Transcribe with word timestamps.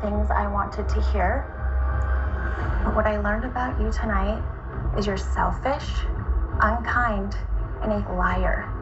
things 0.00 0.30
I 0.30 0.46
wanted 0.46 0.88
to 0.88 1.00
hear. 1.10 1.44
But 2.84 2.94
what 2.94 3.06
I 3.06 3.18
learned 3.20 3.44
about 3.44 3.80
you 3.80 3.90
tonight 3.90 4.42
is 4.96 5.06
you're 5.06 5.16
selfish, 5.16 5.88
unkind, 6.60 7.36
and 7.82 7.92
a 7.92 8.12
liar. 8.12 8.72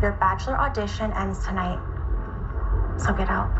Your 0.00 0.12
bachelor 0.12 0.56
audition 0.56 1.12
ends 1.12 1.44
tonight. 1.44 1.80
So 2.96 3.12
get 3.12 3.28
out. 3.28 3.50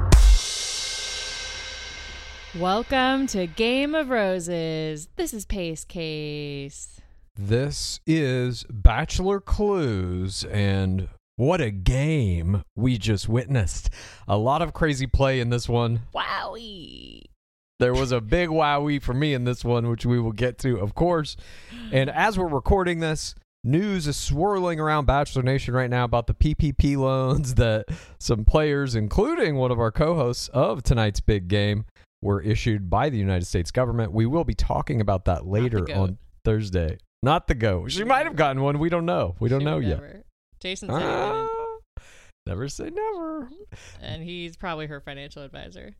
Welcome 2.56 3.26
to 3.28 3.46
Game 3.46 3.94
of 3.94 4.10
Roses. 4.10 5.08
This 5.16 5.34
is 5.34 5.44
Pace 5.44 5.84
Case. 5.84 7.00
This 7.36 8.00
is 8.06 8.64
Bachelor 8.70 9.40
Clues, 9.40 10.44
and 10.44 11.08
What 11.40 11.62
a 11.62 11.70
game 11.70 12.64
we 12.76 12.98
just 12.98 13.26
witnessed. 13.26 13.88
A 14.28 14.36
lot 14.36 14.60
of 14.60 14.74
crazy 14.74 15.06
play 15.06 15.40
in 15.40 15.48
this 15.48 15.70
one. 15.70 16.00
Wowie. 16.14 17.22
There 17.78 17.94
was 17.94 18.12
a 18.12 18.20
big 18.20 18.50
wowee 18.50 19.00
for 19.00 19.14
me 19.14 19.32
in 19.32 19.44
this 19.44 19.64
one, 19.64 19.88
which 19.88 20.04
we 20.04 20.20
will 20.20 20.32
get 20.32 20.58
to, 20.58 20.76
of 20.76 20.94
course. 20.94 21.38
And 21.92 22.10
as 22.10 22.38
we're 22.38 22.46
recording 22.46 23.00
this, 23.00 23.34
news 23.64 24.06
is 24.06 24.18
swirling 24.18 24.78
around 24.78 25.06
Bachelor 25.06 25.42
Nation 25.42 25.72
right 25.72 25.88
now 25.88 26.04
about 26.04 26.26
the 26.26 26.34
PPP 26.34 26.98
loans 26.98 27.54
that 27.54 27.86
some 28.18 28.44
players, 28.44 28.94
including 28.94 29.56
one 29.56 29.70
of 29.70 29.80
our 29.80 29.90
co 29.90 30.16
hosts 30.16 30.48
of 30.48 30.82
tonight's 30.82 31.20
big 31.20 31.48
game, 31.48 31.86
were 32.20 32.42
issued 32.42 32.90
by 32.90 33.08
the 33.08 33.16
United 33.16 33.46
States 33.46 33.70
government. 33.70 34.12
We 34.12 34.26
will 34.26 34.44
be 34.44 34.52
talking 34.52 35.00
about 35.00 35.24
that 35.24 35.46
later 35.46 35.90
on 35.94 36.18
Thursday. 36.44 36.98
Not 37.22 37.46
the 37.46 37.54
GOAT. 37.54 37.92
She 37.92 38.04
might 38.04 38.26
have 38.26 38.36
gotten 38.36 38.60
one. 38.60 38.78
We 38.78 38.90
don't 38.90 39.06
know. 39.06 39.36
We 39.40 39.48
don't 39.48 39.60
Should 39.60 39.64
know 39.64 39.78
yet. 39.78 40.02
never. 40.02 40.24
Jason 40.60 40.88
said 40.88 40.98
he 40.98 41.04
didn't, 41.04 41.48
Ah, 41.48 41.48
never 42.46 42.68
say 42.68 42.90
never. 42.90 43.48
and 44.00 44.22
he's 44.22 44.56
probably 44.56 44.86
her 44.86 45.00
financial 45.00 45.42
advisor. 45.42 45.94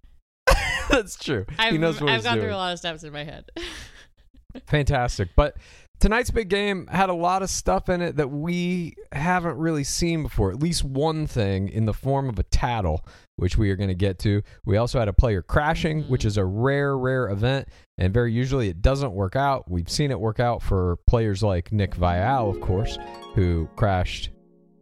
That's 0.91 1.17
true. 1.19 1.47
I've, 1.59 1.73
he 1.73 1.79
knows 1.79 2.01
what 2.01 2.11
I've 2.11 2.25
gone 2.25 2.35
doing. 2.35 2.47
through 2.47 2.55
a 2.55 2.57
lot 2.57 2.73
of 2.73 2.79
steps 2.79 3.03
in 3.05 3.13
my 3.13 3.25
head. 3.25 3.45
Fantastic. 4.67 5.29
But 5.37 5.57
tonight's 6.01 6.31
big 6.31 6.49
game 6.49 6.89
had 6.89 7.09
a 7.09 7.15
lot 7.15 7.43
of 7.43 7.51
stuff 7.51 7.89
in 7.89 8.03
it 8.03 8.17
that 8.17 8.29
we 8.29 8.97
haven't 9.13 9.57
really 9.59 9.85
seen 9.85 10.25
before. 10.25 10.51
At 10.51 10.59
least 10.61 10.83
one 10.83 11.27
thing 11.29 11.69
in 11.69 11.87
the 11.87 11.95
form 11.95 12.29
of 12.29 12.39
a 12.39 12.43
tattle, 12.43 13.07
which 13.37 13.57
we 13.57 13.71
are 13.71 13.77
going 13.77 13.91
to 13.91 13.95
get 13.95 14.19
to. 14.21 14.43
We 14.65 14.77
also 14.77 14.99
had 14.99 15.07
a 15.07 15.13
player 15.13 15.41
crashing, 15.43 16.03
which 16.05 16.25
is 16.25 16.37
a 16.37 16.45
rare, 16.45 16.99
rare 16.99 17.29
event. 17.29 17.69
And 17.97 18.13
very 18.13 18.33
usually 18.33 18.69
it 18.69 18.83
doesn't 18.83 19.13
work 19.13 19.37
out. 19.37 19.71
We've 19.71 19.89
seen 19.91 20.11
it 20.11 20.19
work 20.19 20.41
out 20.41 20.63
for 20.63 20.97
players 21.07 21.43
like 21.45 21.71
Nick 21.71 21.95
Viall, 21.95 22.51
of 22.53 22.61
course, 22.61 22.99
who 23.35 23.69
crashed 23.77 24.31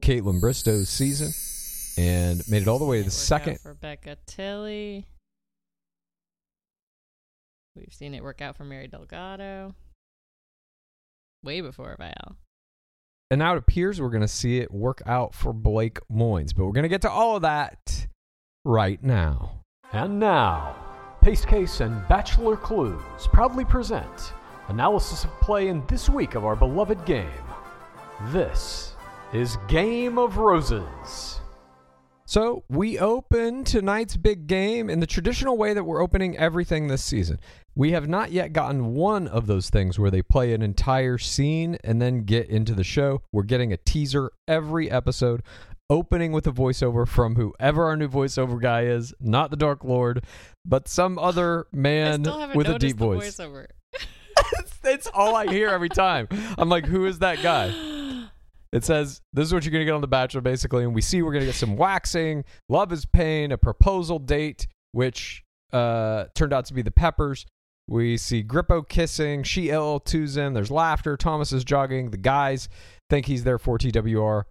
Kaitlyn 0.08 0.40
Bristowe's 0.40 0.88
season 0.88 1.34
and 2.02 2.43
made 2.49 2.62
it 2.62 2.69
all 2.69 2.78
the 2.78 2.87
way 2.87 2.96
to 2.96 3.02
the 3.02 3.08
It 3.08 3.12
worked 3.12 3.14
out 3.14 3.44
second. 3.44 3.60
for 3.60 3.75
Becca 3.75 4.16
Tilley. 4.26 5.05
We've 7.76 7.93
seen 7.93 8.14
it 8.14 8.22
work 8.22 8.40
out 8.40 8.56
for 8.56 8.64
Mary 8.64 8.88
Delgado. 8.88 9.75
Way 11.44 11.60
before 11.60 11.94
Viall. 12.00 12.37
And 13.31 13.40
now 13.40 13.55
it 13.55 13.58
appears 13.58 14.00
we're 14.00 14.08
going 14.08 14.22
to 14.22 14.28
see 14.28 14.60
it 14.60 14.72
work 14.72 15.02
out 15.05 15.34
for 15.34 15.52
Blake 15.52 15.99
Moynes. 16.11 16.56
But 16.56 16.64
we're 16.64 16.72
going 16.72 16.84
to 16.84 16.88
get 16.88 17.02
to 17.02 17.11
all 17.11 17.37
of 17.37 17.43
that 17.43 18.06
right 18.64 19.04
now. 19.04 19.61
And 19.93 20.19
now, 20.19 20.75
Pace 21.20 21.44
Case 21.44 21.81
and 21.81 22.08
Bachelor 22.08 22.56
Clues 22.56 23.02
proudly 23.31 23.66
present 23.66 24.32
analysis 24.69 25.25
of 25.25 25.31
play 25.43 25.69
in 25.69 25.84
this 25.87 26.08
week 26.08 26.34
of 26.34 26.46
our 26.46 26.56
beloved 26.56 27.04
game. 27.04 27.28
This 28.28 28.94
is 29.32 29.58
Game 29.69 30.19
of 30.19 30.38
Roses. 30.38 31.40
So 32.25 32.64
we 32.69 32.98
open 32.98 33.64
tonight's 33.64 34.16
big 34.16 34.46
game 34.46 34.88
in 34.88 35.00
the 35.00 35.06
traditional 35.06 35.56
way 35.56 35.75
that 35.75 35.84
we're 35.84 36.02
opening 36.02 36.36
everything 36.36 36.86
this 36.88 37.02
season. 37.02 37.38
We 37.75 37.92
have 37.92 38.08
not 38.08 38.32
yet 38.32 38.52
gotten 38.52 38.94
one 38.94 39.28
of 39.28 39.46
those 39.46 39.70
things 39.70 39.98
where 39.98 40.10
they 40.10 40.22
play 40.22 40.52
an 40.52 40.62
entire 40.62 41.19
scene 41.19 41.78
and 41.84 42.00
then 42.00 42.25
get 42.25 42.48
into 42.48 42.75
the 42.75 42.84
show. 42.84 43.22
We're 43.32 43.44
getting 43.44 43.72
a 43.72 43.76
teaser 43.78 44.30
every 44.46 44.90
episode, 44.90 45.42
opening 45.88 46.32
with 46.32 46.46
a 46.46 46.52
voiceover 46.52 47.06
from 47.06 47.36
whoever 47.36 47.84
our 47.84 47.96
new 47.96 48.08
voiceover 48.08 48.60
guy 48.60 48.82
is, 48.84 49.14
not 49.20 49.50
the 49.50 49.56
Dark 49.56 49.84
Lord, 49.84 50.25
but 50.64 50.88
some 50.88 51.19
other 51.19 51.66
man 51.72 52.20
I 52.20 52.25
still 52.25 52.38
haven't 52.38 52.56
with 52.56 52.69
a 52.69 52.78
deep 52.78 52.96
voice. 52.96 53.36
voiceover. 53.36 53.66
it's 54.84 55.06
all 55.08 55.36
I 55.36 55.46
hear 55.46 55.69
every 55.69 55.90
time. 55.90 56.28
I'm 56.56 56.69
like, 56.69 56.86
who 56.86 57.06
is 57.06 57.19
that 57.20 57.42
guy? 57.42 57.69
It 58.72 58.84
says, 58.84 59.20
This 59.32 59.46
is 59.46 59.54
what 59.54 59.64
you're 59.64 59.72
going 59.72 59.82
to 59.82 59.86
get 59.86 59.94
on 59.94 60.00
The 60.00 60.06
Bachelor, 60.06 60.40
basically. 60.40 60.84
And 60.84 60.94
we 60.94 61.00
see 61.00 61.22
we're 61.22 61.32
going 61.32 61.42
to 61.42 61.46
get 61.46 61.54
some 61.54 61.76
waxing, 61.76 62.44
love 62.68 62.92
is 62.92 63.04
pain, 63.06 63.52
a 63.52 63.58
proposal 63.58 64.18
date, 64.18 64.66
which 64.92 65.42
uh, 65.72 66.26
turned 66.34 66.52
out 66.52 66.66
to 66.66 66.74
be 66.74 66.82
the 66.82 66.90
Peppers. 66.90 67.46
We 67.88 68.18
see 68.18 68.44
Grippo 68.44 68.86
kissing, 68.86 69.42
she 69.42 69.68
LL2s 69.68 70.36
him. 70.36 70.52
There's 70.52 70.70
laughter. 70.70 71.16
Thomas 71.16 71.52
is 71.52 71.64
jogging. 71.64 72.10
The 72.10 72.18
guys 72.18 72.68
think 73.08 73.26
he's 73.26 73.44
there 73.44 73.58
for 73.58 73.78
TWR. 73.78 74.44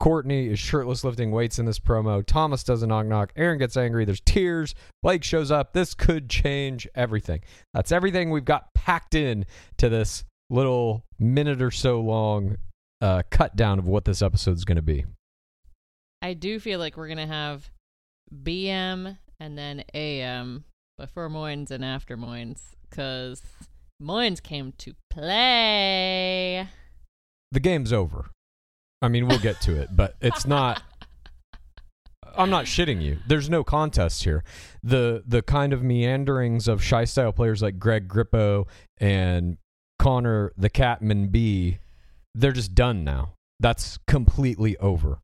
Courtney 0.00 0.46
is 0.48 0.58
shirtless 0.58 1.04
lifting 1.04 1.30
weights 1.32 1.58
in 1.58 1.66
this 1.66 1.78
promo. 1.78 2.24
Thomas 2.24 2.62
does 2.62 2.82
a 2.82 2.86
knock 2.86 3.06
knock. 3.06 3.32
Aaron 3.36 3.58
gets 3.58 3.76
angry. 3.76 4.04
There's 4.04 4.20
tears. 4.20 4.74
Blake 5.02 5.24
shows 5.24 5.50
up. 5.50 5.72
This 5.72 5.92
could 5.92 6.30
change 6.30 6.88
everything. 6.94 7.40
That's 7.74 7.92
everything 7.92 8.30
we've 8.30 8.44
got 8.44 8.72
packed 8.74 9.14
in 9.14 9.44
to 9.78 9.88
this 9.88 10.24
little 10.50 11.04
minute 11.18 11.60
or 11.60 11.70
so 11.70 12.00
long 12.00 12.56
uh, 13.00 13.22
cut 13.30 13.56
down 13.56 13.78
of 13.78 13.86
what 13.86 14.04
this 14.04 14.22
episode 14.22 14.56
is 14.56 14.64
going 14.64 14.76
to 14.76 14.82
be. 14.82 15.04
I 16.20 16.34
do 16.34 16.58
feel 16.58 16.78
like 16.78 16.96
we're 16.96 17.08
gonna 17.08 17.26
have 17.26 17.70
BM 18.44 19.18
and 19.38 19.56
then 19.56 19.84
AM 19.94 20.64
before 20.98 21.28
Moynes 21.30 21.70
and 21.70 21.84
after 21.84 22.16
Moynes, 22.16 22.60
because 22.90 23.42
Moynes 24.02 24.42
came 24.42 24.72
to 24.78 24.94
play. 25.10 26.68
The 27.52 27.60
game's 27.60 27.92
over. 27.92 28.30
I 29.00 29.08
mean, 29.08 29.28
we'll 29.28 29.38
get 29.38 29.60
to 29.62 29.80
it, 29.80 29.90
but 29.92 30.16
it's 30.20 30.46
not. 30.46 30.82
I'm 32.36 32.50
not 32.50 32.66
shitting 32.66 33.02
you. 33.02 33.18
There's 33.26 33.48
no 33.48 33.64
contest 33.64 34.24
here. 34.24 34.44
The 34.82 35.22
the 35.26 35.42
kind 35.42 35.72
of 35.72 35.82
meanderings 35.82 36.68
of 36.68 36.82
shy 36.82 37.04
style 37.04 37.32
players 37.32 37.62
like 37.62 37.78
Greg 37.78 38.08
Grippo 38.08 38.66
and 38.98 39.56
Connor 39.98 40.52
the 40.56 40.68
Catman 40.68 41.28
B, 41.28 41.78
they're 42.38 42.52
just 42.52 42.74
done 42.74 43.04
now. 43.04 43.34
That's 43.60 43.98
completely 44.06 44.76
over. 44.78 45.18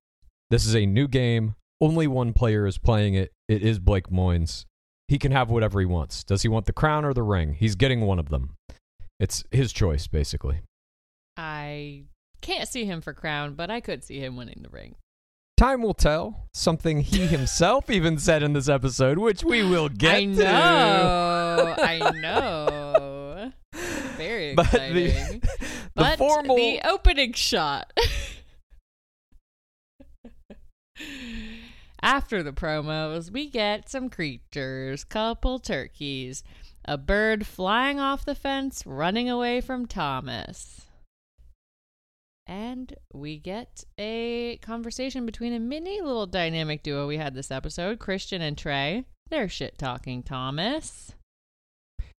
This 0.51 0.67
is 0.67 0.75
a 0.75 0.87
new 0.87 1.09
game. 1.09 1.55
Only 1.81 2.07
one 2.07 2.33
player 2.33 2.67
is 2.67 2.79
playing 2.79 3.15
it. 3.15 3.33
It 3.49 3.63
is 3.63 3.79
Blake 3.79 4.09
Moynes. 4.09 4.65
He 5.09 5.19
can 5.19 5.33
have 5.33 5.51
whatever 5.51 5.81
he 5.81 5.87
wants. 5.87 6.25
Does 6.25 6.43
he 6.43 6.49
want 6.49 6.67
the 6.67 6.73
crown 6.73 7.05
or 7.05 7.13
the 7.13 7.23
ring? 7.23 7.55
He's 7.55 7.75
getting 7.77 8.01
one 8.03 8.19
of 8.19 8.31
them. 8.31 8.55
It's 9.21 9.45
his 9.51 9.73
choice, 9.73 10.07
basically. 10.07 10.63
I 11.37 12.05
can't 12.41 12.69
see 12.69 12.85
him 12.85 13.01
for 13.01 13.13
crown, 13.13 13.55
but 13.55 13.71
I 13.71 13.81
could 13.81 14.03
see 14.03 14.19
him 14.19 14.37
winning 14.37 14.61
the 14.63 14.69
ring. 14.71 14.97
Time 15.57 15.83
will 15.83 15.95
tell. 15.95 16.49
Something 16.53 17.01
he 17.01 17.19
himself 17.27 17.91
even 17.91 18.19
said 18.19 18.43
in 18.43 18.55
this 18.55 18.69
episode, 18.69 19.19
which 19.19 19.45
we 19.45 19.63
will 19.63 19.89
get 19.89 20.17
I 20.17 20.25
to. 20.25 20.31
know. 20.33 21.75
I 21.79 22.11
know. 22.21 23.53
Very 24.17 24.51
exciting. 24.59 24.95
the, 24.95 25.41
the 25.41 25.49
but 25.95 26.19
formal 26.19 26.57
the 26.57 26.81
opening 26.85 27.33
shot. 27.33 27.93
After 32.03 32.43
the 32.43 32.53
promos, 32.53 33.31
we 33.31 33.49
get 33.49 33.89
some 33.89 34.11
creatures, 34.11 35.05
couple 35.05 35.59
turkeys, 35.59 36.43
a 36.85 36.99
bird 36.99 37.47
flying 37.47 37.99
off 37.99 38.27
the 38.27 38.35
fence, 38.35 38.83
running 38.85 39.31
away 39.31 39.63
from 39.63 39.87
Thomas. 39.87 40.83
And 42.47 42.95
we 43.15 43.39
get 43.39 43.85
a 43.99 44.59
conversation 44.59 45.25
between 45.25 45.55
a 45.55 45.59
mini 45.59 46.03
little 46.03 46.27
dynamic 46.27 46.83
duo 46.83 47.07
we 47.07 47.17
had 47.17 47.35
this 47.35 47.51
episode, 47.51 47.99
Christian 47.99 48.43
and 48.43 48.59
Trey. 48.59 49.07
They're 49.31 49.49
shit 49.49 49.79
talking 49.79 50.23
Thomas. 50.23 51.15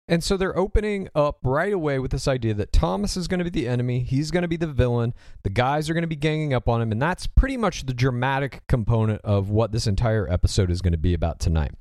And 0.07 0.23
so 0.23 0.37
they're 0.37 0.57
opening 0.57 1.09
up 1.15 1.39
right 1.43 1.73
away 1.73 1.97
with 1.97 2.11
this 2.11 2.27
idea 2.27 2.53
that 2.55 2.71
Thomas 2.71 3.17
is 3.17 3.27
going 3.27 3.39
to 3.39 3.43
be 3.43 3.49
the 3.49 3.67
enemy. 3.67 4.01
He's 4.01 4.29
going 4.29 4.43
to 4.43 4.47
be 4.47 4.57
the 4.57 4.67
villain. 4.67 5.15
The 5.43 5.49
guys 5.49 5.89
are 5.89 5.93
going 5.93 6.03
to 6.03 6.07
be 6.07 6.15
ganging 6.15 6.53
up 6.53 6.69
on 6.69 6.81
him. 6.81 6.91
And 6.91 7.01
that's 7.01 7.25
pretty 7.25 7.57
much 7.57 7.85
the 7.85 7.93
dramatic 7.93 8.61
component 8.67 9.21
of 9.21 9.49
what 9.49 9.71
this 9.71 9.87
entire 9.87 10.31
episode 10.31 10.69
is 10.69 10.81
going 10.81 10.91
to 10.91 10.97
be 10.97 11.15
about 11.15 11.39
tonight. 11.39 11.71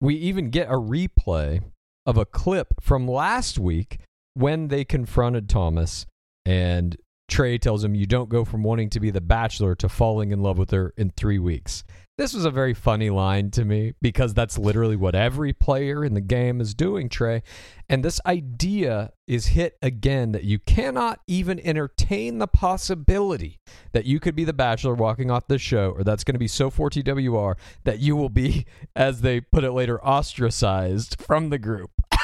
We 0.00 0.14
even 0.14 0.50
get 0.50 0.68
a 0.68 0.74
replay 0.74 1.62
of 2.06 2.16
a 2.16 2.24
clip 2.24 2.68
from 2.80 3.06
last 3.06 3.58
week 3.58 4.00
when 4.34 4.68
they 4.68 4.84
confronted 4.84 5.48
Thomas 5.48 6.06
and 6.46 6.96
Trey 7.28 7.58
tells 7.58 7.84
him, 7.84 7.94
You 7.94 8.06
don't 8.06 8.28
go 8.28 8.44
from 8.44 8.62
wanting 8.62 8.88
to 8.90 9.00
be 9.00 9.10
the 9.10 9.20
bachelor 9.20 9.74
to 9.76 9.88
falling 9.88 10.30
in 10.30 10.42
love 10.42 10.58
with 10.58 10.70
her 10.70 10.94
in 10.96 11.10
three 11.10 11.38
weeks. 11.38 11.84
This 12.18 12.32
was 12.32 12.46
a 12.46 12.50
very 12.50 12.72
funny 12.72 13.10
line 13.10 13.50
to 13.50 13.64
me 13.66 13.92
because 14.00 14.32
that's 14.32 14.56
literally 14.56 14.96
what 14.96 15.14
every 15.14 15.52
player 15.52 16.02
in 16.02 16.14
the 16.14 16.22
game 16.22 16.62
is 16.62 16.72
doing, 16.72 17.10
Trey. 17.10 17.42
And 17.90 18.02
this 18.02 18.22
idea 18.24 19.12
is 19.26 19.48
hit 19.48 19.76
again 19.82 20.32
that 20.32 20.44
you 20.44 20.58
cannot 20.58 21.20
even 21.26 21.60
entertain 21.60 22.38
the 22.38 22.46
possibility 22.46 23.60
that 23.92 24.06
you 24.06 24.18
could 24.18 24.34
be 24.34 24.44
the 24.44 24.54
bachelor 24.54 24.94
walking 24.94 25.30
off 25.30 25.46
the 25.46 25.58
show, 25.58 25.90
or 25.90 26.04
that's 26.04 26.24
going 26.24 26.34
to 26.34 26.38
be 26.38 26.48
so 26.48 26.70
for 26.70 26.88
TWR 26.88 27.54
that 27.84 27.98
you 27.98 28.16
will 28.16 28.30
be, 28.30 28.64
as 28.96 29.20
they 29.20 29.42
put 29.42 29.62
it 29.62 29.72
later, 29.72 30.02
ostracized 30.02 31.20
from 31.20 31.50
the 31.50 31.58
group. 31.58 31.90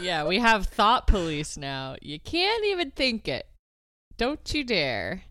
Yeah, 0.00 0.26
we 0.26 0.40
have 0.40 0.66
thought 0.66 1.06
police 1.06 1.56
now. 1.56 1.94
You 2.02 2.18
can't 2.18 2.64
even 2.64 2.90
think 2.90 3.28
it. 3.28 3.46
Don't 4.16 4.52
you 4.52 4.64
dare. 4.64 5.22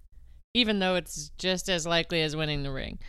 Even 0.54 0.80
though 0.80 0.96
it's 0.96 1.32
just 1.38 1.68
as 1.68 1.86
likely 1.86 2.22
as 2.22 2.34
winning 2.34 2.64
the 2.64 2.72
ring. 2.72 3.00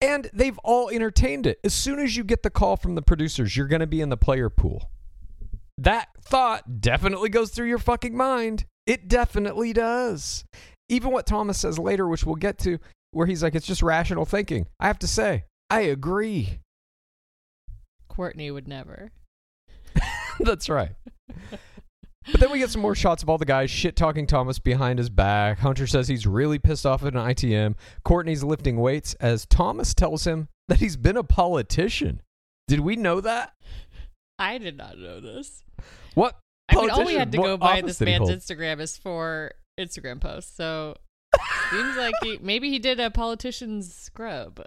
And 0.00 0.30
they've 0.32 0.58
all 0.64 0.88
entertained 0.88 1.46
it. 1.46 1.58
As 1.62 1.74
soon 1.74 1.98
as 1.98 2.16
you 2.16 2.24
get 2.24 2.42
the 2.42 2.50
call 2.50 2.76
from 2.76 2.94
the 2.94 3.02
producers, 3.02 3.56
you're 3.56 3.66
going 3.66 3.80
to 3.80 3.86
be 3.86 4.00
in 4.00 4.08
the 4.08 4.16
player 4.16 4.48
pool. 4.48 4.90
That 5.76 6.08
thought 6.22 6.80
definitely 6.80 7.28
goes 7.28 7.50
through 7.50 7.68
your 7.68 7.78
fucking 7.78 8.16
mind. 8.16 8.64
It 8.86 9.08
definitely 9.08 9.72
does. 9.72 10.44
Even 10.88 11.10
what 11.10 11.26
Thomas 11.26 11.58
says 11.58 11.78
later, 11.78 12.08
which 12.08 12.24
we'll 12.24 12.34
get 12.34 12.58
to, 12.60 12.78
where 13.12 13.26
he's 13.26 13.42
like, 13.42 13.54
it's 13.54 13.66
just 13.66 13.82
rational 13.82 14.24
thinking. 14.24 14.66
I 14.78 14.86
have 14.86 14.98
to 15.00 15.06
say, 15.06 15.44
I 15.68 15.82
agree. 15.82 16.60
Courtney 18.08 18.50
would 18.50 18.68
never. 18.68 19.12
That's 20.40 20.68
right. 20.68 20.92
But 22.30 22.40
then 22.40 22.50
we 22.50 22.58
get 22.58 22.70
some 22.70 22.82
more 22.82 22.94
shots 22.94 23.22
of 23.22 23.28
all 23.28 23.38
the 23.38 23.44
guys 23.44 23.70
shit 23.70 23.96
talking 23.96 24.26
Thomas 24.26 24.58
behind 24.58 24.98
his 24.98 25.10
back. 25.10 25.58
Hunter 25.58 25.86
says 25.86 26.08
he's 26.08 26.26
really 26.26 26.58
pissed 26.58 26.86
off 26.86 27.02
at 27.02 27.14
an 27.14 27.18
ITM. 27.18 27.74
Courtney's 28.04 28.44
lifting 28.44 28.76
weights 28.78 29.14
as 29.14 29.46
Thomas 29.46 29.94
tells 29.94 30.26
him 30.26 30.48
that 30.68 30.78
he's 30.78 30.96
been 30.96 31.16
a 31.16 31.24
politician. 31.24 32.22
Did 32.68 32.80
we 32.80 32.96
know 32.96 33.20
that? 33.20 33.52
I 34.38 34.58
did 34.58 34.76
not 34.76 34.98
know 34.98 35.20
this. 35.20 35.64
What? 36.14 36.38
I 36.68 36.76
mean, 36.76 36.90
all 36.90 37.04
we 37.04 37.14
had 37.14 37.32
to 37.32 37.38
What 37.38 37.46
go 37.46 37.56
by 37.56 37.80
this 37.80 38.00
man's? 38.00 38.30
Instagram 38.30 38.80
is 38.80 38.96
for 38.96 39.52
Instagram 39.78 40.20
posts. 40.20 40.54
So 40.56 40.94
seems 41.70 41.96
like 41.96 42.14
he, 42.22 42.38
maybe 42.40 42.70
he 42.70 42.78
did 42.78 43.00
a 43.00 43.10
politician's 43.10 43.92
scrub. 43.92 44.64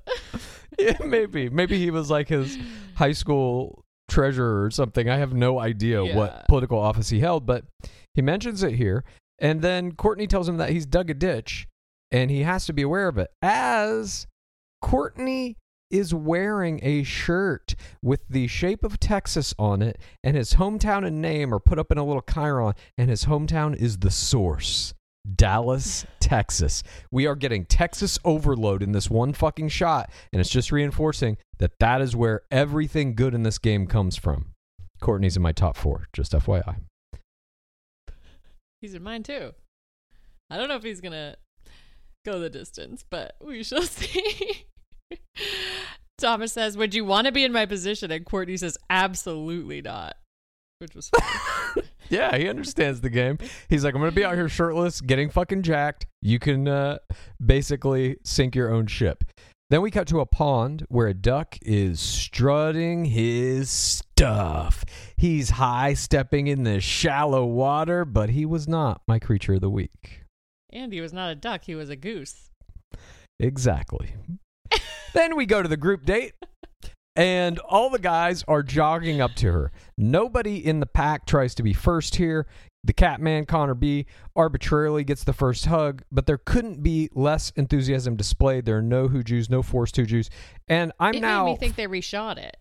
yeah, 0.78 0.98
maybe. 1.06 1.50
Maybe 1.50 1.80
he 1.80 1.92
was 1.92 2.10
like 2.10 2.28
his 2.28 2.58
high 2.96 3.14
school 3.14 3.86
treasurer 4.14 4.64
or 4.64 4.72
something. 4.72 5.10
I 5.10 5.18
have 5.18 5.34
no 5.34 5.60
idea 5.60 6.04
Yeah. 6.04 6.16
what 6.16 6.48
political 6.48 6.80
office 6.80 7.10
he 7.10 7.20
held, 7.20 7.46
but 7.46 7.66
he 8.14 8.22
mentions 8.22 8.64
it 8.64 8.76
here. 8.76 9.04
And 9.40 9.62
then 9.62 9.94
Courtney 9.94 10.28
tells 10.28 10.48
him 10.48 10.58
that 10.58 10.70
he's 10.70 10.86
dug 10.86 11.10
a 11.10 11.14
ditch 11.14 11.68
and 12.12 12.30
he 12.30 12.44
has 12.44 12.66
to 12.68 12.74
be 12.74 12.84
aware 12.84 13.08
of 13.08 13.18
it. 13.18 13.30
As 13.42 14.28
Courtney 14.82 15.58
is 15.90 16.14
wearing 16.14 16.80
a 16.84 17.04
shirt 17.04 17.76
with 18.02 18.22
the 18.30 18.48
shape 18.48 18.84
of 18.84 19.00
Texas 19.00 19.54
on 19.60 19.82
it, 19.82 20.00
and 20.24 20.36
his 20.36 20.56
hometown 20.56 21.06
and 21.06 21.22
name 21.22 21.54
are 21.54 21.60
put 21.60 21.78
up 21.78 21.92
in 21.92 21.98
a 22.00 22.04
little 22.04 22.22
chyron, 22.22 22.76
and 22.98 23.10
his 23.12 23.26
hometown 23.26 23.76
is 23.76 24.00
the 24.00 24.10
source. 24.10 24.94
Dallas, 25.36 26.06
Texas. 26.20 26.84
We 27.12 27.26
are 27.26 27.36
getting 27.36 27.66
Texas 27.66 28.20
overload 28.26 28.84
in 28.84 28.92
this 28.92 29.10
one 29.10 29.34
fucking 29.34 29.70
shot, 29.70 30.10
and 30.32 30.40
it's 30.40 30.50
just 30.50 30.72
reinforcing 30.72 31.38
that 31.60 31.72
that 31.80 32.02
is 32.02 32.16
where 32.16 32.42
everything 32.52 33.16
good 33.16 33.34
in 33.34 33.44
this 33.44 33.58
game 33.58 33.88
comes 33.88 34.18
from. 34.18 34.48
Courtney's 35.00 35.36
in 35.36 35.44
my 35.44 35.52
top 35.52 35.78
four, 35.78 36.08
just 36.14 36.34
FYI. 36.34 36.78
He's 38.82 38.94
in 38.94 39.04
mine 39.04 39.24
too. 39.24 39.54
I 40.50 40.58
don't 40.58 40.68
know 40.68 40.76
if 40.76 40.84
he's 40.84 41.02
gonna 41.02 41.36
go 42.26 42.40
the 42.40 42.50
distance, 42.50 43.04
but 43.10 43.36
we 43.42 43.64
shall 43.64 43.82
see. 43.84 44.66
Thomas 46.18 46.54
says, 46.54 46.78
"Would 46.78 46.94
you 46.94 47.06
want 47.06 47.26
to 47.26 47.32
be 47.32 47.44
in 47.44 47.52
my 47.52 47.66
position?" 47.66 48.12
And 48.12 48.26
Courtney 48.26 48.58
says, 48.58 48.78
"Absolutely 48.90 49.82
not," 49.82 50.18
which 50.80 50.96
was 50.96 51.10
funny. 51.10 51.28
Yeah, 52.10 52.38
he 52.38 52.48
understands 52.48 53.02
the 53.02 53.10
game. 53.10 53.40
He's 53.70 53.84
like, 53.84 53.96
I'm 53.96 54.02
gonna 54.02 54.12
be 54.12 54.26
out 54.26 54.36
here 54.36 54.50
shirtless, 54.50 55.02
getting 55.02 55.30
fucking 55.30 55.64
jacked. 55.64 56.06
You 56.22 56.38
can 56.38 56.68
uh, 56.68 57.00
basically 57.44 58.18
sink 58.24 58.56
your 58.56 58.72
own 58.72 58.88
ship. 58.88 59.24
Then 59.70 59.82
we 59.82 59.90
cut 59.90 60.08
to 60.10 60.20
a 60.20 60.26
pond 60.26 60.86
where 60.90 61.08
a 61.08 61.14
duck 61.16 61.58
is 61.64 62.00
strutting 62.00 63.06
his 63.06 63.72
stuff. 63.72 64.84
He's 65.18 65.52
high 65.52 65.96
stepping 65.96 66.48
in 66.48 66.64
the 66.64 66.80
shallow 66.80 67.46
water, 67.46 68.06
but 68.06 68.30
he 68.30 68.46
was 68.46 68.68
not 68.68 69.02
my 69.08 69.18
creature 69.18 69.54
of 69.54 69.62
the 69.62 69.70
week. 69.70 70.22
and 70.72 70.94
he 70.94 71.02
was 71.02 71.14
not 71.14 71.32
a 71.32 71.36
duck; 71.36 71.64
he 71.64 71.74
was 71.74 71.90
a 71.90 71.96
goose. 71.96 72.52
Exactly. 73.40 74.14
then 75.14 75.36
we 75.36 75.46
go 75.46 75.64
to 75.64 75.70
the 75.70 75.78
group 75.78 76.06
date, 76.06 76.34
and 77.16 77.60
all 77.60 77.90
the 77.90 78.00
guys 78.00 78.44
are 78.48 78.64
jogging 78.64 79.22
up 79.22 79.36
to 79.36 79.52
her. 79.52 79.72
Nobody 79.98 80.66
in 80.66 80.80
the 80.80 80.86
pack 80.86 81.26
tries 81.26 81.54
to 81.56 81.64
be 81.64 81.74
first 81.74 82.16
here. 82.16 82.48
The 82.86 82.94
Catman, 82.94 83.46
Connor 83.46 83.76
B, 83.76 84.06
arbitrarily 84.36 85.06
gets 85.06 85.24
the 85.24 85.32
first 85.32 85.68
hug, 85.68 86.04
but 86.12 86.26
there 86.26 86.38
couldn't 86.38 86.84
be 86.84 87.10
less 87.14 87.52
enthusiasm 87.56 88.18
displayed. 88.18 88.66
There 88.66 88.78
are 88.78 88.82
no 88.82 89.08
Hoojus, 89.08 89.50
no 89.50 89.62
forced 89.62 89.96
Hoojus. 89.96 90.30
And 90.68 90.92
I'm 91.00 91.14
it 91.14 91.22
now. 91.22 91.46
made 91.46 91.52
me 91.52 91.58
think 91.58 91.76
they 91.76 91.88
reshot 91.88 92.38
it. 92.38 92.58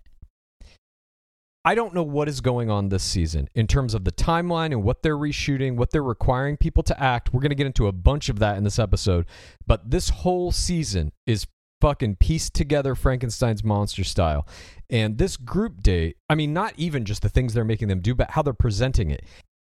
I 1.64 1.74
don't 1.76 1.94
know 1.94 2.02
what 2.02 2.28
is 2.28 2.40
going 2.40 2.70
on 2.70 2.88
this 2.88 3.04
season 3.04 3.48
in 3.54 3.68
terms 3.68 3.94
of 3.94 4.04
the 4.04 4.10
timeline 4.10 4.72
and 4.72 4.82
what 4.82 5.02
they're 5.02 5.16
reshooting, 5.16 5.76
what 5.76 5.90
they're 5.90 6.02
requiring 6.02 6.56
people 6.56 6.82
to 6.84 7.00
act. 7.00 7.32
We're 7.32 7.40
going 7.40 7.50
to 7.50 7.56
get 7.56 7.66
into 7.66 7.86
a 7.86 7.92
bunch 7.92 8.28
of 8.28 8.40
that 8.40 8.56
in 8.56 8.64
this 8.64 8.80
episode. 8.80 9.26
But 9.64 9.90
this 9.90 10.08
whole 10.08 10.50
season 10.50 11.12
is 11.24 11.46
fucking 11.82 12.14
pieced 12.14 12.54
together 12.54 12.94
Frankenstein's 12.94 13.64
monster 13.64 14.04
style. 14.04 14.46
And 14.88 15.18
this 15.18 15.36
group 15.36 15.82
date, 15.82 16.16
I 16.30 16.36
mean, 16.36 16.52
not 16.52 16.74
even 16.76 17.04
just 17.04 17.22
the 17.22 17.28
things 17.28 17.54
they're 17.54 17.64
making 17.64 17.88
them 17.88 18.00
do, 18.00 18.14
but 18.14 18.30
how 18.30 18.42
they're 18.42 18.54
presenting 18.54 19.10
it. 19.10 19.24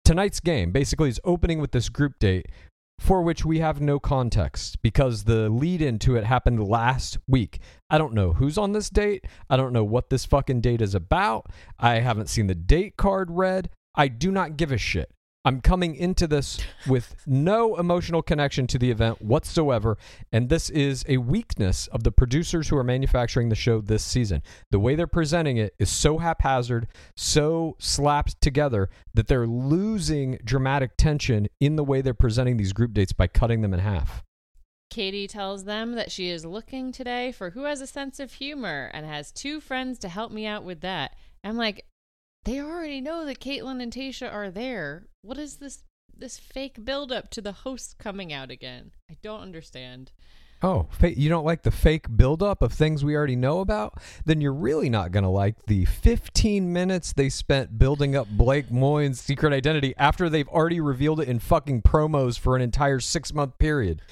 Tonight's 0.05 0.39
game 0.39 0.73
basically 0.73 1.09
is 1.09 1.19
opening 1.25 1.59
with 1.59 1.73
this 1.73 1.89
group 1.89 2.19
date 2.19 2.51
for 3.01 3.23
which 3.23 3.47
we 3.47 3.61
have 3.61 3.81
no 3.81 3.99
context 3.99 4.83
because 4.83 5.25
the 5.25 5.49
lead 5.49 5.81
into 5.81 6.15
it 6.15 6.25
happened 6.25 6.63
last 6.63 7.17
week. 7.27 7.61
I 7.89 7.97
don't 7.97 8.13
know 8.13 8.35
who's 8.35 8.59
on 8.59 8.73
this 8.73 8.91
date. 8.91 9.25
I 9.49 9.57
don't 9.57 9.73
know 9.73 9.83
what 9.83 10.11
this 10.11 10.27
fucking 10.27 10.61
date 10.61 10.83
is 10.83 10.95
about. 10.95 11.47
I 11.79 12.01
haven't 12.01 12.29
seen 12.29 12.47
the 12.47 12.55
date 12.55 12.99
card 12.99 13.31
read. 13.31 13.71
I 13.95 14.09
do 14.09 14.31
not 14.31 14.59
give 14.59 14.71
a 14.71 14.77
shit. 14.77 15.11
I'm 15.45 15.61
coming 15.61 15.97
into 15.97 16.29
this 16.29 16.61
with 16.87 17.17
no 17.27 17.75
emotional 17.77 18.23
connection 18.23 18.69
to 18.69 18.79
the 18.79 18.93
event 18.93 19.21
whatsoever, 19.21 19.99
and 20.31 20.49
this 20.49 20.71
is 20.71 21.05
a 21.09 21.17
weakness 21.17 21.89
of 21.89 22.05
the 22.05 22.13
producers 22.13 22.69
who 22.69 22.77
are 22.77 22.85
manufacturing 22.85 23.49
the 23.49 23.57
show 23.57 23.81
this 23.81 24.05
season. 24.05 24.43
The 24.71 24.79
way 24.79 24.95
they're 24.95 25.09
presenting 25.09 25.57
it 25.57 25.75
is 25.81 25.91
so 25.91 26.19
haphazard, 26.19 26.87
so 27.17 27.75
slapped 27.81 28.41
together 28.41 28.89
that 29.15 29.27
they're 29.27 29.49
losing 29.49 30.39
dramatic 30.45 30.93
tension 30.97 31.49
in 31.59 31.75
the 31.75 31.85
way 31.85 32.03
they're 32.03 32.15
presenting 32.15 32.57
these 32.57 32.73
group 32.73 32.93
dates 32.95 33.13
by 33.13 33.27
cutting 33.27 33.63
them 33.63 33.75
in 33.75 33.81
half. 33.81 34.23
Katie 34.91 35.27
tells 35.27 35.65
them 35.65 35.95
that 35.95 36.13
she 36.13 36.29
is 36.29 36.45
looking 36.45 36.93
today 36.93 37.33
for 37.33 37.51
who 37.51 37.65
has 37.65 37.81
a 37.81 37.87
sense 37.89 38.21
of 38.21 38.35
humor 38.35 38.91
and 38.95 39.07
has 39.07 39.33
two 39.33 39.59
friends 39.59 39.99
to 40.01 40.09
help 40.09 40.31
me 40.31 40.47
out 40.47 40.63
with 40.63 40.83
that. 40.83 41.17
I'm 41.43 41.57
like, 41.57 41.85
they 42.45 42.61
already 42.61 43.01
know 43.01 43.25
that 43.25 43.41
Kaitlyn 43.41 43.83
and 43.83 43.93
Tayshia 43.93 44.33
are 44.33 44.51
there. 44.51 45.07
What 45.23 45.39
is 45.39 45.57
this 45.57 45.85
this 46.15 46.39
fake 46.39 46.85
buildup 46.85 47.31
to 47.31 47.41
the 47.41 47.53
hosts 47.53 47.95
coming 47.99 48.33
out 48.33 48.51
again? 48.51 48.93
I 49.11 49.17
don't 49.23 49.41
understand. 49.41 50.13
Oh, 50.65 50.87
you 51.03 51.29
don't 51.29 51.45
like 51.45 51.63
the 51.63 51.73
fake 51.73 52.07
buildup 52.17 52.63
of 52.63 52.73
things 52.73 53.05
we 53.05 53.17
already 53.17 53.35
know 53.35 53.59
about? 53.59 54.01
Then 54.25 54.41
you're 54.41 54.53
really 54.53 54.89
not 54.89 55.11
going 55.11 55.25
to 55.25 55.31
like 55.31 55.57
the 55.67 55.87
15 55.87 56.73
minutes 56.73 57.13
they 57.13 57.31
spent 57.31 57.79
building 57.79 58.15
up 58.15 58.29
Blake 58.29 58.71
Moyne's 58.71 59.21
secret 59.21 59.53
identity 59.53 59.93
after 59.99 60.29
they've 60.29 60.49
already 60.49 60.79
revealed 60.79 61.19
it 61.19 61.29
in 61.29 61.41
fucking 61.41 61.83
promos 61.83 62.39
for 62.39 62.55
an 62.55 62.63
entire 62.63 63.01
six 63.01 63.35
month 63.35 63.59
period. 63.59 64.03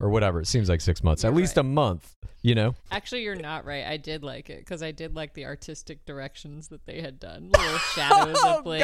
Or 0.00 0.08
whatever. 0.08 0.40
It 0.40 0.46
seems 0.46 0.68
like 0.70 0.80
six 0.80 1.04
months. 1.04 1.24
At 1.24 1.28
You're 1.28 1.36
least 1.36 1.56
right. 1.56 1.60
a 1.60 1.68
month, 1.68 2.16
you 2.40 2.54
know? 2.54 2.74
Actually, 2.90 3.22
you're 3.22 3.34
not 3.34 3.66
right. 3.66 3.84
I 3.86 3.98
did 3.98 4.24
like 4.24 4.48
it 4.48 4.60
because 4.60 4.82
I 4.82 4.92
did 4.92 5.14
like 5.14 5.34
the 5.34 5.44
artistic 5.44 6.06
directions 6.06 6.68
that 6.68 6.86
they 6.86 7.02
had 7.02 7.20
done. 7.20 7.50
Little 7.54 7.78
shadows 7.78 8.42
of 8.42 8.64
Blake, 8.64 8.82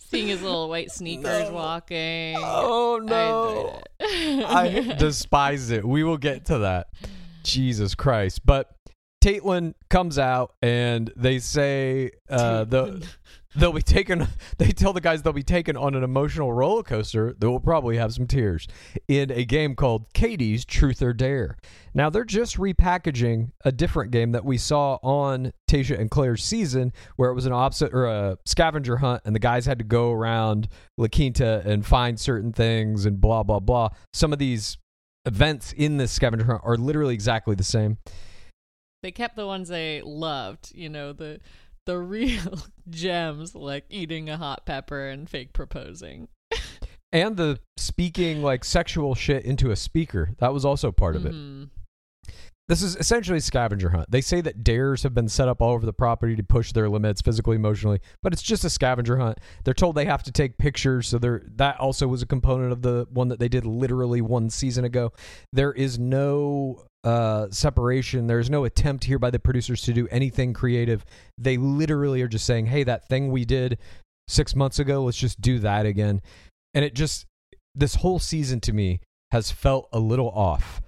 seeing 0.00 0.26
his 0.26 0.42
little 0.42 0.68
white 0.68 0.90
sneakers 0.90 1.50
walking. 1.50 2.34
Oh, 2.38 3.00
no. 3.00 3.80
I 4.00 4.44
I 4.90 4.94
despise 4.98 5.70
it. 5.70 5.84
We 5.84 6.02
will 6.02 6.18
get 6.18 6.46
to 6.46 6.58
that. 6.58 6.88
Jesus 7.44 7.94
Christ. 7.94 8.44
But 8.44 8.74
Kaitlyn 9.22 9.74
comes 9.88 10.18
out 10.18 10.54
and 10.60 11.12
they 11.16 11.38
say 11.38 12.10
uh, 12.28 12.64
the 12.64 13.06
they'll 13.56 13.72
be 13.72 13.82
taken 13.82 14.26
they 14.58 14.68
tell 14.68 14.92
the 14.92 15.00
guys 15.00 15.22
they'll 15.22 15.32
be 15.32 15.42
taken 15.42 15.76
on 15.76 15.94
an 15.94 16.04
emotional 16.04 16.52
roller 16.52 16.82
coaster 16.82 17.34
that 17.38 17.50
will 17.50 17.60
probably 17.60 17.96
have 17.96 18.12
some 18.12 18.26
tears 18.26 18.66
in 19.08 19.30
a 19.30 19.44
game 19.44 19.74
called 19.74 20.12
Katie's 20.14 20.64
Truth 20.64 21.02
or 21.02 21.12
Dare. 21.12 21.56
Now 21.94 22.10
they're 22.10 22.24
just 22.24 22.56
repackaging 22.56 23.50
a 23.64 23.72
different 23.72 24.12
game 24.12 24.32
that 24.32 24.44
we 24.44 24.58
saw 24.58 24.98
on 25.02 25.52
Tayshia 25.68 25.98
and 25.98 26.10
Claire's 26.10 26.44
season 26.44 26.92
where 27.16 27.30
it 27.30 27.34
was 27.34 27.46
an 27.46 27.52
opposite 27.52 27.92
or 27.92 28.06
a 28.06 28.38
scavenger 28.46 28.98
hunt 28.98 29.22
and 29.24 29.34
the 29.34 29.40
guys 29.40 29.66
had 29.66 29.78
to 29.78 29.84
go 29.84 30.12
around 30.12 30.68
La 30.96 31.08
Quinta 31.08 31.62
and 31.64 31.84
find 31.84 32.18
certain 32.20 32.52
things 32.52 33.06
and 33.06 33.20
blah 33.20 33.42
blah 33.42 33.60
blah. 33.60 33.88
Some 34.12 34.32
of 34.32 34.38
these 34.38 34.78
events 35.26 35.72
in 35.72 35.96
this 35.96 36.12
scavenger 36.12 36.46
hunt 36.46 36.62
are 36.64 36.76
literally 36.76 37.14
exactly 37.14 37.54
the 37.54 37.64
same. 37.64 37.98
they 39.02 39.10
kept 39.10 39.34
the 39.36 39.46
ones 39.46 39.68
they 39.68 40.02
loved, 40.04 40.72
you 40.74 40.88
know, 40.88 41.12
the 41.12 41.40
the 41.86 41.98
real 41.98 42.58
gems 42.90 43.54
like 43.54 43.84
eating 43.90 44.28
a 44.28 44.36
hot 44.36 44.66
pepper 44.66 45.08
and 45.08 45.28
fake 45.28 45.52
proposing. 45.52 46.28
And 47.12 47.36
the 47.36 47.58
speaking 47.76 48.42
like 48.42 48.64
sexual 48.64 49.14
shit 49.16 49.44
into 49.44 49.72
a 49.72 49.76
speaker. 49.76 50.30
That 50.38 50.52
was 50.52 50.64
also 50.64 50.92
part 50.92 51.16
of 51.16 51.26
it. 51.26 51.32
Mhm. 51.32 51.70
This 52.68 52.82
is 52.82 52.94
essentially 52.94 53.38
a 53.38 53.40
scavenger 53.40 53.88
hunt. 53.88 54.08
They 54.12 54.20
say 54.20 54.40
that 54.42 54.62
dares 54.62 55.02
have 55.02 55.12
been 55.12 55.28
set 55.28 55.48
up 55.48 55.60
all 55.60 55.72
over 55.72 55.84
the 55.84 55.92
property 55.92 56.36
to 56.36 56.44
push 56.44 56.70
their 56.70 56.88
limits 56.88 57.20
physically, 57.20 57.56
emotionally, 57.56 57.98
but 58.22 58.32
it's 58.32 58.42
just 58.42 58.64
a 58.64 58.70
scavenger 58.70 59.16
hunt. 59.16 59.38
They're 59.64 59.74
told 59.74 59.96
they 59.96 60.04
have 60.04 60.22
to 60.22 60.30
take 60.30 60.56
pictures, 60.56 61.08
so 61.08 61.18
there 61.18 61.42
that 61.56 61.80
also 61.80 62.06
was 62.06 62.22
a 62.22 62.26
component 62.26 62.70
of 62.70 62.82
the 62.82 63.08
one 63.10 63.26
that 63.26 63.40
they 63.40 63.48
did 63.48 63.66
literally 63.66 64.20
one 64.20 64.50
season 64.50 64.84
ago. 64.84 65.12
There 65.52 65.72
is 65.72 65.98
no 65.98 66.84
uh 67.04 67.46
separation. 67.50 68.26
There's 68.26 68.50
no 68.50 68.64
attempt 68.64 69.04
here 69.04 69.18
by 69.18 69.30
the 69.30 69.38
producers 69.38 69.82
to 69.82 69.92
do 69.92 70.06
anything 70.10 70.52
creative. 70.52 71.04
They 71.38 71.56
literally 71.56 72.20
are 72.22 72.28
just 72.28 72.44
saying, 72.44 72.66
"Hey, 72.66 72.84
that 72.84 73.08
thing 73.08 73.30
we 73.30 73.44
did 73.44 73.78
6 74.28 74.54
months 74.54 74.78
ago, 74.78 75.04
let's 75.04 75.16
just 75.16 75.40
do 75.40 75.58
that 75.60 75.86
again." 75.86 76.20
And 76.74 76.84
it 76.84 76.94
just 76.94 77.26
this 77.74 77.96
whole 77.96 78.18
season 78.18 78.60
to 78.60 78.72
me 78.72 79.00
has 79.32 79.50
felt 79.50 79.88
a 79.92 79.98
little 80.00 80.28
off 80.30 80.82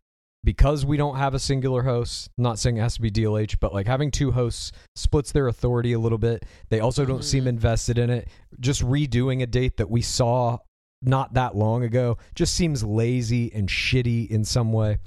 because 0.45 0.85
we 0.85 0.97
don't 0.97 1.17
have 1.17 1.33
a 1.33 1.39
singular 1.39 1.85
host, 1.85 2.29
not 2.37 2.59
saying 2.59 2.77
it 2.77 2.81
has 2.81 2.95
to 2.97 3.01
be 3.01 3.11
DLH, 3.11 3.59
but 3.61 3.73
like 3.73 3.87
having 3.87 4.11
two 4.11 4.33
hosts 4.33 4.73
splits 4.97 5.31
their 5.31 5.47
authority 5.47 5.93
a 5.93 5.99
little 6.01 6.19
bit. 6.19 6.45
They 6.69 6.81
also 6.81 7.05
don't 7.05 7.23
seem 7.23 7.45
Mhm. 7.45 7.49
invested 7.51 7.99
in 7.99 8.11
it. 8.11 8.29
Just 8.59 8.83
redoing 8.83 9.41
a 9.43 9.47
date 9.47 9.77
that 9.77 9.89
we 9.89 10.03
saw 10.03 10.59
not 11.01 11.35
that 11.35 11.55
long 11.57 11.85
ago 11.85 12.19
just 12.35 12.55
seems 12.55 12.83
lazy 12.83 13.53
and 13.55 13.69
shitty 13.69 14.29
in 14.29 14.45
some 14.45 14.73
way. 14.73 14.99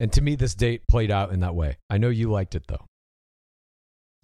And 0.00 0.12
to 0.12 0.20
me, 0.20 0.34
this 0.34 0.54
date 0.54 0.82
played 0.88 1.10
out 1.10 1.32
in 1.32 1.40
that 1.40 1.54
way. 1.54 1.76
I 1.88 1.98
know 1.98 2.08
you 2.08 2.30
liked 2.30 2.54
it 2.54 2.66
though. 2.66 2.84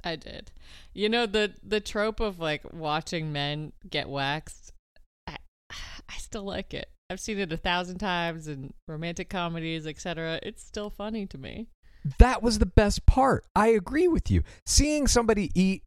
I 0.02 0.16
did. 0.16 0.50
You 0.94 1.08
know 1.08 1.26
the 1.26 1.52
the 1.62 1.80
trope 1.80 2.20
of 2.20 2.38
like 2.38 2.62
watching 2.72 3.32
men 3.32 3.72
get 3.88 4.08
waxed. 4.08 4.72
I 5.26 5.36
I 5.70 6.16
still 6.18 6.44
like 6.44 6.74
it. 6.74 6.88
I've 7.08 7.20
seen 7.20 7.38
it 7.38 7.52
a 7.52 7.56
thousand 7.56 7.98
times 7.98 8.48
in 8.48 8.72
romantic 8.86 9.28
comedies, 9.28 9.86
etc. 9.86 10.38
It's 10.42 10.64
still 10.64 10.90
funny 10.90 11.26
to 11.26 11.38
me. 11.38 11.68
That 12.18 12.42
was 12.42 12.58
the 12.58 12.66
best 12.66 13.04
part. 13.04 13.44
I 13.54 13.68
agree 13.68 14.08
with 14.08 14.30
you. 14.30 14.42
Seeing 14.64 15.06
somebody 15.06 15.50
eat 15.54 15.82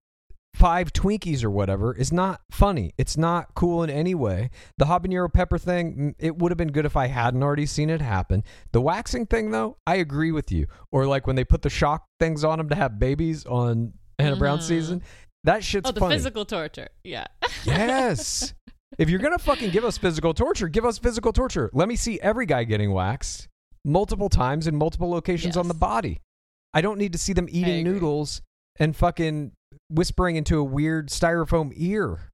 five 0.55 0.93
Twinkies 0.93 1.43
or 1.43 1.50
whatever 1.50 1.95
is 1.95 2.12
not 2.13 2.41
funny. 2.51 2.93
It's 2.98 3.17
not 3.17 3.53
cool 3.55 3.83
in 3.83 3.89
any 3.89 4.15
way. 4.15 4.50
The 4.77 4.86
habanero 4.86 5.31
pepper 5.33 5.57
thing, 5.57 5.95
mm, 5.95 6.15
it 6.19 6.38
would 6.38 6.51
have 6.51 6.57
been 6.57 6.72
good 6.72 6.86
if 6.86 6.95
I 6.95 7.07
hadn't 7.07 7.41
already 7.43 7.65
seen 7.65 7.89
it 7.89 8.01
happen. 8.01 8.43
The 8.72 8.81
waxing 8.81 9.25
thing, 9.25 9.51
though, 9.51 9.77
I 9.88 9.95
agree 9.95 10.31
with 10.31 10.51
you. 10.51 10.67
Or 10.91 11.05
like 11.07 11.25
when 11.27 11.36
they 11.36 11.43
put 11.43 11.62
the 11.63 11.69
shock 11.69 12.05
things 12.19 12.43
on 12.43 12.60
them 12.60 12.69
to 12.69 12.75
have 12.75 13.00
babies 13.00 13.45
on 13.45 13.93
Hannah 14.19 14.36
Brown 14.36 14.60
Mhm. 14.60 14.63
season, 14.63 15.01
that 15.43 15.63
shit's 15.63 15.89
oh, 15.89 15.91
the 15.91 16.00
funny. 16.00 16.15
physical 16.15 16.45
torture. 16.45 16.88
Yeah. 17.03 17.25
Yes. 17.65 18.53
if 18.98 19.10
you're 19.10 19.19
gonna 19.19 19.39
fucking 19.39 19.72
give 19.72 19.83
us 19.83 19.98
physical 19.98 20.33
torture, 20.33 20.67
give 20.67 20.86
us 20.86 20.98
physical 21.00 21.33
torture. 21.33 21.69
Let 21.74 21.88
me 21.88 21.95
see 21.95 22.19
every 22.22 22.45
guy 22.45 22.63
getting 22.63 22.91
waxed 22.93 23.48
multiple 23.83 24.29
times 24.29 24.67
in 24.67 24.75
multiple 24.75 25.10
locations 25.10 25.57
on 25.57 25.67
the 25.67 25.74
body. 25.74 26.22
I 26.74 26.81
don't 26.81 26.98
need 26.98 27.12
to 27.13 27.17
see 27.17 27.33
them 27.33 27.48
eating 27.50 27.83
noodles 27.83 28.41
and 28.79 28.95
fucking 28.95 29.51
whispering 29.89 30.36
into 30.36 30.58
a 30.58 30.63
weird 30.63 31.10
styrofoam 31.10 31.72
ear. 31.75 32.32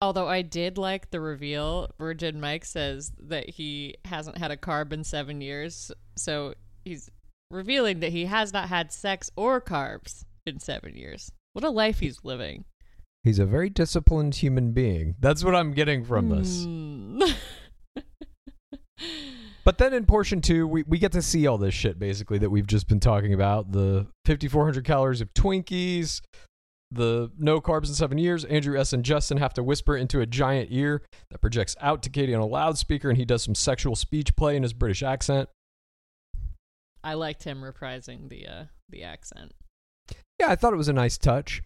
Although 0.00 0.28
I 0.28 0.42
did 0.42 0.76
like 0.76 1.10
the 1.10 1.20
reveal, 1.20 1.90
Virgin 1.98 2.40
Mike 2.40 2.64
says 2.64 3.12
that 3.18 3.48
he 3.48 3.96
hasn't 4.04 4.38
had 4.38 4.50
a 4.50 4.56
carb 4.56 4.92
in 4.92 5.04
seven 5.04 5.40
years. 5.40 5.90
So 6.16 6.54
he's 6.84 7.10
revealing 7.50 8.00
that 8.00 8.12
he 8.12 8.26
has 8.26 8.52
not 8.52 8.68
had 8.68 8.92
sex 8.92 9.30
or 9.36 9.60
carbs 9.60 10.24
in 10.44 10.60
seven 10.60 10.96
years. 10.96 11.30
What 11.54 11.64
a 11.64 11.70
life 11.70 12.00
he's 12.00 12.24
living. 12.24 12.64
He's 13.22 13.38
a 13.38 13.46
very 13.46 13.70
disciplined 13.70 14.34
human 14.34 14.72
being. 14.72 15.14
That's 15.20 15.42
what 15.42 15.54
I'm 15.54 15.72
getting 15.72 16.04
from 16.04 16.28
this. 16.28 16.64
Hmm. 16.64 17.22
But 19.64 19.78
then 19.78 19.94
in 19.94 20.04
portion 20.04 20.42
two, 20.42 20.68
we, 20.68 20.82
we 20.82 20.98
get 20.98 21.12
to 21.12 21.22
see 21.22 21.46
all 21.46 21.56
this 21.56 21.74
shit 21.74 21.98
basically 21.98 22.38
that 22.38 22.50
we've 22.50 22.66
just 22.66 22.86
been 22.86 23.00
talking 23.00 23.32
about 23.32 23.72
the 23.72 24.06
5,400 24.26 24.84
calories 24.84 25.22
of 25.22 25.32
Twinkies, 25.32 26.20
the 26.94 27.30
no 27.38 27.60
carbs 27.60 27.88
in 27.88 27.94
seven 27.94 28.18
years. 28.18 28.44
Andrew 28.44 28.78
S. 28.78 28.92
and 28.92 29.04
Justin 29.04 29.38
have 29.38 29.54
to 29.54 29.62
whisper 29.62 29.96
into 29.96 30.20
a 30.20 30.26
giant 30.26 30.68
ear 30.70 31.02
that 31.30 31.40
projects 31.40 31.76
out 31.80 32.02
to 32.02 32.10
Katie 32.10 32.34
on 32.34 32.40
a 32.40 32.46
loudspeaker, 32.46 33.08
and 33.08 33.18
he 33.18 33.24
does 33.24 33.42
some 33.42 33.54
sexual 33.54 33.96
speech 33.96 34.34
play 34.36 34.56
in 34.56 34.62
his 34.62 34.72
British 34.72 35.02
accent. 35.02 35.48
I 37.02 37.14
liked 37.14 37.44
him 37.44 37.60
reprising 37.60 38.28
the 38.28 38.46
uh, 38.46 38.64
the 38.88 39.02
accent. 39.02 39.52
Yeah, 40.40 40.50
I 40.50 40.56
thought 40.56 40.72
it 40.72 40.76
was 40.76 40.88
a 40.88 40.92
nice 40.92 41.18
touch. 41.18 41.62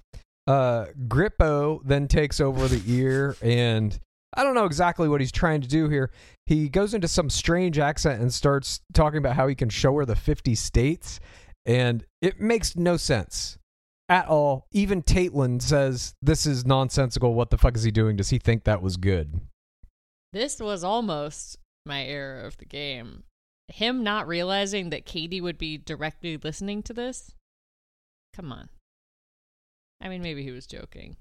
Uh, 0.47 0.87
Grippo 1.07 1.81
then 1.85 2.09
takes 2.09 2.41
over 2.41 2.69
the 2.69 2.83
ear, 2.87 3.37
and 3.43 3.99
I 4.35 4.45
don't 4.45 4.55
know 4.55 4.65
exactly 4.65 5.09
what 5.09 5.21
he's 5.21 5.33
trying 5.33 5.61
to 5.61 5.69
do 5.69 5.89
here. 5.89 6.11
He 6.47 6.69
goes 6.69 6.95
into 6.95 7.09
some 7.09 7.31
strange 7.31 7.79
accent 7.79 8.21
and 8.21 8.33
starts 8.33 8.81
talking 8.95 9.19
about 9.19 9.37
how 9.37 9.47
he 9.47 9.55
can 9.55 9.69
show 9.69 9.95
her 9.97 10.05
the 10.05 10.17
50 10.17 10.55
states, 10.55 11.21
and 11.67 12.05
it 12.21 12.41
makes 12.41 12.77
no 12.77 12.97
sense 12.97 13.59
at 14.09 14.27
all. 14.27 14.67
Even 14.73 15.03
Tatelin 15.03 15.61
says 15.61 16.15
this 16.23 16.47
is 16.47 16.65
nonsensical. 16.67 17.35
What 17.35 17.51
the 17.51 17.59
fuck 17.59 17.77
is 17.77 17.83
he 17.83 17.91
doing? 17.91 18.17
Does 18.17 18.31
he 18.31 18.39
think 18.39 18.65
that 18.65 18.83
was 18.83 18.97
good? 18.97 19.41
This 20.33 20.61
was 20.61 20.85
almost 20.85 21.59
my 21.87 22.05
error 22.05 22.41
of 22.41 22.57
the 22.59 22.65
game. 22.67 23.25
Him 23.69 24.03
not 24.03 24.27
realizing 24.27 24.91
that 24.91 25.07
Katie 25.07 25.41
would 25.41 25.59
be 25.59 25.77
directly 25.79 26.37
listening 26.37 26.83
to 26.85 26.93
this. 26.95 27.35
Come 28.35 28.53
on. 28.53 28.69
I 30.01 30.09
mean, 30.09 30.23
maybe 30.23 30.43
he 30.43 30.51
was 30.53 30.67
joking. 30.67 31.17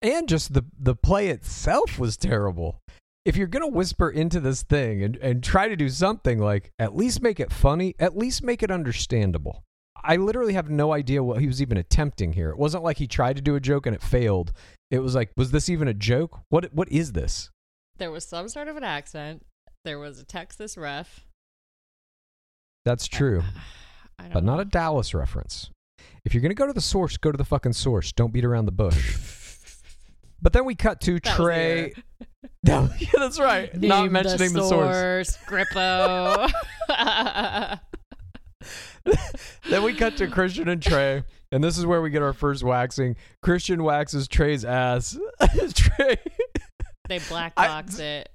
and 0.00 0.28
just 0.28 0.54
the 0.54 0.64
the 0.78 0.94
play 0.94 1.28
itself 1.28 1.98
was 1.98 2.16
terrible. 2.16 2.80
If 3.24 3.36
you're 3.36 3.46
gonna 3.48 3.68
whisper 3.68 4.08
into 4.08 4.40
this 4.40 4.62
thing 4.62 5.02
and, 5.02 5.16
and 5.16 5.42
try 5.44 5.68
to 5.68 5.76
do 5.76 5.88
something 5.88 6.38
like 6.38 6.72
at 6.78 6.96
least 6.96 7.20
make 7.22 7.38
it 7.38 7.52
funny, 7.52 7.94
at 7.98 8.16
least 8.16 8.42
make 8.42 8.62
it 8.62 8.70
understandable. 8.70 9.64
I 10.04 10.16
literally 10.16 10.54
have 10.54 10.70
no 10.70 10.92
idea 10.92 11.22
what 11.22 11.40
he 11.40 11.46
was 11.46 11.60
even 11.60 11.76
attempting 11.76 12.32
here. 12.32 12.50
It 12.50 12.58
wasn't 12.58 12.84
like 12.84 12.98
he 12.98 13.06
tried 13.06 13.36
to 13.36 13.42
do 13.42 13.54
a 13.56 13.60
joke 13.60 13.86
and 13.86 13.94
it 13.94 14.02
failed. 14.02 14.52
It 14.90 15.00
was 15.00 15.14
like, 15.14 15.30
was 15.36 15.50
this 15.50 15.68
even 15.68 15.88
a 15.88 15.94
joke? 15.94 16.40
What 16.48 16.72
what 16.72 16.88
is 16.90 17.12
this? 17.12 17.50
There 17.98 18.10
was 18.10 18.24
some 18.24 18.48
sort 18.48 18.68
of 18.68 18.76
an 18.76 18.84
accent. 18.84 19.44
There 19.84 19.98
was 19.98 20.18
a 20.18 20.24
Texas 20.24 20.76
ref. 20.76 21.24
That's 22.84 23.06
true, 23.06 23.42
but 24.32 24.44
not 24.44 24.60
a 24.60 24.64
Dallas 24.64 25.14
reference. 25.14 25.70
If 26.24 26.32
you're 26.32 26.42
gonna 26.42 26.54
go 26.54 26.66
to 26.66 26.72
the 26.72 26.80
source, 26.80 27.16
go 27.16 27.30
to 27.30 27.38
the 27.38 27.44
fucking 27.44 27.74
source. 27.74 28.12
Don't 28.12 28.32
beat 28.32 28.44
around 28.44 28.66
the 28.66 28.72
bush. 28.72 29.18
But 30.40 30.52
then 30.52 30.64
we 30.64 30.74
cut 30.74 31.00
to 31.02 31.14
That 31.14 31.36
Trey. 31.36 31.92
No, 32.62 32.88
yeah, 32.98 33.08
that's 33.14 33.40
right. 33.40 33.74
Not 33.74 34.04
Name 34.04 34.12
mentioning 34.12 34.52
the, 34.52 34.68
source. 34.68 35.36
Grippo. 35.46 36.50
then 39.78 39.84
we 39.86 39.94
cut 39.94 40.16
to 40.16 40.26
Christian 40.26 40.68
and 40.68 40.82
Trey, 40.82 41.22
and 41.52 41.62
this 41.62 41.78
is 41.78 41.86
where 41.86 42.02
we 42.02 42.10
get 42.10 42.20
our 42.20 42.32
first 42.32 42.64
waxing. 42.64 43.14
Christian 43.42 43.84
waxes 43.84 44.26
Trey's 44.26 44.64
ass. 44.64 45.16
Trey, 45.74 46.16
they 47.08 47.20
black 47.28 47.52
I- 47.56 47.84
it. 47.98 48.28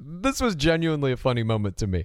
this 0.00 0.40
was 0.40 0.56
genuinely 0.56 1.12
a 1.12 1.16
funny 1.16 1.44
moment 1.44 1.76
to 1.78 1.86
me. 1.86 2.04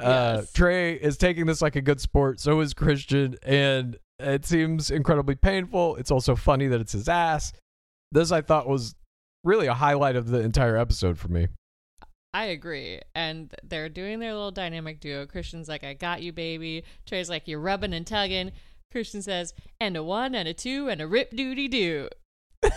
Uh, 0.00 0.42
Trey 0.54 0.94
is 0.94 1.16
taking 1.18 1.44
this 1.44 1.60
like 1.60 1.76
a 1.76 1.82
good 1.82 2.00
sport. 2.00 2.40
So 2.40 2.60
is 2.60 2.72
Christian, 2.72 3.36
and 3.42 3.98
it 4.18 4.46
seems 4.46 4.90
incredibly 4.90 5.34
painful. 5.34 5.96
It's 5.96 6.10
also 6.10 6.34
funny 6.34 6.66
that 6.68 6.80
it's 6.80 6.92
his 6.92 7.08
ass. 7.08 7.52
This 8.10 8.32
I 8.32 8.40
thought 8.40 8.66
was 8.68 8.94
really 9.44 9.66
a 9.66 9.74
highlight 9.74 10.16
of 10.16 10.28
the 10.28 10.40
entire 10.40 10.76
episode 10.78 11.18
for 11.18 11.28
me. 11.28 11.48
I 12.38 12.44
agree. 12.44 13.00
And 13.16 13.52
they're 13.64 13.88
doing 13.88 14.20
their 14.20 14.32
little 14.32 14.52
dynamic 14.52 15.00
duo. 15.00 15.26
Christian's 15.26 15.68
like, 15.68 15.82
I 15.82 15.94
got 15.94 16.22
you, 16.22 16.32
baby. 16.32 16.84
Trey's 17.04 17.28
like, 17.28 17.48
you're 17.48 17.58
rubbing 17.58 17.92
and 17.92 18.06
tugging. 18.06 18.52
Christian 18.92 19.22
says, 19.22 19.54
and 19.80 19.96
a 19.96 20.04
one 20.04 20.36
and 20.36 20.46
a 20.46 20.54
two 20.54 20.88
and 20.88 21.00
a 21.00 21.08
rip 21.08 21.32
doody 21.32 21.66
doo. 21.66 22.08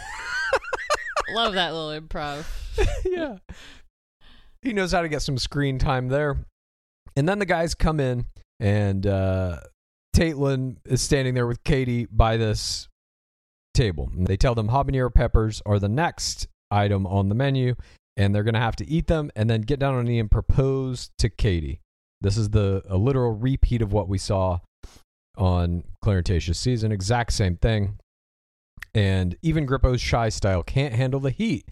Love 1.29 1.53
that 1.53 1.75
little 1.75 2.01
improv. 2.01 2.45
yeah. 3.05 3.37
He 4.63 4.73
knows 4.73 4.93
how 4.93 5.03
to 5.03 5.07
get 5.07 5.21
some 5.21 5.37
screen 5.37 5.77
time 5.77 6.07
there. 6.07 6.43
And 7.15 7.29
then 7.29 7.37
the 7.37 7.45
guys 7.45 7.75
come 7.75 7.99
in, 7.99 8.25
and 8.59 9.05
uh, 9.05 9.59
Tatelin 10.15 10.77
is 10.85 11.03
standing 11.03 11.35
there 11.35 11.45
with 11.45 11.63
Katie 11.63 12.07
by 12.11 12.37
this 12.37 12.89
table. 13.75 14.09
And 14.17 14.25
they 14.25 14.37
tell 14.37 14.55
them 14.55 14.69
habanero 14.69 15.13
peppers 15.13 15.61
are 15.67 15.77
the 15.77 15.87
next 15.87 16.47
item 16.71 17.05
on 17.05 17.29
the 17.29 17.35
menu, 17.35 17.75
and 18.17 18.33
they're 18.33 18.43
going 18.43 18.53
to 18.53 18.59
have 18.59 18.75
to 18.77 18.87
eat 18.87 19.07
them 19.07 19.31
and 19.35 19.49
then 19.49 19.61
get 19.61 19.79
down 19.79 19.95
on 19.95 20.05
knee 20.05 20.19
and 20.19 20.31
propose 20.31 21.11
to 21.17 21.29
Katie. 21.29 21.79
This 22.21 22.37
is 22.37 22.49
the 22.49 22.83
a 22.87 22.97
literal 22.97 23.31
repeat 23.31 23.81
of 23.81 23.93
what 23.93 24.07
we 24.07 24.17
saw 24.17 24.59
on 25.37 25.83
Clarentatious 26.03 26.59
season. 26.59 26.91
Exact 26.91 27.33
same 27.33 27.57
thing. 27.57 27.97
And 28.93 29.37
even 29.41 29.65
Grippo's 29.65 30.01
shy 30.01 30.29
style 30.29 30.63
can't 30.63 30.93
handle 30.93 31.19
the 31.19 31.31
heat. 31.31 31.65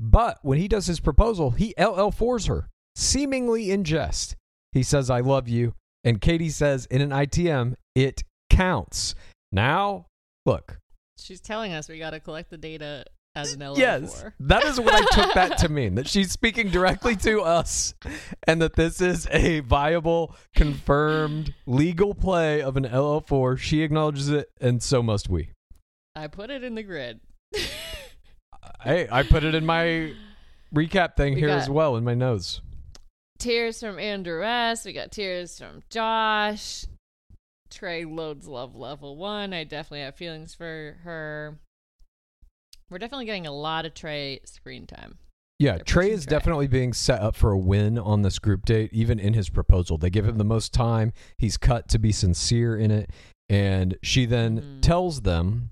But 0.00 0.38
when 0.42 0.58
he 0.58 0.68
does 0.68 0.86
his 0.86 1.00
proposal, 1.00 1.50
he 1.50 1.74
LL4s 1.78 2.48
her, 2.48 2.68
seemingly 2.96 3.70
in 3.70 3.84
jest. 3.84 4.36
He 4.72 4.82
says, 4.82 5.10
I 5.10 5.20
love 5.20 5.48
you. 5.48 5.74
And 6.04 6.20
Katie 6.20 6.48
says 6.48 6.86
in 6.86 7.00
an 7.00 7.10
ITM, 7.10 7.74
it 7.94 8.22
counts. 8.48 9.14
Now, 9.52 10.06
look, 10.46 10.78
She's 11.22 11.40
telling 11.40 11.72
us 11.72 11.88
we 11.88 11.98
got 11.98 12.10
to 12.10 12.20
collect 12.20 12.50
the 12.50 12.56
data 12.56 13.04
as 13.34 13.54
an 13.54 13.60
L4. 13.60 13.78
yes, 13.78 14.24
that 14.40 14.64
is 14.64 14.78
what 14.78 14.94
I 14.94 15.00
took 15.14 15.34
that 15.34 15.58
to 15.58 15.68
mean 15.68 15.94
that 15.94 16.06
she's 16.06 16.30
speaking 16.30 16.68
directly 16.68 17.16
to 17.16 17.40
us 17.40 17.94
and 18.46 18.60
that 18.60 18.74
this 18.74 19.00
is 19.00 19.26
a 19.30 19.60
viable, 19.60 20.36
confirmed 20.54 21.54
legal 21.66 22.14
play 22.14 22.60
of 22.60 22.76
an 22.76 22.84
LL4. 22.84 23.58
She 23.58 23.82
acknowledges 23.82 24.28
it, 24.28 24.50
and 24.60 24.82
so 24.82 25.02
must 25.02 25.28
we. 25.28 25.50
I 26.14 26.26
put 26.26 26.50
it 26.50 26.62
in 26.62 26.74
the 26.74 26.82
grid. 26.82 27.20
Hey, 28.84 29.06
I 29.10 29.22
put 29.22 29.44
it 29.44 29.54
in 29.54 29.64
my 29.64 30.12
recap 30.74 31.16
thing 31.16 31.34
We 31.34 31.40
here 31.40 31.50
as 31.50 31.70
well 31.70 31.96
in 31.96 32.02
my 32.02 32.14
notes. 32.14 32.60
tears 33.38 33.78
from 33.78 33.98
Andrew 33.98 34.44
S. 34.44 34.84
We 34.84 34.92
got 34.92 35.12
tears 35.12 35.56
from 35.56 35.82
Josh. 35.88 36.86
Trey 37.70 38.04
loads 38.04 38.48
love 38.48 38.74
level 38.74 39.16
one. 39.16 39.52
I 39.52 39.62
definitely 39.64 40.00
have 40.00 40.16
feelings 40.16 40.54
for 40.54 40.96
her. 41.04 41.58
We're 42.92 42.98
definitely 42.98 43.24
getting 43.24 43.46
a 43.46 43.52
lot 43.52 43.86
of 43.86 43.94
Trey 43.94 44.40
screen 44.44 44.86
time. 44.86 45.18
Yeah, 45.58 45.76
They're 45.76 45.84
Trey 45.84 46.10
is 46.10 46.24
Trey. 46.26 46.30
definitely 46.30 46.66
being 46.66 46.92
set 46.92 47.20
up 47.22 47.34
for 47.34 47.52
a 47.52 47.58
win 47.58 47.98
on 47.98 48.22
this 48.22 48.38
group 48.38 48.64
date, 48.66 48.92
even 48.92 49.18
in 49.18 49.32
his 49.32 49.48
proposal. 49.48 49.96
They 49.96 50.10
give 50.10 50.26
him 50.28 50.36
the 50.36 50.44
most 50.44 50.72
time. 50.74 51.12
He's 51.38 51.56
cut 51.56 51.88
to 51.88 51.98
be 51.98 52.12
sincere 52.12 52.76
in 52.76 52.90
it. 52.90 53.10
And 53.48 53.96
she 54.02 54.26
then 54.26 54.60
Mhm. 54.60 54.82
tells 54.82 55.22
them 55.22 55.70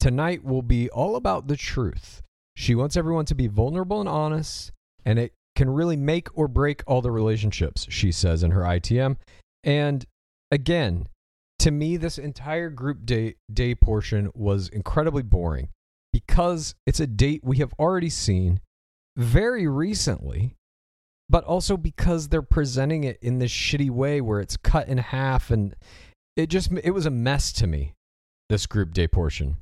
tonight 0.00 0.44
will 0.44 0.62
be 0.62 0.88
all 0.90 1.16
about 1.16 1.46
the 1.48 1.56
truth. 1.56 2.22
She 2.56 2.74
wants 2.74 2.96
everyone 2.96 3.24
to 3.26 3.34
be 3.34 3.46
vulnerable 3.48 4.00
and 4.00 4.08
honest, 4.08 4.72
and 5.04 5.18
it 5.18 5.32
can 5.54 5.68
really 5.70 5.96
make 5.96 6.28
or 6.36 6.48
break 6.48 6.82
all 6.86 7.02
the 7.02 7.10
relationships, 7.10 7.86
she 7.90 8.12
says 8.12 8.42
in 8.42 8.50
her 8.52 8.64
ITM. 8.64 9.18
And 9.64 10.06
again, 10.50 11.08
to 11.58 11.70
me, 11.70 11.96
this 11.96 12.16
entire 12.18 12.70
group 12.70 13.04
date 13.04 13.36
day 13.52 13.74
portion 13.74 14.30
was 14.34 14.68
incredibly 14.68 15.22
boring 15.22 15.68
because 16.12 16.74
it's 16.86 17.00
a 17.00 17.06
date 17.06 17.42
we 17.42 17.58
have 17.58 17.72
already 17.78 18.10
seen 18.10 18.60
very 19.16 19.66
recently, 19.66 20.54
but 21.28 21.44
also 21.44 21.76
because 21.76 22.28
they're 22.28 22.42
presenting 22.42 23.04
it 23.04 23.18
in 23.22 23.38
this 23.38 23.50
shitty 23.50 23.90
way 23.90 24.20
where 24.20 24.40
it's 24.40 24.56
cut 24.56 24.88
in 24.88 24.98
half 24.98 25.50
and 25.50 25.74
it 26.36 26.48
just 26.48 26.70
it 26.82 26.92
was 26.92 27.06
a 27.06 27.10
mess 27.10 27.52
to 27.52 27.66
me 27.66 27.94
this 28.48 28.66
group 28.66 28.92
day 28.92 29.08
portion. 29.08 29.56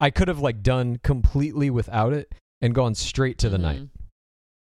I 0.00 0.10
could 0.10 0.28
have 0.28 0.40
like 0.40 0.62
done 0.62 0.98
completely 1.02 1.70
without 1.70 2.12
it 2.12 2.32
and 2.60 2.74
gone 2.74 2.94
straight 2.94 3.38
to 3.38 3.48
the 3.48 3.58
night. 3.58 3.80
Mhm. 3.80 3.88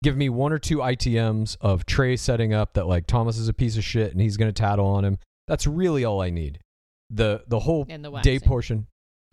Give 0.03 0.17
me 0.17 0.29
one 0.29 0.53
or 0.53 0.59
two 0.59 0.79
ITMs 0.79 1.57
of 1.61 1.87
Trey 1.87 2.17
setting 2.17 2.53
up 2.53 2.75
that 2.75 2.87
like 2.87 3.07
Thomas 3.07 3.39
is 3.39 3.49
a 3.49 3.55
piece 3.55 3.77
of 3.77 3.85
shit 3.85 4.13
and 4.13 4.21
he's 4.21 4.37
going 4.37 4.53
to 4.53 4.61
tattle 4.61 4.87
on 4.87 5.05
him. 5.05 5.19
That's 5.49 5.67
really 5.67 6.05
all 6.05 6.21
I 6.21 6.31
need. 6.31 6.61
The 7.11 7.45
the 7.47 7.61
whole 7.61 7.85
the 7.85 8.21
day 8.23 8.39
portion 8.39 8.87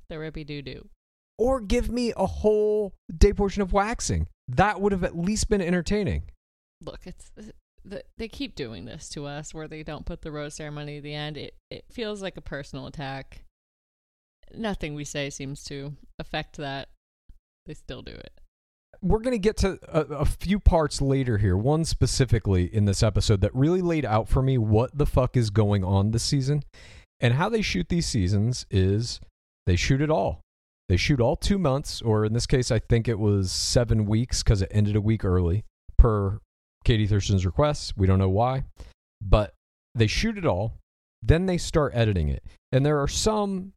The 0.10 0.15
rippy 0.15 0.45
doo 0.45 0.62
doo. 0.62 0.89
Or 1.38 1.60
give 1.60 1.89
me 1.89 2.13
a 2.15 2.26
whole 2.26 2.94
day 3.15 3.34
portion 3.34 3.62
of 3.62 3.74
waxing. 3.74 4.28
That 4.48 4.82
would 4.82 4.91
have 4.91 5.04
at 5.04 5.17
least 5.17 5.50
been 5.50 5.62
entertaining. 5.62 6.24
Look, 6.84 7.02
it's 7.06 7.32
uh, 7.38 7.44
th- 7.89 8.06
they 8.17 8.28
keep 8.28 8.56
doing 8.56 8.86
this 8.86 9.10
to 9.10 9.26
us 9.26 9.54
where 9.54 9.67
they 9.67 9.84
don't 9.84 10.06
put 10.06 10.22
the 10.22 10.32
rose 10.32 10.56
ceremony 10.56 10.98
at 10.98 11.04
the 11.04 11.13
end. 11.13 11.38
It 11.38 11.56
it 11.70 11.86
feels 11.91 12.22
like 12.22 12.38
a 12.38 12.41
personal 12.41 12.88
attack. 12.88 13.44
Nothing 14.54 14.96
we 14.96 15.06
say 15.06 15.30
seems 15.30 15.63
to 15.65 15.96
affect 16.20 16.58
that. 16.58 16.89
They 17.65 17.74
still 17.74 18.02
do 18.02 18.12
it. 18.12 18.34
We're 19.02 19.20
going 19.20 19.34
to 19.34 19.39
get 19.39 19.58
to 19.58 19.80
a, 19.88 20.02
a 20.17 20.26
few 20.26 20.60
parts 20.60 21.02
later 21.02 21.38
here, 21.38 21.58
one 21.58 21.86
specifically 21.86 22.65
in 22.65 22.86
this 22.86 23.02
episode 23.02 23.41
that 23.41 23.56
really 23.56 23.82
laid 23.82 24.06
out 24.06 24.28
for 24.28 24.41
me 24.41 24.58
what 24.58 24.96
the 24.96 25.06
fuck 25.06 25.36
is 25.36 25.50
going 25.50 25.84
on 25.84 26.12
this 26.12 26.24
season. 26.24 26.63
And 27.20 27.36
how 27.36 27.50
they 27.50 27.62
shoot 27.62 27.89
these 27.89 28.06
seasons 28.06 28.65
is 28.70 29.20
they 29.65 29.76
shoot 29.76 30.02
it 30.02 30.10
all. 30.10 30.41
They 30.89 30.98
shoot 30.98 31.22
all 31.22 31.36
two 31.36 31.58
months, 31.58 32.02
or 32.02 32.26
in 32.26 32.34
this 32.34 32.46
case, 32.46 32.70
I 32.70 32.80
think 32.80 33.08
it 33.08 33.20
was 33.20 33.52
seven 33.52 34.06
weeks 34.06 34.44
because 34.44 34.62
it 34.62 34.72
ended 34.72 34.96
a 34.96 35.02
week 35.02 35.24
early 35.24 35.63
per 35.98 36.39
Katie 36.84 37.08
Thurston's 37.08 37.46
request. 37.46 37.94
We 37.96 38.08
don't 38.08 38.20
know 38.20 38.30
why, 38.30 38.65
but 39.22 39.54
they 39.96 40.08
shoot 40.08 40.38
it 40.38 40.46
all. 40.46 40.78
Then 41.22 41.46
they 41.46 41.58
start 41.58 41.94
editing 41.96 42.30
it. 42.30 42.44
And 42.72 42.86
there 42.86 43.00
are 43.00 43.08
some 43.08 43.74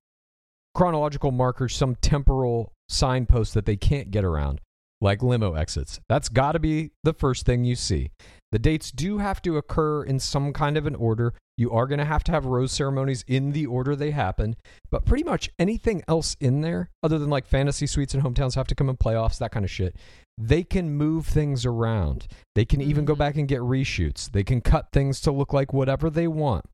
chronological 0.74 1.30
markers, 1.30 1.76
some 1.76 1.94
temporal 1.96 2.72
signposts 2.88 3.54
that 3.54 3.66
they 3.66 3.76
can't 3.76 4.10
get 4.10 4.24
around, 4.24 4.60
like 5.00 5.22
limo 5.22 5.54
exits. 5.54 6.00
That's 6.08 6.28
got 6.28 6.52
to 6.52 6.58
be 6.58 6.90
the 7.04 7.12
first 7.12 7.46
thing 7.46 7.64
you 7.64 7.76
see. 7.76 8.10
The 8.50 8.58
dates 8.58 8.90
do 8.90 9.18
have 9.18 9.42
to 9.42 9.56
occur 9.56 10.02
in 10.02 10.18
some 10.18 10.52
kind 10.52 10.76
of 10.76 10.86
an 10.86 10.94
order. 10.94 11.34
You 11.56 11.70
are 11.70 11.86
going 11.86 11.98
to 11.98 12.04
have 12.04 12.24
to 12.24 12.32
have 12.32 12.46
rose 12.46 12.72
ceremonies 12.72 13.24
in 13.28 13.52
the 13.52 13.66
order 13.66 13.94
they 13.94 14.10
happen, 14.10 14.56
but 14.90 15.04
pretty 15.04 15.24
much 15.24 15.50
anything 15.58 16.02
else 16.08 16.36
in 16.40 16.62
there, 16.62 16.90
other 17.02 17.18
than 17.18 17.30
like 17.30 17.46
fantasy 17.46 17.86
suites 17.86 18.14
and 18.14 18.22
hometowns 18.22 18.54
have 18.56 18.66
to 18.68 18.74
come 18.74 18.88
in 18.88 18.96
playoffs, 18.96 19.38
that 19.38 19.52
kind 19.52 19.64
of 19.64 19.70
shit, 19.70 19.94
they 20.36 20.64
can 20.64 20.90
move 20.90 21.26
things 21.26 21.64
around. 21.64 22.26
They 22.56 22.64
can 22.64 22.80
even 22.80 23.04
go 23.04 23.14
Mhm. 23.14 23.18
back 23.18 23.36
and 23.36 23.46
get 23.46 23.60
reshoots. 23.60 24.30
They 24.30 24.42
can 24.42 24.60
cut 24.60 24.88
things 24.92 25.20
to 25.20 25.30
look 25.30 25.52
like 25.52 25.72
whatever 25.72 26.10
they 26.10 26.26
want. 26.26 26.64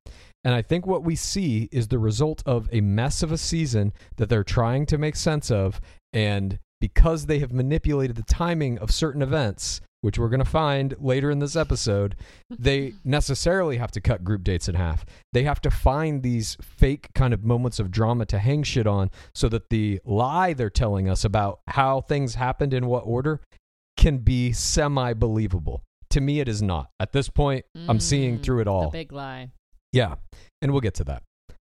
And 0.43 0.55
I 0.55 0.63
think 0.63 0.87
what 0.87 1.05
we 1.05 1.15
see 1.15 1.69
is 1.71 1.89
the 1.89 1.99
result 1.99 2.43
of 2.47 2.71
a 2.73 2.81
mess 2.81 3.23
of 3.23 3.31
a 3.31 3.37
season 3.37 3.93
that 4.17 4.31
they're 4.31 4.43
trying 4.45 4.87
to 4.87 4.97
make 4.97 5.17
sense 5.17 5.51
of. 5.51 5.79
And 6.15 6.59
because 6.81 7.27
they 7.27 7.41
have 7.41 7.53
manipulated 7.53 8.17
the 8.17 8.23
timing 8.23 8.79
of 8.79 8.91
certain 8.91 9.21
events, 9.21 9.83
which 10.03 10.19
we're 10.19 10.29
going 10.29 10.43
to 10.43 10.51
find 10.51 10.95
later 10.99 11.31
in 11.31 11.39
this 11.41 11.57
episode, 11.57 12.17
they 12.51 12.95
necessarily 13.05 13.77
have 13.77 13.91
to 13.93 14.01
cut 14.01 14.25
group 14.25 14.43
dates 14.45 14.69
in 14.69 14.75
half. 14.75 15.05
They 15.33 15.43
have 15.45 15.61
to 15.63 15.71
find 15.71 16.23
these 16.23 16.57
fake 16.63 17.09
kind 17.15 17.35
of 17.35 17.45
moments 17.45 17.79
of 17.79 17.91
drama 17.91 18.27
to 18.27 18.39
hang 18.39 18.63
shit 18.63 18.87
on 18.87 19.11
so 19.35 19.49
that 19.51 19.71
the 19.71 20.01
lie 20.05 20.53
they're 20.55 20.71
telling 20.71 21.09
us 21.09 21.25
about 21.25 21.61
how 21.69 22.01
things 22.01 22.35
happened 22.37 22.73
in 22.75 22.87
what 22.87 23.01
order 23.07 23.41
can 23.97 24.19
be 24.19 24.53
semi 24.53 25.13
believable. 25.13 25.83
To 26.11 26.21
me, 26.21 26.41
it 26.41 26.49
is 26.49 26.61
not. 26.63 26.89
At 26.99 27.13
this 27.13 27.29
point, 27.29 27.65
I'm 27.89 28.01
seeing 28.01 28.39
Mm, 28.39 28.43
through 28.43 28.61
it 28.63 28.67
all. 28.69 28.91
The 28.91 28.99
big 28.99 29.13
lie. 29.13 29.51
Yeah, 29.93 30.15
and 30.63 30.73
we'll 30.73 30.81
get 30.81 30.95
to 30.95 31.05
that. 31.05 31.23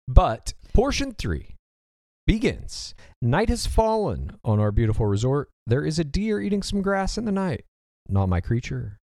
But 0.07 0.53
portion 0.73 1.13
three 1.13 1.55
begins. 2.27 2.93
Night 3.21 3.49
has 3.49 3.65
fallen 3.65 4.37
on 4.43 4.59
our 4.59 4.71
beautiful 4.71 5.05
resort. 5.05 5.49
There 5.67 5.85
is 5.85 5.97
a 5.99 6.03
deer 6.03 6.39
eating 6.41 6.61
some 6.63 6.81
grass 6.81 7.17
in 7.17 7.25
the 7.25 7.31
night. 7.31 7.65
Not 8.09 8.29
my 8.29 8.41
creature. 8.41 8.97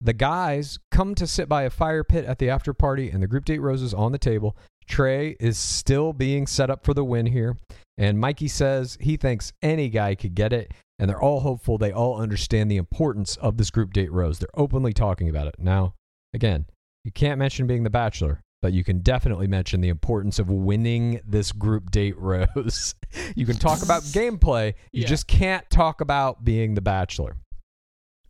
The 0.00 0.12
guys 0.12 0.78
come 0.90 1.14
to 1.14 1.26
sit 1.26 1.48
by 1.48 1.62
a 1.62 1.70
fire 1.70 2.04
pit 2.04 2.24
at 2.26 2.38
the 2.38 2.50
after 2.50 2.74
party, 2.74 3.08
and 3.10 3.22
the 3.22 3.26
group 3.26 3.44
date 3.46 3.60
roses 3.60 3.94
on 3.94 4.12
the 4.12 4.18
table. 4.18 4.56
Trey 4.86 5.36
is 5.40 5.56
still 5.58 6.12
being 6.12 6.46
set 6.46 6.70
up 6.70 6.84
for 6.84 6.94
the 6.94 7.04
win 7.04 7.26
here, 7.26 7.56
and 7.98 8.18
Mikey 8.20 8.48
says 8.48 8.98
he 9.00 9.16
thinks 9.16 9.52
any 9.62 9.88
guy 9.88 10.14
could 10.14 10.34
get 10.34 10.52
it, 10.52 10.72
and 10.98 11.08
they're 11.08 11.20
all 11.20 11.40
hopeful. 11.40 11.78
They 11.78 11.92
all 11.92 12.20
understand 12.20 12.70
the 12.70 12.76
importance 12.76 13.36
of 13.36 13.56
this 13.56 13.70
group 13.70 13.92
date 13.92 14.12
rose. 14.12 14.38
They're 14.38 14.48
openly 14.54 14.92
talking 14.92 15.28
about 15.28 15.46
it. 15.48 15.56
Now, 15.58 15.94
again, 16.34 16.66
you 17.04 17.10
can't 17.10 17.38
mention 17.38 17.66
being 17.66 17.82
the 17.82 17.90
bachelor, 17.90 18.40
but 18.62 18.72
you 18.74 18.84
can 18.84 19.00
definitely 19.00 19.46
mention 19.46 19.80
the 19.80 19.88
importance 19.88 20.38
of 20.38 20.50
winning 20.50 21.20
this 21.26 21.52
group 21.52 21.90
date 21.90 22.18
rose. 22.18 22.94
you 23.34 23.46
can 23.46 23.56
talk 23.56 23.82
about 23.82 24.02
gameplay, 24.12 24.74
you 24.92 25.02
Yeah. 25.02 25.08
just 25.08 25.26
can't 25.26 25.68
talk 25.70 26.00
about 26.00 26.44
being 26.44 26.74
the 26.74 26.80
bachelor. 26.82 27.36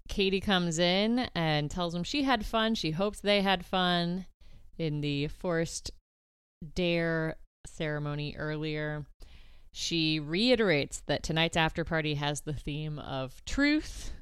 Katie 0.08 0.40
comes 0.40 0.78
in 0.78 1.28
and 1.34 1.70
tells 1.70 1.92
them 1.92 2.04
she 2.04 2.22
had 2.22 2.46
fun. 2.46 2.74
She 2.74 2.92
hopes 2.92 3.20
they 3.20 3.42
had 3.42 3.64
fun 3.64 4.26
in 4.78 5.00
the 5.00 5.28
forced 5.28 5.90
dare 6.74 7.36
ceremony 7.66 8.34
earlier. 8.36 9.06
She 9.72 10.18
reiterates 10.18 11.02
that 11.06 11.22
tonight's 11.22 11.56
after 11.56 11.84
party 11.84 12.14
has 12.14 12.40
the 12.42 12.54
theme 12.54 12.98
of 12.98 13.44
truth. 13.44 14.12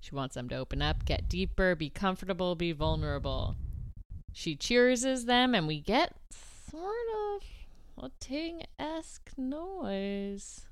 She 0.00 0.14
wants 0.14 0.34
them 0.34 0.48
to 0.48 0.56
open 0.56 0.80
up, 0.82 1.04
get 1.04 1.28
deeper, 1.28 1.74
be 1.74 1.90
comfortable, 1.90 2.54
be 2.54 2.72
vulnerable. 2.72 3.56
She 4.32 4.56
cheerses 4.56 5.26
them, 5.26 5.54
and 5.54 5.66
we 5.66 5.80
get 5.80 6.14
sort 6.70 6.94
of 7.36 8.04
a 8.04 8.10
Ting 8.18 8.62
esque 8.78 9.30
noise. 9.36 10.66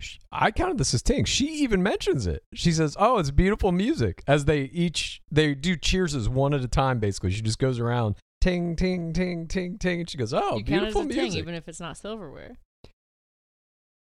Sh- 0.00 0.18
I 0.30 0.50
counted 0.50 0.78
this 0.78 0.92
as 0.94 1.02
ting. 1.02 1.24
She 1.24 1.46
even 1.46 1.82
mentions 1.82 2.26
it. 2.26 2.42
She 2.54 2.72
says, 2.72 2.96
"Oh, 2.98 3.18
it's 3.18 3.30
beautiful 3.30 3.72
music." 3.72 4.22
As 4.26 4.44
they 4.44 4.62
each 4.64 5.22
they 5.30 5.54
do 5.54 5.76
cheers 5.76 6.14
as 6.14 6.28
one 6.28 6.52
at 6.54 6.62
a 6.62 6.68
time. 6.68 6.98
Basically, 6.98 7.30
she 7.30 7.42
just 7.42 7.58
goes 7.58 7.78
around 7.78 8.16
ting 8.40 8.76
ting 8.76 9.12
ting 9.12 9.48
ting 9.48 9.78
ting, 9.78 10.00
and 10.00 10.10
she 10.10 10.18
goes, 10.18 10.34
"Oh, 10.34 10.56
you 10.58 10.64
count 10.64 10.84
it 10.84 10.88
as 10.88 10.94
beautiful 10.94 11.02
a 11.02 11.04
music." 11.06 11.30
ting, 11.30 11.38
even 11.38 11.54
if 11.54 11.68
it's 11.68 11.80
not 11.80 11.96
silverware. 11.96 12.56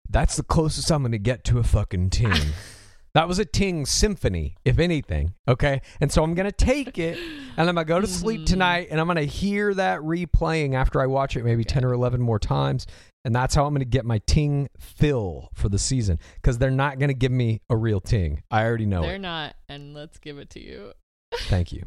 That's 0.10 0.36
the 0.36 0.44
closest 0.44 0.92
I'm 0.92 1.04
going 1.04 1.14
to 1.14 1.18
get 1.18 1.44
to 1.46 1.60
a 1.60 1.64
fucking 1.64 2.10
ting. 2.10 2.34
that 3.14 3.28
was 3.28 3.40
a 3.40 3.46
ting 3.46 3.86
symphony, 3.86 4.56
if 4.66 4.80
anything. 4.80 5.34
Okay, 5.48 5.82
and 6.00 6.12
so 6.12 6.24
I'm 6.24 6.34
going 6.34 6.46
to 6.46 6.52
take 6.52 6.98
it, 6.98 7.18
and 7.58 7.68
I'm 7.70 7.76
going 7.76 7.86
to 7.86 7.90
go 7.90 8.00
to 8.02 8.08
sleep 8.08 8.42
Mhm. 8.42 8.46
tonight, 8.46 8.88
and 8.92 9.00
I'm 9.00 9.08
going 9.08 9.18
to 9.18 9.26
hear 9.26 9.74
that 9.74 10.00
replaying 10.02 10.74
after 10.76 11.02
I 11.02 11.08
watch 11.08 11.36
it 11.36 11.44
maybe 11.44 11.64
ten 11.64 11.84
or 11.86 11.94
eleven 11.94 12.22
more 12.22 12.40
times. 12.40 12.88
And 13.24 13.36
that's 13.36 13.54
how 13.54 13.66
I'm 13.68 13.74
going 13.74 13.82
to 13.82 13.86
get 13.86 14.04
my 14.04 14.18
ting 14.26 14.68
fill 14.80 15.50
for 15.54 15.70
the 15.70 15.78
season 15.78 16.18
because 16.36 16.58
they're 16.58 16.72
not 16.72 16.98
going 16.98 17.10
to 17.10 17.14
give 17.14 17.32
me 17.32 17.62
a 17.70 17.78
real 17.78 18.02
ting. 18.02 18.42
I 18.50 18.64
already 18.66 18.88
know 18.88 19.04
They're 19.04 19.16
it. 19.16 19.20
not, 19.20 19.56
and 19.70 19.94
let's 19.94 20.18
give 20.18 20.40
it 20.40 20.50
to 20.52 20.60
you. 20.60 20.94
Thank 21.42 21.72
you. 21.72 21.84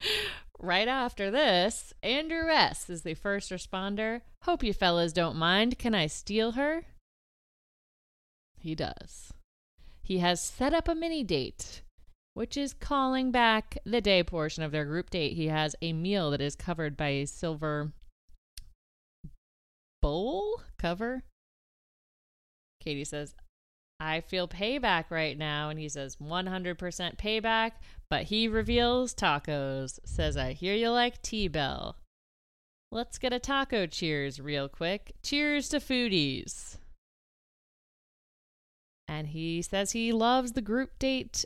Right 0.64 0.86
after 0.86 1.28
this, 1.28 1.92
Andrew 2.04 2.48
S. 2.48 2.88
is 2.88 3.02
the 3.02 3.14
first 3.14 3.50
responder. 3.50 4.20
Hope 4.42 4.62
you 4.62 4.72
fellas 4.72 5.12
don't 5.12 5.34
mind. 5.34 5.76
Can 5.76 5.92
I 5.92 6.06
steal 6.06 6.52
her? 6.52 6.84
He 8.60 8.76
does. 8.76 9.32
He 10.02 10.18
has 10.18 10.40
set 10.40 10.74
up 10.74 10.88
a 10.88 10.94
mini 10.94 11.22
date, 11.22 11.82
which 12.34 12.56
is 12.56 12.74
calling 12.74 13.30
back 13.30 13.78
the 13.84 14.00
day 14.00 14.22
portion 14.22 14.62
of 14.62 14.72
their 14.72 14.84
group 14.84 15.10
date. 15.10 15.34
He 15.34 15.48
has 15.48 15.76
a 15.80 15.92
meal 15.92 16.30
that 16.32 16.40
is 16.40 16.56
covered 16.56 16.96
by 16.96 17.08
a 17.08 17.26
silver 17.26 17.92
bowl 20.00 20.62
cover. 20.78 21.22
Katie 22.80 23.04
says, 23.04 23.34
I 24.00 24.20
feel 24.20 24.48
payback 24.48 25.04
right 25.10 25.38
now. 25.38 25.70
And 25.70 25.78
he 25.78 25.88
says, 25.88 26.16
100% 26.16 27.16
payback. 27.16 27.72
But 28.10 28.24
he 28.24 28.48
reveals 28.48 29.14
tacos. 29.14 30.00
Says, 30.04 30.36
I 30.36 30.52
hear 30.52 30.74
you 30.74 30.90
like 30.90 31.22
T 31.22 31.46
Bell. 31.46 31.96
Let's 32.90 33.18
get 33.18 33.32
a 33.32 33.38
taco 33.38 33.86
cheers 33.86 34.40
real 34.40 34.68
quick. 34.68 35.14
Cheers 35.22 35.68
to 35.70 35.78
foodies. 35.78 36.78
And 39.12 39.28
he 39.28 39.60
says 39.60 39.92
he 39.92 40.10
loves 40.10 40.52
the 40.52 40.62
group 40.62 40.98
date 40.98 41.44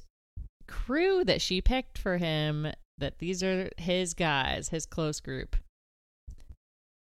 crew 0.69 1.25
that 1.25 1.43
she 1.43 1.61
picked 1.61 1.99
for 1.99 2.19
him, 2.19 2.69
that 2.97 3.19
these 3.19 3.43
are 3.43 3.71
his 3.77 4.15
guys, 4.15 4.69
his 4.69 4.87
close 4.87 5.19
group. 5.19 5.57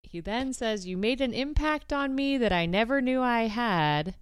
He 0.02 0.18
then 0.18 0.52
says, 0.52 0.84
You 0.84 0.96
made 0.96 1.20
an 1.20 1.32
impact 1.32 1.92
on 1.92 2.16
me 2.16 2.36
that 2.38 2.52
I 2.52 2.66
never 2.66 3.00
knew 3.00 3.22
I 3.22 3.42
had. 3.42 4.16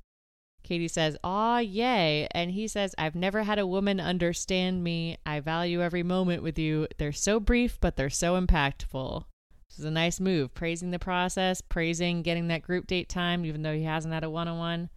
Katie 0.63 0.89
says, 0.89 1.17
Aw, 1.25 1.61
yay. 1.61 2.29
And 2.33 2.51
he 2.51 2.69
says, 2.69 2.95
I've 2.99 3.15
never 3.15 3.45
had 3.45 3.59
a 3.59 3.67
woman 3.67 3.99
understand 3.99 4.85
me. 4.85 5.17
I 5.25 5.41
value 5.41 5.81
every 5.81 6.03
moment 6.03 6.43
with 6.43 6.59
you. 6.59 6.87
They're 6.99 7.13
so 7.13 7.41
brief, 7.41 7.79
but 7.81 7.97
they're 7.97 8.11
so 8.11 8.39
impactful. 8.39 9.25
This 9.71 9.79
is 9.79 9.85
a 9.87 9.91
nice 9.91 10.21
move. 10.21 10.53
Praising 10.53 10.91
the 10.91 10.99
process, 10.99 11.63
praising 11.63 12.21
getting 12.21 12.49
that 12.49 12.63
group 12.63 12.87
date 12.87 13.09
time, 13.09 13.47
even 13.47 13.63
though 13.63 13.75
he 13.75 13.85
hasn't 13.85 14.13
had 14.13 14.25
a 14.25 14.29
one 14.29 14.49
on 14.49 14.59
one. 14.59 14.91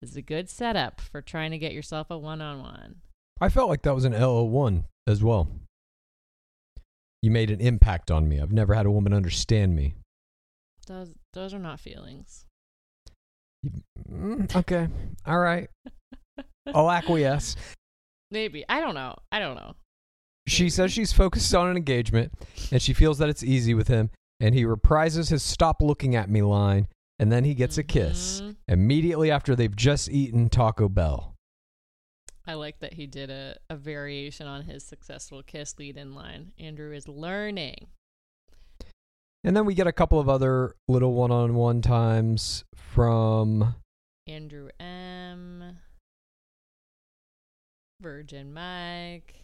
This 0.00 0.10
is 0.10 0.16
a 0.16 0.22
good 0.22 0.50
setup 0.50 1.00
for 1.00 1.22
trying 1.22 1.52
to 1.52 1.58
get 1.58 1.72
yourself 1.72 2.10
a 2.10 2.18
one 2.18 2.42
on 2.42 2.60
one. 2.60 2.96
I 3.40 3.48
felt 3.48 3.68
like 3.68 3.82
that 3.82 3.94
was 3.94 4.04
an 4.04 4.12
LO1 4.12 4.84
as 5.06 5.22
well. 5.22 5.48
You 7.22 7.30
made 7.30 7.50
an 7.50 7.60
impact 7.60 8.10
on 8.10 8.28
me. 8.28 8.40
I've 8.40 8.52
never 8.52 8.74
had 8.74 8.86
a 8.86 8.90
woman 8.90 9.12
understand 9.12 9.74
me. 9.74 9.94
Those 10.86 11.14
those 11.32 11.52
are 11.52 11.58
not 11.58 11.80
feelings. 11.80 12.46
Mm, 14.10 14.54
okay. 14.54 14.88
All 15.26 15.38
right. 15.38 15.68
I'll 16.74 16.90
acquiesce. 16.90 17.56
Maybe. 18.30 18.64
I 18.68 18.80
don't 18.80 18.94
know. 18.94 19.16
I 19.32 19.38
don't 19.38 19.56
know. 19.56 19.74
She 20.46 20.70
says 20.70 20.92
she's 20.92 21.12
focused 21.12 21.52
on 21.54 21.68
an 21.68 21.76
engagement 21.76 22.32
and 22.70 22.80
she 22.80 22.92
feels 22.92 23.18
that 23.18 23.28
it's 23.28 23.42
easy 23.42 23.74
with 23.74 23.88
him. 23.88 24.10
And 24.38 24.54
he 24.54 24.64
reprises 24.64 25.30
his 25.30 25.42
stop 25.42 25.80
looking 25.80 26.14
at 26.14 26.30
me 26.30 26.42
line. 26.42 26.88
And 27.18 27.32
then 27.32 27.44
he 27.44 27.54
gets 27.54 27.78
a 27.78 27.82
kiss 27.82 28.40
Mhm. 28.42 28.56
immediately 28.68 29.30
after 29.30 29.56
they've 29.56 29.74
just 29.74 30.10
eaten 30.10 30.48
Taco 30.48 30.88
Bell. 30.88 31.34
I 32.46 32.54
like 32.54 32.78
that 32.80 32.94
he 32.94 33.06
did 33.06 33.30
a, 33.30 33.58
a 33.70 33.76
variation 33.76 34.46
on 34.46 34.64
his 34.64 34.84
successful 34.84 35.42
kiss 35.42 35.78
lead 35.78 35.96
in 35.96 36.14
line. 36.14 36.52
Andrew 36.58 36.92
is 36.92 37.08
learning. 37.08 37.88
And 39.42 39.56
then 39.56 39.64
we 39.64 39.74
get 39.74 39.86
a 39.86 39.92
couple 39.92 40.20
of 40.20 40.28
other 40.28 40.74
little 40.88 41.14
one 41.14 41.30
on 41.30 41.54
one 41.54 41.80
times 41.80 42.64
from 42.74 43.76
Andrew 44.26 44.68
M. 44.78 45.78
Virgin 48.00 48.52
Mike. 48.52 49.42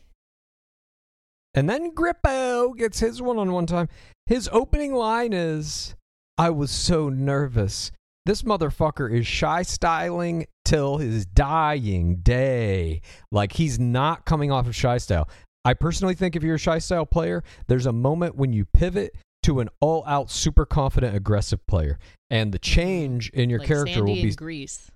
And 1.54 1.68
then 1.68 1.94
Grippo 1.94 2.76
gets 2.76 3.00
his 3.00 3.20
one 3.22 3.38
on 3.38 3.52
one 3.52 3.66
time. 3.66 3.88
His 4.26 4.48
opening 4.52 4.94
line 4.94 5.32
is 5.32 5.94
I 6.42 6.50
was 6.50 6.72
so 6.72 7.08
nervous. 7.08 7.92
This 8.26 8.42
motherfucker 8.42 9.16
is 9.16 9.28
shy 9.28 9.62
styling 9.62 10.48
till 10.64 10.96
his 10.96 11.24
dying 11.24 12.16
day. 12.16 13.02
Like 13.30 13.52
he's 13.52 13.78
not 13.78 14.24
coming 14.24 14.50
off 14.50 14.66
of 14.66 14.74
shy 14.74 14.98
style. 14.98 15.28
I 15.64 15.74
personally 15.74 16.16
think 16.16 16.34
if 16.34 16.42
you're 16.42 16.56
a 16.56 16.58
shy 16.58 16.80
style 16.80 17.06
player, 17.06 17.44
there's 17.68 17.86
a 17.86 17.92
moment 17.92 18.34
when 18.34 18.52
you 18.52 18.64
pivot 18.64 19.14
to 19.44 19.60
an 19.60 19.68
all 19.78 20.02
out, 20.04 20.32
super 20.32 20.66
confident, 20.66 21.14
aggressive 21.14 21.64
player. 21.68 22.00
And 22.28 22.50
the 22.50 22.58
change 22.58 23.30
in 23.30 23.48
your 23.48 23.60
like 23.60 23.68
character 23.68 23.94
Sandy 23.94 24.12
will 24.12 24.22
be 24.22 24.34
Grease. 24.34 24.90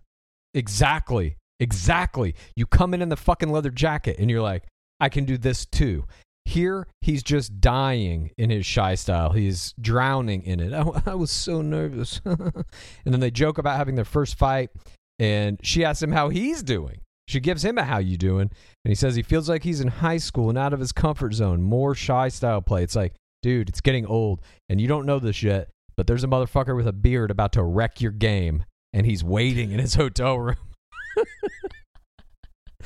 Exactly. 0.52 1.36
Exactly. 1.60 2.34
You 2.56 2.66
come 2.66 2.92
in 2.92 3.02
in 3.02 3.08
the 3.08 3.16
fucking 3.16 3.52
leather 3.52 3.70
jacket 3.70 4.16
and 4.18 4.28
you're 4.28 4.42
like, 4.42 4.64
I 4.98 5.10
can 5.10 5.24
do 5.24 5.38
this 5.38 5.64
too. 5.64 6.06
Here, 6.46 6.86
he's 7.00 7.24
just 7.24 7.60
dying 7.60 8.30
in 8.38 8.50
his 8.50 8.64
shy 8.64 8.94
style. 8.94 9.32
He's 9.32 9.74
drowning 9.80 10.44
in 10.44 10.60
it. 10.60 10.72
I, 10.74 10.84
I 11.04 11.14
was 11.14 11.32
so 11.32 11.60
nervous. 11.60 12.20
and 12.24 12.64
then 13.04 13.20
they 13.20 13.32
joke 13.32 13.58
about 13.58 13.76
having 13.76 13.96
their 13.96 14.04
first 14.04 14.38
fight, 14.38 14.70
and 15.18 15.58
she 15.62 15.84
asks 15.84 16.02
him 16.02 16.12
how 16.12 16.28
he's 16.28 16.62
doing. 16.62 17.00
She 17.28 17.40
gives 17.40 17.64
him 17.64 17.78
a 17.78 17.82
how 17.82 17.98
you 17.98 18.16
doing, 18.16 18.48
and 18.84 18.88
he 18.88 18.94
says 18.94 19.16
he 19.16 19.22
feels 19.22 19.48
like 19.48 19.64
he's 19.64 19.80
in 19.80 19.88
high 19.88 20.18
school 20.18 20.48
and 20.48 20.56
out 20.56 20.72
of 20.72 20.78
his 20.78 20.92
comfort 20.92 21.34
zone. 21.34 21.62
More 21.62 21.96
shy 21.96 22.28
style 22.28 22.62
play. 22.62 22.84
It's 22.84 22.94
like, 22.94 23.14
dude, 23.42 23.68
it's 23.68 23.80
getting 23.80 24.06
old, 24.06 24.40
and 24.68 24.80
you 24.80 24.86
don't 24.86 25.06
know 25.06 25.18
this 25.18 25.42
yet, 25.42 25.68
but 25.96 26.06
there's 26.06 26.22
a 26.22 26.28
motherfucker 26.28 26.76
with 26.76 26.86
a 26.86 26.92
beard 26.92 27.32
about 27.32 27.52
to 27.54 27.64
wreck 27.64 28.00
your 28.00 28.12
game, 28.12 28.64
and 28.92 29.04
he's 29.04 29.24
waiting 29.24 29.72
in 29.72 29.80
his 29.80 29.94
hotel 29.96 30.38
room. 30.38 30.56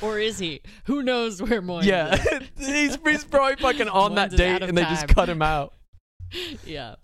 Or 0.03 0.19
is 0.19 0.39
he? 0.39 0.63
Who 0.85 1.03
knows 1.03 1.43
where 1.43 1.61
Moynes 1.61 1.85
Yeah, 1.85 2.15
is? 2.15 2.49
he's, 2.57 2.99
he's 3.05 3.25
probably 3.25 3.57
fucking 3.57 3.89
on 3.89 4.15
that 4.15 4.31
Moynes 4.31 4.33
out 4.33 4.37
date, 4.37 4.63
and 4.63 4.77
they 4.79 4.83
just 4.83 5.09
cut 5.09 5.29
him 5.29 5.43
out. 5.43 5.75
yeah. 6.65 6.97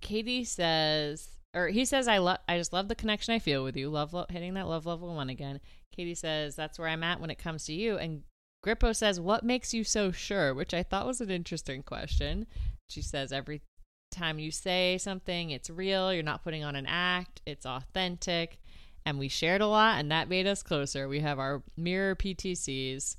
Katie 0.00 0.44
says, 0.44 1.28
or 1.54 1.68
he 1.68 1.84
says, 1.84 2.08
I 2.08 2.18
love, 2.18 2.38
I 2.48 2.58
just 2.58 2.72
love 2.72 2.88
the 2.88 2.94
connection 2.94 3.34
I 3.34 3.38
feel 3.38 3.64
with 3.64 3.76
you. 3.76 3.88
Love, 3.88 4.12
love 4.12 4.30
hitting 4.30 4.54
that 4.54 4.68
love 4.68 4.86
level 4.86 5.14
one 5.14 5.30
again. 5.30 5.60
Katie 5.94 6.14
says, 6.14 6.56
that's 6.56 6.78
where 6.78 6.88
I'm 6.88 7.04
at 7.04 7.20
when 7.20 7.30
it 7.30 7.38
comes 7.38 7.64
to 7.66 7.72
you. 7.72 7.96
And 7.96 8.22
Grippo 8.64 8.94
says, 8.94 9.20
what 9.20 9.44
makes 9.44 9.72
you 9.72 9.84
so 9.84 10.10
sure? 10.10 10.54
Which 10.54 10.74
I 10.74 10.82
thought 10.82 11.06
was 11.06 11.20
an 11.20 11.30
interesting 11.30 11.82
question. 11.82 12.46
She 12.88 13.02
says, 13.02 13.32
every 13.32 13.62
time 14.10 14.38
you 14.38 14.50
say 14.50 14.98
something, 14.98 15.50
it's 15.50 15.70
real. 15.70 16.12
You're 16.12 16.22
not 16.22 16.42
putting 16.42 16.64
on 16.64 16.76
an 16.76 16.86
act. 16.86 17.40
It's 17.46 17.66
authentic. 17.66 18.58
And 19.06 19.18
we 19.18 19.28
shared 19.28 19.60
a 19.60 19.66
lot, 19.66 19.98
and 19.98 20.10
that 20.10 20.28
made 20.28 20.46
us 20.46 20.62
closer. 20.62 21.08
We 21.08 21.20
have 21.20 21.38
our 21.38 21.62
mirror 21.76 22.16
PTCs. 22.16 23.16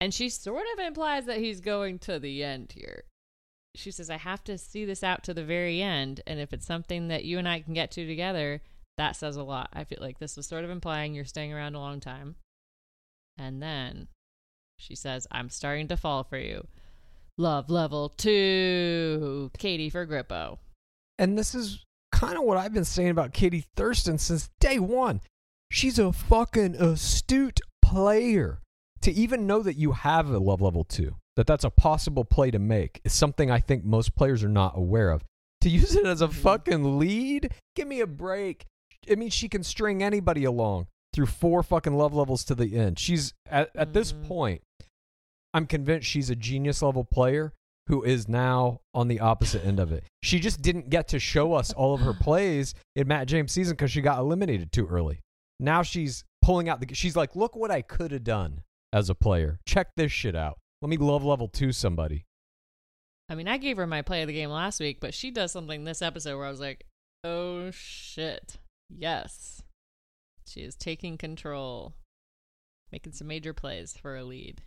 And 0.00 0.12
she 0.12 0.28
sort 0.28 0.64
of 0.72 0.84
implies 0.84 1.26
that 1.26 1.38
he's 1.38 1.60
going 1.60 2.00
to 2.00 2.18
the 2.18 2.42
end 2.42 2.72
here 2.74 3.04
she 3.74 3.90
says, 3.90 4.10
I 4.10 4.18
have 4.18 4.44
to 4.44 4.58
see 4.58 4.84
this 4.84 5.02
out 5.02 5.22
to 5.24 5.34
the 5.34 5.44
very 5.44 5.80
end. 5.80 6.20
And 6.26 6.38
if 6.40 6.52
it's 6.52 6.66
something 6.66 7.08
that 7.08 7.24
you 7.24 7.38
and 7.38 7.48
I 7.48 7.60
can 7.60 7.74
get 7.74 7.90
to 7.92 8.06
together, 8.06 8.62
that 8.98 9.16
says 9.16 9.36
a 9.36 9.42
lot. 9.42 9.70
I 9.72 9.84
feel 9.84 9.98
like 10.00 10.18
this 10.18 10.36
was 10.36 10.46
sort 10.46 10.64
of 10.64 10.70
implying 10.70 11.14
you're 11.14 11.24
staying 11.24 11.52
around 11.52 11.74
a 11.74 11.80
long 11.80 12.00
time. 12.00 12.36
And 13.38 13.62
then 13.62 14.08
she 14.76 14.94
says, 14.94 15.26
I'm 15.30 15.48
starting 15.48 15.88
to 15.88 15.96
fall 15.96 16.24
for 16.24 16.36
you. 16.36 16.66
Love 17.38 17.70
level 17.70 18.10
two. 18.10 19.50
Katie 19.56 19.88
for 19.88 20.06
Grippo. 20.06 20.58
And 21.18 21.38
this 21.38 21.54
is 21.54 21.84
kind 22.22 22.38
of 22.38 22.44
what 22.44 22.56
I've 22.56 22.72
been 22.72 22.84
saying 22.84 23.08
about 23.10 23.32
Katie 23.32 23.64
Thurston 23.76 24.16
since 24.16 24.48
day 24.60 24.78
one. 24.78 25.20
She's 25.70 25.98
a 25.98 26.12
fucking 26.12 26.76
astute 26.76 27.60
player. 27.82 28.60
To 29.02 29.10
even 29.10 29.48
know 29.48 29.62
that 29.62 29.74
you 29.76 29.92
have 29.92 30.30
a 30.30 30.38
love 30.38 30.60
level 30.60 30.84
two, 30.84 31.16
that 31.34 31.48
that's 31.48 31.64
a 31.64 31.70
possible 31.70 32.24
play 32.24 32.52
to 32.52 32.60
make, 32.60 33.00
is 33.04 33.12
something 33.12 33.50
I 33.50 33.58
think 33.58 33.84
most 33.84 34.14
players 34.14 34.44
are 34.44 34.48
not 34.48 34.76
aware 34.76 35.10
of. 35.10 35.24
To 35.62 35.68
use 35.68 35.96
it 35.96 36.06
as 36.06 36.20
a 36.20 36.28
fucking 36.28 37.00
lead, 37.00 37.52
give 37.74 37.88
me 37.88 38.00
a 38.00 38.06
break. 38.06 38.66
I 39.10 39.16
mean, 39.16 39.30
she 39.30 39.48
can 39.48 39.64
string 39.64 40.04
anybody 40.04 40.44
along 40.44 40.86
through 41.12 41.26
four 41.26 41.64
fucking 41.64 41.96
love 41.96 42.14
levels 42.14 42.44
to 42.44 42.54
the 42.54 42.76
end. 42.76 43.00
She's 43.00 43.34
at, 43.50 43.70
at 43.74 43.92
this 43.92 44.12
Mhm. 44.12 44.28
point, 44.28 44.62
I'm 45.52 45.66
convinced 45.66 46.06
she's 46.08 46.30
a 46.30 46.36
genius 46.36 46.80
level 46.80 47.04
player 47.04 47.52
who 47.92 48.02
is 48.02 48.26
now 48.26 48.80
on 48.94 49.06
the 49.06 49.20
opposite 49.20 49.62
end 49.66 49.78
of 49.78 49.92
it. 49.92 50.02
She 50.22 50.40
just 50.40 50.62
didn't 50.62 50.88
get 50.88 51.08
to 51.08 51.18
show 51.18 51.52
us 51.52 51.74
all 51.74 51.92
of 51.92 52.00
her 52.00 52.14
plays 52.14 52.74
in 52.96 53.06
Matt 53.06 53.28
James 53.28 53.52
season 53.52 53.74
because 53.74 53.90
she 53.90 54.00
got 54.00 54.18
eliminated 54.18 54.72
too 54.72 54.86
early. 54.86 55.20
Now 55.60 55.82
she's 55.82 56.24
pulling 56.40 56.70
out 56.70 56.80
the. 56.80 56.94
She's 56.94 57.16
like, 57.16 57.36
look 57.36 57.54
what 57.54 57.70
I 57.70 57.82
could 57.82 58.10
have 58.10 58.24
done 58.24 58.62
as 58.94 59.10
a 59.10 59.14
player. 59.14 59.58
Check 59.66 59.88
this 59.94 60.10
shit 60.10 60.34
out. 60.34 60.56
Let 60.80 60.88
me 60.88 60.96
love 60.96 61.22
level 61.22 61.48
two 61.48 61.70
somebody. 61.70 62.24
I 63.28 63.34
mean, 63.34 63.46
I 63.46 63.58
gave 63.58 63.76
her 63.76 63.86
my 63.86 64.00
play 64.00 64.22
of 64.22 64.28
the 64.28 64.32
game 64.32 64.48
last 64.48 64.80
week, 64.80 64.96
but 64.98 65.12
she 65.12 65.30
does 65.30 65.52
something 65.52 65.84
this 65.84 66.00
episode 66.00 66.38
where 66.38 66.46
I 66.46 66.50
was 66.50 66.60
like, 66.60 66.86
oh 67.24 67.70
shit. 67.72 68.56
Yes. 68.88 69.62
She 70.46 70.60
is 70.60 70.76
taking 70.76 71.18
control, 71.18 71.92
making 72.90 73.12
some 73.12 73.26
major 73.26 73.52
plays 73.52 73.98
for 74.00 74.16
a 74.16 74.24
lead. 74.24 74.62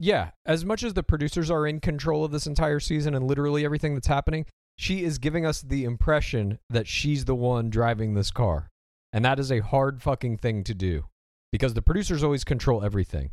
Yeah, 0.00 0.30
as 0.44 0.64
much 0.64 0.82
as 0.82 0.94
the 0.94 1.02
producers 1.02 1.50
are 1.50 1.66
in 1.66 1.80
control 1.80 2.24
of 2.24 2.32
this 2.32 2.46
entire 2.46 2.80
season 2.80 3.14
and 3.14 3.26
literally 3.26 3.64
everything 3.64 3.94
that's 3.94 4.06
happening, 4.06 4.46
she 4.76 5.04
is 5.04 5.18
giving 5.18 5.46
us 5.46 5.62
the 5.62 5.84
impression 5.84 6.58
that 6.68 6.88
she's 6.88 7.24
the 7.24 7.34
one 7.34 7.70
driving 7.70 8.14
this 8.14 8.30
car. 8.30 8.70
And 9.12 9.24
that 9.24 9.38
is 9.38 9.52
a 9.52 9.60
hard 9.60 10.02
fucking 10.02 10.38
thing 10.38 10.64
to 10.64 10.74
do 10.74 11.04
because 11.52 11.74
the 11.74 11.82
producers 11.82 12.24
always 12.24 12.42
control 12.42 12.82
everything. 12.82 13.30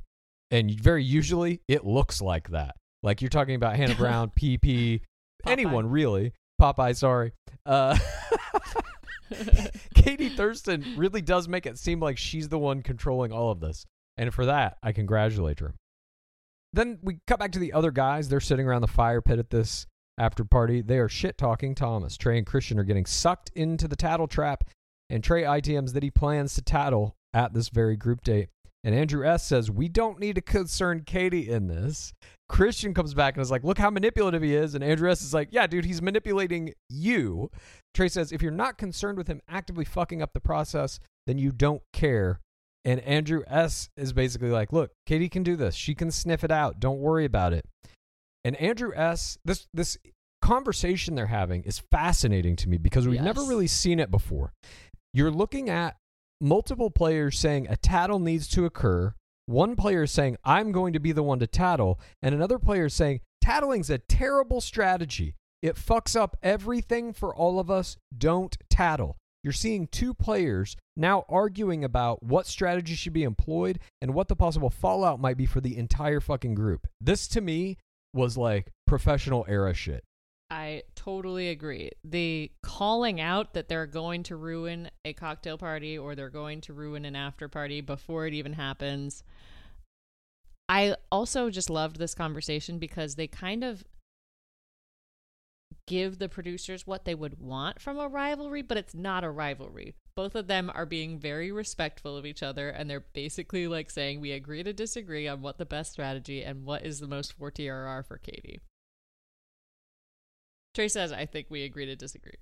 And 0.51 0.79
very 0.79 1.03
usually 1.03 1.61
it 1.67 1.85
looks 1.85 2.21
like 2.21 2.49
that. 2.49 2.75
Like 3.01 3.21
you're 3.21 3.29
talking 3.29 3.55
about 3.55 3.75
Hannah 3.75 3.95
Brown, 3.97 4.29
PP, 4.29 5.01
anyone 5.47 5.89
really. 5.89 6.33
Popeye, 6.61 6.95
sorry. 6.95 7.33
Uh, 7.65 7.97
Katie 9.95 10.29
Thurston 10.29 10.85
really 10.97 11.21
does 11.21 11.47
make 11.47 11.65
it 11.65 11.77
seem 11.77 11.99
like 11.99 12.17
she's 12.17 12.49
the 12.49 12.59
one 12.59 12.81
controlling 12.81 13.31
all 13.31 13.51
of 13.51 13.59
this. 13.59 13.85
And 14.17 14.33
for 14.33 14.45
that, 14.45 14.77
I 14.83 14.91
congratulate 14.91 15.59
her. 15.59 15.73
Then 16.73 16.99
we 17.01 17.19
cut 17.27 17.39
back 17.39 17.51
to 17.53 17.59
the 17.59 17.73
other 17.73 17.91
guys. 17.91 18.29
They're 18.29 18.39
sitting 18.39 18.67
around 18.67 18.81
the 18.81 18.87
fire 18.87 19.21
pit 19.21 19.39
at 19.39 19.49
this 19.49 19.87
after 20.17 20.43
party. 20.45 20.81
They 20.81 20.99
are 20.99 21.09
shit 21.09 21.37
talking 21.37 21.75
Thomas. 21.75 22.17
Trey 22.17 22.37
and 22.37 22.47
Christian 22.47 22.79
are 22.79 22.83
getting 22.83 23.05
sucked 23.05 23.51
into 23.55 23.87
the 23.87 23.95
tattle 23.95 24.27
trap, 24.27 24.63
and 25.09 25.23
Trey 25.23 25.43
ITMs 25.43 25.93
that 25.93 26.03
he 26.03 26.11
plans 26.11 26.55
to 26.55 26.61
tattle 26.61 27.15
at 27.33 27.53
this 27.53 27.69
very 27.69 27.97
group 27.97 28.23
date. 28.23 28.49
And 28.83 28.95
Andrew 28.95 29.27
S 29.27 29.45
says, 29.45 29.69
We 29.69 29.89
don't 29.89 30.19
need 30.19 30.35
to 30.35 30.41
concern 30.41 31.03
Katie 31.05 31.49
in 31.49 31.67
this. 31.67 32.13
Christian 32.49 32.93
comes 32.93 33.13
back 33.13 33.35
and 33.35 33.41
is 33.41 33.51
like, 33.51 33.63
Look 33.63 33.77
how 33.77 33.89
manipulative 33.89 34.41
he 34.41 34.55
is. 34.55 34.73
And 34.73 34.83
Andrew 34.83 35.09
S 35.09 35.21
is 35.21 35.33
like, 35.33 35.49
Yeah, 35.51 35.67
dude, 35.67 35.85
he's 35.85 36.01
manipulating 36.01 36.73
you. 36.89 37.51
Trey 37.93 38.07
says, 38.07 38.31
If 38.31 38.41
you're 38.41 38.51
not 38.51 38.77
concerned 38.77 39.17
with 39.17 39.27
him 39.27 39.41
actively 39.47 39.85
fucking 39.85 40.21
up 40.21 40.33
the 40.33 40.39
process, 40.39 40.99
then 41.27 41.37
you 41.37 41.51
don't 41.51 41.83
care 41.93 42.39
And 42.83 42.99
Andrew 43.01 43.43
S 43.47 43.89
is 43.95 44.13
basically 44.13 44.49
like, 44.49 44.73
"Look, 44.73 44.91
Katie 45.05 45.29
can 45.29 45.43
do 45.43 45.55
this. 45.55 45.75
She 45.75 45.93
can 45.93 46.11
sniff 46.11 46.43
it 46.43 46.51
out. 46.51 46.79
Don't 46.79 46.99
worry 46.99 47.25
about 47.25 47.53
it." 47.53 47.65
And 48.43 48.55
Andrew 48.55 48.91
S, 48.95 49.37
this 49.45 49.67
this 49.73 49.97
conversation 50.41 51.15
they're 51.15 51.27
having 51.27 51.63
is 51.63 51.79
fascinating 51.91 52.55
to 52.57 52.69
me 52.69 52.77
because 52.77 53.07
we've 53.07 53.21
never 53.21 53.43
really 53.43 53.67
seen 53.67 53.99
it 53.99 54.09
before. 54.09 54.53
You're 55.13 55.31
looking 55.31 55.69
at 55.69 55.97
multiple 56.41 56.89
players 56.89 57.37
saying 57.37 57.67
a 57.69 57.77
tattle 57.77 58.19
needs 58.19 58.47
to 58.49 58.65
occur. 58.65 59.13
One 59.45 59.75
player 59.75 60.07
saying, 60.07 60.37
I'm 60.43 60.71
going 60.71 60.93
to 60.93 60.99
be 60.99 61.11
the 61.11 61.23
one 61.23 61.39
to 61.39 61.47
tattle. 61.47 61.99
And 62.21 62.33
another 62.33 62.57
player 62.57 62.89
saying, 62.89 63.21
tattling's 63.41 63.89
a 63.89 63.97
terrible 63.99 64.61
strategy. 64.61 65.35
It 65.61 65.75
fucks 65.75 66.19
up 66.19 66.37
everything 66.41 67.13
for 67.13 67.35
all 67.35 67.59
of 67.59 67.69
us. 67.69 67.97
Don't 68.17 68.57
tattle. 68.69 69.17
You're 69.43 69.53
seeing 69.53 69.87
two 69.87 70.13
players 70.13 70.77
now 70.95 71.25
arguing 71.27 71.83
about 71.83 72.21
what 72.21 72.45
strategy 72.45 72.93
should 72.93 73.13
be 73.13 73.23
employed 73.23 73.79
and 74.01 74.13
what 74.13 74.27
the 74.27 74.35
possible 74.35 74.69
fallout 74.69 75.19
might 75.19 75.37
be 75.37 75.45
for 75.45 75.61
the 75.61 75.77
entire 75.77 76.19
fucking 76.19 76.53
group. 76.53 76.87
This 76.99 77.27
to 77.29 77.41
me 77.41 77.77
was 78.13 78.37
like 78.37 78.71
professional 78.85 79.45
era 79.47 79.73
shit. 79.73 80.03
I 80.51 80.83
totally 80.95 81.47
agree. 81.47 81.91
The 82.03 82.51
calling 82.61 83.21
out 83.21 83.53
that 83.53 83.69
they're 83.69 83.87
going 83.87 84.23
to 84.23 84.35
ruin 84.35 84.91
a 85.05 85.13
cocktail 85.13 85.57
party 85.57 85.97
or 85.97 86.13
they're 86.13 86.29
going 86.29 86.59
to 86.61 86.73
ruin 86.73 87.05
an 87.05 87.15
after 87.15 87.47
party 87.47 87.79
before 87.79 88.27
it 88.27 88.33
even 88.33 88.53
happens. 88.53 89.23
I 90.67 90.95
also 91.11 91.49
just 91.49 91.69
loved 91.69 91.97
this 91.97 92.13
conversation 92.13 92.79
because 92.79 93.15
they 93.15 93.27
kind 93.27 93.63
of 93.63 93.83
give 95.91 96.19
the 96.19 96.29
producers 96.29 96.87
what 96.87 97.03
they 97.03 97.13
would 97.13 97.37
want 97.37 97.81
from 97.81 97.99
a 97.99 98.07
rivalry, 98.07 98.61
but 98.61 98.77
it's 98.77 98.95
not 98.95 99.25
a 99.25 99.29
rivalry. 99.29 99.93
Both 100.15 100.35
of 100.35 100.47
them 100.47 100.71
are 100.73 100.85
being 100.85 101.19
very 101.19 101.51
respectful 101.51 102.15
of 102.15 102.25
each 102.25 102.41
other 102.41 102.69
and 102.69 102.89
they're 102.89 103.03
basically 103.11 103.67
like 103.67 103.89
saying 103.89 104.21
we 104.21 104.31
agree 104.31 104.63
to 104.63 104.71
disagree 104.71 105.27
on 105.27 105.41
what 105.41 105.57
the 105.57 105.65
best 105.65 105.91
strategy 105.91 106.43
and 106.43 106.63
what 106.63 106.85
is 106.85 107.01
the 107.01 107.09
most 107.09 107.33
for 107.33 107.51
TRR 107.51 108.05
for 108.07 108.17
Katie. 108.17 108.61
Trey 110.73 110.87
says, 110.87 111.11
I 111.11 111.25
think 111.25 111.47
we 111.49 111.63
agree 111.63 111.85
to 111.87 111.97
disagree. 111.97 112.37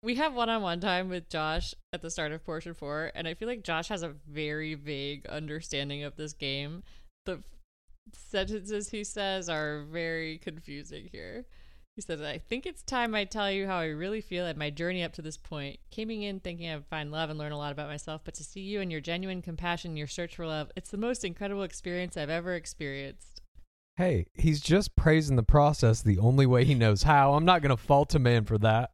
We 0.00 0.14
have 0.14 0.32
one 0.32 0.48
on 0.48 0.62
one 0.62 0.78
time 0.78 1.08
with 1.08 1.28
Josh 1.28 1.74
at 1.92 2.02
the 2.02 2.10
start 2.10 2.30
of 2.30 2.44
portion 2.44 2.72
four, 2.74 3.10
and 3.16 3.26
I 3.26 3.34
feel 3.34 3.48
like 3.48 3.64
Josh 3.64 3.88
has 3.88 4.04
a 4.04 4.14
very 4.30 4.74
vague 4.74 5.26
understanding 5.26 6.04
of 6.04 6.14
this 6.14 6.32
game. 6.32 6.84
The 7.24 7.42
sentences 8.12 8.90
he 8.90 9.02
says 9.02 9.48
are 9.48 9.82
very 9.90 10.38
confusing 10.38 11.08
here. 11.10 11.46
He 11.96 12.02
says, 12.02 12.20
I 12.20 12.36
think 12.36 12.66
it's 12.66 12.82
time 12.82 13.14
I 13.14 13.24
tell 13.24 13.50
you 13.50 13.66
how 13.66 13.78
I 13.78 13.86
really 13.86 14.20
feel 14.20 14.44
at 14.44 14.58
my 14.58 14.68
journey 14.68 15.02
up 15.02 15.14
to 15.14 15.22
this 15.22 15.38
point. 15.38 15.78
Coming 15.94 16.22
in 16.22 16.40
thinking 16.40 16.68
I'd 16.68 16.84
find 16.84 17.10
love 17.10 17.30
and 17.30 17.38
learn 17.38 17.52
a 17.52 17.58
lot 17.58 17.72
about 17.72 17.88
myself, 17.88 18.20
but 18.22 18.34
to 18.34 18.44
see 18.44 18.60
you 18.60 18.82
and 18.82 18.92
your 18.92 19.00
genuine 19.00 19.40
compassion, 19.40 19.96
your 19.96 20.06
search 20.06 20.36
for 20.36 20.46
love, 20.46 20.70
it's 20.76 20.90
the 20.90 20.98
most 20.98 21.24
incredible 21.24 21.62
experience 21.62 22.14
I've 22.18 22.28
ever 22.28 22.52
experienced. 22.52 23.40
Hey, 23.96 24.26
he's 24.34 24.60
just 24.60 24.94
praising 24.94 25.36
the 25.36 25.42
process 25.42 26.02
the 26.02 26.18
only 26.18 26.44
way 26.44 26.66
he 26.66 26.74
knows 26.74 27.04
how. 27.04 27.32
I'm 27.32 27.46
not 27.46 27.62
going 27.62 27.74
to 27.74 27.82
fault 27.82 28.14
a 28.14 28.18
man 28.18 28.44
for 28.44 28.58
that. 28.58 28.90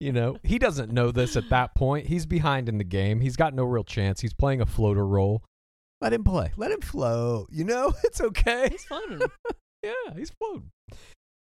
You 0.00 0.10
know, 0.10 0.38
he 0.42 0.58
doesn't 0.58 0.92
know 0.92 1.12
this 1.12 1.36
at 1.36 1.48
that 1.50 1.76
point. 1.76 2.08
He's 2.08 2.26
behind 2.26 2.68
in 2.68 2.78
the 2.78 2.84
game. 2.84 3.20
He's 3.20 3.36
got 3.36 3.54
no 3.54 3.62
real 3.62 3.84
chance. 3.84 4.20
He's 4.20 4.34
playing 4.34 4.60
a 4.60 4.66
floater 4.66 5.06
role. 5.06 5.44
Let 6.00 6.12
him 6.12 6.24
play. 6.24 6.52
Let 6.56 6.72
him 6.72 6.80
float. 6.80 7.50
You 7.52 7.62
know, 7.62 7.94
it's 8.04 8.20
okay. 8.20 8.68
He's 8.72 8.84
fun. 8.84 9.22
yeah, 9.84 9.92
he's 10.16 10.30
floating. 10.30 10.70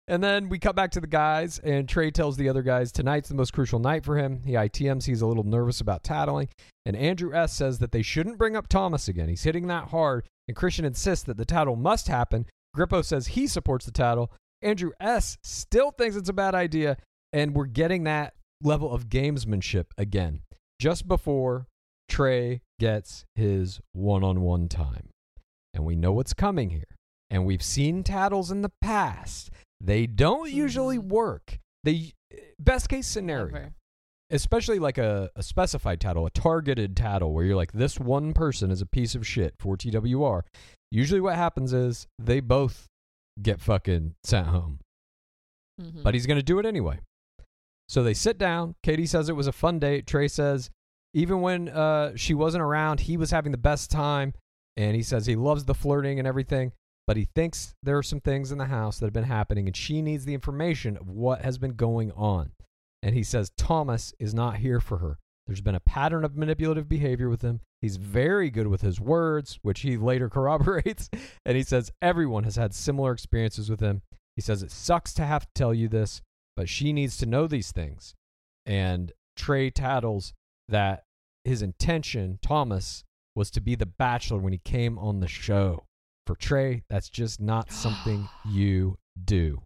And 0.07 0.23
then 0.23 0.51
we 0.51 0.59
cut 0.59 0.77
back 0.77 0.91
to 0.93 1.01
the 1.01 1.07
guys, 1.07 1.59
and 1.61 1.89
Trey 1.89 2.11
tells 2.11 2.37
the 2.37 2.49
other 2.51 2.63
guys 2.63 2.93
tonight's 2.93 3.31
the 3.31 3.35
most 3.35 3.55
crucial 3.55 3.79
night 3.79 4.05
for 4.05 4.19
him. 4.19 4.43
He 4.45 4.53
ITMs, 4.53 5.05
he's 5.05 5.23
a 5.23 5.27
little 5.27 5.45
nervous 5.45 5.81
about 5.81 6.05
tattling. 6.05 6.49
And 6.85 6.95
Andrew 6.95 7.35
S 7.35 7.55
says 7.55 7.79
that 7.79 7.93
they 7.93 8.03
shouldn't 8.03 8.37
bring 8.37 8.55
up 8.55 8.69
Thomas 8.69 9.09
again. 9.09 9.31
He's 9.31 9.45
hitting 9.45 9.67
that 9.69 9.89
hard, 9.89 10.27
and 10.47 10.57
Christian 10.57 10.85
insists 10.85 11.25
that 11.25 11.39
the 11.39 11.47
tattle 11.47 11.77
must 11.77 12.09
happen. 12.09 12.45
Grippo 12.77 13.03
says 13.03 13.29
he 13.29 13.47
supports 13.47 13.87
the 13.87 13.93
tattle. 13.93 14.31
Andrew 14.61 14.91
S 15.01 15.39
still 15.43 15.91
thinks 15.91 16.17
it's 16.17 16.29
a 16.29 16.35
bad 16.35 16.55
idea, 16.55 16.99
and 17.33 17.55
we're 17.55 17.65
getting 17.65 18.05
that 18.05 18.35
level 18.63 18.93
of 18.93 19.09
gamesmanship 19.09 19.87
again. 19.97 20.41
Just 20.79 21.09
before 21.09 21.67
Trey 22.09 22.61
gets 22.79 23.25
his 23.35 23.81
one 23.93 24.23
on 24.23 24.43
one 24.43 24.69
time. 24.69 25.09
And 25.73 25.85
we 25.85 25.97
know 25.97 26.13
what's 26.13 26.35
coming 26.35 26.71
here. 26.71 26.85
And 27.31 27.47
we've 27.47 27.63
seen 27.63 28.05
tattles 28.05 28.51
in 28.51 28.63
the 28.63 28.73
past. 28.81 29.51
They 29.81 30.07
don't 30.07 30.51
usually 30.51 30.99
Mhm. 30.99 31.09
work. 31.09 31.59
They 31.85 32.13
best 32.59 32.89
case 32.89 33.07
scenario, 33.07 33.53
Never. 33.53 33.75
especially 34.31 34.79
like 34.79 34.99
a, 34.99 35.31
a 35.37 35.43
specified 35.43 36.01
tattle, 36.01 36.27
a 36.27 36.31
targeted 36.31 36.97
tattle 36.97 37.33
where 37.33 37.45
you're 37.45 37.57
like, 37.57 37.73
this 37.73 38.01
one 38.01 38.33
person 38.33 38.71
is 38.71 38.81
a 38.81 38.87
piece 38.87 39.15
of 39.15 39.27
shit 39.27 39.55
for 39.59 39.77
TWR. 39.77 40.45
Usually 40.91 41.21
what 41.21 41.35
happens 41.37 41.73
is 41.73 42.07
they 42.19 42.41
both 42.41 42.87
get 43.43 43.61
fucking 43.61 44.15
sent 44.25 44.47
home. 44.47 44.79
Mhm. 45.81 46.03
But 46.03 46.15
he's 46.15 46.27
going 46.27 46.39
to 46.39 46.43
do 46.45 46.59
it 46.59 46.67
anyway. 46.67 47.01
So 47.89 48.03
they 48.03 48.15
sit 48.15 48.39
down. 48.39 48.77
Katie 48.83 49.07
says 49.07 49.29
it 49.29 49.37
was 49.37 49.47
a 49.47 49.53
fun 49.53 49.79
date. 49.79 50.07
Trey 50.07 50.29
says 50.29 50.71
even 51.13 51.41
when 51.43 51.69
uh, 51.69 52.17
she 52.17 52.33
wasn't 52.35 52.63
around, 52.63 53.01
he 53.01 53.17
was 53.17 53.31
having 53.31 53.53
the 53.53 53.59
best 53.59 53.91
time. 53.91 54.33
And 54.77 54.97
he 54.97 55.03
says 55.03 55.27
he 55.27 55.37
loves 55.37 55.65
the 55.67 55.75
flirting 55.75 56.19
and 56.19 56.27
everything, 56.27 56.73
but 57.07 57.17
he 57.17 57.29
thinks 57.35 57.75
there 57.83 57.99
are 57.99 58.03
some 58.03 58.21
things 58.21 58.51
in 58.51 58.59
the 58.59 58.67
house 58.67 58.99
that 58.99 59.07
have 59.07 59.13
been 59.13 59.25
happening 59.25 59.67
and 59.67 59.77
she 59.77 60.01
needs 60.01 60.25
the 60.25 60.35
information 60.35 60.97
of 60.97 61.09
what 61.09 61.43
has 61.43 61.59
been 61.59 61.75
going 61.75 62.13
on. 62.13 62.53
And 63.03 63.15
he 63.15 63.23
says 63.23 63.53
Thomas 63.57 64.15
is 64.19 64.33
not 64.33 64.57
here 64.57 64.81
for 64.81 64.99
her. 64.99 65.19
There's 65.47 65.61
been 65.61 65.75
a 65.75 65.81
pattern 65.81 66.25
of 66.25 66.37
manipulative 66.37 66.89
behavior 66.89 67.29
with 67.29 67.43
him. 67.43 67.61
He's 67.83 67.97
very 67.97 68.49
good 68.49 68.67
with 68.67 68.81
his 68.81 68.99
words, 68.99 69.59
which 69.61 69.81
he 69.81 69.99
later 69.99 70.29
corroborates. 70.31 71.11
And 71.45 71.57
he 71.57 71.63
says 71.63 71.93
everyone 72.01 72.45
has 72.45 72.57
had 72.57 72.75
similar 72.75 73.13
experiences 73.13 73.69
with 73.69 73.81
him. 73.81 74.03
He 74.37 74.43
says 74.43 74.63
it 74.63 74.71
sucks 74.71 75.13
to 75.15 75.27
have 75.27 75.43
to 75.43 75.53
tell 75.55 75.75
you 75.75 75.89
this, 75.89 76.23
but 76.57 76.69
she 76.69 76.93
needs 76.93 77.19
to 77.19 77.27
know 77.27 77.47
these 77.47 77.73
things. 77.73 78.15
And 78.65 79.13
Trey 79.37 79.71
tattles 79.71 80.33
that 80.69 81.05
his 81.45 81.61
intention, 81.61 82.39
Thomas, 82.41 83.05
was 83.35 83.51
to 83.51 83.61
be 83.61 83.75
the 83.75 83.87
bachelor 83.87 84.39
when 84.39 84.53
he 84.53 84.61
came 84.65 84.99
on 84.99 85.21
the 85.21 85.29
show. 85.29 85.85
For 86.27 86.35
Trey, 86.37 86.83
that's 86.89 87.09
just 87.11 87.41
not 87.41 87.71
something 87.71 88.29
you 88.47 88.97
do. 89.25 89.63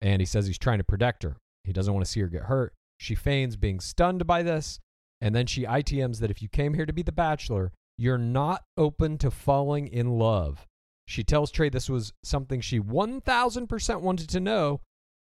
And 0.00 0.20
he 0.20 0.26
says 0.26 0.46
he's 0.46 0.58
trying 0.58 0.78
to 0.78 0.84
protect 0.84 1.22
her. 1.22 1.36
He 1.64 1.72
doesn't 1.72 1.92
want 1.92 2.04
to 2.04 2.10
see 2.10 2.20
her 2.20 2.28
get 2.28 2.42
hurt. 2.44 2.74
She 2.98 3.14
feigns 3.14 3.56
being 3.56 3.80
stunned 3.80 4.26
by 4.26 4.42
this. 4.42 4.78
And 5.20 5.34
then 5.34 5.46
she 5.46 5.62
ITMs 5.64 6.18
that 6.20 6.30
if 6.30 6.42
you 6.42 6.48
came 6.48 6.74
here 6.74 6.86
to 6.86 6.92
be 6.92 7.02
the 7.02 7.12
bachelor, 7.12 7.72
you're 7.96 8.18
not 8.18 8.62
open 8.76 9.16
to 9.18 9.30
falling 9.30 9.88
in 9.88 10.18
love. 10.18 10.66
She 11.08 11.24
tells 11.24 11.50
Trey 11.50 11.70
this 11.70 11.88
was 11.88 12.12
something 12.22 12.60
she 12.60 12.78
1000% 12.78 14.00
wanted 14.00 14.28
to 14.28 14.40
know, 14.40 14.80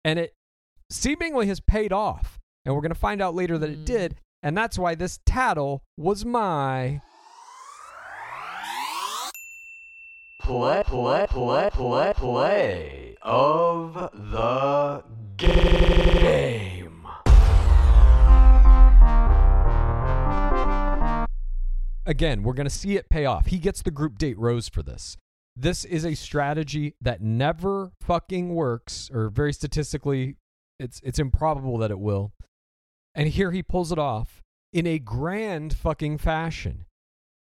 and 0.04 0.20
it 0.20 0.34
seemingly 0.92 1.48
has 1.48 1.60
paid 1.60 1.92
off. 1.92 2.38
And 2.66 2.76
we're 2.76 2.82
going 2.82 2.94
to 2.94 3.00
find 3.00 3.22
out 3.22 3.34
later 3.34 3.58
that 3.58 3.70
it 3.70 3.80
Mm. 3.80 3.86
did. 3.86 4.16
And 4.44 4.56
that's 4.58 4.78
why 4.78 4.94
this 4.96 5.20
tattle 5.26 5.82
was 5.98 6.24
my. 6.26 7.02
Play, 10.50 10.82
play, 10.84 11.28
play, 11.30 11.70
play, 11.72 12.14
play 12.16 13.16
of 13.22 13.94
the 13.94 15.04
game. 15.38 17.06
Again, 22.04 22.42
we're 22.42 22.54
going 22.54 22.66
to 22.66 22.72
see 22.72 22.98
it 22.98 23.10
pay 23.12 23.26
off. 23.26 23.46
He 23.46 23.60
gets 23.60 23.84
the 23.84 23.92
group 23.92 24.18
date 24.18 24.40
rose 24.40 24.68
for 24.68 24.82
this. 24.82 25.18
This 25.56 25.86
is 25.86 26.04
a 26.04 26.16
strategy 26.16 26.96
that 27.00 27.22
never 27.22 27.92
fucking 28.02 28.56
works, 28.56 29.12
or 29.14 29.30
very 29.30 29.54
statistically, 29.54 30.38
it's 30.80 31.00
it's 31.04 31.20
improbable 31.20 31.78
that 31.78 31.92
it 31.92 32.00
will. 32.00 32.32
And 33.14 33.30
here 33.30 33.52
he 33.52 33.62
pulls 33.62 33.92
it 33.92 34.00
off 34.00 34.42
in 34.74 34.88
a 34.88 34.98
grand 34.98 35.78
fucking 35.78 36.18
fashion. 36.18 36.86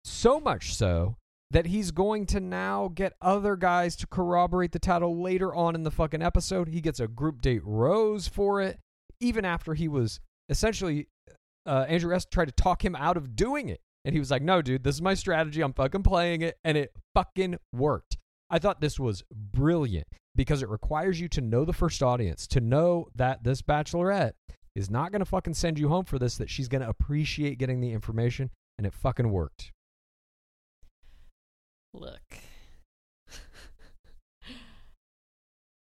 So 0.04 0.42
much 0.42 0.76
so 0.76 1.16
that 1.52 1.68
he's 1.68 1.92
going 1.92 2.26
to 2.26 2.40
now 2.40 2.92
get 2.94 3.14
other 3.22 3.56
guys 3.56 3.96
to 3.96 4.08
corroborate 4.08 4.72
the 4.72 4.80
title 4.80 5.22
later 5.22 5.54
on 5.56 5.76
in 5.76 5.84
the 5.84 5.92
fucking 5.92 6.22
episode. 6.22 6.68
He 6.68 6.82
gets 6.82 7.00
a 7.00 7.08
group 7.08 7.42
date 7.42 7.62
rose 7.64 8.28
for 8.28 8.62
it, 8.62 8.80
even 9.20 9.46
after 9.46 9.74
he 9.74 9.88
was 9.88 10.20
essentially 10.50 11.08
uh, 11.66 11.86
Andrew 11.88 12.14
S 12.14 12.26
tried 12.26 12.46
to 12.46 12.52
talk 12.52 12.84
him 12.84 12.96
out 12.96 13.18
of 13.18 13.36
doing 13.36 13.70
it. 13.70 13.80
And 14.04 14.14
he 14.14 14.20
was 14.20 14.32
like, 14.32 14.42
no, 14.42 14.62
dude, 14.62 14.84
this 14.84 14.96
is 14.96 15.02
my 15.02 15.14
strategy. 15.14 15.62
I'm 15.62 15.74
fucking 15.74 16.04
playing 16.04 16.42
it. 16.42 16.58
And 16.64 16.78
it 16.78 16.92
fucking 17.14 17.58
worked. 17.74 18.18
I 18.50 18.60
thought 18.60 18.80
this 18.80 19.00
was 19.00 19.24
brilliant 19.34 20.08
because 20.36 20.62
it 20.62 20.70
requires 20.70 21.20
you 21.20 21.28
to 21.30 21.42
know 21.42 21.66
the 21.66 21.74
first 21.74 22.02
audience, 22.02 22.48
to 22.48 22.62
know 22.62 23.08
that 23.16 23.44
this 23.44 23.62
bachelorette 23.62 24.32
is 24.76 24.90
not 24.90 25.12
going 25.12 25.20
to 25.20 25.26
fucking 25.26 25.56
send 25.56 25.78
you 25.78 25.90
home 25.90 26.06
for 26.06 26.20
this, 26.20 26.38
that 26.38 26.50
she's 26.50 26.70
going 26.70 26.84
to 26.84 26.90
appreciate 26.90 27.58
getting 27.58 27.82
the 27.82 27.92
information. 27.92 28.50
And 28.78 28.86
it 28.86 28.94
fucking 28.94 29.30
worked. 29.30 29.72
Look. 32.00 32.38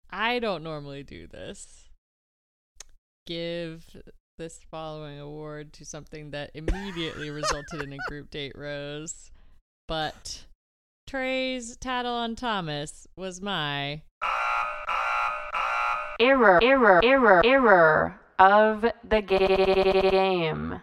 I 0.10 0.39
don't 0.39 0.64
normally 0.64 1.03
do 1.03 1.28
this. 1.28 1.89
Give 3.28 3.86
this 4.39 4.60
following 4.72 5.20
award 5.20 5.72
to 5.74 5.86
something 5.86 6.32
that 6.32 6.49
immediately 6.55 7.30
resulted 7.30 7.84
in 7.84 7.93
a 7.93 7.97
group 8.07 8.32
date 8.32 8.53
rose, 8.55 9.30
but 9.88 10.45
Trey's 11.05 11.78
tattle 11.78 12.14
on 12.14 12.36
Thomas 12.36 13.07
was 13.16 13.39
my 13.39 14.01
Error, 16.20 16.60
error, 16.64 17.01
error, 17.03 17.45
error 17.45 18.20
of 18.39 18.86
the 19.07 19.22
game. 19.22 20.80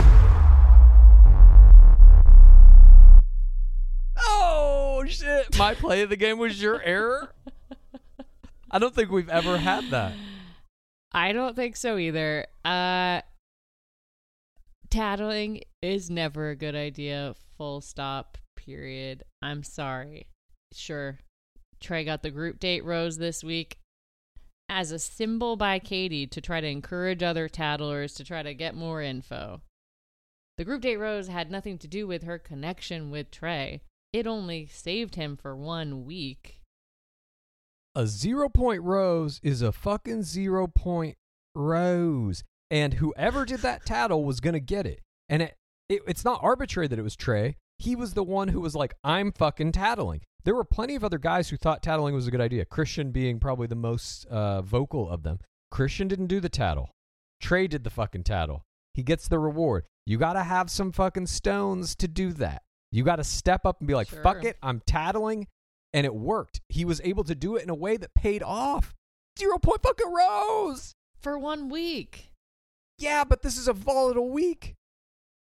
Shit! 5.07 5.59
My 5.59 5.75
play 5.75 6.03
of 6.03 6.11
the 6.11 6.17
game 6.17 6.39
was 6.39 6.61
your 6.61 6.83
error. 6.83 7.33
I 8.71 8.79
don't 8.79 8.95
think 8.95 9.11
we've 9.11 9.29
ever 9.29 9.59
had 9.59 9.91
that. 9.91 10.13
I 11.13 11.33
don't 11.33 11.57
think 11.57 11.77
so 11.77 11.97
either. 11.99 12.47
Uh 12.65 13.23
tattling 14.91 15.63
is 15.83 16.11
never 16.11 16.51
a 16.51 16.57
good 16.57 16.75
idea. 16.75 17.35
Full 17.57 17.81
stop. 17.81 18.39
Period. 18.57 19.25
I'm 19.43 19.63
sorry. 19.63 20.27
Sure. 20.73 21.19
Trey 21.81 22.05
got 22.05 22.23
the 22.23 22.31
group 22.31 22.59
date 22.59 22.85
rose 22.85 23.19
this 23.19 23.45
week 23.45 23.79
as 24.69 24.91
a 24.91 24.99
symbol 24.99 25.57
by 25.57 25.79
Katie 25.79 26.27
to 26.27 26.41
try 26.41 26.61
to 26.61 26.67
encourage 26.67 27.23
other 27.23 27.49
tattlers 27.49 28.15
to 28.15 28.25
try 28.25 28.43
to 28.43 28.55
get 28.55 28.75
more 28.75 29.01
info. 29.01 29.61
The 30.59 30.65
group 30.65 30.83
date 30.83 30.97
rose 30.97 31.29
had 31.29 31.51
nothing 31.51 31.79
to 31.79 31.89
do 31.89 32.07
with 32.07 32.25
her 32.25 32.39
connection 32.39 33.11
with 33.11 33.31
Trey. 33.31 33.83
It 34.13 34.27
only 34.27 34.67
saved 34.67 35.15
him 35.15 35.37
for 35.37 35.57
one 35.57 36.05
week. 36.05 36.61
A 37.95 38.07
zero 38.07 38.49
point 38.49 38.83
rose 38.83 39.41
is 39.43 39.63
a 39.63 39.73
fucking 39.73 40.23
zero 40.23 40.67
point 40.67 41.17
rose, 41.55 42.45
and 42.71 42.95
whoever 42.95 43.45
did 43.45 43.61
that 43.61 43.87
tattle 43.87 44.25
was 44.25 44.41
gonna 44.41 44.61
get 44.61 44.87
it. 44.87 45.01
And 45.29 45.43
it, 45.43 45.55
it 45.89 46.03
it's 46.07 46.25
not 46.25 46.41
arbitrary 46.43 46.89
that 46.89 46.99
it 46.99 47.03
was 47.03 47.17
Trey. 47.17 47.57
He 47.79 47.97
was 47.97 48.15
the 48.15 48.25
one 48.25 48.49
who 48.49 48.61
was 48.61 48.75
like, 48.75 48.95
"I'm 49.03 49.33
fucking 49.33 49.73
tattling." 49.73 50.21
There 50.45 50.55
were 50.55 50.65
plenty 50.65 50.95
of 50.95 51.03
other 51.03 51.19
guys 51.19 51.49
who 51.49 51.57
thought 51.57 51.83
tattling 51.83 52.15
was 52.15 52.29
a 52.29 52.31
good 52.31 52.41
idea. 52.41 52.65
Christian 52.65 53.11
being 53.11 53.41
probably 53.41 53.67
the 53.67 53.75
most 53.75 54.27
uh, 54.27 54.63
vocal 54.63 55.11
of 55.11 55.25
them. 55.25 55.41
Christian 55.73 56.07
didn't 56.07 56.29
do 56.29 56.39
the 56.39 56.49
tattle. 56.49 56.91
Trey 57.41 57.67
did 57.67 57.83
the 57.83 57.91
fucking 57.91 58.23
tattle. 58.23 58.63
He 58.95 59.03
gets 59.03 59.27
the 59.27 59.39
reward. 59.39 59.85
You 60.07 60.19
got 60.19 60.35
to 60.35 60.45
have 60.45 60.71
some 60.71 60.93
fucking 60.93 61.27
stones 61.27 61.97
to 61.97 62.07
do 62.07 62.33
that. 62.35 62.63
You 62.93 63.05
got 63.05 63.16
to 63.16 63.24
step 63.24 63.66
up 63.66 63.80
and 63.80 63.89
be 63.89 63.95
like, 63.95 64.09
Sure. 64.09 64.22
fuck 64.22 64.45
it, 64.45 64.57
I'm 64.62 64.80
tattling. 64.87 65.47
And 65.93 66.05
it 66.05 66.14
worked. 66.14 66.61
He 66.68 66.84
was 66.84 67.01
able 67.05 67.24
to 67.24 67.34
do 67.34 67.57
it 67.57 67.62
in 67.62 67.70
a 67.70 67.74
way 67.74 67.97
that 67.97 68.14
paid 68.14 68.43
off. 68.43 68.95
Zero 69.39 69.59
point 69.59 69.82
fucking 69.82 70.12
rose. 70.12 70.95
For 71.20 71.39
one 71.39 71.68
week. 71.68 72.30
Yeah, 72.99 73.24
but 73.24 73.43
this 73.43 73.57
is 73.59 73.68
a 73.68 73.72
volatile 73.72 74.30
week. 74.30 74.74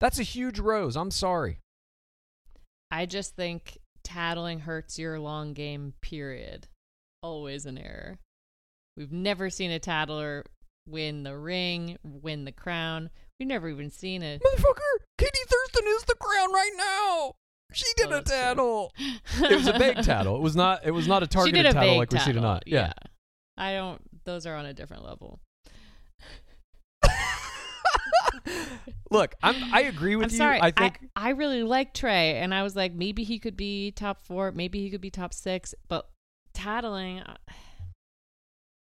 That's 0.01 0.19
a 0.19 0.23
huge 0.25 0.59
rose. 0.59 0.97
I'm 0.97 1.11
sorry. 1.11 1.61
I 2.91 3.07
just 3.07 3.37
think 3.37 3.79
tattling 4.03 4.61
hurts 4.61 4.99
your 4.99 5.19
long 5.21 5.53
game, 5.53 5.95
period. 6.01 6.69
Always 7.23 7.67
an 7.67 7.79
error. 7.79 8.19
We've 8.97 9.13
never 9.13 9.51
seen 9.51 9.71
a 9.71 9.79
tattler 9.79 10.45
win 10.89 11.23
the 11.23 11.37
ring, 11.37 11.99
win 12.03 12.45
the 12.45 12.53
crown. 12.53 13.11
We've 13.41 13.49
never 13.49 13.69
even 13.71 13.91
seen 13.91 14.23
it. 14.23 14.41
Motherfucker, 14.43 15.05
Katie 15.19 15.33
Thurston 15.49 15.85
is 15.89 16.03
the 16.05 16.15
crown 16.21 16.53
right 16.53 16.73
now. 16.77 17.33
She 17.73 17.87
did 17.97 18.07
Oh, 18.09 18.11
a 18.11 18.15
that's 18.17 18.31
tattle. 18.31 18.93
it 18.99 19.57
was 19.57 19.67
a 19.67 19.73
vague 19.73 20.03
tattle. 20.03 20.37
It 20.37 20.43
was 20.43 20.55
not. 20.55 20.83
It 20.85 20.91
was 20.91 21.09
not 21.09 21.23
a 21.23 21.27
targeted 21.27 21.65
a 21.67 21.73
tattle 21.73 21.89
vague 21.89 21.99
like 21.99 22.13
we 22.13 22.19
see 22.19 22.33
tonight. 22.35 22.65
Yeah. 22.67 22.93
I 23.57 23.73
don't. 23.73 24.01
Those 24.25 24.45
are 24.45 24.55
on 24.57 24.67
a 24.67 24.75
different 24.75 25.05
level. 25.07 25.41
Look, 29.11 29.35
I'm. 29.43 29.73
I 29.73 29.83
agree 29.83 30.17
with 30.17 30.27
I'm 30.27 30.31
you. 30.33 30.37
sorry. 30.37 30.61
I 30.61 30.71
think. 30.71 31.01
I, 31.17 31.31
really 31.31 31.63
like 31.63 31.95
Trey, 31.95 32.37
and 32.37 32.55
I 32.55 32.63
was 32.63 32.77
like, 32.77 32.93
maybe 32.93 33.25
he 33.25 33.39
could 33.39 33.57
be 33.57 33.91
top 33.93 34.21
four, 34.23 34.53
maybe 34.53 34.81
he 34.81 34.91
could 34.91 35.01
be 35.01 35.11
top 35.11 35.33
six, 35.35 35.75
but 35.89 36.09
tattling. 36.55 37.21
uh, 37.21 37.37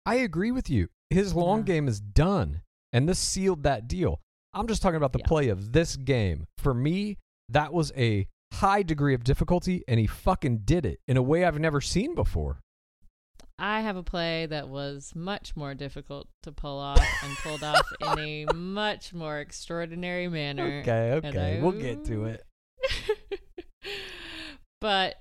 I 0.05 0.15
agree 0.15 0.51
with 0.51 0.69
you. 0.69 0.89
His 1.09 1.33
long 1.35 1.59
Yeah. 1.59 1.65
game 1.65 1.87
is 1.87 1.99
done, 1.99 2.61
and 2.91 3.07
this 3.07 3.19
sealed 3.19 3.63
that 3.63 3.87
deal. 3.87 4.19
I'm 4.53 4.67
just 4.67 4.81
talking 4.81 4.97
about 4.97 5.13
the 5.13 5.19
Yeah. 5.19 5.27
play 5.27 5.47
of 5.49 5.71
this 5.71 5.95
game. 5.95 6.45
For 6.57 6.73
me, 6.73 7.17
that 7.49 7.73
was 7.73 7.91
a 7.95 8.27
high 8.53 8.83
degree 8.83 9.13
of 9.13 9.23
difficulty, 9.23 9.83
and 9.87 9.99
he 9.99 10.07
fucking 10.07 10.59
did 10.65 10.85
it 10.85 10.99
in 11.07 11.15
a 11.17 11.21
way 11.21 11.45
I've 11.45 11.59
never 11.59 11.79
seen 11.81 12.15
before. 12.15 12.59
I 13.57 13.81
have 13.81 13.95
a 13.95 14.03
play 14.03 14.47
that 14.47 14.69
was 14.69 15.13
much 15.15 15.55
more 15.55 15.75
difficult 15.75 16.27
to 16.43 16.51
pull 16.51 16.79
off 16.79 16.99
and 17.23 17.37
pulled 17.37 17.63
off 17.63 17.85
in 18.01 18.19
a 18.19 18.45
much 18.53 19.13
more 19.13 19.39
extraordinary 19.39 20.27
manner. 20.27 20.79
Okay, 20.81 21.11
okay, 21.13 21.57
I- 21.57 21.61
we'll 21.61 21.71
get 21.79 22.03
to 22.05 22.25
it. 22.25 22.43
but 24.81 25.15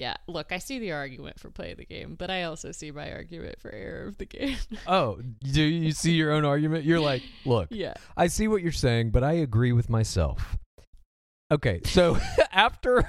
yeah, 0.00 0.16
look, 0.26 0.50
I 0.50 0.58
see 0.58 0.78
the 0.78 0.92
argument 0.92 1.38
for 1.38 1.50
play 1.50 1.72
of 1.72 1.76
the 1.76 1.84
game, 1.84 2.14
but 2.18 2.30
I 2.30 2.44
also 2.44 2.72
see 2.72 2.90
my 2.90 3.12
argument 3.12 3.60
for 3.60 3.70
error 3.70 4.06
of 4.08 4.16
the 4.16 4.24
game. 4.24 4.56
Oh, 4.86 5.20
do 5.42 5.62
you 5.62 5.92
see 5.92 6.12
your 6.12 6.32
own 6.32 6.46
argument? 6.46 6.84
You're 6.84 7.00
like, 7.00 7.22
look, 7.44 7.68
yeah. 7.70 7.92
I 8.16 8.28
see 8.28 8.48
what 8.48 8.62
you're 8.62 8.72
saying, 8.72 9.10
but 9.10 9.22
I 9.22 9.32
agree 9.32 9.72
with 9.72 9.90
myself. 9.90 10.56
Okay, 11.52 11.82
so 11.84 12.16
after 12.52 13.06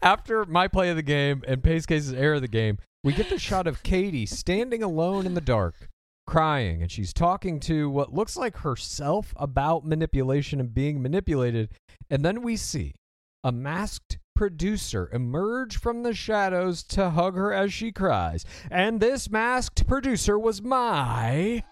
after 0.00 0.44
my 0.44 0.68
play 0.68 0.90
of 0.90 0.96
the 0.96 1.02
game 1.02 1.42
and 1.48 1.62
Pace 1.62 1.86
Case's 1.86 2.12
error 2.12 2.34
of 2.34 2.42
the 2.42 2.48
game, 2.48 2.78
we 3.02 3.12
get 3.12 3.28
the 3.28 3.38
shot 3.38 3.66
of 3.66 3.82
Katie 3.82 4.26
standing 4.26 4.84
alone 4.84 5.26
in 5.26 5.34
the 5.34 5.40
dark, 5.40 5.88
crying, 6.24 6.82
and 6.82 6.90
she's 6.90 7.12
talking 7.12 7.58
to 7.60 7.90
what 7.90 8.14
looks 8.14 8.36
like 8.36 8.58
herself 8.58 9.34
about 9.36 9.84
manipulation 9.84 10.60
and 10.60 10.72
being 10.72 11.02
manipulated. 11.02 11.70
And 12.08 12.24
then 12.24 12.42
we 12.42 12.56
see 12.56 12.94
a 13.42 13.50
masked 13.50 14.18
producer 14.36 15.10
emerge 15.12 15.76
from 15.78 16.02
the 16.02 16.14
shadows 16.14 16.82
to 16.84 17.10
hug 17.10 17.34
her 17.34 17.52
as 17.52 17.72
she 17.72 17.90
cries. 17.90 18.44
And 18.70 19.00
this 19.00 19.28
masked 19.30 19.86
producer 19.86 20.38
was 20.38 20.62
my 20.62 21.64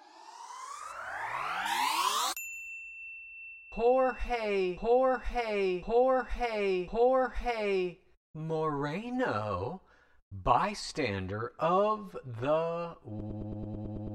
Jorge, 3.74 4.76
Jorge, 4.76 5.80
Jorge, 5.82 6.86
Jorge 6.86 7.98
Moreno, 8.32 9.82
bystander 10.30 11.52
of 11.58 12.16
the 12.24 12.94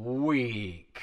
week. 0.03 1.01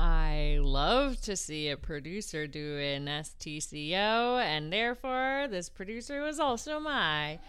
I 0.00 0.60
love 0.62 1.20
to 1.22 1.34
see 1.34 1.70
a 1.70 1.76
producer 1.76 2.46
do 2.46 2.78
an 2.78 3.06
STCO, 3.06 4.40
and 4.40 4.72
therefore 4.72 5.48
this 5.50 5.68
producer 5.68 6.22
was 6.22 6.38
also 6.38 6.78
my 6.78 7.40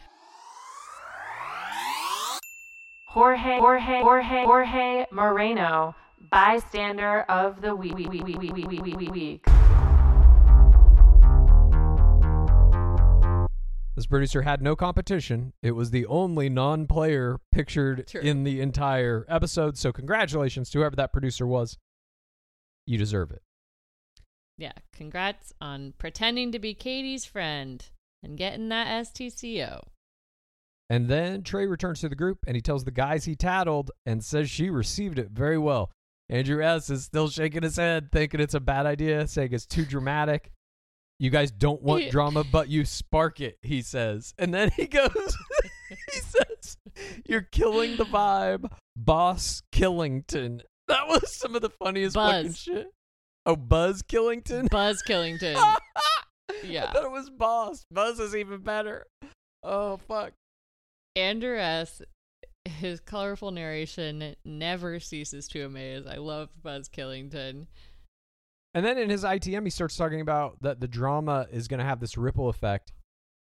Jorge, 3.09 3.59
Jorge, 3.59 4.01
Jorge, 4.01 4.45
Jorge 4.45 5.05
Moreno, 5.11 5.93
bystander 6.31 7.21
of 7.29 7.61
the 7.61 7.75
week. 7.75 7.95
week. 7.95 9.45
This 13.95 14.07
producer 14.07 14.41
had 14.41 14.63
no 14.63 14.75
competition. 14.75 15.53
It 15.61 15.73
was 15.73 15.91
the 15.91 16.07
only 16.07 16.49
non 16.49 16.87
player 16.87 17.37
pictured 17.51 18.07
True. 18.07 18.21
in 18.21 18.43
the 18.43 18.59
entire 18.59 19.27
episode. 19.29 19.77
So, 19.77 19.91
congratulations 19.91 20.71
to 20.71 20.79
whoever 20.79 20.95
that 20.95 21.13
producer 21.13 21.45
was. 21.45 21.77
You 22.89 22.97
deserve 22.97 23.29
it. 23.29 23.43
Yeah, 24.57 24.71
congrats 24.93 25.53
on 25.61 25.93
pretending 25.99 26.51
to 26.53 26.59
be 26.59 26.73
Katie's 26.73 27.23
friend 27.23 27.85
and 28.23 28.35
getting 28.35 28.69
that 28.69 28.87
STCO. 29.05 29.81
And 30.89 31.07
then 31.07 31.43
Trey 31.43 31.67
returns 31.67 31.99
to 32.01 32.09
the 32.09 32.15
group 32.15 32.39
and 32.47 32.55
he 32.55 32.63
tells 32.63 32.83
the 32.83 32.89
guys 32.91 33.25
he 33.25 33.35
tattled 33.35 33.91
and 34.07 34.23
says 34.25 34.49
she 34.49 34.71
received 34.71 35.19
it 35.19 35.29
very 35.29 35.59
well. 35.59 35.91
Andrew 36.29 36.63
S. 36.63 36.89
is 36.89 37.03
still 37.05 37.29
shaking 37.29 37.61
his 37.61 37.75
head, 37.77 38.11
thinking 38.11 38.39
it's 38.39 38.55
a 38.55 38.59
bad 38.59 38.87
idea, 38.87 39.27
saying 39.27 39.53
it's 39.53 39.67
too 39.67 39.85
dramatic. 39.85 40.51
You 41.19 41.29
guys 41.29 41.51
don't 41.51 41.83
want 41.83 42.05
Yeah. 42.05 42.09
drama, 42.09 42.43
but 42.43 42.69
you 42.69 42.85
spark 42.85 43.39
it, 43.39 43.59
he 43.61 43.83
says. 43.83 44.33
And 44.39 44.51
then 44.51 44.71
he 44.75 44.87
goes, 44.87 45.37
he 46.11 46.19
says, 46.21 46.77
You're 47.23 47.41
killing 47.41 47.97
the 47.97 48.05
vibe, 48.05 48.71
Boss 48.95 49.61
Killington. 49.71 50.61
That 50.89 51.07
was 51.07 51.31
some 51.35 51.55
of 51.55 51.61
the 51.61 51.69
funniest 51.69 52.15
fucking 52.15 52.53
shit. 52.53 52.91
Oh, 53.45 53.55
Buzz 53.55 54.01
Killington? 54.01 54.69
Buzz 54.69 55.01
Killington. 55.07 55.55
Yeah. 56.63 56.85
I 56.85 56.91
thought 56.91 57.05
it 57.05 57.11
was 57.11 57.29
Boss. 57.29 57.85
Buzz 57.91 58.19
is 58.19 58.35
even 58.35 58.61
better. 58.61 59.05
Oh, 59.63 59.97
fuck. 59.97 60.33
Andrew 61.15 61.57
S. 61.57 62.01
His 62.65 62.99
colorful 62.99 63.51
narration 63.51 64.35
never 64.43 64.99
ceases 64.99 65.47
to 65.49 65.65
amaze. 65.65 66.05
I 66.05 66.15
love 66.17 66.49
Buzz 66.61 66.89
Killington. 66.89 67.67
And 68.73 68.85
then 68.85 68.97
in 68.97 69.09
his 69.09 69.23
ITM, 69.23 69.63
he 69.63 69.69
starts 69.69 69.95
talking 69.95 70.21
about 70.21 70.61
that 70.61 70.79
the 70.79 70.87
drama 70.87 71.47
is 71.51 71.67
going 71.67 71.79
to 71.79 71.85
have 71.85 71.99
this 71.99 72.17
ripple 72.17 72.49
effect 72.49 72.91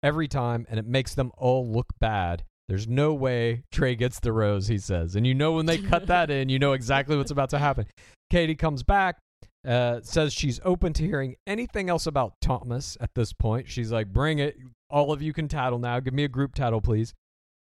every 0.03 0.29
time, 0.29 0.67
and 0.71 0.79
it 0.79 0.87
makes 0.87 1.15
them 1.15 1.33
all 1.37 1.67
look 1.67 1.89
bad. 1.99 2.45
There's 2.71 2.87
no 2.87 3.13
way 3.13 3.65
Trey 3.73 3.97
gets 3.97 4.21
the 4.21 4.33
rose, 4.33 4.69
he 4.69 4.79
says. 4.79 5.17
And 5.17 5.27
you 5.27 5.35
know 5.35 5.51
when 5.51 5.67
they 5.67 5.77
cut 5.77 6.07
that 6.07 6.31
in, 6.31 6.49
you 6.49 6.61
know 6.61 6.73
exactly 6.73 7.17
what's 7.17 7.33
about 7.33 7.51
to 7.51 7.59
happen. 7.59 7.85
Katie 8.31 8.55
comes 8.55 8.85
back, 8.85 9.19
uh, 9.67 9.99
says 10.05 10.33
she's 10.33 10.61
open 10.65 10.93
to 10.93 11.03
hearing 11.05 11.35
anything 11.49 11.91
else 11.91 12.07
about 12.07 12.35
Thomas 12.41 12.97
at 13.01 13.11
this 13.17 13.33
point. 13.33 13.69
She's 13.69 13.91
like, 13.91 14.13
bring 14.13 14.39
it. 14.39 14.57
All 14.89 15.13
of 15.13 15.21
you 15.21 15.33
can 15.33 15.49
tattle 15.49 15.81
now. 15.81 15.99
Give 15.99 16.15
me 16.15 16.23
a 16.23 16.29
group 16.29 16.55
tattle, 16.55 16.81
please. 16.81 17.13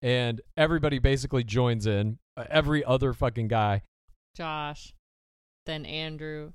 And 0.03 0.41
everybody 0.55 0.99
basically 0.99 1.43
joins 1.43 1.87
in. 1.87 2.19
Uh, 2.37 2.43
every 2.47 2.85
other 2.85 3.11
fucking 3.11 3.47
guy. 3.47 3.81
Josh, 4.37 4.93
then 5.65 5.87
Andrew, 5.87 6.51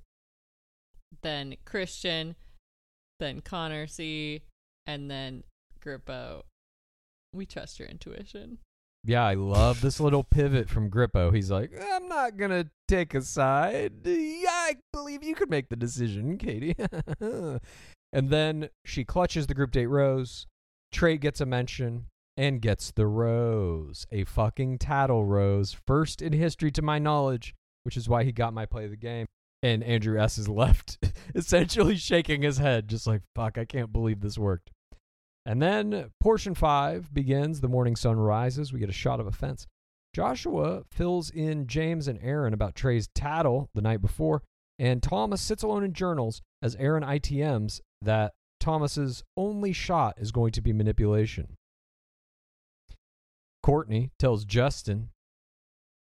then 1.22 1.56
Christian, 1.64 2.36
then 3.18 3.40
Connor 3.40 3.88
C, 3.88 4.42
and 4.86 5.10
then 5.10 5.42
Grippo. 5.84 6.42
We 7.34 7.46
trust 7.46 7.80
your 7.80 7.88
intuition. 7.88 8.58
Yeah, 9.06 9.24
I 9.24 9.34
love 9.34 9.82
this 9.82 10.00
little 10.00 10.24
pivot 10.24 10.70
from 10.70 10.90
Grippo. 10.90 11.34
He's 11.34 11.50
like, 11.50 11.70
I'm 11.92 12.08
not 12.08 12.38
going 12.38 12.52
to 12.52 12.70
take 12.88 13.14
a 13.14 13.20
side. 13.20 13.92
Yeah, 14.04 14.48
I 14.48 14.76
believe 14.94 15.22
you 15.22 15.34
could 15.34 15.50
make 15.50 15.68
the 15.68 15.76
decision, 15.76 16.38
Katie. 16.38 16.74
and 17.20 18.30
then 18.30 18.70
she 18.86 19.04
clutches 19.04 19.46
the 19.46 19.54
group 19.54 19.72
date 19.72 19.88
rose. 19.88 20.46
Trey 20.90 21.18
gets 21.18 21.40
a 21.42 21.46
mention 21.46 22.06
and 22.36 22.62
gets 22.62 22.92
the 22.92 23.06
rose. 23.06 24.06
A 24.10 24.24
fucking 24.24 24.78
tattle 24.78 25.24
rose. 25.24 25.76
First 25.86 26.22
in 26.22 26.32
history 26.32 26.70
to 26.70 26.80
my 26.80 26.98
knowledge, 26.98 27.54
which 27.82 27.98
is 27.98 28.08
why 28.08 28.24
he 28.24 28.32
got 28.32 28.54
my 28.54 28.64
play 28.64 28.84
of 28.84 28.90
the 28.90 28.96
game. 28.96 29.26
And 29.62 29.82
Andrew 29.84 30.18
S. 30.18 30.38
is 30.38 30.48
left 30.48 30.98
essentially 31.34 31.96
shaking 31.96 32.40
his 32.40 32.56
head, 32.56 32.88
just 32.88 33.06
like, 33.06 33.22
fuck, 33.34 33.58
I 33.58 33.66
can't 33.66 33.92
believe 33.92 34.20
this 34.20 34.38
worked. 34.38 34.70
And 35.46 35.60
then 35.60 36.10
portion 36.20 36.54
five 36.54 37.12
begins. 37.12 37.60
The 37.60 37.68
morning 37.68 37.96
sun 37.96 38.16
rises. 38.16 38.72
We 38.72 38.80
get 38.80 38.88
a 38.88 38.92
shot 38.92 39.20
of 39.20 39.26
a 39.26 39.32
fence. 39.32 39.66
Joshua 40.14 40.84
fills 40.90 41.30
in 41.30 41.66
James 41.66 42.08
and 42.08 42.20
Aaron 42.22 42.54
about 42.54 42.76
Trey's 42.76 43.08
tattle 43.14 43.68
the 43.74 43.82
night 43.82 44.00
before, 44.00 44.42
and 44.78 45.02
Thomas 45.02 45.42
sits 45.42 45.62
alone 45.62 45.82
and 45.82 45.92
journals 45.92 46.40
as 46.62 46.76
Aaron 46.76 47.02
ITMs 47.02 47.80
that 48.00 48.32
Thomas's 48.60 49.24
only 49.36 49.72
shot 49.72 50.14
is 50.18 50.30
going 50.30 50.52
to 50.52 50.62
be 50.62 50.72
manipulation. 50.72 51.56
Courtney 53.62 54.10
tells 54.18 54.44
Justin 54.44 55.10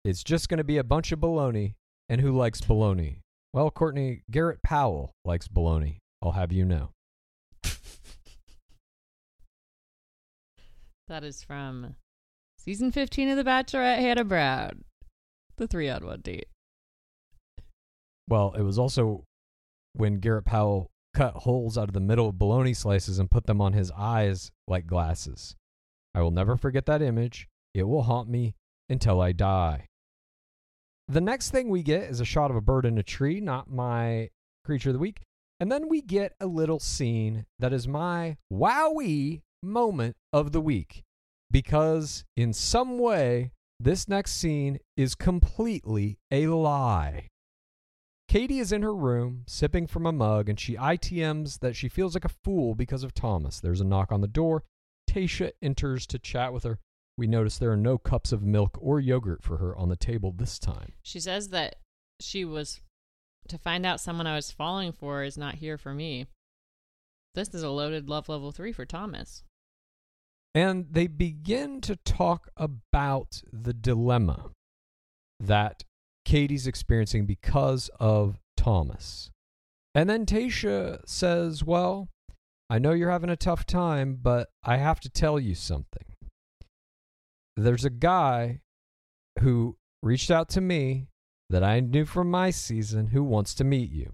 it's 0.03 0.23
just 0.23 0.49
going 0.49 0.57
to 0.57 0.63
be 0.63 0.77
a 0.77 0.83
bunch 0.83 1.11
of 1.11 1.19
baloney, 1.19 1.75
and 2.09 2.21
who 2.21 2.31
likes 2.31 2.61
baloney? 2.61 3.21
Well, 3.53 3.71
Courtney, 3.71 4.23
Garrett 4.29 4.61
Powell 4.61 5.13
likes 5.23 5.47
baloney. 5.47 5.99
I'll 6.21 6.33
have 6.33 6.51
you 6.51 6.65
know. 6.65 6.91
That 11.07 11.23
is 11.23 11.43
from 11.43 11.95
season 12.57 12.91
15 12.91 13.29
of 13.29 13.37
The 13.37 13.43
Bachelorette, 13.43 13.99
Hannah 13.99 14.23
Brown. 14.23 14.83
The 15.57 15.67
three 15.67 15.87
on 15.87 16.03
one 16.03 16.21
date. 16.21 16.47
Well, 18.27 18.53
it 18.57 18.63
was 18.63 18.79
also 18.79 19.23
when 19.93 20.19
Garrett 20.19 20.45
Powell 20.45 20.89
cut 21.13 21.33
holes 21.33 21.77
out 21.77 21.87
of 21.89 21.93
the 21.93 21.99
middle 21.99 22.27
of 22.27 22.39
bologna 22.39 22.73
slices 22.73 23.19
and 23.19 23.29
put 23.29 23.45
them 23.45 23.61
on 23.61 23.73
his 23.73 23.91
eyes 23.91 24.51
like 24.67 24.87
glasses. 24.87 25.55
I 26.15 26.21
will 26.21 26.31
never 26.31 26.57
forget 26.57 26.87
that 26.87 27.03
image. 27.03 27.47
It 27.75 27.83
will 27.83 28.03
haunt 28.03 28.27
me 28.27 28.55
until 28.89 29.21
I 29.21 29.31
die. 29.31 29.87
The 31.07 31.21
next 31.21 31.51
thing 31.51 31.69
we 31.69 31.83
get 31.83 32.09
is 32.09 32.19
a 32.19 32.25
shot 32.25 32.49
of 32.49 32.57
a 32.57 32.61
bird 32.61 32.83
in 32.83 32.97
a 32.97 33.03
tree, 33.03 33.39
not 33.39 33.69
my 33.69 34.29
creature 34.63 34.89
of 34.89 34.93
the 34.93 34.99
week. 34.99 35.21
And 35.59 35.71
then 35.71 35.87
we 35.87 36.01
get 36.01 36.33
a 36.39 36.47
little 36.47 36.79
scene 36.79 37.45
that 37.59 37.73
is 37.73 37.87
my 37.87 38.37
wowie 38.51 39.43
moment 39.63 40.15
of 40.33 40.51
the 40.51 40.61
week 40.61 41.03
because, 41.51 42.23
in 42.35 42.53
some 42.53 42.97
way, 42.97 43.51
this 43.79 44.07
next 44.07 44.33
scene 44.33 44.79
is 44.95 45.15
completely 45.15 46.17
a 46.31 46.47
lie. 46.47 47.27
Katie 48.27 48.59
is 48.59 48.71
in 48.71 48.81
her 48.81 48.95
room, 48.95 49.43
sipping 49.47 49.85
from 49.87 50.05
a 50.05 50.11
mug, 50.11 50.49
and 50.49 50.59
she 50.59 50.75
ITMs 50.75 51.59
that 51.59 51.75
she 51.75 51.87
feels 51.87 52.15
like 52.15 52.25
a 52.25 52.29
fool 52.43 52.73
because 52.73 53.03
of 53.03 53.13
Thomas. 53.13 53.59
There's 53.59 53.81
a 53.81 53.85
knock 53.85 54.11
on 54.11 54.21
the 54.21 54.27
door. 54.27 54.63
Tayshia 55.09 55.51
enters 55.61 56.07
to 56.07 56.19
chat 56.19 56.51
with 56.51 56.63
her. 56.63 56.79
We 57.17 57.27
notice 57.27 57.57
there 57.57 57.71
are 57.71 57.77
no 57.77 57.97
cups 57.97 58.31
of 58.31 58.41
milk 58.41 58.77
or 58.81 58.99
yogurt 58.99 59.43
for 59.43 59.57
her 59.57 59.77
on 59.77 59.89
the 59.89 59.95
table 59.95 60.33
this 60.35 60.59
time. 60.59 60.93
She 61.03 61.19
says 61.19 61.49
that 61.49 61.75
she 62.19 62.43
was 62.43 62.81
to 63.47 63.57
find 63.57 63.85
out 63.85 64.01
someone 64.01 64.27
I 64.27 64.35
was 64.35 64.51
falling 64.51 64.91
for 64.91 65.23
is 65.23 65.37
not 65.37 65.55
here 65.55 65.77
for 65.77 65.93
me. 65.93 66.25
This 67.35 67.53
is 67.53 67.63
a 67.63 67.69
loaded 67.69 68.09
love 68.09 68.29
level 68.29 68.53
three 68.53 68.71
for 68.71 68.85
Thomas. 68.85 69.43
And 70.53 70.87
they 70.89 71.07
begin 71.07 71.81
to 71.81 71.97
talk 71.97 72.49
about 72.55 73.41
the 73.51 73.73
dilemma 73.73 74.51
that 75.41 75.83
Katie's 76.23 76.65
experiencing 76.65 77.25
because 77.25 77.89
of 77.99 78.39
Thomas. 78.55 79.31
And 79.93 80.09
then 80.09 80.25
Tayshia 80.25 81.01
says, 81.05 81.61
Well, 81.61 82.07
I 82.69 82.79
know 82.79 82.93
you're 82.93 83.11
having 83.11 83.29
a 83.29 83.35
tough 83.35 83.65
time, 83.65 84.17
but 84.21 84.47
I 84.63 84.77
have 84.77 85.01
to 85.01 85.09
tell 85.09 85.37
you 85.37 85.55
something. 85.55 86.05
There's 87.57 87.85
a 87.85 87.89
guy 87.89 88.61
who 89.41 89.75
reached 90.01 90.31
out 90.31 90.47
to 90.49 90.61
me 90.61 91.07
that 91.49 91.63
I 91.65 91.81
knew 91.81 92.05
from 92.05 92.31
my 92.31 92.49
season 92.49 93.07
who 93.07 93.23
wants 93.23 93.53
to 93.55 93.65
meet 93.65 93.91
you. 93.91 94.13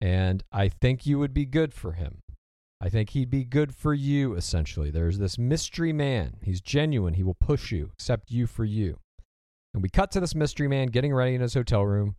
And 0.00 0.42
I 0.52 0.68
think 0.68 1.06
you 1.06 1.20
would 1.20 1.32
be 1.32 1.46
good 1.46 1.72
for 1.72 1.92
him. 1.92 2.18
I 2.80 2.88
think 2.88 3.10
he'd 3.10 3.30
be 3.30 3.44
good 3.44 3.74
for 3.74 3.92
you, 3.92 4.34
essentially. 4.34 4.90
There's 4.90 5.18
this 5.18 5.36
mystery 5.36 5.92
man. 5.92 6.36
He's 6.42 6.60
genuine. 6.60 7.14
He 7.14 7.24
will 7.24 7.34
push 7.34 7.72
you, 7.72 7.90
accept 7.92 8.30
you 8.30 8.46
for 8.46 8.64
you. 8.64 8.98
And 9.74 9.82
we 9.82 9.88
cut 9.88 10.10
to 10.12 10.20
this 10.20 10.34
mystery 10.34 10.68
man 10.68 10.88
getting 10.88 11.12
ready 11.12 11.34
in 11.34 11.40
his 11.40 11.54
hotel 11.54 11.84
room, 11.84 12.14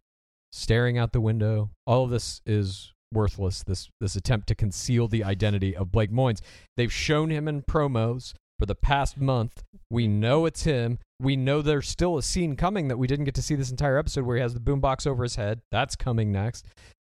staring 0.51 0.97
out 0.97 1.14
the 1.14 1.22
window. 1.22 1.72
All 1.88 2.03
of 2.03 2.10
this 2.10 2.41
is 2.45 2.93
worthless, 3.12 3.64
this, 3.64 3.89
this 4.01 4.16
attempt 4.16 4.47
to 4.47 4.55
conceal 4.55 5.07
the 5.07 5.24
identity 5.24 5.76
of 5.76 5.91
Blake 5.91 6.12
Moynes. 6.12 6.41
They've 6.76 6.91
shown 6.91 7.30
him 7.30 7.47
in 7.47 7.62
promos 7.64 8.34
for 8.60 8.66
the 8.66 8.76
past 8.76 9.18
month. 9.18 9.64
We 9.89 10.07
know 10.07 10.45
it's 10.45 10.64
him. 10.64 10.99
We 11.22 11.38
know 11.38 11.62
there's 11.62 11.88
still 11.88 12.18
a 12.18 12.24
scene 12.24 12.57
coming 12.57 12.89
that 12.89 12.97
we 12.97 13.07
didn't 13.07 13.26
get 13.26 13.36
to 13.36 13.41
see 13.41 13.55
this 13.55 13.72
entire 13.72 13.97
episode 13.97 14.26
where 14.26 14.36
he 14.36 14.41
has 14.41 14.53
the 14.53 14.60
boombox 14.60 15.07
over 15.07 15.24
his 15.24 15.38
head. 15.38 15.62
That's 15.72 15.95
coming 15.95 16.32
next. 16.32 16.66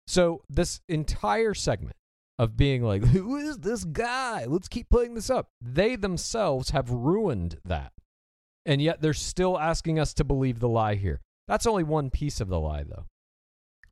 So, 0.07 0.43
this 0.49 0.81
entire 0.89 1.55
segment 1.55 1.95
of 2.41 2.57
being 2.57 2.83
like, 2.83 3.05
who 3.09 3.37
is 3.37 3.59
this 3.59 3.85
guy? 3.85 4.47
Let's 4.49 4.67
keep 4.67 4.89
playing 4.89 5.15
this 5.15 5.29
up. 5.29 5.51
They 5.61 5.95
themselves 5.95 6.71
have 6.71 6.91
ruined 6.91 7.59
that. 7.67 7.93
And 8.65 8.81
yet 8.81 9.03
they're 9.03 9.13
still 9.13 9.59
asking 9.59 9.99
us 9.99 10.15
to 10.15 10.25
believe 10.25 10.59
the 10.59 10.69
lie 10.69 10.95
here. 10.95 11.21
That's 11.49 11.67
only 11.67 11.85
one 11.85 12.09
piece 12.09 12.41
of 12.41 12.49
the 12.49 12.59
lie, 12.59 12.85
though. 12.85 13.05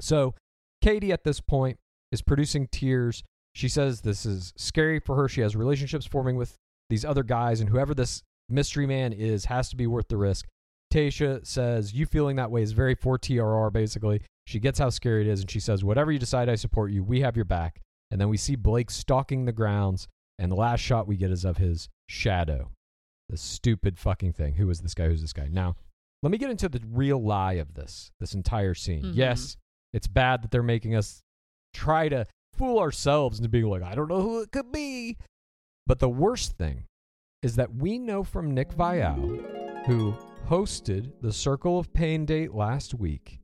So, 0.01 0.35
Katie 0.81 1.13
at 1.13 1.25
this 1.25 1.41
point 1.41 1.79
is 2.11 2.23
producing 2.23 2.69
tears. 2.69 3.23
She 3.55 3.69
says 3.69 4.01
this 4.01 4.25
is 4.25 4.55
scary 4.57 4.99
for 4.99 5.17
her. 5.17 5.29
She 5.29 5.43
has 5.43 5.55
relationships 5.55 6.07
forming 6.07 6.37
with 6.37 6.57
these 6.89 7.05
other 7.05 7.25
guys, 7.25 7.61
and 7.61 7.69
whoever 7.69 7.95
this 7.95 8.23
mystery 8.49 8.87
man 8.87 9.13
is 9.13 9.47
has 9.47 9.69
to 9.71 9.77
be 9.77 9.87
worth 9.87 10.09
the 10.09 10.17
risk. 10.17 10.47
Tayshia 10.91 11.47
says, 11.47 11.93
You 11.93 12.07
feeling 12.07 12.37
that 12.37 12.51
way 12.51 12.63
is 12.63 12.73
very 12.73 12.95
for 12.95 13.19
TRR, 13.19 13.71
basically. 13.73 14.23
She 14.47 14.59
gets 14.59 14.79
how 14.79 14.89
scary 14.89 15.23
it 15.23 15.31
is, 15.31 15.41
and 15.41 15.51
she 15.51 15.61
says, 15.61 15.85
Whatever 15.85 16.13
you 16.13 16.19
decide, 16.19 16.49
I 16.49 16.55
support 16.55 16.93
you. 16.93 17.05
We 17.05 17.21
have 17.21 17.37
your 17.37 17.45
back. 17.45 17.83
And 18.11 18.21
then 18.21 18.29
we 18.29 18.37
see 18.37 18.57
Blake 18.57 18.91
stalking 18.91 19.45
the 19.45 19.53
grounds, 19.53 20.09
and 20.39 20.51
the 20.51 20.57
last 20.57 20.81
shot 20.81 21.07
we 21.07 21.17
get 21.17 21.31
is 21.31 21.45
of 21.45 21.59
his 21.59 21.89
shadow. 22.09 22.71
The 23.29 23.37
stupid 23.37 23.99
fucking 23.99 24.33
thing. 24.33 24.55
Who 24.55 24.71
is 24.71 24.81
this 24.81 24.95
guy? 24.95 25.09
Who's 25.09 25.21
this 25.21 25.33
guy? 25.35 25.49
Now, 25.51 25.77
let 26.23 26.33
me 26.33 26.39
get 26.39 26.51
into 26.51 26.69
the 26.69 26.81
real 26.91 27.23
lie 27.23 27.55
of 27.55 27.75
this, 27.75 28.11
this 28.19 28.35
entire 28.35 28.75
scene. 28.75 29.03
Mhm. 29.03 29.15
Yes, 29.15 29.57
it's 29.93 30.07
bad 30.07 30.43
that 30.43 30.51
they're 30.51 30.63
making 30.63 30.95
us 30.95 31.23
try 31.75 32.09
to 32.09 32.27
fool 32.55 32.79
ourselves 32.79 33.39
into 33.39 33.49
being 33.51 33.67
like, 33.67 33.83
I 33.83 33.95
don't 33.95 34.09
know 34.09 34.23
who 34.23 34.41
it 34.41 34.51
could 34.51 34.73
be. 34.73 35.17
But 35.87 35.99
the 36.01 36.09
worst 36.09 36.57
thing 36.57 36.85
is 37.43 37.57
that 37.57 37.75
we 37.75 37.99
know 37.99 38.25
from 38.25 38.53
Nick 38.53 38.71
Viall, 38.71 39.85
who 39.87 40.13
hosted 40.49 41.13
the 41.21 41.33
Circle 41.33 41.79
of 41.79 41.93
Pain 41.93 42.25
date 42.25 42.53
last 42.53 42.95
week, 42.95 43.41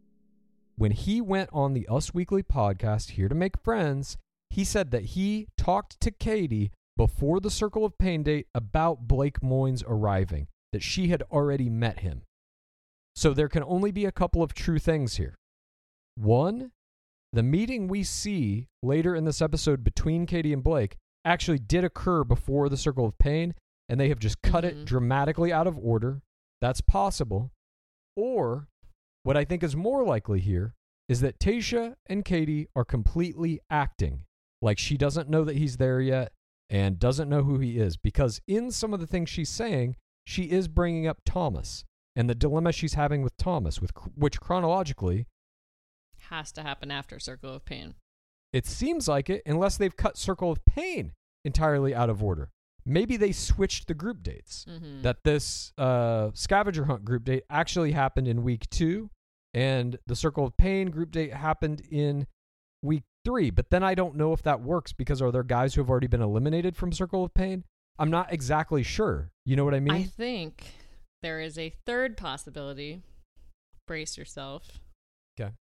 when 0.76 0.90
he 0.90 1.20
went 1.20 1.50
on 1.52 1.74
the 1.74 1.86
Us 1.88 2.12
Weekly 2.12 2.42
podcast, 2.42 3.10
Here 3.10 3.28
to 3.28 3.34
Make 3.34 3.58
Friends, 3.62 4.16
he 4.54 4.62
said 4.62 4.92
that 4.92 5.02
he 5.02 5.48
talked 5.58 6.00
to 6.00 6.12
Katie 6.12 6.70
before 6.96 7.40
the 7.40 7.50
Circle 7.50 7.84
of 7.84 7.98
Pain 7.98 8.22
date 8.22 8.46
about 8.54 9.08
Blake 9.08 9.40
Moynes 9.40 9.82
arriving, 9.84 10.46
that 10.72 10.80
she 10.80 11.08
had 11.08 11.22
already 11.22 11.68
met 11.68 12.00
him. 12.00 12.22
So 13.16 13.34
there 13.34 13.48
can 13.48 13.64
only 13.64 13.90
be 13.90 14.04
a 14.04 14.12
couple 14.12 14.44
of 14.44 14.54
true 14.54 14.78
things 14.78 15.16
here. 15.16 15.34
One, 16.14 16.70
the 17.32 17.42
meeting 17.42 17.88
we 17.88 18.04
see 18.04 18.68
later 18.80 19.16
in 19.16 19.24
this 19.24 19.42
episode 19.42 19.82
between 19.82 20.24
Katie 20.24 20.52
and 20.52 20.62
Blake 20.62 20.94
actually 21.24 21.58
did 21.58 21.82
occur 21.82 22.22
before 22.22 22.68
the 22.68 22.76
Circle 22.76 23.06
of 23.06 23.18
Pain, 23.18 23.54
and 23.88 23.98
they 23.98 24.08
have 24.08 24.20
just 24.20 24.40
cut 24.40 24.64
it 24.64 24.76
Mhm. 24.76 24.84
dramatically 24.84 25.52
out 25.52 25.66
of 25.66 25.76
order. 25.78 26.22
That's 26.60 26.80
possible. 26.80 27.50
Or 28.14 28.68
what 29.24 29.36
I 29.36 29.44
think 29.44 29.64
is 29.64 29.74
more 29.74 30.04
likely 30.04 30.38
here 30.38 30.74
is 31.08 31.22
that 31.22 31.40
Tayshia 31.40 31.96
and 32.06 32.24
Katie 32.24 32.68
are 32.76 32.84
completely 32.84 33.58
acting 33.68 34.26
like 34.64 34.78
she 34.78 34.96
doesn't 34.96 35.28
know 35.28 35.44
that 35.44 35.56
he's 35.56 35.76
there 35.76 36.00
yet 36.00 36.32
and 36.70 36.98
doesn't 36.98 37.28
know 37.28 37.42
who 37.42 37.58
he 37.58 37.78
is 37.78 37.96
because 37.96 38.40
in 38.48 38.70
some 38.70 38.94
of 38.94 39.00
the 39.00 39.06
things 39.06 39.28
she's 39.28 39.50
saying, 39.50 39.96
she 40.24 40.44
is 40.44 40.68
bringing 40.68 41.06
up 41.06 41.18
Thomas 41.26 41.84
and 42.16 42.30
the 42.30 42.34
dilemma 42.34 42.72
she's 42.72 42.94
having 42.94 43.22
with 43.22 43.36
Thomas, 43.36 43.80
with 43.80 43.92
which 44.16 44.40
chronologically 44.40 45.26
Has 46.30 46.50
to 46.52 46.62
happen 46.62 46.90
after 46.90 47.18
Circle 47.18 47.52
of 47.54 47.64
Pain. 47.66 47.94
it 48.52 48.66
seems 48.66 49.06
like 49.06 49.28
it, 49.28 49.42
unless 49.44 49.76
they've 49.76 49.96
cut 49.96 50.16
Circle 50.16 50.50
of 50.50 50.64
Pain 50.64 51.12
entirely 51.44 51.94
out 51.94 52.08
of 52.08 52.22
order. 52.22 52.48
Maybe 52.86 53.16
they 53.18 53.32
switched 53.32 53.86
the 53.88 53.94
group 53.94 54.22
dates. 54.22 54.64
Mm-hmm. 54.68 55.02
That 55.02 55.24
this 55.24 55.72
uh, 55.76 56.30
scavenger 56.34 56.84
hunt 56.84 57.04
group 57.04 57.24
date 57.24 57.44
actually 57.50 57.92
happened 57.92 58.28
in 58.28 58.42
week 58.42 58.68
two, 58.70 59.10
and 59.52 59.98
the 60.06 60.16
Circle 60.16 60.46
of 60.46 60.56
Pain 60.56 60.90
group 60.90 61.10
date 61.10 61.34
happened 61.34 61.82
in 61.90 62.26
week 62.82 63.04
three. 63.24 63.50
But 63.50 63.70
then 63.70 63.82
I 63.82 63.94
don't 63.94 64.16
know 64.16 64.32
if 64.32 64.42
that 64.42 64.60
works 64.60 64.92
because 64.92 65.20
are 65.22 65.32
there 65.32 65.42
guys 65.42 65.74
who 65.74 65.80
have 65.80 65.90
already 65.90 66.06
been 66.06 66.22
eliminated 66.22 66.76
from 66.76 66.92
Circle 66.92 67.24
of 67.24 67.34
Pain? 67.34 67.64
I'm 67.98 68.10
not 68.10 68.32
exactly 68.32 68.82
sure. 68.82 69.30
You 69.44 69.56
know 69.56 69.64
what 69.64 69.74
I 69.74 69.80
mean? 69.80 69.94
I 69.94 70.02
think 70.04 70.64
there 71.22 71.40
is 71.40 71.58
a 71.58 71.72
third 71.86 72.16
possibility. 72.16 73.02
Brace 73.86 74.16
yourself. 74.16 74.80
okay. 75.38 75.52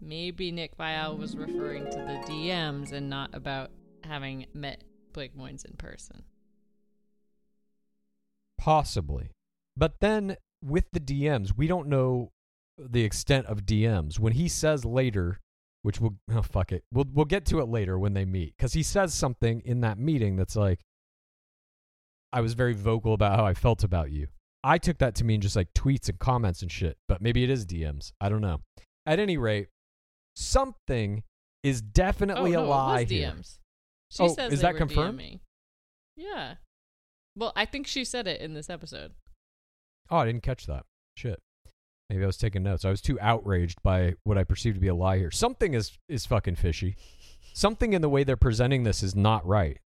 Maybe 0.00 0.50
Nick 0.50 0.76
Viall 0.76 1.16
was 1.16 1.36
referring 1.36 1.84
to 1.84 1.98
the 1.98 2.20
DMs 2.26 2.92
and 2.92 3.08
not 3.08 3.30
about 3.34 3.70
having 4.04 4.46
met 4.52 4.82
Blake 5.12 5.36
Moynes 5.36 5.64
in 5.64 5.76
person. 5.76 6.24
Possibly. 8.58 9.30
But 9.76 10.00
then 10.00 10.36
with 10.62 10.84
the 10.92 11.00
DMs, 11.00 11.56
we 11.56 11.66
don't 11.66 11.88
know 11.88 12.30
the 12.78 13.04
extent 13.04 13.46
of 13.46 13.64
DMs. 13.64 14.18
When 14.18 14.32
he 14.32 14.48
says 14.48 14.84
later, 14.84 15.40
which 15.82 16.00
we'll 16.00 16.14
oh, 16.32 16.42
fuck 16.42 16.72
it. 16.72 16.84
We'll 16.92 17.06
we'll 17.12 17.24
get 17.26 17.44
to 17.46 17.60
it 17.60 17.66
later 17.68 17.98
when 17.98 18.14
they 18.14 18.24
meet 18.24 18.54
cuz 18.58 18.72
he 18.72 18.82
says 18.82 19.14
something 19.14 19.60
in 19.64 19.80
that 19.82 19.98
meeting 19.98 20.36
that's 20.36 20.56
like 20.56 20.80
I 22.32 22.40
was 22.40 22.54
very 22.54 22.72
vocal 22.72 23.12
about 23.12 23.36
how 23.36 23.44
I 23.44 23.54
felt 23.54 23.84
about 23.84 24.10
you. 24.10 24.28
I 24.64 24.78
took 24.78 24.98
that 24.98 25.14
to 25.16 25.24
mean 25.24 25.40
just 25.40 25.56
like 25.56 25.72
tweets 25.74 26.08
and 26.08 26.18
comments 26.18 26.62
and 26.62 26.70
shit, 26.70 26.96
but 27.08 27.20
maybe 27.20 27.44
it 27.44 27.50
is 27.50 27.66
DMs. 27.66 28.12
I 28.20 28.28
don't 28.28 28.40
know. 28.40 28.60
At 29.04 29.18
any 29.18 29.36
rate, 29.36 29.68
something 30.36 31.24
is 31.62 31.82
definitely 31.82 32.54
oh, 32.56 32.60
a 32.60 32.62
no, 32.62 32.68
lie 32.70 33.00
it 33.00 33.02
was 33.04 33.10
here. 33.10 33.30
DMs. 33.30 33.58
She 34.10 34.22
Oh, 34.22 34.34
says 34.34 34.52
is 34.52 34.60
that 34.60 34.76
confirmed? 34.76 35.18
DMing. 35.18 35.40
Yeah. 36.16 36.54
Well, 37.36 37.52
I 37.56 37.64
think 37.64 37.86
she 37.86 38.04
said 38.04 38.26
it 38.26 38.40
in 38.40 38.54
this 38.54 38.70
episode. 38.70 39.12
Oh, 40.10 40.18
I 40.18 40.26
didn't 40.26 40.42
catch 40.42 40.66
that. 40.66 40.84
Shit. 41.16 41.40
Maybe 42.12 42.24
I 42.24 42.26
was 42.26 42.36
taking 42.36 42.62
notes. 42.62 42.84
I 42.84 42.90
was 42.90 43.00
too 43.00 43.18
outraged 43.20 43.82
by 43.82 44.16
what 44.24 44.36
I 44.36 44.44
perceived 44.44 44.74
to 44.74 44.80
be 44.80 44.88
a 44.88 44.94
lie 44.94 45.16
here. 45.16 45.30
Something 45.30 45.72
is 45.72 45.96
is 46.10 46.26
fucking 46.26 46.56
fishy. 46.56 46.94
Something 47.54 47.94
in 47.94 48.02
the 48.02 48.08
way 48.10 48.22
they're 48.22 48.36
presenting 48.36 48.82
this 48.82 49.02
is 49.02 49.16
not 49.16 49.46
right. 49.46 49.78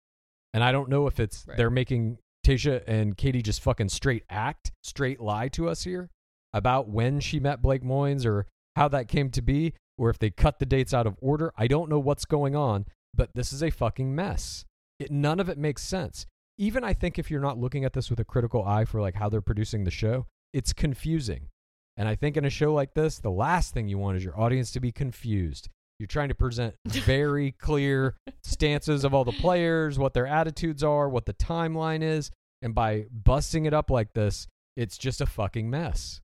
And 0.55 0.65
I 0.65 0.73
don't 0.73 0.89
know 0.89 1.07
if 1.07 1.21
it's 1.21 1.45
Right. 1.47 1.59
they're 1.59 1.69
making 1.69 2.17
Tayshia 2.47 2.83
and 2.87 3.15
Katie 3.17 3.43
just 3.43 3.61
fucking 3.63 3.91
straight 3.91 4.25
act, 4.31 4.73
straight 4.83 5.21
lie 5.21 5.49
to 5.49 5.69
us 5.69 5.85
here 5.85 6.09
about 6.55 6.89
when 6.89 7.21
she 7.21 7.41
met 7.41 7.61
Blake 7.61 7.83
Moynes 7.83 8.25
or 8.25 8.47
how 8.77 8.89
that 8.89 9.07
came 9.09 9.31
to 9.31 9.43
be, 9.43 9.75
or 9.99 10.09
if 10.09 10.19
they 10.19 10.31
cut 10.31 10.59
the 10.59 10.67
dates 10.67 10.95
out 10.95 11.07
of 11.07 11.17
order. 11.21 11.53
I 11.59 11.67
don't 11.67 11.91
know 11.91 11.99
what's 11.99 12.25
going 12.25 12.57
on, 12.57 12.87
but 13.15 13.31
this 13.35 13.53
is 13.53 13.63
a 13.63 13.71
fucking 13.71 14.15
mess. 14.15 14.65
It, 14.99 15.11
none 15.11 15.41
of 15.41 15.49
it 15.51 15.59
makes 15.59 15.83
sense. 15.83 16.27
Even 16.57 16.85
I 16.85 16.95
think 16.95 17.19
if 17.19 17.31
you're 17.31 17.41
not 17.41 17.59
looking 17.59 17.85
at 17.85 17.93
this 17.93 18.09
with 18.09 18.21
a 18.21 18.25
critical 18.25 18.65
eye 18.65 18.85
for 18.87 19.01
like 19.01 19.17
how 19.17 19.29
they're 19.29 19.41
producing 19.43 19.85
the 19.85 19.91
show, 19.91 20.27
it's 20.53 20.73
confusing. 20.73 21.49
And 21.97 22.09
I 22.09 22.15
think 22.17 22.37
in 22.37 22.45
a 22.45 22.51
show 22.51 22.73
like 22.73 22.95
this, 22.95 23.19
the 23.19 23.31
last 23.31 23.73
thing 23.73 23.89
you 23.89 23.99
want 23.99 24.17
is 24.17 24.25
your 24.25 24.39
audience 24.39 24.73
to 24.73 24.81
be 24.81 24.93
confused. 24.93 25.69
You're 25.99 26.07
trying 26.09 26.29
to 26.29 26.35
present 26.35 26.75
very 26.87 27.53
clear 27.53 28.17
stances 28.43 29.05
of 29.05 29.15
all 29.15 29.25
the 29.25 29.33
players, 29.33 29.99
what 29.99 30.15
their 30.15 30.27
attitudes 30.27 30.83
are, 30.83 31.09
what 31.09 31.27
the 31.27 31.35
timeline 31.35 32.03
is, 32.03 32.31
and 32.63 32.75
by 32.75 33.07
busting 33.13 33.67
it 33.67 33.75
up 33.75 33.91
like 33.91 34.13
this, 34.15 34.49
it's 34.77 34.99
just 34.99 35.21
a 35.21 35.27
fucking 35.27 35.71
mess. 35.71 36.21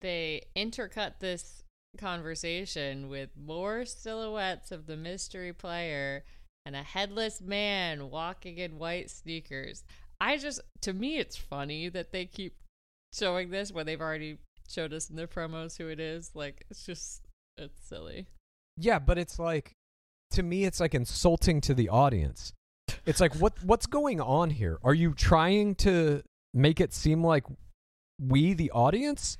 They 0.00 0.42
intercut 0.56 1.14
this 1.20 1.64
conversation 1.98 3.08
with 3.08 3.30
more 3.36 3.84
silhouettes 3.84 4.70
of 4.70 4.86
the 4.86 4.96
mystery 4.96 5.52
player 5.52 6.24
and 6.64 6.76
a 6.76 6.82
headless 6.82 7.40
man 7.40 8.10
walking 8.10 8.58
in 8.58 8.78
white 8.78 9.10
sneakers. 9.10 9.84
I 10.20 10.36
just, 10.36 10.60
to 10.82 10.92
me, 10.92 11.18
it's 11.18 11.36
funny 11.36 11.88
that 11.88 12.12
they 12.12 12.26
keep 12.26 12.54
showing 13.12 13.50
this 13.50 13.72
when 13.72 13.86
they've 13.86 14.00
already 14.00 14.38
showed 14.70 14.92
us 14.92 15.10
in 15.10 15.16
their 15.16 15.26
promos 15.26 15.76
who 15.78 15.88
it 15.88 16.00
is. 16.00 16.30
Like, 16.34 16.64
it's 16.70 16.84
just, 16.84 17.22
it's 17.56 17.80
silly. 17.86 18.26
Yeah, 18.76 18.98
but 18.98 19.18
it's 19.18 19.38
like 19.38 19.74
to 20.30 20.42
me 20.42 20.64
it's 20.64 20.80
like 20.80 20.94
insulting 20.94 21.60
to 21.62 21.74
the 21.74 21.88
audience. 21.88 22.52
It's 23.04 23.20
like 23.20 23.34
what 23.36 23.52
what's 23.64 23.86
going 23.86 24.20
on 24.20 24.50
here? 24.50 24.78
Are 24.82 24.94
you 24.94 25.14
trying 25.14 25.74
to 25.76 26.22
make 26.54 26.80
it 26.80 26.92
seem 26.92 27.24
like 27.24 27.44
we 28.18 28.54
the 28.54 28.70
audience 28.70 29.36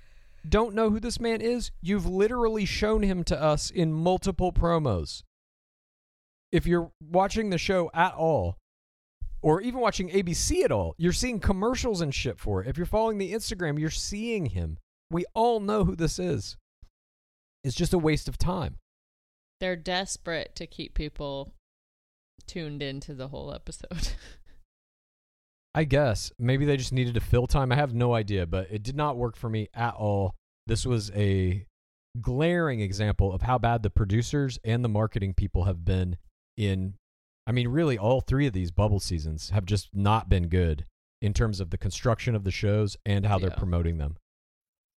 don't 0.48 0.74
know 0.74 0.90
who 0.90 1.00
this 1.00 1.20
man 1.20 1.40
is? 1.40 1.70
You've 1.82 2.06
literally 2.06 2.64
shown 2.64 3.02
him 3.02 3.24
to 3.24 3.40
us 3.40 3.70
in 3.70 3.92
multiple 3.92 4.52
promos. 4.52 5.22
If 6.52 6.66
you're 6.66 6.90
watching 7.00 7.50
the 7.50 7.58
show 7.58 7.90
at 7.94 8.14
all 8.14 8.56
or 9.42 9.60
even 9.60 9.80
watching 9.80 10.10
ABC 10.10 10.64
at 10.64 10.72
all, 10.72 10.94
you're 10.98 11.12
seeing 11.12 11.38
commercials 11.40 12.00
and 12.00 12.14
shit 12.14 12.38
for 12.38 12.62
it. 12.62 12.68
If 12.68 12.76
you're 12.76 12.86
following 12.86 13.18
the 13.18 13.32
Instagram, 13.32 13.78
you're 13.78 13.90
seeing 13.90 14.46
him. 14.46 14.78
We 15.10 15.24
all 15.34 15.60
know 15.60 15.84
who 15.84 15.96
this 15.96 16.18
is. 16.18 16.56
It's 17.64 17.76
just 17.76 17.92
a 17.92 17.98
waste 17.98 18.28
of 18.28 18.38
time. 18.38 18.76
They're 19.60 19.76
desperate 19.76 20.54
to 20.56 20.66
keep 20.66 20.94
people 20.94 21.52
tuned 22.46 22.82
into 22.82 23.14
the 23.14 23.28
whole 23.28 23.52
episode. 23.52 24.08
I 25.74 25.84
guess 25.84 26.32
maybe 26.38 26.64
they 26.64 26.76
just 26.76 26.92
needed 26.92 27.14
to 27.14 27.20
fill 27.20 27.46
time. 27.46 27.70
I 27.70 27.76
have 27.76 27.94
no 27.94 28.14
idea, 28.14 28.46
but 28.46 28.68
it 28.70 28.82
did 28.82 28.96
not 28.96 29.16
work 29.16 29.36
for 29.36 29.48
me 29.48 29.68
at 29.74 29.94
all. 29.94 30.34
This 30.66 30.84
was 30.84 31.10
a 31.12 31.66
glaring 32.20 32.80
example 32.80 33.32
of 33.32 33.42
how 33.42 33.58
bad 33.58 33.82
the 33.82 33.90
producers 33.90 34.58
and 34.64 34.84
the 34.84 34.88
marketing 34.88 35.34
people 35.34 35.64
have 35.64 35.84
been 35.84 36.16
in 36.56 36.94
I 37.46 37.52
mean 37.52 37.68
really 37.68 37.96
all 37.96 38.20
three 38.20 38.48
of 38.48 38.52
these 38.52 38.72
bubble 38.72 38.98
seasons 38.98 39.50
have 39.50 39.64
just 39.64 39.90
not 39.94 40.28
been 40.28 40.48
good 40.48 40.86
in 41.22 41.32
terms 41.32 41.60
of 41.60 41.70
the 41.70 41.78
construction 41.78 42.34
of 42.34 42.42
the 42.42 42.50
shows 42.50 42.96
and 43.06 43.26
how 43.26 43.38
they're 43.38 43.50
promoting 43.50 43.98
them. 43.98 44.16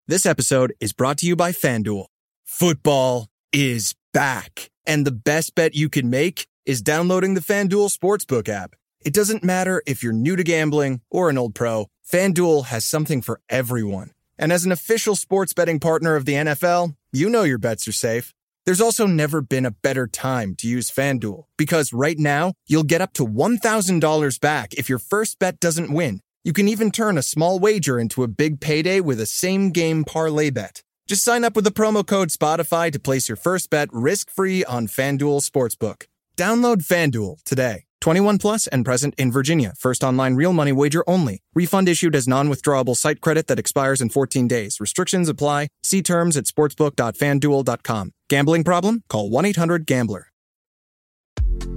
This 0.08 0.26
episode 0.26 0.74
is 0.80 0.92
brought 0.92 1.18
to 1.18 1.28
you 1.28 1.36
by 1.36 1.52
FanDuel. 1.52 2.06
Football 2.42 3.28
is 3.52 3.94
back. 4.12 4.68
And 4.84 5.06
the 5.06 5.12
best 5.12 5.54
bet 5.54 5.76
you 5.76 5.88
can 5.88 6.10
make 6.10 6.48
is 6.66 6.82
downloading 6.82 7.34
the 7.34 7.40
FanDuel 7.40 7.96
Sportsbook 7.96 8.48
app. 8.48 8.74
It 9.04 9.14
doesn't 9.14 9.44
matter 9.44 9.80
if 9.86 10.02
you're 10.02 10.12
new 10.12 10.34
to 10.34 10.42
gambling 10.42 11.02
or 11.08 11.30
an 11.30 11.38
old 11.38 11.54
pro, 11.54 11.86
FanDuel 12.04 12.64
has 12.66 12.84
something 12.84 13.22
for 13.22 13.40
everyone. 13.48 14.10
And 14.36 14.52
as 14.52 14.64
an 14.64 14.72
official 14.72 15.14
sports 15.14 15.52
betting 15.52 15.78
partner 15.78 16.16
of 16.16 16.24
the 16.24 16.32
NFL, 16.32 16.96
you 17.12 17.30
know 17.30 17.44
your 17.44 17.58
bets 17.58 17.86
are 17.86 17.92
safe. 17.92 18.34
There's 18.66 18.80
also 18.80 19.06
never 19.06 19.40
been 19.40 19.64
a 19.64 19.70
better 19.70 20.08
time 20.08 20.56
to 20.56 20.66
use 20.66 20.90
FanDuel 20.90 21.44
because 21.56 21.92
right 21.92 22.18
now 22.18 22.54
you'll 22.66 22.82
get 22.82 23.00
up 23.00 23.12
to 23.12 23.24
$1,000 23.24 24.40
back 24.40 24.74
if 24.74 24.88
your 24.88 24.98
first 24.98 25.38
bet 25.38 25.60
doesn't 25.60 25.92
win. 25.92 26.22
You 26.44 26.52
can 26.52 26.66
even 26.66 26.90
turn 26.90 27.18
a 27.18 27.22
small 27.22 27.60
wager 27.60 28.00
into 28.00 28.24
a 28.24 28.28
big 28.28 28.60
payday 28.60 28.98
with 28.98 29.20
a 29.20 29.26
same 29.26 29.70
game 29.70 30.02
parlay 30.02 30.50
bet. 30.50 30.82
Just 31.06 31.22
sign 31.22 31.44
up 31.44 31.54
with 31.54 31.64
the 31.64 31.70
promo 31.70 32.04
code 32.04 32.30
Spotify 32.30 32.90
to 32.90 32.98
place 32.98 33.28
your 33.28 33.36
first 33.36 33.70
bet 33.70 33.88
risk 33.92 34.28
free 34.28 34.64
on 34.64 34.88
FanDuel 34.88 35.40
Sportsbook. 35.48 36.06
Download 36.36 36.78
FanDuel 36.78 37.44
today. 37.44 37.84
21 38.00 38.38
plus 38.38 38.66
and 38.66 38.84
present 38.84 39.14
in 39.18 39.30
Virginia. 39.30 39.72
First 39.78 40.02
online 40.02 40.34
real 40.34 40.52
money 40.52 40.72
wager 40.72 41.04
only. 41.06 41.42
Refund 41.54 41.88
issued 41.88 42.16
as 42.16 42.26
non 42.26 42.48
withdrawable 42.48 42.96
site 42.96 43.20
credit 43.20 43.46
that 43.46 43.60
expires 43.60 44.00
in 44.00 44.08
14 44.08 44.48
days. 44.48 44.80
Restrictions 44.80 45.28
apply. 45.28 45.68
See 45.84 46.02
terms 46.02 46.36
at 46.36 46.46
sportsbook.fanduel.com. 46.46 48.10
Gambling 48.28 48.64
problem? 48.64 49.04
Call 49.08 49.30
1 49.30 49.44
800 49.44 49.86
Gambler. 49.86 50.26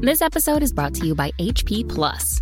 This 0.02 0.24
episode 0.24 0.64
is 0.64 0.74
brought 0.74 0.96
to 0.96 1.06
you 1.06 1.14
by 1.14 1.30
HP 1.40 1.88
Plus. 1.88 2.42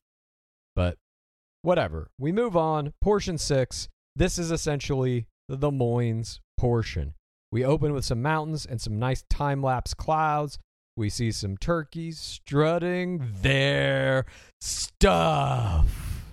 Whatever. 1.63 2.09
We 2.19 2.31
move 2.31 2.57
on. 2.57 2.93
Portion 3.01 3.37
six. 3.37 3.87
This 4.15 4.37
is 4.39 4.51
essentially 4.51 5.27
the 5.47 5.71
Moynes 5.71 6.39
portion. 6.57 7.13
We 7.51 7.63
open 7.65 7.93
with 7.93 8.05
some 8.05 8.21
mountains 8.21 8.65
and 8.65 8.79
some 8.81 8.97
nice 8.99 9.23
time 9.29 9.61
lapse 9.61 9.93
clouds. 9.93 10.57
We 10.97 11.09
see 11.09 11.31
some 11.31 11.57
turkeys 11.57 12.19
strutting 12.19 13.25
their 13.41 14.25
stuff. 14.59 16.23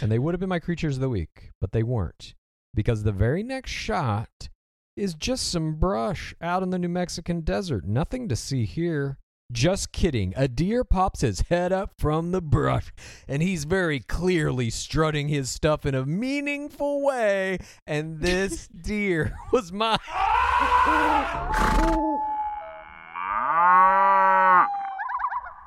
And 0.00 0.10
they 0.10 0.18
would 0.18 0.34
have 0.34 0.40
been 0.40 0.48
my 0.48 0.58
creatures 0.58 0.96
of 0.96 1.00
the 1.00 1.08
week, 1.08 1.50
but 1.60 1.72
they 1.72 1.82
weren't. 1.82 2.34
because 2.74 3.02
the 3.02 3.12
very 3.12 3.42
next 3.42 3.70
shot 3.70 4.48
is 4.96 5.14
just 5.14 5.50
some 5.50 5.74
brush 5.74 6.34
out 6.40 6.62
in 6.62 6.70
the 6.70 6.78
New 6.78 6.88
Mexican 6.88 7.40
desert. 7.40 7.84
Nothing 7.86 8.28
to 8.28 8.36
see 8.36 8.64
here. 8.64 9.18
Just 9.52 9.92
kidding. 9.92 10.32
A 10.36 10.48
deer 10.48 10.84
pops 10.84 11.20
his 11.20 11.40
head 11.42 11.72
up 11.72 11.92
from 11.98 12.32
the 12.32 12.40
brush, 12.40 12.92
and 13.28 13.42
he's 13.42 13.64
very 13.64 14.00
clearly 14.00 14.70
strutting 14.70 15.28
his 15.28 15.50
stuff 15.50 15.84
in 15.84 15.94
a 15.94 16.06
meaningful 16.06 17.02
way. 17.02 17.58
And 17.86 18.20
this 18.20 18.68
deer 18.82 19.36
was 19.52 19.70
my. 19.72 19.98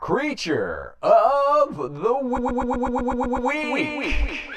Creature 0.01 0.95
of 1.01 1.77
the 1.77 2.19
week. 3.73 4.39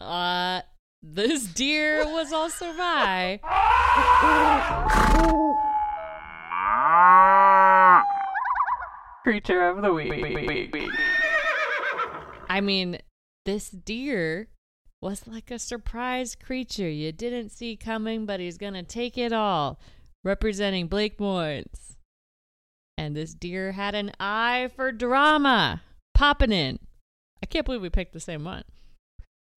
Uh, 0.00 0.62
this 1.02 1.44
deer 1.44 2.04
was 2.06 2.32
also 2.32 2.72
my. 2.72 3.40
Creature 9.28 9.68
of 9.68 9.82
the 9.82 9.92
week. 9.92 10.10
I 12.48 12.62
mean, 12.62 12.98
this 13.44 13.68
deer 13.68 14.48
was 15.02 15.26
like 15.26 15.50
a 15.50 15.58
surprise 15.58 16.34
creature 16.34 16.88
you 16.88 17.12
didn't 17.12 17.50
see 17.50 17.76
coming, 17.76 18.24
but 18.24 18.40
he's 18.40 18.56
gonna 18.56 18.82
take 18.82 19.18
it 19.18 19.34
all. 19.34 19.78
Representing 20.24 20.86
Blake 20.86 21.18
Moynes. 21.18 21.96
And 22.96 23.14
this 23.14 23.34
deer 23.34 23.72
had 23.72 23.94
an 23.94 24.12
eye 24.18 24.70
for 24.74 24.92
drama. 24.92 25.82
Popping 26.14 26.50
in. 26.50 26.78
I 27.42 27.46
can't 27.46 27.66
believe 27.66 27.82
we 27.82 27.90
picked 27.90 28.14
the 28.14 28.20
same 28.20 28.44
one. 28.44 28.64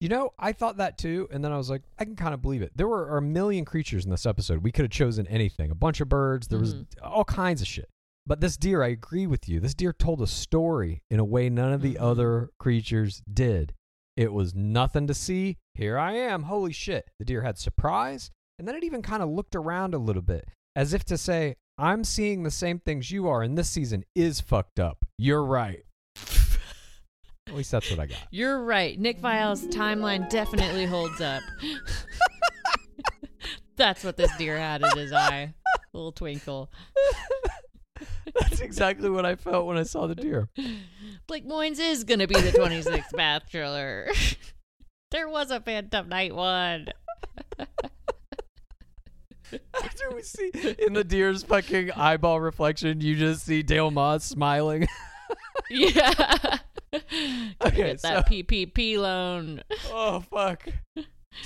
You 0.01 0.09
know, 0.09 0.33
I 0.37 0.51
thought 0.51 0.75
that 0.77 0.97
too, 0.97 1.29
and 1.31 1.45
then 1.45 1.53
I 1.53 1.57
was 1.57 1.69
like, 1.69 1.83
I 1.97 2.03
can 2.03 2.17
kind 2.17 2.33
of 2.33 2.41
believe 2.41 2.61
it. 2.61 2.73
There 2.75 2.89
were 2.89 3.17
a 3.17 3.21
million 3.21 3.63
creatures 3.63 4.03
in 4.03 4.11
this 4.11 4.25
episode. 4.25 4.63
We 4.63 4.73
could 4.73 4.83
have 4.83 4.91
chosen 4.91 5.27
anything. 5.27 5.71
A 5.71 5.75
bunch 5.75 6.01
of 6.01 6.09
birds. 6.09 6.49
There 6.49 6.59
was 6.59 6.75
mm-hmm. 6.75 7.05
all 7.05 7.23
kinds 7.23 7.61
of 7.61 7.69
shit. 7.69 7.87
But 8.25 8.39
this 8.39 8.55
deer, 8.57 8.83
I 8.83 8.89
agree 8.89 9.25
with 9.27 9.49
you. 9.49 9.59
This 9.59 9.73
deer 9.73 9.93
told 9.93 10.21
a 10.21 10.27
story 10.27 11.01
in 11.09 11.19
a 11.19 11.25
way 11.25 11.49
none 11.49 11.73
of 11.73 11.81
the 11.81 11.95
Mhm. 11.95 12.01
other 12.01 12.49
creatures 12.59 13.21
did. 13.31 13.73
It 14.15 14.31
was 14.31 14.53
nothing 14.53 15.07
to 15.07 15.13
see. 15.13 15.57
Here 15.73 15.97
I 15.97 16.13
am. 16.13 16.43
Holy 16.43 16.71
shit. 16.73 17.09
The 17.17 17.25
deer 17.25 17.41
had 17.41 17.57
surprise, 17.57 18.29
and 18.59 18.67
then 18.67 18.75
it 18.75 18.83
even 18.83 19.01
kind 19.01 19.23
of 19.23 19.29
looked 19.29 19.55
around 19.55 19.93
a 19.93 19.97
little 19.97 20.21
bit 20.21 20.45
as 20.75 20.93
if 20.93 21.03
to 21.05 21.17
say, 21.17 21.55
I'm 21.77 22.03
seeing 22.03 22.43
the 22.43 22.51
same 22.51 22.79
things 22.79 23.09
you 23.11 23.27
are, 23.27 23.41
and 23.41 23.57
this 23.57 23.69
season 23.69 24.03
is 24.15 24.39
fucked 24.39 24.79
up. 24.79 25.05
You're 25.17 25.43
right. 25.43 25.83
At 27.47 27.55
least 27.55 27.71
that's 27.71 27.89
what 27.89 27.99
I 27.99 28.05
got. 28.05 28.19
You're 28.29 28.63
right. 28.63 28.97
Nick 28.99 29.17
Viall's 29.19 29.65
timeline 29.67 30.29
definitely 30.29 30.85
holds 30.85 31.19
up. 31.19 31.41
That's 33.75 34.03
what 34.03 34.15
this 34.15 34.31
deer 34.37 34.57
had 34.57 34.81
in 34.83 34.95
his 34.97 35.11
eye. 35.11 35.53
A 35.75 35.97
little 35.97 36.11
twinkle. 36.11 36.71
That's 38.39 38.59
exactly 38.61 39.09
what 39.09 39.25
I 39.25 39.35
felt 39.35 39.65
when 39.67 39.77
I 39.77 39.83
saw 39.83 40.07
the 40.07 40.15
deer. 40.15 40.49
Blake 41.27 41.47
Moynes 41.47 41.79
is 41.79 42.03
going 42.03 42.19
to 42.19 42.27
be 42.27 42.39
the 42.39 42.51
26th 42.51 43.11
Bachelor. 43.15 44.09
there 45.11 45.27
was 45.29 45.51
a 45.51 45.59
Phantom 45.59 46.07
Night 46.09 46.35
one. 46.35 46.87
After 49.73 50.11
we 50.15 50.21
see 50.21 50.49
in 50.79 50.93
the 50.93 51.03
deer's 51.03 51.43
fucking 51.43 51.91
eyeball 51.91 52.39
reflection, 52.39 53.01
you 53.01 53.17
just 53.17 53.45
see 53.45 53.61
Dale 53.63 53.91
Moss 53.91 54.23
smiling. 54.23 54.87
Yeah. 55.69 56.57
Okay, 56.93 57.75
Get 57.75 58.01
that 58.01 58.27
so- 58.27 58.33
PPP 58.33 58.97
loan. 58.97 59.61
oh 59.87 60.19
fuck. 60.21 60.67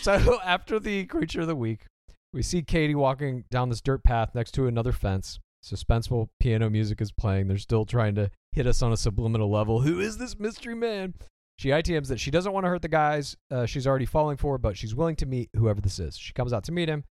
So 0.02 0.40
after 0.44 0.80
the 0.80 1.06
creature 1.06 1.42
of 1.42 1.48
the 1.48 1.56
week, 1.56 1.86
we 2.34 2.42
see 2.42 2.64
Katie 2.64 2.96
walking 2.96 3.46
down 3.52 3.70
this 3.70 3.82
dirt 3.82 4.04
path 4.04 4.34
next 4.34 4.52
to 4.54 4.66
another 4.68 4.92
fence. 4.92 5.40
Suspenseful 5.66 6.30
piano 6.40 6.70
music 6.70 7.02
is 7.02 7.12
playing. 7.12 7.48
They're 7.48 7.58
still 7.58 7.86
trying 7.86 8.14
to 8.16 8.30
hit 8.52 8.68
us 8.68 8.84
on 8.84 8.94
a 8.94 8.98
subliminal 8.98 9.50
level. 9.50 9.82
Who 9.82 10.00
is 10.00 10.18
this 10.18 10.38
mystery 10.38 10.76
man? 10.76 11.16
She 11.58 11.70
ITMs 11.70 12.08
that 12.08 12.20
she 12.20 12.30
doesn't 12.30 12.52
want 12.52 12.66
to 12.66 12.70
hurt 12.70 12.84
the 12.84 12.88
guys 12.88 13.36
uh, 13.50 13.66
she's 13.66 13.88
already 13.88 14.06
falling 14.06 14.38
for, 14.38 14.58
but 14.58 14.78
she's 14.78 14.94
willing 14.94 15.16
to 15.18 15.26
meet 15.26 15.50
whoever 15.56 15.82
this 15.82 15.98
is. 15.98 16.18
She 16.18 16.34
comes 16.34 16.54
out 16.54 16.66
to 16.66 16.72
meet 16.72 16.90
him. 16.90 17.04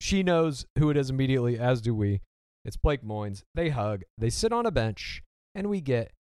She 0.00 0.22
knows 0.22 0.66
who 0.78 0.90
it 0.90 0.96
is 0.96 1.10
immediately, 1.10 1.58
as 1.58 1.80
do 1.80 1.94
we. 1.94 2.20
It's 2.64 2.76
Blake 2.76 3.02
Moynes. 3.02 3.42
They 3.54 3.70
hug. 3.70 4.02
They 4.16 4.30
sit 4.30 4.52
on 4.52 4.66
a 4.66 4.70
bench, 4.70 5.22
and 5.54 5.68
we 5.68 5.80
get 5.80 6.12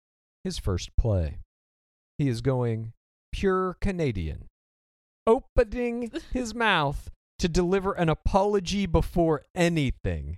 his 0.43 0.57
first 0.57 0.95
play. 0.97 1.39
He 2.17 2.27
is 2.27 2.41
going 2.41 2.93
pure 3.31 3.77
Canadian, 3.81 4.47
opening 5.27 6.11
his 6.31 6.55
mouth 6.55 7.11
to 7.39 7.47
deliver 7.47 7.93
an 7.93 8.09
apology 8.09 8.85
before 8.85 9.43
anything. 9.55 10.37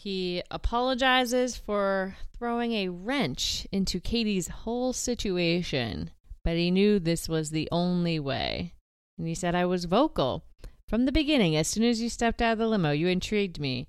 He 0.00 0.42
apologizes 0.50 1.58
for 1.58 2.16
throwing 2.34 2.72
a 2.72 2.88
wrench 2.88 3.66
into 3.70 4.00
Katie's 4.00 4.48
whole 4.48 4.94
situation, 4.94 6.10
but 6.42 6.56
he 6.56 6.70
knew 6.70 6.98
this 6.98 7.28
was 7.28 7.50
the 7.50 7.68
only 7.70 8.18
way. 8.18 8.72
And 9.18 9.28
he 9.28 9.34
said, 9.34 9.54
I 9.54 9.66
was 9.66 9.84
vocal. 9.84 10.46
From 10.88 11.04
the 11.04 11.12
beginning, 11.12 11.54
as 11.54 11.68
soon 11.68 11.84
as 11.84 12.00
you 12.00 12.08
stepped 12.08 12.40
out 12.40 12.54
of 12.54 12.58
the 12.58 12.66
limo, 12.66 12.92
you 12.92 13.08
intrigued 13.08 13.60
me 13.60 13.88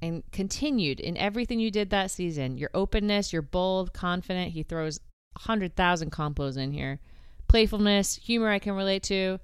and 0.00 0.22
continued 0.32 0.98
in 0.98 1.18
everything 1.18 1.60
you 1.60 1.70
did 1.70 1.90
that 1.90 2.10
season. 2.10 2.56
Your 2.56 2.70
openness, 2.72 3.30
you're 3.30 3.42
bold, 3.42 3.92
confident. 3.92 4.52
He 4.52 4.62
throws 4.62 4.98
100,000 5.34 6.08
compos 6.08 6.56
in 6.56 6.72
here. 6.72 7.00
Playfulness, 7.48 8.16
humor 8.16 8.48
I 8.48 8.60
can 8.60 8.72
relate 8.72 9.02
to. 9.02 9.38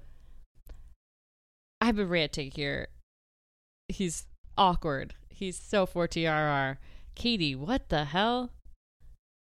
I 1.79 1.85
have 1.85 1.99
a 1.99 2.07
ranting 2.07 2.49
here. 2.49 2.87
He's 3.87 4.25
awkward. 4.57 5.13
He's 5.37 5.61
so 5.61 5.85
for 5.85 6.07
TRR. 6.07 6.77
Katie, 7.13 7.53
what 7.53 7.89
the 7.89 8.05
hell? 8.05 8.53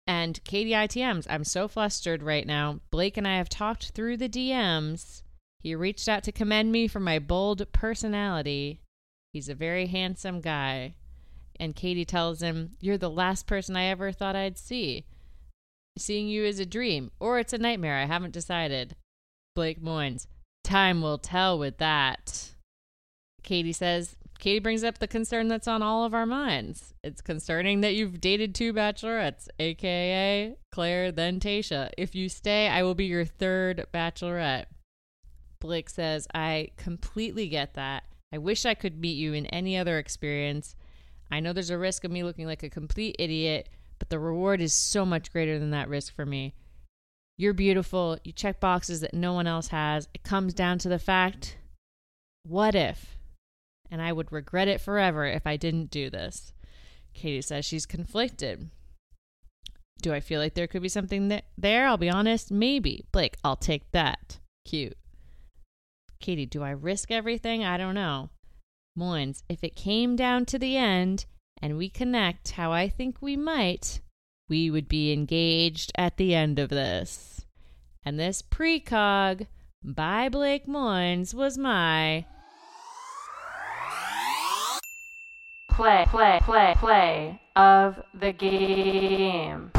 And 0.07 0.45
Katie 0.45 0.73
ITMs, 0.73 1.27
I'm 1.31 1.45
so 1.45 1.67
flustered 1.67 2.23
right 2.23 2.47
now. 2.47 2.81
Blake 2.91 3.17
and 3.17 3.27
I 3.27 3.39
have 3.39 3.49
talked 3.49 3.93
through 3.93 4.19
the 4.19 4.29
DMs. 4.29 5.23
He 5.61 5.75
reached 5.75 6.07
out 6.07 6.25
to 6.25 6.33
commend 6.33 6.73
me 6.73 6.89
for 6.89 7.01
my 7.01 7.19
bold 7.19 7.73
personality. 7.73 8.83
He's 9.33 9.49
a 9.49 9.55
very 9.55 9.87
handsome 9.87 10.43
guy. 10.43 10.95
And 11.59 11.75
Katie 11.75 12.05
tells 12.05 12.43
him, 12.43 12.73
You're 12.81 12.99
the 12.99 13.09
last 13.09 13.47
person 13.47 13.75
I 13.75 13.85
ever 13.85 14.13
thought 14.13 14.37
I'd 14.37 14.59
see. 14.59 15.07
Seeing 15.97 16.29
you 16.29 16.45
is 16.45 16.61
a 16.61 16.67
dream, 16.67 17.13
or 17.19 17.39
it's 17.39 17.55
a 17.55 17.59
nightmare. 17.59 17.97
I 17.97 18.05
haven't 18.05 18.35
decided. 18.35 18.95
Blake 19.55 19.83
Moynes, 19.83 20.27
time 20.65 21.01
will 21.01 21.19
tell 21.19 21.59
with 21.59 21.79
that. 21.79 22.51
Katie 23.43 23.73
says, 23.73 24.17
Katie 24.39 24.61
brings 24.61 24.85
up 24.85 24.99
the 24.99 25.09
concern 25.09 25.49
that's 25.49 25.67
on 25.67 25.83
all 25.83 26.05
of 26.05 26.15
our 26.15 26.27
minds. 26.27 26.95
It's 27.03 27.21
concerning 27.21 27.81
that 27.81 27.95
you've 27.95 28.21
dated 28.21 28.55
two 28.55 28.73
bachelorettes, 28.73 29.49
aka 29.59 30.55
Claire, 30.71 31.11
then 31.11 31.41
Tayshia. 31.41 31.91
If 31.99 32.15
you 32.15 32.29
stay, 32.29 32.69
I 32.69 32.85
will 32.85 32.95
be 32.95 33.07
your 33.07 33.25
third 33.25 33.87
bachelorette. 33.93 34.67
Blake 35.59 35.91
says, 35.91 36.29
I 36.33 36.71
completely 36.77 37.49
get 37.49 37.75
that. 37.75 38.05
I 38.33 38.39
wish 38.39 38.65
I 38.65 38.75
could 38.75 39.01
meet 39.01 39.17
you 39.17 39.33
in 39.33 39.47
any 39.47 39.77
other 39.77 39.99
experience. 39.99 40.77
I 41.33 41.41
know 41.41 41.53
there's 41.53 41.71
a 41.71 41.79
risk 41.79 42.05
of 42.05 42.13
me 42.13 42.23
looking 42.23 42.47
like 42.47 42.63
a 42.63 42.71
complete 42.71 43.17
idiot, 43.19 43.69
but 43.99 44.09
the 44.09 44.21
reward 44.21 44.61
is 44.61 44.73
so 44.73 45.05
much 45.05 45.33
greater 45.33 45.59
than 45.59 45.71
that 45.73 45.89
risk 45.89 46.15
for 46.15 46.25
me. 46.25 46.55
You're 47.37 47.55
beautiful. 47.55 48.19
You 48.23 48.33
check 48.33 48.61
boxes 48.61 49.01
that 49.01 49.15
no 49.15 49.33
one 49.33 49.49
else 49.49 49.69
has. 49.69 50.09
It 50.15 50.23
comes 50.23 50.55
down 50.55 50.79
to 50.79 50.89
the 50.89 50.99
fact 50.99 51.57
what 52.45 52.75
if? 52.75 53.18
And 53.91 54.03
I 54.03 54.13
would 54.13 54.33
regret 54.33 54.69
it 54.69 54.81
forever 54.81 55.25
if 55.25 55.47
I 55.47 55.57
didn't 55.57 55.91
do 55.91 56.11
this. 56.11 56.53
Katie 57.15 57.43
says 57.43 57.65
she's 57.65 57.87
conflicted. 57.87 58.71
Do 60.01 60.13
I 60.13 60.21
feel 60.21 60.41
like 60.41 60.55
there 60.55 60.67
could 60.67 60.83
be 60.83 60.89
something 60.89 61.29
th- 61.29 61.45
there? 61.57 61.87
I'll 61.87 61.97
be 61.97 62.11
honest, 62.11 62.51
maybe. 62.51 63.05
Blake, 63.11 63.37
I'll 63.43 63.57
take 63.57 63.91
that. 63.93 64.39
Cute. 64.65 64.97
Katie, 66.21 66.47
do 66.47 66.63
I 66.63 66.71
risk 66.71 67.11
everything? 67.11 67.65
I 67.65 67.77
don't 67.77 67.95
know. 67.95 68.31
Moynes, 68.97 69.43
if 69.49 69.65
it 69.65 69.77
came 69.77 70.17
down 70.17 70.45
to 70.47 70.59
the 70.59 70.77
end 70.77 71.27
and 71.61 71.77
we 71.77 71.89
connect 71.89 72.53
how 72.53 72.73
I 72.73 72.89
think 72.89 73.19
we 73.21 73.37
might, 73.37 74.01
we 74.49 74.71
would 74.71 74.89
be 74.89 75.13
engaged 75.13 75.93
at 75.97 76.17
the 76.17 76.35
end 76.35 76.59
of 76.59 76.69
this. 76.69 77.47
And 78.05 78.19
this 78.19 78.43
precog 78.43 79.47
by 79.85 80.29
Blake 80.29 80.67
Moynes 80.67 81.35
was 81.35 81.59
my 81.59 82.25
Play, 85.79 86.07
play, 86.09 86.41
play, 86.43 86.75
play 86.77 87.41
of 87.55 88.03
the 88.13 88.33
game. 88.33 89.71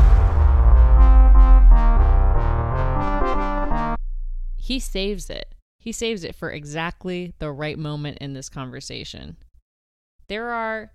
he 4.56 4.80
saves 4.80 5.30
it. 5.30 5.54
He 5.78 5.91
saves 5.91 6.24
it 6.24 6.36
for 6.36 6.52
exactly 6.52 7.34
the 7.39 7.52
right 7.52 7.78
moment 7.78 8.20
in 8.20 8.32
this 8.32 8.47
conversation. 8.47 9.36
There 10.30 10.52
are 10.52 10.93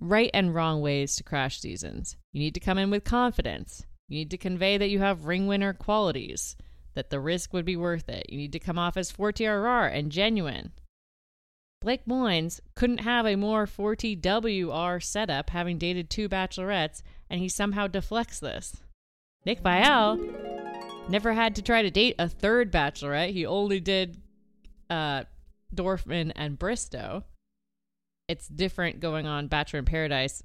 right 0.00 0.30
and 0.32 0.54
wrong 0.54 0.80
ways 0.80 1.14
to 1.16 1.22
crash 1.22 1.60
seasons. 1.60 2.16
You 2.32 2.40
need 2.40 2.54
to 2.54 2.60
come 2.60 2.78
in 2.78 2.90
with 2.90 3.04
confidence. 3.04 3.84
You 4.08 4.16
need 4.16 4.30
to 4.30 4.38
convey 4.38 4.78
that 4.78 4.88
you 4.88 5.00
have 5.00 5.26
ring 5.26 5.46
winner 5.46 5.74
qualities. 5.74 6.56
that 6.94 7.10
the 7.10 7.20
risk 7.20 7.52
would 7.52 7.66
be 7.66 7.76
worth 7.76 8.08
it. 8.08 8.24
You 8.30 8.38
need 8.38 8.52
to 8.52 8.58
come 8.58 8.78
off 8.78 8.96
as 8.96 9.12
4TRR 9.12 9.94
and 9.94 10.10
genuine. 10.10 10.72
Blake 11.82 12.06
Moynes 12.06 12.60
couldn't 12.76 12.98
have 12.98 13.26
a 13.26 13.36
more 13.36 13.66
40WR 13.66 15.02
setup 15.02 15.50
having 15.50 15.78
dated 15.78 16.08
two 16.08 16.28
bachelorettes, 16.28 17.02
and 17.28 17.40
he 17.40 17.48
somehow 17.48 17.88
deflects 17.88 18.38
this. 18.38 18.76
Nick 19.44 19.62
Viall 19.62 21.08
never 21.08 21.32
had 21.32 21.56
to 21.56 21.62
try 21.62 21.82
to 21.82 21.90
date 21.90 22.14
a 22.20 22.28
third 22.28 22.70
bachelorette. 22.70 23.32
He 23.32 23.44
only 23.44 23.80
did 23.80 24.18
uh, 24.88 25.24
Dorfman 25.74 26.30
and 26.36 26.56
Bristowe. 26.56 27.24
It's 28.28 28.46
different 28.46 29.00
going 29.00 29.26
on 29.26 29.48
Bachelor 29.48 29.80
in 29.80 29.84
Paradise 29.84 30.44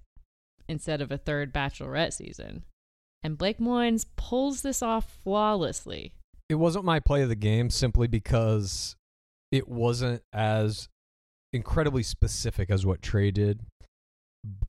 instead 0.68 1.02
of 1.02 1.12
a 1.12 1.18
third 1.18 1.54
bachelorette 1.54 2.14
season. 2.14 2.64
And 3.22 3.38
Blake 3.38 3.60
Moynes 3.60 4.06
pulls 4.16 4.64
this 4.64 4.82
off 4.82 5.20
flawlessly. 5.24 6.14
It 6.50 6.56
wasn't 6.56 6.86
my 6.86 7.00
play 7.00 7.22
of 7.22 7.30
the 7.30 7.36
game 7.36 7.70
simply 7.70 8.08
because 8.08 8.96
it 9.52 9.68
wasn't 9.68 10.24
as 10.34 10.90
incredibly 11.54 12.04
specific 12.04 12.70
as 12.70 12.86
what 12.86 13.02
Trey 13.02 13.32
did. 13.32 13.62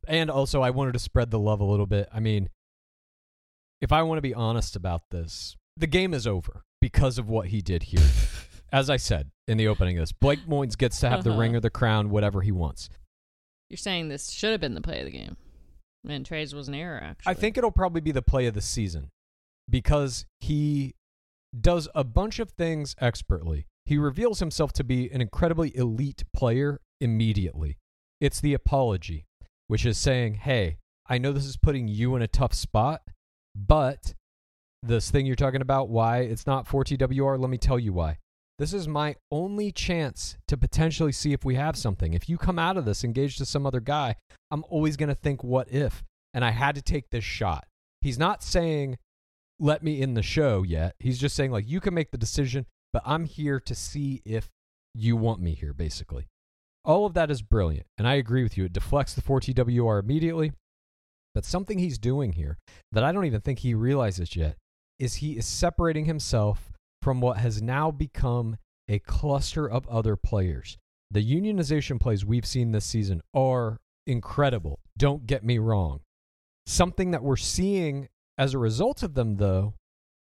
And 0.07 0.31
also, 0.31 0.63
I 0.63 0.71
wanted 0.71 0.93
to 0.93 0.99
spread 0.99 1.31
the 1.31 1.39
love 1.39 1.61
a 1.61 1.65
little 1.65 1.87
bit. 1.87 2.09
I 2.13 2.21
mean, 2.21 2.49
if 3.81 3.93
I 3.93 4.03
want 4.03 4.19
to 4.19 4.23
be 4.23 4.35
honest 4.35 4.75
about 4.77 5.03
this, 5.11 5.57
the 5.77 5.87
game 5.87 6.13
is 6.15 6.27
over 6.27 6.63
because 6.81 7.19
of 7.19 7.29
what 7.29 7.49
he 7.49 7.61
did 7.61 7.85
here. 7.85 8.01
As 8.73 8.91
I 8.91 8.97
said 8.99 9.31
in 9.47 9.57
the 9.57 9.69
opening 9.69 9.97
of 9.97 10.03
this, 10.03 10.13
Blake 10.13 10.41
Moynes 10.47 10.77
gets 10.77 11.01
to 11.01 11.09
have 11.09 11.25
the 11.25 11.31
Uh-huh. 11.31 11.39
ring 11.41 11.57
or 11.57 11.61
the 11.61 11.71
crown, 11.71 12.11
whatever 12.11 12.43
he 12.43 12.53
wants. 12.53 12.89
You're 13.71 13.77
saying 13.79 14.09
this 14.09 14.31
should 14.31 14.51
have 14.53 14.61
been 14.61 14.75
the 14.75 14.81
play 14.83 14.99
of 15.01 15.07
the 15.07 15.11
game. 15.13 15.37
And 16.09 16.25
Trey's 16.25 16.55
was 16.55 16.69
an 16.69 16.75
error, 16.75 17.01
actually. 17.03 17.31
I 17.31 17.35
think 17.35 17.57
it'll 17.57 17.71
probably 17.71 18.01
be 18.01 18.13
the 18.13 18.23
play 18.23 18.47
of 18.47 18.55
the 18.55 18.61
season 18.61 19.11
because 19.71 20.27
he 20.41 20.95
does 21.59 21.89
a 21.95 22.05
bunch 22.05 22.39
of 22.39 22.51
things 22.51 22.95
expertly. 23.01 23.67
He 23.89 23.97
reveals 23.97 24.39
himself 24.39 24.75
to 24.75 24.85
be 24.85 25.11
an 25.11 25.23
incredibly 25.23 25.75
elite 25.75 26.23
player 26.37 26.79
immediately. 27.01 27.79
It's 28.21 28.39
the 28.39 28.53
apology, 28.53 29.25
which 29.67 29.87
is 29.87 29.97
saying, 29.97 30.35
hey, 30.35 30.77
I 31.07 31.17
know 31.17 31.33
this 31.33 31.47
is 31.47 31.57
putting 31.57 31.89
you 31.89 32.15
in 32.15 32.21
a 32.21 32.29
tough 32.29 32.53
spot, 32.53 33.01
but 33.57 34.13
this 34.83 35.11
thing 35.11 35.25
you're 35.25 35.37
talking 35.37 35.63
about, 35.63 35.89
why 35.89 36.19
it's 36.19 36.47
not 36.47 36.69
4TWR, 36.69 37.39
let 37.39 37.49
me 37.49 37.57
tell 37.57 37.79
you 37.79 37.95
why. 37.95 38.19
This 38.59 38.75
is 38.75 38.87
my 38.87 39.17
only 39.31 39.73
chance 39.73 40.37
to 40.49 40.59
potentially 40.59 41.13
see 41.13 41.33
if 41.33 41.43
we 41.43 41.55
have 41.55 41.75
something. 41.75 42.13
If 42.13 42.29
you 42.29 42.37
come 42.37 42.59
out 42.59 42.77
of 42.77 42.85
this 42.85 43.05
engaged 43.05 43.39
to 43.39 43.47
some 43.47 43.65
other 43.65 43.81
guy, 43.81 44.17
I'm 44.51 44.65
always 44.69 44.99
going 44.99 45.09
to 45.09 45.15
think, 45.15 45.43
what 45.43 45.73
if? 45.73 46.03
And 46.35 46.45
I 46.45 46.51
had 46.51 46.75
to 46.75 46.83
take 46.83 47.09
this 47.09 47.25
shot. 47.25 47.65
He's 48.03 48.19
not 48.19 48.43
saying, 48.43 48.99
let 49.59 49.83
me 49.83 50.03
in 50.03 50.13
the 50.13 50.23
show 50.23 50.63
yet. 50.63 50.95
He's 50.99 51.19
just 51.19 51.35
saying, 51.35 51.53
like, 51.53 51.67
you 51.67 51.81
can 51.81 51.95
make 51.95 52.11
the 52.11 52.19
decision, 52.19 52.67
but 52.93 53.03
I'm 53.05 53.25
here 53.25 53.61
to 53.61 53.75
see 53.75 54.23
if 54.25 54.51
you 54.95 55.17
want 55.17 55.41
me 55.41 55.55
here, 55.55 55.73
basically. 55.73 56.29
All 56.85 57.07
of 57.07 57.15
that 57.15 57.31
is 57.31 57.43
brilliant. 57.43 57.87
And 57.99 58.09
I 58.09 58.15
agree 58.15 58.43
with 58.43 58.57
you. 58.57 58.65
It 58.65 58.73
deflects 58.73 59.15
the 59.15 59.23
4TWR 59.23 60.01
immediately. 60.01 60.53
But 61.35 61.45
something 61.45 61.79
he's 61.79 61.99
doing 61.99 62.33
here 62.33 62.59
that 62.93 63.05
I 63.05 63.13
don't 63.13 63.27
even 63.27 63.41
think 63.41 63.61
he 63.61 63.75
realizes 63.75 64.35
yet 64.35 64.57
is 64.99 65.17
he 65.17 65.37
is 65.37 65.47
separating 65.47 66.07
himself 66.07 66.73
from 67.03 67.21
what 67.21 67.37
has 67.37 67.63
now 67.63 67.91
become 67.91 68.57
a 68.89 68.99
cluster 68.99 69.69
of 69.69 69.87
other 69.89 70.17
players. 70.17 70.79
The 71.11 71.25
unionization 71.25 72.01
plays 72.01 72.25
we've 72.25 72.47
seen 72.47 72.73
this 72.73 72.85
season 72.85 73.21
are 73.35 73.79
incredible. 74.07 74.81
Don't 74.97 75.27
get 75.27 75.45
me 75.45 75.59
wrong. 75.59 76.01
Something 76.67 77.13
that 77.13 77.23
we're 77.23 77.37
seeing 77.37 78.09
as 78.37 78.55
a 78.55 78.59
result 78.59 79.03
of 79.03 79.15
them, 79.15 79.37
though, 79.37 79.75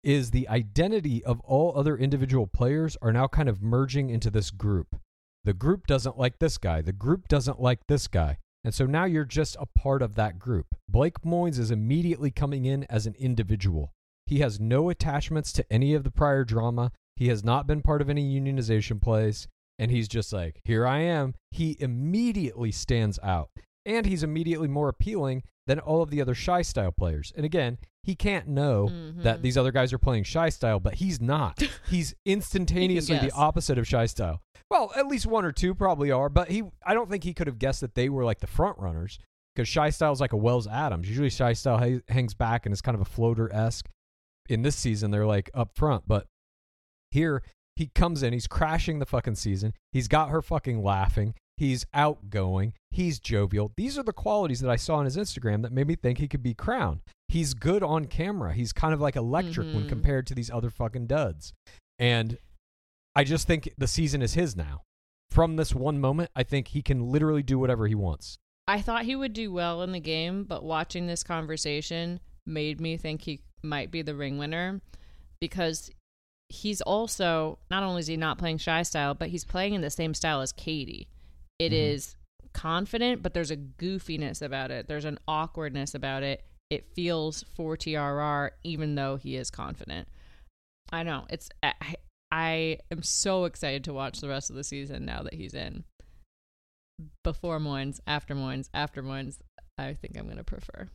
is 0.06 0.30
the 0.30 0.48
identity 0.48 1.24
of 1.24 1.40
all 1.40 1.76
other 1.76 1.96
individual 1.96 2.46
players 2.46 2.96
are 3.02 3.12
now 3.12 3.26
kind 3.26 3.48
of 3.48 3.60
merging 3.60 4.08
into 4.08 4.30
this 4.30 4.52
group. 4.52 5.00
The 5.42 5.52
group 5.52 5.88
doesn't 5.88 6.16
like 6.16 6.38
this 6.38 6.58
guy. 6.58 6.80
The 6.80 6.92
group 6.92 7.26
doesn't 7.26 7.60
like 7.60 7.80
this 7.88 8.06
guy. 8.06 8.38
And 8.62 8.72
so 8.72 8.86
now 8.86 9.04
you're 9.04 9.24
just 9.24 9.56
a 9.58 9.66
part 9.66 10.02
of 10.02 10.14
that 10.14 10.38
group. 10.38 10.68
Blake 10.88 11.22
Moynes 11.22 11.58
is 11.58 11.72
immediately 11.72 12.30
coming 12.30 12.66
in 12.66 12.84
as 12.84 13.06
an 13.06 13.16
individual. 13.18 13.92
He 14.26 14.38
has 14.38 14.60
no 14.60 14.90
attachments 14.90 15.52
to 15.54 15.72
any 15.72 15.92
of 15.92 16.04
the 16.04 16.12
prior 16.12 16.44
drama. 16.44 16.92
He 17.16 17.26
has 17.26 17.42
not 17.42 17.66
been 17.66 17.82
part 17.82 18.00
of 18.00 18.08
any 18.08 18.40
unionization 18.40 19.02
plays. 19.02 19.48
And 19.76 19.90
he's 19.90 20.06
just 20.06 20.32
like, 20.32 20.60
here 20.64 20.86
I 20.86 21.00
am. 21.00 21.34
He 21.50 21.76
immediately 21.80 22.70
stands 22.70 23.18
out. 23.24 23.50
And 23.84 24.06
he's 24.06 24.22
immediately 24.22 24.68
more 24.68 24.88
appealing 24.88 25.42
than 25.66 25.78
all 25.80 26.02
of 26.02 26.10
the 26.10 26.20
other 26.20 26.34
shy 26.34 26.62
style 26.62 26.92
players. 26.92 27.32
And 27.36 27.44
again, 27.44 27.78
he 28.04 28.14
can't 28.14 28.46
know 28.46 28.88
that 29.16 29.38
Mhm. 29.38 29.42
these 29.42 29.56
other 29.58 29.72
guys 29.72 29.92
are 29.92 29.98
playing 29.98 30.24
shy 30.24 30.48
style, 30.48 30.78
but 30.78 30.94
he's 30.94 31.20
not. 31.20 31.60
He's 31.90 32.14
instantaneously 32.24 33.18
the 33.18 33.32
opposite 33.32 33.78
of 33.78 33.86
shy 33.86 34.06
style. 34.06 34.40
Well, 34.70 34.92
at 34.96 35.06
least 35.08 35.26
one 35.26 35.44
or 35.44 35.52
two 35.52 35.74
probably 35.74 36.10
are, 36.10 36.28
but 36.28 36.48
he 36.50 36.62
I 36.84 36.94
don't 36.94 37.10
think 37.10 37.24
he 37.24 37.34
could 37.34 37.46
have 37.48 37.58
guessed 37.58 37.80
that 37.80 37.94
they 37.94 38.08
were 38.08 38.24
like 38.24 38.38
the 38.40 38.46
front 38.46 38.78
runners 38.78 39.18
because 39.54 39.68
shy 39.68 39.90
style 39.90 40.12
is 40.12 40.20
like 40.20 40.32
a 40.32 40.36
Wells 40.36 40.66
Adams. 40.68 41.08
Usually 41.08 41.30
shy 41.30 41.52
style 41.52 41.78
ha- 41.78 42.00
hangs 42.08 42.34
back 42.34 42.64
and 42.66 42.72
is 42.72 42.80
kind 42.82 42.94
of 42.94 43.00
a 43.00 43.04
floater 43.04 43.52
esque. 43.52 43.88
In 44.48 44.62
this 44.62 44.76
season, 44.76 45.10
they're 45.10 45.26
like 45.26 45.50
up 45.54 45.70
front, 45.74 46.04
but 46.06 46.26
here 47.10 47.42
he 47.74 47.88
comes 47.94 48.22
in, 48.22 48.32
he's 48.32 48.46
crashing 48.46 49.00
the 49.00 49.06
fucking 49.06 49.34
season. 49.34 49.74
He's 49.92 50.06
got 50.08 50.30
her 50.30 50.40
fucking 50.42 50.82
laughing. 50.82 51.34
He's 51.56 51.86
outgoing. 51.94 52.74
He's 52.90 53.18
jovial. 53.18 53.72
These 53.76 53.98
are 53.98 54.02
the 54.02 54.12
qualities 54.12 54.60
that 54.60 54.70
I 54.70 54.76
saw 54.76 54.96
on 54.96 55.04
his 55.06 55.16
Instagram 55.16 55.62
that 55.62 55.72
made 55.72 55.86
me 55.86 55.94
think 55.94 56.18
he 56.18 56.28
could 56.28 56.42
be 56.42 56.54
crowned. 56.54 57.00
He's 57.28 57.54
good 57.54 57.82
on 57.82 58.04
camera. 58.06 58.52
He's 58.54 58.72
kind 58.72 58.92
of 58.92 59.00
like 59.00 59.16
electric 59.16 59.66
when 59.74 59.84
Mhm. 59.84 59.88
compared 59.88 60.26
to 60.28 60.34
these 60.34 60.50
other 60.50 60.70
fucking 60.70 61.06
duds. 61.06 61.52
And 61.98 62.38
I 63.14 63.24
just 63.24 63.46
think 63.46 63.70
the 63.78 63.86
season 63.86 64.20
is 64.22 64.34
his 64.34 64.54
now. 64.54 64.82
From 65.30 65.56
this 65.56 65.74
one 65.74 65.98
moment, 65.98 66.30
I 66.36 66.42
think 66.42 66.68
he 66.68 66.82
can 66.82 67.10
literally 67.10 67.42
do 67.42 67.58
whatever 67.58 67.86
he 67.86 67.94
wants. 67.94 68.36
I 68.68 68.80
thought 68.82 69.04
he 69.04 69.16
would 69.16 69.32
do 69.32 69.52
well 69.52 69.82
in 69.82 69.92
the 69.92 70.00
game, 70.00 70.44
but 70.44 70.62
watching 70.62 71.06
this 71.06 71.22
conversation 71.22 72.20
made 72.44 72.80
me 72.80 72.96
think 72.96 73.22
he 73.22 73.40
might 73.62 73.90
be 73.90 74.02
the 74.02 74.14
ring 74.14 74.38
winner 74.38 74.80
because 75.40 75.90
he's 76.48 76.80
also 76.82 77.58
not 77.70 77.82
only 77.82 78.00
is 78.00 78.06
he 78.06 78.16
not 78.16 78.38
playing 78.38 78.58
shy 78.58 78.82
style, 78.82 79.14
but 79.14 79.30
he's 79.30 79.44
playing 79.44 79.74
in 79.74 79.80
the 79.80 79.90
same 79.90 80.14
style 80.14 80.40
as 80.40 80.52
Katie. 80.52 81.08
It 81.58 81.72
is 81.72 82.16
Mhm. 82.42 82.52
confident, 82.52 83.22
but 83.22 83.34
there's 83.34 83.50
a 83.50 83.56
goofiness 83.56 84.42
about 84.42 84.70
it. 84.70 84.88
There's 84.88 85.04
an 85.04 85.18
awkwardness 85.26 85.94
about 85.94 86.22
it. 86.22 86.44
It 86.70 86.92
feels 86.94 87.42
for 87.54 87.76
TRR, 87.76 88.52
even 88.64 88.94
though 88.94 89.16
he 89.16 89.36
is 89.36 89.50
confident. 89.50 90.08
I 90.92 91.02
know. 91.02 91.26
It's 91.30 91.48
I, 91.62 91.74
I 92.32 92.78
am 92.90 93.02
so 93.02 93.44
excited 93.44 93.84
to 93.84 93.92
watch 93.92 94.20
the 94.20 94.28
rest 94.28 94.50
of 94.50 94.56
the 94.56 94.64
season 94.64 95.04
now 95.04 95.22
that 95.22 95.34
he's 95.34 95.54
in. 95.54 95.84
Before 97.22 97.58
Moynes, 97.58 98.00
after 98.06 98.34
Moynes, 98.34 98.68
after 98.72 99.02
Moynes, 99.02 99.38
I 99.78 99.94
think 99.94 100.16
I'm 100.16 100.24
going 100.24 100.38
to 100.38 100.44
prefer. 100.44 100.88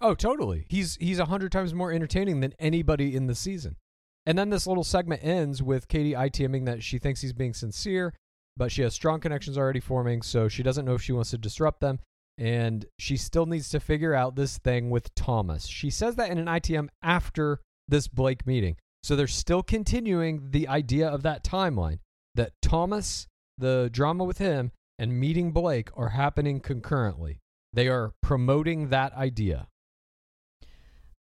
Oh, 0.00 0.14
totally. 0.14 0.64
He's 0.70 0.96
he's 0.96 1.18
a 1.18 1.26
hundred 1.26 1.52
times 1.52 1.74
more 1.74 1.92
entertaining 1.92 2.40
than 2.40 2.54
anybody 2.58 3.14
in 3.14 3.26
the 3.26 3.34
season. 3.34 3.76
And 4.24 4.38
then 4.38 4.50
this 4.50 4.66
little 4.66 4.84
segment 4.84 5.22
ends 5.22 5.62
with 5.62 5.88
Katie 5.88 6.12
ITMing 6.12 6.64
that 6.66 6.82
she 6.82 6.98
thinks 6.98 7.20
he's 7.20 7.32
being 7.34 7.52
sincere, 7.54 8.14
but 8.60 8.70
she 8.70 8.82
has 8.82 8.92
strong 8.92 9.20
connections 9.20 9.56
already 9.56 9.80
forming, 9.80 10.20
so 10.20 10.46
she 10.46 10.62
doesn't 10.62 10.84
know 10.84 10.92
if 10.92 11.00
she 11.00 11.12
wants 11.12 11.30
to 11.30 11.38
disrupt 11.38 11.80
them. 11.80 11.98
And 12.36 12.84
she 12.98 13.16
still 13.16 13.46
needs 13.46 13.70
to 13.70 13.80
figure 13.80 14.12
out 14.12 14.36
this 14.36 14.58
thing 14.58 14.90
with 14.90 15.14
Thomas. 15.14 15.64
She 15.64 15.88
says 15.88 16.16
that 16.16 16.30
in 16.30 16.36
an 16.36 16.44
ITM 16.44 16.88
after 17.02 17.60
this 17.88 18.06
Blake 18.06 18.46
meeting. 18.46 18.76
So 19.02 19.16
they're 19.16 19.28
still 19.28 19.62
continuing 19.62 20.50
the 20.50 20.68
idea 20.68 21.08
of 21.08 21.22
that 21.22 21.42
timeline 21.42 22.00
that 22.34 22.52
Thomas, 22.60 23.26
the 23.56 23.88
drama 23.90 24.24
with 24.24 24.36
him, 24.36 24.72
and 24.98 25.18
meeting 25.18 25.52
Blake 25.52 25.88
are 25.96 26.10
happening 26.10 26.60
concurrently. 26.60 27.40
They 27.72 27.88
are 27.88 28.12
promoting 28.20 28.90
that 28.90 29.14
idea. 29.14 29.68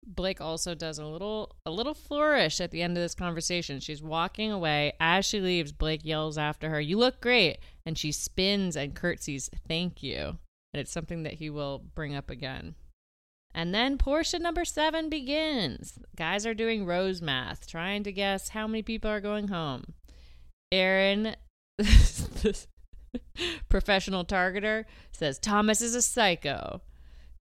Blake 0.06 0.40
also 0.40 0.74
does 0.74 0.98
a 0.98 1.06
little 1.06 1.56
a 1.64 1.70
little 1.70 1.94
flourish 1.94 2.60
at 2.60 2.70
the 2.70 2.82
end 2.82 2.96
of 2.96 3.02
this 3.02 3.14
conversation. 3.14 3.80
She's 3.80 4.02
walking 4.02 4.52
away. 4.52 4.92
As 5.00 5.24
she 5.24 5.40
leaves, 5.40 5.72
Blake 5.72 6.04
yells 6.04 6.38
after 6.38 6.70
her, 6.70 6.80
"You 6.80 6.98
look 6.98 7.20
great!" 7.20 7.58
And 7.86 7.96
she 7.98 8.12
spins 8.12 8.76
and 8.76 8.94
curtsies, 8.94 9.50
"Thank 9.66 10.02
you." 10.02 10.38
And 10.72 10.80
it's 10.80 10.92
something 10.92 11.22
that 11.22 11.34
he 11.34 11.50
will 11.50 11.78
bring 11.78 12.14
up 12.14 12.30
again. 12.30 12.74
And 13.54 13.72
then 13.72 13.98
portion 13.98 14.42
number 14.42 14.64
seven 14.64 15.08
begins. 15.08 15.98
Guys 16.16 16.44
are 16.44 16.54
doing 16.54 16.84
rose 16.84 17.22
math, 17.22 17.68
trying 17.68 18.02
to 18.02 18.12
guess 18.12 18.48
how 18.48 18.66
many 18.66 18.82
people 18.82 19.10
are 19.10 19.20
going 19.20 19.48
home. 19.48 19.94
Aaron, 20.72 21.36
professional 23.68 24.24
targeter, 24.24 24.86
says 25.12 25.38
Thomas 25.38 25.80
is 25.80 25.94
a 25.94 26.02
psycho. 26.02 26.82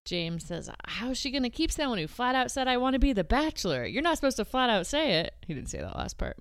James 0.06 0.46
says, 0.46 0.70
How's 0.86 1.18
she 1.18 1.32
going 1.32 1.44
to 1.44 1.50
keep 1.50 1.72
someone 1.72 1.98
who 1.98 2.08
flat 2.08 2.36
out 2.36 2.52
said, 2.52 2.68
I 2.68 2.78
want 2.78 2.94
to 2.94 3.00
be 3.00 3.14
the 3.14 3.24
bachelor? 3.24 3.86
You're 3.86 4.02
not 4.02 4.18
supposed 4.18 4.38
to 4.38 4.46
flat 4.46 4.70
out 4.70 4.86
say 4.86 5.20
it. 5.20 5.34
He 5.46 5.54
didn't 5.54 5.70
say 5.70 5.80
that 5.80 5.96
last 5.96 6.18
part. 6.18 6.38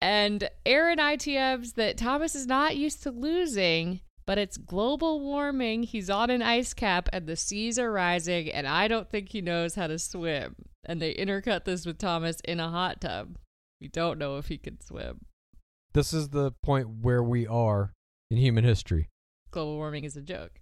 And 0.00 0.50
Aaron 0.66 0.98
ITMs 0.98 1.74
that 1.74 1.96
Thomas 1.96 2.34
is 2.34 2.46
not 2.46 2.76
used 2.76 3.02
to 3.04 3.10
losing, 3.10 4.00
but 4.26 4.36
it's 4.36 4.56
global 4.56 5.20
warming. 5.20 5.84
He's 5.84 6.10
on 6.10 6.30
an 6.30 6.42
ice 6.42 6.74
cap 6.74 7.08
and 7.12 7.26
the 7.26 7.36
seas 7.36 7.78
are 7.78 7.90
rising, 7.90 8.50
and 8.50 8.66
I 8.66 8.88
don't 8.88 9.08
think 9.08 9.30
he 9.30 9.40
knows 9.40 9.76
how 9.76 9.86
to 9.86 9.98
swim. 9.98 10.56
And 10.84 11.00
they 11.00 11.14
intercut 11.14 11.64
this 11.64 11.86
with 11.86 11.98
Thomas 11.98 12.40
in 12.44 12.60
a 12.60 12.68
hot 12.68 13.00
tub. 13.00 13.38
We 13.80 13.88
don't 13.88 14.18
know 14.18 14.36
if 14.36 14.48
he 14.48 14.58
can 14.58 14.80
swim. 14.80 15.20
This 15.94 16.12
is 16.12 16.30
the 16.30 16.52
point 16.62 16.88
where 17.02 17.22
we 17.22 17.46
are 17.46 17.92
in 18.30 18.36
human 18.36 18.64
history. 18.64 19.08
Global 19.50 19.76
warming 19.76 20.04
is 20.04 20.16
a 20.16 20.22
joke. 20.22 20.60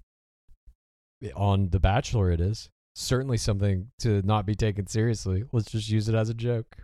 On 1.34 1.70
The 1.70 1.80
Bachelor, 1.80 2.30
it 2.30 2.40
is 2.40 2.70
certainly 2.94 3.36
something 3.36 3.88
to 4.00 4.22
not 4.22 4.46
be 4.46 4.54
taken 4.54 4.86
seriously. 4.86 5.44
Let's 5.52 5.70
just 5.70 5.88
use 5.88 6.08
it 6.08 6.14
as 6.14 6.28
a 6.28 6.34
joke. 6.34 6.76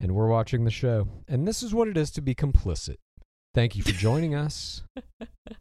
And 0.00 0.14
we're 0.14 0.28
watching 0.28 0.64
the 0.64 0.70
show. 0.70 1.08
And 1.28 1.46
this 1.46 1.62
is 1.62 1.74
what 1.74 1.88
it 1.88 1.96
is 1.96 2.10
to 2.12 2.20
be 2.20 2.34
complicit. 2.34 2.96
Thank 3.54 3.76
you 3.76 3.82
for 3.82 3.92
joining 3.92 4.34
us. 4.34 4.82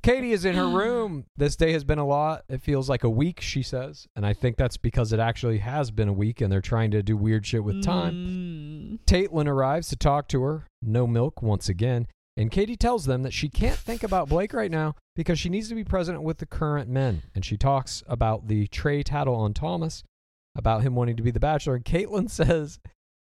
Katie 0.01 0.31
is 0.31 0.45
in 0.45 0.55
her 0.55 0.67
room. 0.67 1.25
This 1.37 1.55
day 1.55 1.73
has 1.73 1.83
been 1.83 1.99
a 1.99 2.05
lot. 2.05 2.43
It 2.49 2.61
feels 2.61 2.89
like 2.89 3.03
a 3.03 3.09
week, 3.09 3.39
she 3.39 3.61
says. 3.61 4.07
And 4.15 4.25
I 4.25 4.33
think 4.33 4.57
that's 4.57 4.77
because 4.77 5.13
it 5.13 5.19
actually 5.19 5.59
has 5.59 5.91
been 5.91 6.07
a 6.07 6.13
week 6.13 6.41
and 6.41 6.51
they're 6.51 6.61
trying 6.61 6.91
to 6.91 7.03
do 7.03 7.15
weird 7.15 7.45
shit 7.45 7.63
with 7.63 7.83
time. 7.83 8.99
Mm. 9.05 9.05
Kaitlyn 9.05 9.47
arrives 9.47 9.89
to 9.89 9.95
talk 9.95 10.27
to 10.29 10.41
her. 10.41 10.67
No 10.81 11.05
milk 11.05 11.41
once 11.41 11.69
again. 11.69 12.07
And 12.35 12.51
Katie 12.51 12.75
tells 12.75 13.05
them 13.05 13.23
that 13.23 13.33
she 13.33 13.47
can't 13.47 13.77
think 13.77 14.03
about 14.03 14.29
Blake 14.29 14.53
right 14.53 14.71
now 14.71 14.95
because 15.15 15.37
she 15.37 15.49
needs 15.49 15.69
to 15.69 15.75
be 15.75 15.83
present 15.83 16.23
with 16.23 16.39
the 16.39 16.45
current 16.45 16.89
men. 16.89 17.23
And 17.35 17.45
she 17.45 17.57
talks 17.57 18.03
about 18.07 18.47
the 18.47 18.67
Trey 18.67 19.03
tattle 19.03 19.35
on 19.35 19.53
Thomas, 19.53 20.03
about 20.55 20.81
him 20.81 20.95
wanting 20.95 21.17
to 21.17 21.23
be 21.23 21.31
the 21.31 21.39
bachelor. 21.39 21.75
And 21.75 21.85
Kaitlyn 21.85 22.29
says 22.29 22.79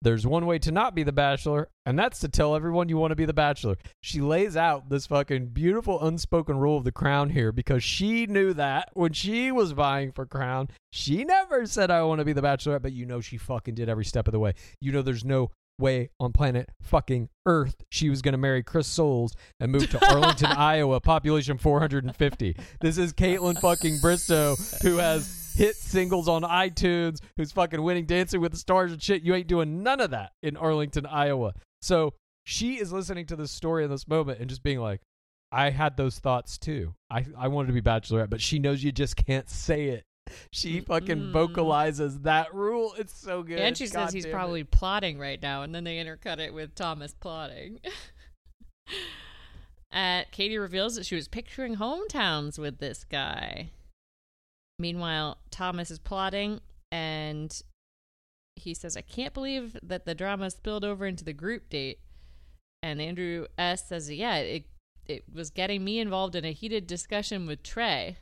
there's 0.02 0.26
one 0.26 0.46
way 0.46 0.60
to 0.60 0.72
not 0.72 0.96
be 0.96 1.04
the 1.04 1.12
bachelor, 1.12 1.68
and 1.86 2.00
that's 2.00 2.20
to 2.20 2.30
tell 2.30 2.56
everyone 2.56 2.88
you 2.88 2.96
want 2.96 3.12
to 3.12 3.18
be 3.18 3.26
the 3.26 3.34
bachelor. 3.34 3.78
She 4.02 4.22
lays 4.22 4.56
out 4.56 4.90
this 4.90 5.08
fucking 5.08 5.48
beautiful 5.48 6.02
unspoken 6.02 6.58
rule 6.58 6.78
of 6.78 6.86
the 6.86 6.92
crown 6.92 7.30
here 7.32 7.52
because 7.52 7.84
she 7.84 8.26
knew 8.26 8.54
that 8.54 8.90
when 8.94 9.12
she 9.12 9.52
was 9.52 9.72
vying 9.72 10.14
for 10.14 10.26
crown. 10.26 10.70
She 10.94 11.26
never 11.26 11.66
said, 11.66 11.92
I 11.92 12.04
want 12.04 12.20
to 12.20 12.26
be 12.26 12.34
the 12.34 12.42
bachelorette, 12.42 12.82
but 12.82 12.94
you 12.94 13.06
know 13.06 13.20
she 13.20 13.38
fucking 13.38 13.76
did 13.76 13.90
every 13.90 14.06
step 14.06 14.28
of 14.28 14.32
the 14.32 14.40
way. 14.40 14.54
You 14.80 14.94
know 14.94 15.02
there's 15.02 15.26
no 15.26 15.52
way 15.80 16.10
on 16.20 16.32
planet 16.34 16.70
fucking 16.82 17.30
Earth 17.46 17.84
she 17.90 18.10
was 18.10 18.22
going 18.22 18.34
to 18.34 18.38
marry 18.38 18.62
Chris 18.62 18.88
Soules 18.88 19.36
and 19.60 19.72
move 19.72 19.90
to 19.90 20.06
Arlington, 20.10 20.48
Iowa, 20.48 21.00
population 21.00 21.58
450. 21.58 22.56
This 22.82 22.98
is 22.98 23.14
Kaitlyn 23.14 23.60
fucking 23.60 23.96
Bristowe 24.00 24.82
who 24.84 24.98
has 24.98 25.54
hit 25.56 25.76
singles 25.76 26.28
on 26.28 26.44
iTunes, 26.44 27.20
who's 27.38 27.52
fucking 27.52 27.82
winning 27.82 28.06
Dancing 28.06 28.42
with 28.42 28.52
the 28.52 28.58
Stars 28.58 28.92
and 28.92 29.02
shit. 29.02 29.24
You 29.24 29.34
ain't 29.36 29.48
doing 29.48 29.84
none 29.84 30.00
of 30.00 30.12
that 30.12 30.32
in 30.44 30.58
Arlington, 30.58 31.06
Iowa. 31.06 31.54
So 31.82 32.14
she 32.44 32.80
is 32.80 32.92
listening 32.94 33.26
to 33.28 33.36
this 33.36 33.52
story 33.52 33.84
in 33.84 33.90
this 33.90 34.08
moment 34.08 34.40
and 34.40 34.50
just 34.50 34.64
being 34.64 34.80
like, 34.80 35.02
I 35.52 35.72
had 35.72 35.98
those 35.98 36.20
thoughts 36.20 36.58
too. 36.58 36.94
I, 37.10 37.26
I 37.38 37.48
wanted 37.48 37.68
to 37.68 37.74
be 37.74 37.82
bachelorette, 37.82 38.30
but 38.30 38.42
she 38.42 38.60
knows 38.60 38.84
you 38.84 38.92
just 38.92 39.16
can't 39.16 39.50
say 39.50 39.88
it. 39.88 40.04
She 40.52 40.82
fucking 40.82 41.32
vocalizes 41.32 42.22
that 42.22 42.54
rule. 42.54 42.94
It's 42.98 43.18
so 43.18 43.44
good. 43.44 43.60
And 43.60 43.78
she 43.78 43.88
God 43.88 44.06
says 44.06 44.14
he's 44.14 44.26
it. 44.26 44.32
probably 44.32 44.64
plotting 44.64 45.20
right 45.20 45.42
now, 45.42 45.64
and 45.64 45.74
then 45.74 45.84
they 45.84 45.98
intercut 45.98 46.40
it 46.40 46.54
with 46.54 46.76
Thomas 46.76 47.14
plotting. 47.14 47.80
uh, 49.94 50.24
Katie 50.32 50.58
reveals 50.58 50.96
that 50.96 51.06
she 51.06 51.16
was 51.16 51.28
picturing 51.28 51.78
hometowns 51.78 52.58
with 52.58 52.80
this 52.80 53.04
guy. 53.04 53.72
Meanwhile, 54.78 55.38
Thomas 55.52 55.92
is 55.92 56.00
plotting, 56.00 56.62
and 56.92 57.62
he 58.56 58.74
says, 58.74 58.96
I 58.96 59.02
can't 59.02 59.34
believe 59.34 59.78
that 59.82 60.06
the 60.06 60.16
drama 60.16 60.52
spilled 60.52 60.86
over 60.86 61.06
into 61.06 61.24
the 61.24 61.34
group 61.34 61.70
date. 61.70 62.00
And 62.82 63.02
Andrew 63.02 63.48
S. 63.58 63.88
says, 63.88 64.10
Yeah, 64.10 64.38
it, 64.38 64.66
it 65.06 65.24
was 65.34 65.50
getting 65.50 65.84
me 65.84 66.00
involved 66.00 66.36
in 66.36 66.46
a 66.46 66.52
heated 66.52 66.88
discussion 66.88 67.46
with 67.46 67.64
Trey. 67.64 68.18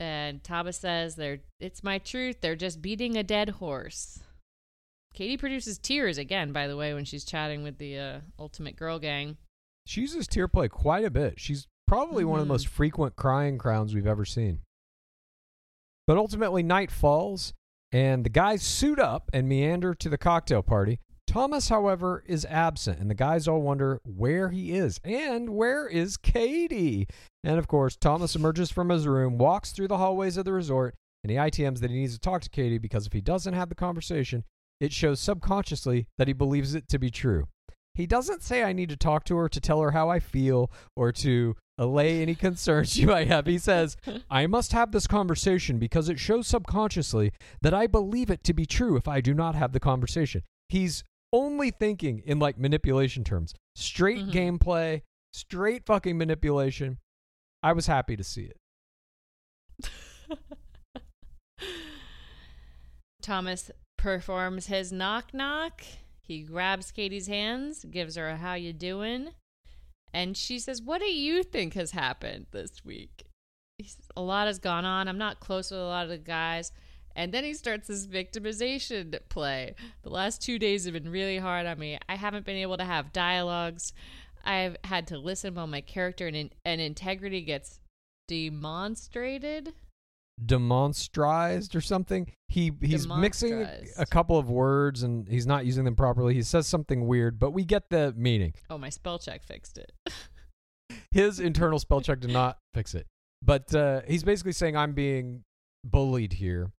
And 0.00 0.42
Thomas 0.42 0.76
says, 0.76 1.14
"They're 1.16 1.38
it's 1.60 1.82
my 1.84 1.98
truth. 1.98 2.40
They're 2.40 2.56
just 2.56 2.82
beating 2.82 3.16
a 3.16 3.22
dead 3.22 3.48
horse." 3.50 4.20
Katie 5.14 5.36
produces 5.36 5.78
tears 5.78 6.18
again, 6.18 6.52
by 6.52 6.66
the 6.66 6.76
way, 6.76 6.92
when 6.92 7.04
she's 7.04 7.24
chatting 7.24 7.62
with 7.62 7.78
the 7.78 7.96
uh, 7.98 8.20
Ultimate 8.38 8.74
Girl 8.74 8.98
Gang. 8.98 9.36
She 9.86 10.00
uses 10.00 10.26
tear 10.26 10.48
play 10.48 10.68
quite 10.68 11.04
a 11.04 11.10
bit. 11.10 11.38
She's 11.38 11.68
probably 11.86 12.24
one 12.24 12.40
of 12.40 12.46
the 12.46 12.50
Mhm. 12.50 12.54
most 12.54 12.66
frequent 12.66 13.14
crying 13.14 13.56
crowns 13.58 13.94
we've 13.94 14.06
ever 14.06 14.24
seen. 14.24 14.60
But 16.06 16.16
ultimately, 16.16 16.62
night 16.64 16.90
falls, 16.90 17.52
and 17.92 18.24
the 18.24 18.30
guys 18.30 18.62
suit 18.62 18.98
up 18.98 19.30
and 19.32 19.48
meander 19.48 19.94
to 19.94 20.08
the 20.08 20.18
cocktail 20.18 20.62
party. 20.62 20.98
Thomas, 21.34 21.68
however, 21.68 22.22
is 22.28 22.46
absent, 22.48 23.00
and 23.00 23.10
the 23.10 23.14
guys 23.16 23.48
all 23.48 23.60
wonder 23.60 24.00
where 24.04 24.50
he 24.50 24.70
is 24.70 25.00
and 25.02 25.50
where 25.50 25.88
is 25.88 26.16
Katie. 26.16 27.08
And 27.42 27.58
of 27.58 27.66
course, 27.66 27.96
Thomas 27.96 28.36
emerges 28.36 28.70
from 28.70 28.88
his 28.88 29.08
room, 29.08 29.36
walks 29.36 29.72
through 29.72 29.88
the 29.88 29.98
hallways 29.98 30.36
of 30.36 30.44
the 30.44 30.52
resort, 30.52 30.94
and 31.24 31.32
he 31.32 31.36
ITMs 31.36 31.80
that 31.80 31.90
he 31.90 31.96
needs 31.96 32.12
to 32.12 32.20
talk 32.20 32.42
to 32.42 32.48
Katie 32.48 32.78
because 32.78 33.08
if 33.08 33.12
he 33.12 33.20
doesn't 33.20 33.54
have 33.54 33.68
the 33.68 33.74
conversation, 33.74 34.44
it 34.78 34.92
shows 34.92 35.18
subconsciously 35.18 36.06
that 36.18 36.28
he 36.28 36.34
believes 36.34 36.76
it 36.76 36.86
to 36.90 37.00
be 37.00 37.10
true. 37.10 37.48
He 37.96 38.06
doesn't 38.06 38.44
say 38.44 38.62
I 38.62 38.72
need 38.72 38.90
to 38.90 38.96
talk 38.96 39.24
to 39.24 39.36
her 39.38 39.48
to 39.48 39.60
tell 39.60 39.80
her 39.80 39.90
how 39.90 40.08
I 40.08 40.20
feel 40.20 40.70
or 40.94 41.10
to 41.10 41.56
allay 41.78 42.22
any 42.22 42.36
concerns 42.36 42.92
she 42.92 43.06
might 43.06 43.26
have. 43.26 43.46
He 43.46 43.58
says, 43.58 43.96
I 44.30 44.46
must 44.46 44.70
have 44.70 44.92
this 44.92 45.08
conversation 45.08 45.80
because 45.80 46.08
it 46.08 46.20
shows 46.20 46.46
subconsciously 46.46 47.32
that 47.60 47.74
I 47.74 47.88
believe 47.88 48.30
it 48.30 48.44
to 48.44 48.54
be 48.54 48.66
true 48.66 48.96
if 48.96 49.08
I 49.08 49.20
do 49.20 49.34
not 49.34 49.56
have 49.56 49.72
the 49.72 49.80
conversation. 49.80 50.42
He's 50.68 51.02
only 51.34 51.70
thinking 51.72 52.22
in 52.24 52.38
like 52.38 52.56
manipulation 52.56 53.24
terms. 53.24 53.54
Straight 53.74 54.26
Mhm. 54.26 54.32
gameplay, 54.32 55.02
straight 55.32 55.84
fucking 55.84 56.16
manipulation. 56.16 56.98
I 57.62 57.72
was 57.72 57.86
happy 57.86 58.16
to 58.16 58.22
see 58.24 58.44
it. 58.44 58.58
Thomas 63.20 63.70
performs 63.96 64.66
his 64.66 64.92
knock 64.92 65.34
knock. 65.34 65.82
He 66.20 66.42
grabs 66.42 66.90
Katie's 66.90 67.26
hands, 67.26 67.84
gives 67.84 68.16
her 68.16 68.28
a 68.28 68.36
how 68.36 68.54
you 68.54 68.72
doing, 68.72 69.30
and 70.12 70.36
she 70.36 70.58
says, 70.58 70.80
"What 70.80 71.00
do 71.00 71.06
you 71.10 71.42
think 71.42 71.74
has 71.74 71.90
happened 71.90 72.46
this 72.50 72.84
week?" 72.84 73.26
Says, 73.82 74.08
"A 74.16 74.22
lot 74.22 74.46
has 74.46 74.58
gone 74.58 74.84
on. 74.84 75.08
I'm 75.08 75.18
not 75.18 75.40
close 75.40 75.70
with 75.70 75.80
a 75.80 75.84
lot 75.84 76.04
of 76.04 76.10
the 76.10 76.18
guys." 76.18 76.70
And 77.16 77.32
then 77.32 77.44
he 77.44 77.54
starts 77.54 77.88
this 77.88 78.06
victimization 78.06 79.16
play. 79.28 79.74
The 80.02 80.10
last 80.10 80.42
two 80.42 80.58
days 80.58 80.84
have 80.84 80.94
been 80.94 81.10
really 81.10 81.38
hard 81.38 81.66
on 81.66 81.78
me. 81.78 81.98
I 82.08 82.16
haven't 82.16 82.44
been 82.44 82.56
able 82.56 82.76
to 82.76 82.84
have 82.84 83.12
dialogues. 83.12 83.92
I've 84.44 84.76
had 84.84 85.06
to 85.08 85.18
listen 85.18 85.54
while 85.54 85.66
my 85.66 85.80
character 85.80 86.26
and, 86.26 86.50
and 86.64 86.80
integrity 86.80 87.42
gets 87.42 87.80
demonstrated. 88.28 89.74
demonstrized 90.44 91.74
or 91.76 91.80
something. 91.80 92.32
He 92.48 92.72
he's 92.82 93.08
mixing 93.08 93.62
a, 93.62 93.80
a 93.98 94.06
couple 94.06 94.38
of 94.38 94.50
words 94.50 95.02
and 95.02 95.28
he's 95.28 95.46
not 95.46 95.66
using 95.66 95.84
them 95.84 95.96
properly. 95.96 96.34
He 96.34 96.42
says 96.42 96.66
something 96.66 97.06
weird, 97.06 97.38
but 97.38 97.52
we 97.52 97.64
get 97.64 97.90
the 97.90 98.12
meaning. 98.16 98.54
Oh, 98.68 98.78
my 98.78 98.90
spell 98.90 99.18
check 99.18 99.42
fixed 99.44 99.78
it. 99.78 99.92
His 101.10 101.40
internal 101.40 101.78
spell 101.78 102.00
check 102.00 102.20
did 102.20 102.30
not 102.30 102.58
fix 102.74 102.94
it. 102.94 103.06
But 103.42 103.74
uh, 103.74 104.00
he's 104.06 104.24
basically 104.24 104.52
saying 104.52 104.76
I'm 104.76 104.92
being 104.92 105.44
bullied 105.84 106.32
here. 106.34 106.70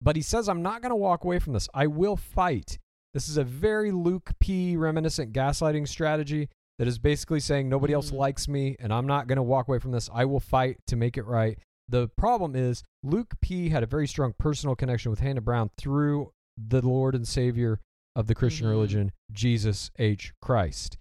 But 0.00 0.16
he 0.16 0.22
says 0.22 0.48
I'm 0.48 0.62
not 0.62 0.80
going 0.82 0.90
to 0.90 0.96
walk 0.96 1.24
away 1.24 1.38
from 1.38 1.52
this. 1.52 1.68
I 1.74 1.86
will 1.86 2.16
fight. 2.16 2.78
This 3.14 3.28
is 3.28 3.36
a 3.36 3.44
very 3.44 3.90
Luke 3.90 4.32
P 4.40 4.76
reminiscent 4.76 5.32
gaslighting 5.32 5.88
strategy 5.88 6.48
that 6.78 6.86
is 6.86 6.98
basically 6.98 7.40
saying 7.40 7.68
nobody 7.68 7.92
else 7.92 8.10
Mhm. 8.12 8.18
likes 8.18 8.46
me 8.48 8.76
and 8.78 8.92
I'm 8.92 9.06
not 9.06 9.26
going 9.26 9.36
to 9.36 9.42
walk 9.42 9.66
away 9.66 9.80
from 9.80 9.90
this. 9.90 10.08
I 10.12 10.24
will 10.24 10.38
fight 10.40 10.78
to 10.86 10.96
make 10.96 11.16
it 11.16 11.24
right. 11.24 11.58
The 11.88 12.08
problem 12.16 12.54
is 12.54 12.84
Luke 13.02 13.34
P 13.40 13.70
had 13.70 13.82
a 13.82 13.86
very 13.86 14.06
strong 14.06 14.34
personal 14.38 14.76
connection 14.76 15.10
with 15.10 15.20
Hannah 15.20 15.40
Brown 15.40 15.70
through 15.76 16.32
the 16.56 16.86
Lord 16.86 17.14
and 17.14 17.26
Savior 17.26 17.80
of 18.14 18.26
the 18.26 18.34
Christian 18.34 18.66
Mhm. 18.66 18.70
religion, 18.70 19.12
Jesus 19.32 19.90
H. 19.98 20.32
Christ. 20.42 20.98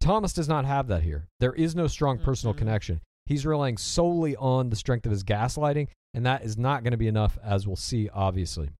Thomas 0.00 0.32
does 0.32 0.48
not 0.48 0.64
have 0.64 0.86
that 0.88 1.02
here. 1.02 1.28
There 1.38 1.52
is 1.54 1.76
no 1.76 1.86
strong 1.86 2.18
personal 2.18 2.54
Mhm. 2.54 2.58
connection. 2.58 3.00
He's 3.30 3.46
relying 3.46 3.76
solely 3.76 4.34
on 4.34 4.70
the 4.70 4.76
strength 4.76 5.06
of 5.06 5.12
his 5.12 5.22
gaslighting, 5.22 5.86
and 6.14 6.26
that 6.26 6.42
is 6.42 6.58
not 6.58 6.82
going 6.82 6.90
to 6.90 6.96
be 6.96 7.06
enough, 7.06 7.38
as 7.44 7.64
we'll 7.64 7.76
see, 7.76 8.08
obviously. 8.12 8.70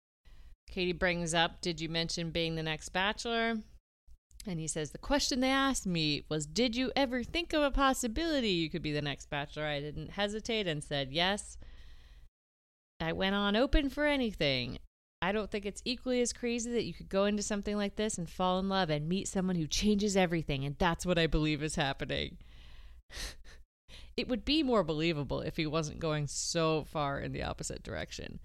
Katie 0.68 0.90
brings 0.90 1.34
up, 1.34 1.60
Did 1.60 1.80
you 1.80 1.88
mention 1.88 2.32
being 2.32 2.56
the 2.56 2.62
next 2.64 2.88
bachelor? 2.88 3.58
And 4.48 4.58
he 4.58 4.66
says, 4.66 4.90
The 4.90 4.98
question 4.98 5.38
they 5.38 5.50
asked 5.50 5.86
me 5.86 6.24
was, 6.28 6.46
Did 6.46 6.74
you 6.74 6.90
ever 6.96 7.22
think 7.22 7.52
of 7.52 7.62
a 7.62 7.70
possibility 7.70 8.48
you 8.48 8.68
could 8.68 8.82
be 8.82 8.90
the 8.90 9.00
next 9.00 9.30
bachelor? 9.30 9.66
I 9.66 9.78
didn't 9.78 10.10
hesitate 10.10 10.66
and 10.66 10.82
said 10.82 11.12
yes. 11.12 11.56
I 12.98 13.12
went 13.12 13.36
on 13.36 13.54
open 13.54 13.88
for 13.88 14.04
anything. 14.04 14.80
I 15.22 15.30
don't 15.30 15.48
think 15.48 15.64
it's 15.64 15.82
equally 15.84 16.20
as 16.22 16.32
crazy 16.32 16.72
that 16.72 16.86
you 16.86 16.92
could 16.92 17.08
go 17.08 17.26
into 17.26 17.44
something 17.44 17.76
like 17.76 17.94
this 17.94 18.18
and 18.18 18.28
fall 18.28 18.58
in 18.58 18.68
love 18.68 18.90
and 18.90 19.08
meet 19.08 19.28
someone 19.28 19.54
who 19.54 19.68
changes 19.68 20.16
everything. 20.16 20.64
And 20.64 20.74
that's 20.76 21.06
what 21.06 21.20
I 21.20 21.28
believe 21.28 21.62
is 21.62 21.76
happening. 21.76 22.38
it 24.20 24.28
would 24.28 24.44
be 24.44 24.62
more 24.62 24.84
believable 24.84 25.40
if 25.40 25.56
he 25.56 25.66
wasn't 25.66 25.98
going 25.98 26.26
so 26.26 26.84
far 26.84 27.18
in 27.18 27.32
the 27.32 27.42
opposite 27.42 27.82
direction. 27.82 28.38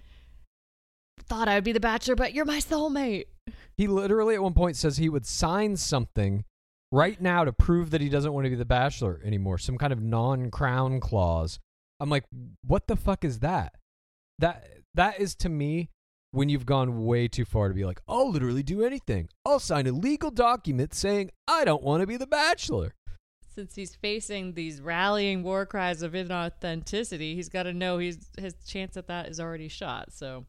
Thought 1.28 1.48
I 1.48 1.56
would 1.56 1.64
be 1.64 1.72
the 1.72 1.80
bachelor, 1.80 2.16
but 2.16 2.34
you're 2.34 2.46
my 2.46 2.60
soulmate. 2.60 3.26
He 3.78 3.88
literally 3.88 4.36
at 4.36 4.44
one 4.44 4.54
point 4.54 4.76
says 4.76 4.98
he 4.98 5.10
would 5.10 5.26
sign 5.26 5.78
something 5.78 6.46
right 6.92 7.20
now 7.20 7.44
to 7.44 7.54
prove 7.54 7.92
that 7.92 8.02
he 8.02 8.10
doesn't 8.10 8.34
want 8.34 8.46
to 8.46 8.50
be 8.50 8.56
the 8.56 8.66
bachelor 8.66 9.22
anymore, 9.24 9.58
some 9.58 9.78
kind 9.78 9.92
of 9.92 10.02
non-crown 10.02 11.00
clause. 11.00 11.60
I'm 12.00 12.10
like, 12.10 12.26
what 12.66 12.88
the 12.88 12.96
fuck 12.96 13.24
is 13.24 13.40
that? 13.40 13.76
That 14.40 14.68
that 14.94 15.20
is 15.20 15.36
to 15.36 15.50
me 15.50 15.90
when 16.32 16.50
you've 16.50 16.66
gone 16.66 17.06
way 17.06 17.28
too 17.28 17.46
far 17.46 17.70
to 17.70 17.74
be 17.74 17.86
like, 17.86 18.02
I'll 18.08 18.30
literally 18.30 18.64
do 18.64 18.84
anything. 18.84 19.30
I'll 19.46 19.60
sign 19.60 19.88
a 19.88 19.92
legal 19.92 20.32
document 20.32 20.94
saying 20.94 21.32
I 21.48 21.64
don't 21.64 21.84
want 21.84 22.02
to 22.02 22.08
be 22.08 22.18
the 22.18 22.28
bachelor. 22.28 22.94
Since 23.56 23.76
he's 23.76 23.96
facing 23.96 24.54
these 24.54 24.82
rallying 24.82 25.42
war 25.42 25.66
cries 25.66 26.02
of 26.02 26.12
inauthenticity, 26.12 27.36
he's 27.36 27.48
got 27.48 27.64
to 27.64 27.74
know 27.74 27.98
he's 28.00 28.18
his 28.38 28.54
chance 28.68 28.98
at 28.98 29.08
that 29.08 29.30
is 29.30 29.40
already 29.40 29.70
shot. 29.70 30.12
So, 30.12 30.46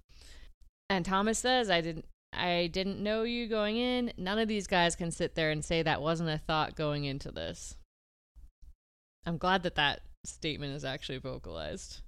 and 0.91 1.05
Thomas 1.05 1.39
says, 1.39 1.71
"I 1.71 1.81
didn't, 1.81 2.05
I 2.33 2.69
didn't 2.73 3.01
know 3.01 3.23
you 3.23 3.47
going 3.47 3.77
in. 3.77 4.13
None 4.17 4.41
of 4.41 4.49
these 4.49 4.67
guys 4.67 4.97
can 4.97 5.13
sit 5.13 5.37
there 5.37 5.53
and 5.53 5.65
say 5.65 5.83
that 5.83 6.03
wasn't 6.03 6.31
a 6.31 6.39
thought 6.39 6.75
going 6.75 7.05
into 7.05 7.31
this." 7.31 7.77
I'm 9.25 9.39
glad 9.39 9.63
that 9.63 9.77
that 9.77 10.01
statement 10.25 10.75
is 10.75 10.85
actually 10.85 11.19
vocalized. 11.19 12.01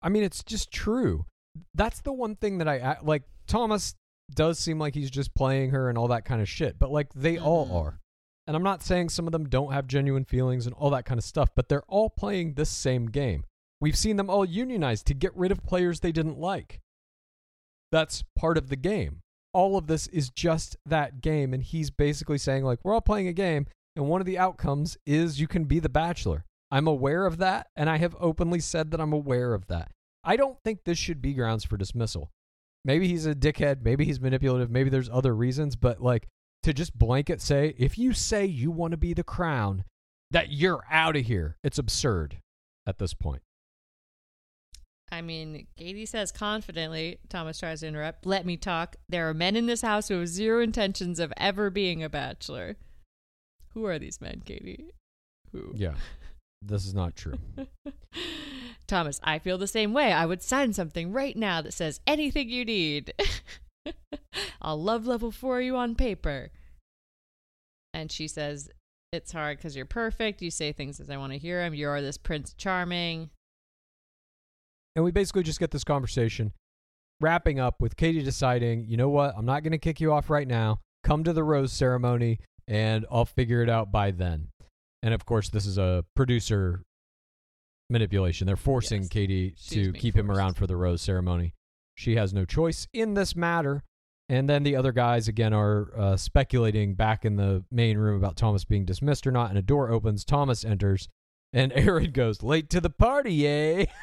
I 0.00 0.08
mean, 0.08 0.22
it's 0.22 0.42
just 0.42 0.70
true. 0.70 1.26
That's 1.74 2.00
the 2.00 2.12
one 2.12 2.36
thing 2.36 2.58
that 2.58 2.68
I 2.68 2.98
like. 3.02 3.24
Thomas 3.46 3.94
does 4.34 4.58
seem 4.58 4.78
like 4.78 4.94
he's 4.94 5.10
just 5.10 5.34
playing 5.34 5.70
her 5.70 5.88
and 5.88 5.98
all 5.98 6.08
that 6.08 6.24
kind 6.24 6.40
of 6.40 6.48
shit, 6.48 6.78
but 6.78 6.90
like 6.90 7.12
they 7.14 7.38
all 7.38 7.66
Mhm. 7.66 7.74
are. 7.74 8.00
And 8.48 8.56
I'm 8.56 8.62
not 8.62 8.82
saying 8.82 9.10
some 9.10 9.26
of 9.26 9.32
them 9.32 9.46
don't 9.46 9.74
have 9.74 9.86
genuine 9.86 10.24
feelings 10.24 10.64
and 10.64 10.74
all 10.74 10.88
that 10.90 11.04
kind 11.04 11.18
of 11.18 11.24
stuff, 11.24 11.50
but 11.54 11.68
they're 11.68 11.84
all 11.86 12.08
playing 12.08 12.54
this 12.54 12.70
same 12.70 13.06
game. 13.06 13.44
We've 13.78 13.96
seen 13.96 14.16
them 14.16 14.30
all 14.30 14.46
unionize 14.46 15.02
to 15.02 15.14
get 15.14 15.36
rid 15.36 15.52
of 15.52 15.62
players 15.62 16.00
they 16.00 16.12
didn't 16.12 16.38
like. 16.38 16.80
That's 17.92 18.24
part 18.34 18.56
of 18.56 18.70
the 18.70 18.76
game. 18.76 19.20
All 19.52 19.76
of 19.76 19.86
this 19.86 20.06
is 20.06 20.30
just 20.30 20.78
that 20.86 21.20
game, 21.20 21.52
and 21.52 21.62
he's 21.62 21.90
basically 21.90 22.38
saying, 22.38 22.64
like, 22.64 22.78
we're 22.82 22.94
all 22.94 23.02
playing 23.02 23.28
a 23.28 23.34
game, 23.34 23.66
and 23.94 24.08
one 24.08 24.22
of 24.22 24.26
the 24.26 24.38
outcomes 24.38 24.96
is 25.04 25.38
you 25.38 25.46
can 25.46 25.64
be 25.64 25.78
the 25.78 25.90
bachelor. 25.90 26.46
I'm 26.70 26.86
aware 26.86 27.26
of 27.26 27.36
that, 27.36 27.66
and 27.76 27.90
I 27.90 27.98
have 27.98 28.16
openly 28.18 28.60
said 28.60 28.92
that 28.92 29.00
I'm 29.00 29.12
aware 29.12 29.52
of 29.52 29.66
that. 29.66 29.92
I 30.24 30.36
don't 30.36 30.58
think 30.64 30.84
this 30.84 30.96
should 30.96 31.20
be 31.20 31.34
grounds 31.34 31.64
for 31.64 31.76
dismissal. 31.76 32.30
Maybe 32.82 33.08
he's 33.08 33.26
a 33.26 33.34
dickhead, 33.34 33.82
maybe 33.82 34.06
he's 34.06 34.22
manipulative, 34.22 34.70
maybe 34.70 34.88
there's 34.88 35.10
other 35.10 35.34
reasons, 35.34 35.76
but 35.76 36.00
like 36.00 36.28
to 36.68 36.74
just 36.74 36.98
blanket 36.98 37.40
say, 37.40 37.74
if 37.78 37.96
you 37.96 38.12
say 38.12 38.44
you 38.44 38.70
want 38.70 38.90
to 38.90 38.98
be 38.98 39.14
the 39.14 39.24
crown, 39.24 39.84
that 40.30 40.52
you're 40.52 40.84
out 40.90 41.16
of 41.16 41.24
here, 41.24 41.56
it's 41.64 41.78
absurd 41.78 42.36
at 42.86 42.98
this 42.98 43.14
point. 43.14 43.40
I 45.10 45.22
mean, 45.22 45.66
Katie 45.78 46.04
says 46.04 46.30
confidently, 46.30 47.20
Thomas 47.30 47.58
tries 47.58 47.80
to 47.80 47.86
interrupt, 47.86 48.26
let 48.26 48.44
me 48.44 48.58
talk. 48.58 48.96
There 49.08 49.30
are 49.30 49.34
men 49.34 49.56
in 49.56 49.64
this 49.64 49.80
house 49.80 50.08
who 50.08 50.18
have 50.18 50.28
zero 50.28 50.62
intentions 50.62 51.18
of 51.18 51.32
ever 51.38 51.70
being 51.70 52.02
a 52.02 52.10
bachelor. 52.10 52.76
Who 53.72 53.86
are 53.86 53.98
these 53.98 54.20
men, 54.20 54.42
Katie? 54.44 54.92
Who? 55.52 55.72
Yeah, 55.74 55.94
this 56.60 56.84
is 56.84 56.92
not 56.92 57.16
true. 57.16 57.38
Thomas, 58.86 59.18
I 59.24 59.38
feel 59.38 59.56
the 59.56 59.66
same 59.66 59.94
way. 59.94 60.12
I 60.12 60.26
would 60.26 60.42
sign 60.42 60.74
something 60.74 61.12
right 61.12 61.34
now 61.34 61.62
that 61.62 61.72
says 61.72 62.00
anything 62.06 62.50
you 62.50 62.66
need. 62.66 63.14
I'll 64.60 64.82
love 64.82 65.06
level 65.06 65.30
for 65.30 65.62
you 65.62 65.74
on 65.76 65.94
paper. 65.94 66.50
And 67.98 68.12
she 68.12 68.28
says, 68.28 68.70
It's 69.12 69.32
hard 69.32 69.58
because 69.58 69.74
you're 69.74 69.84
perfect. 69.84 70.40
You 70.40 70.52
say 70.52 70.72
things 70.72 71.00
as 71.00 71.10
I 71.10 71.16
want 71.16 71.32
to 71.32 71.38
hear 71.38 71.62
them. 71.62 71.74
You're 71.74 72.00
this 72.00 72.16
Prince 72.16 72.54
Charming. 72.54 73.30
And 74.94 75.04
we 75.04 75.10
basically 75.10 75.42
just 75.42 75.58
get 75.58 75.72
this 75.72 75.84
conversation 75.84 76.52
wrapping 77.20 77.58
up 77.58 77.80
with 77.80 77.96
Katie 77.96 78.22
deciding, 78.22 78.86
you 78.88 78.96
know 78.96 79.08
what, 79.08 79.34
I'm 79.36 79.44
not 79.44 79.64
going 79.64 79.72
to 79.72 79.78
kick 79.78 80.00
you 80.00 80.12
off 80.12 80.30
right 80.30 80.46
now. 80.46 80.78
Come 81.02 81.24
to 81.24 81.32
the 81.32 81.42
rose 81.42 81.72
ceremony 81.72 82.38
and 82.68 83.04
I'll 83.10 83.24
figure 83.24 83.62
it 83.62 83.68
out 83.68 83.90
by 83.90 84.12
then. 84.12 84.48
And 85.02 85.12
of 85.12 85.24
course, 85.26 85.48
this 85.48 85.66
is 85.66 85.78
a 85.78 86.04
producer 86.14 86.82
manipulation. 87.90 88.46
They're 88.46 88.56
forcing 88.56 89.02
Yes. 89.02 89.08
Katie 89.08 89.54
She's 89.56 89.88
to 89.88 89.92
keep 89.92 90.16
him 90.16 90.30
around 90.30 90.54
for 90.54 90.66
the 90.68 90.76
rose 90.76 91.02
ceremony. 91.02 91.54
She 91.96 92.14
has 92.14 92.32
no 92.32 92.44
choice 92.44 92.86
in 92.92 93.14
this 93.14 93.34
matter. 93.34 93.82
And 94.28 94.48
then 94.48 94.62
the 94.62 94.76
other 94.76 94.92
guys, 94.92 95.26
again, 95.26 95.54
are 95.54 95.90
uh, 95.96 96.16
speculating 96.16 96.94
back 96.94 97.24
in 97.24 97.36
the 97.36 97.64
main 97.70 97.96
room 97.96 98.16
about 98.16 98.36
Thomas 98.36 98.64
being 98.64 98.84
dismissed 98.84 99.26
or 99.26 99.30
not. 99.30 99.48
And 99.48 99.58
a 99.58 99.62
door 99.62 99.90
opens. 99.90 100.24
Thomas 100.24 100.64
enters. 100.64 101.08
And 101.52 101.72
Aaron 101.76 102.12
goes, 102.12 102.42
Late 102.42 102.68
to 102.70 102.80
the 102.80 102.90
party, 102.90 103.46
eh? 103.46 103.86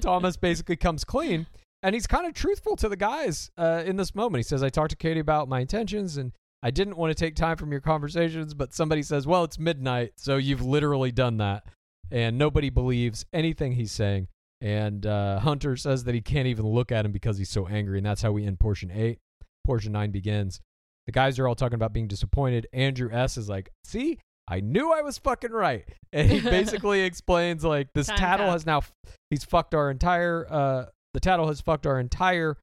Thomas 0.00 0.36
basically 0.36 0.76
comes 0.76 1.04
clean. 1.04 1.46
And 1.82 1.94
he's 1.94 2.06
kind 2.06 2.26
of 2.26 2.34
truthful 2.34 2.76
to 2.76 2.88
the 2.88 2.96
guys 2.96 3.50
uh, 3.58 3.82
in 3.84 3.96
this 3.96 4.14
moment. 4.14 4.40
He 4.40 4.48
says, 4.48 4.62
I 4.62 4.68
talked 4.68 4.90
to 4.90 4.96
Katie 4.96 5.20
about 5.20 5.48
my 5.48 5.60
intentions 5.60 6.16
and 6.16 6.32
I 6.62 6.70
didn't 6.70 6.96
want 6.96 7.10
to 7.10 7.14
take 7.14 7.34
time 7.34 7.56
from 7.56 7.72
your 7.72 7.80
conversations, 7.80 8.54
but 8.54 8.72
somebody 8.72 9.02
says, 9.02 9.26
Well, 9.26 9.44
it's 9.44 9.58
midnight. 9.58 10.12
So 10.16 10.36
you've 10.36 10.62
literally 10.62 11.10
done 11.10 11.38
that. 11.38 11.64
And 12.10 12.38
nobody 12.38 12.70
believes 12.70 13.24
anything 13.32 13.72
he's 13.72 13.90
saying. 13.90 14.28
And 14.62 15.04
uh, 15.04 15.40
Hunter 15.40 15.76
says 15.76 16.04
that 16.04 16.14
he 16.14 16.20
can't 16.20 16.46
even 16.46 16.64
look 16.64 16.92
at 16.92 17.04
him 17.04 17.10
because 17.10 17.36
he's 17.36 17.50
so 17.50 17.66
angry. 17.66 17.98
And 17.98 18.06
that's 18.06 18.22
how 18.22 18.30
we 18.30 18.46
end 18.46 18.60
portion 18.60 18.92
eight. 18.92 19.18
Portion 19.64 19.90
nine 19.90 20.12
begins. 20.12 20.60
The 21.06 21.12
guys 21.12 21.40
are 21.40 21.48
all 21.48 21.56
talking 21.56 21.74
about 21.74 21.92
being 21.92 22.06
disappointed. 22.06 22.68
Andrew 22.72 23.10
S. 23.12 23.36
is 23.36 23.48
like, 23.48 23.72
See, 23.82 24.20
I 24.46 24.60
knew 24.60 24.92
I 24.92 25.02
was 25.02 25.18
fucking 25.18 25.50
right. 25.50 25.84
And 26.14 26.30
he 26.30 26.40
basically 26.40 27.00
explains, 27.04 27.64
like, 27.64 27.88
this 27.94 28.06
Time 28.06 28.18
tattle 28.18 28.50
has 28.50 28.66
now, 28.66 28.82
he's 29.30 29.44
fucked 29.44 29.74
our 29.74 29.90
entire, 29.90 30.46
uh, 30.48 30.84
the 31.14 31.20
tattle 31.20 31.48
has 31.48 31.62
fucked 31.62 31.86
our 31.86 31.98
entire 31.98 32.58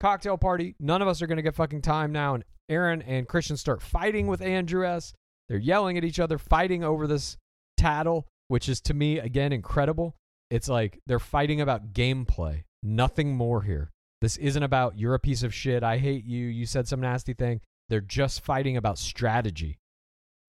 cocktail 0.00 0.36
party. 0.36 0.76
None 0.78 1.00
of 1.00 1.08
us 1.08 1.22
are 1.22 1.26
going 1.26 1.38
to 1.38 1.42
get 1.42 1.54
fucking 1.54 1.80
time 1.80 2.12
now. 2.12 2.34
And 2.34 2.44
Aaron 2.68 3.00
and 3.00 3.26
Christian 3.26 3.56
start 3.56 3.80
fighting 3.80 4.26
with 4.26 4.42
Andrew 4.42 4.86
S. 4.86 5.14
They're 5.48 5.56
yelling 5.56 5.96
at 5.96 6.04
each 6.04 6.20
other, 6.20 6.36
fighting 6.36 6.84
over 6.84 7.06
this 7.06 7.38
tattle, 7.78 8.28
which 8.48 8.68
is 8.68 8.82
to 8.82 8.92
me, 8.92 9.18
again, 9.18 9.50
incredible. 9.50 10.14
It's 10.50 10.68
like 10.68 11.00
they're 11.06 11.18
fighting 11.18 11.60
about 11.60 11.92
gameplay, 11.92 12.64
nothing 12.82 13.36
more 13.36 13.62
here. 13.62 13.90
This 14.20 14.36
isn't 14.36 14.62
about 14.62 14.98
you're 14.98 15.14
a 15.14 15.18
piece 15.20 15.42
of 15.42 15.54
shit. 15.54 15.82
I 15.82 15.98
hate 15.98 16.24
you. 16.24 16.46
You 16.46 16.66
said 16.66 16.86
some 16.88 17.00
nasty 17.00 17.32
thing. 17.32 17.60
They're 17.88 18.00
just 18.00 18.42
fighting 18.42 18.76
about 18.76 18.98
strategy. 18.98 19.78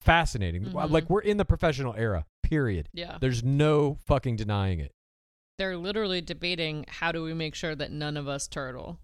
Fascinating. 0.00 0.64
Mhm. 0.64 0.90
Like 0.90 1.08
we're 1.10 1.20
in 1.20 1.36
the 1.36 1.44
professional 1.44 1.94
era, 1.94 2.26
period. 2.42 2.88
Yeah. 2.92 3.18
There's 3.20 3.44
no 3.44 3.94
fucking 4.06 4.36
denying 4.36 4.80
it. 4.80 4.92
They're 5.58 5.76
literally 5.76 6.22
debating 6.22 6.86
how 6.88 7.12
do 7.12 7.22
we 7.22 7.34
make 7.34 7.54
sure 7.54 7.74
that 7.74 7.92
none 7.92 8.16
of 8.16 8.26
us 8.26 8.48
turtle. 8.48 8.98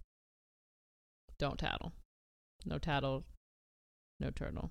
Don't 1.38 1.58
tattle. 1.58 1.92
No 2.64 2.78
tattle. 2.78 3.24
No 4.18 4.30
turtle. 4.30 4.70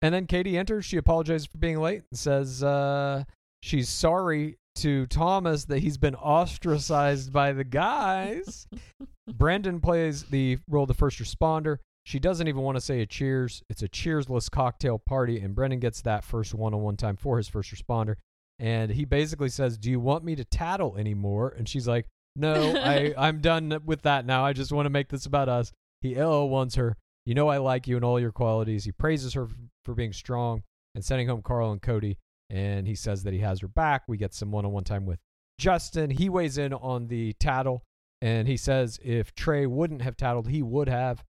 And 0.00 0.14
then 0.14 0.26
Katie 0.26 0.56
enters. 0.56 0.84
She 0.84 0.96
apologizes 0.96 1.46
for 1.46 1.58
being 1.58 1.80
late 1.80 2.02
and 2.10 2.18
says 2.18 2.62
uh, 2.62 3.24
she's 3.60 3.88
sorry 3.88 4.58
to 4.76 5.06
Thomas 5.06 5.64
that 5.66 5.78
he's 5.80 5.98
been 5.98 6.14
ostracized 6.14 7.32
by 7.32 7.52
the 7.52 7.64
guys. 7.64 8.66
Brendan 9.32 9.80
plays 9.80 10.24
the 10.24 10.58
role 10.68 10.84
of 10.84 10.88
the 10.88 10.94
first 10.94 11.18
responder. 11.18 11.78
She 12.04 12.18
doesn't 12.18 12.48
even 12.48 12.60
want 12.60 12.76
to 12.76 12.82
say 12.82 13.00
a 13.00 13.06
cheers. 13.06 13.62
It's 13.70 13.82
a 13.82 13.88
cheersless 13.88 14.50
cocktail 14.50 14.98
party, 14.98 15.40
and 15.40 15.54
Brendan 15.54 15.80
gets 15.80 16.02
that 16.02 16.22
first 16.22 16.54
one 16.54 16.74
on 16.74 16.82
one 16.82 16.96
time 16.96 17.16
for 17.16 17.38
his 17.38 17.48
first 17.48 17.74
responder. 17.74 18.16
And 18.58 18.90
he 18.90 19.04
basically 19.04 19.48
says, 19.48 19.78
Do 19.78 19.90
you 19.90 20.00
want 20.00 20.24
me 20.24 20.36
to 20.36 20.44
tattle 20.44 20.96
anymore? 20.96 21.54
And 21.56 21.68
she's 21.68 21.88
like, 21.88 22.06
No, 22.36 22.76
I, 22.76 23.14
I'm 23.18 23.40
done 23.40 23.80
with 23.84 24.02
that 24.02 24.26
now. 24.26 24.44
I 24.44 24.52
just 24.52 24.72
want 24.72 24.86
to 24.86 24.90
make 24.90 25.08
this 25.08 25.26
about 25.26 25.48
us. 25.48 25.72
He 26.02 26.14
LO 26.14 26.44
wants 26.44 26.74
her. 26.74 26.96
You 27.24 27.34
know 27.34 27.48
I 27.48 27.56
like 27.56 27.88
you 27.88 27.96
and 27.96 28.04
all 28.04 28.20
your 28.20 28.32
qualities. 28.32 28.84
He 28.84 28.92
praises 28.92 29.32
her 29.32 29.48
for 29.86 29.94
being 29.94 30.12
strong 30.12 30.62
and 30.94 31.02
sending 31.02 31.26
home 31.26 31.40
Carl 31.42 31.72
and 31.72 31.80
Cody. 31.80 32.18
And 32.50 32.86
he 32.86 32.94
says 32.94 33.22
that 33.24 33.32
he 33.32 33.40
has 33.40 33.60
her 33.60 33.68
back. 33.68 34.02
We 34.06 34.16
get 34.16 34.34
some 34.34 34.50
one 34.50 34.64
on 34.64 34.72
one 34.72 34.84
time 34.84 35.06
with 35.06 35.18
Justin. 35.58 36.10
He 36.10 36.28
weighs 36.28 36.58
in 36.58 36.72
on 36.72 37.08
the 37.08 37.32
tattle 37.34 37.82
and 38.24 38.48
he 38.48 38.56
says 38.56 38.98
if 39.04 39.34
Trey 39.34 39.66
wouldn't 39.66 40.02
have 40.02 40.16
tattled, 40.16 40.48
he 40.48 40.62
would 40.62 40.88
have. 40.88 41.22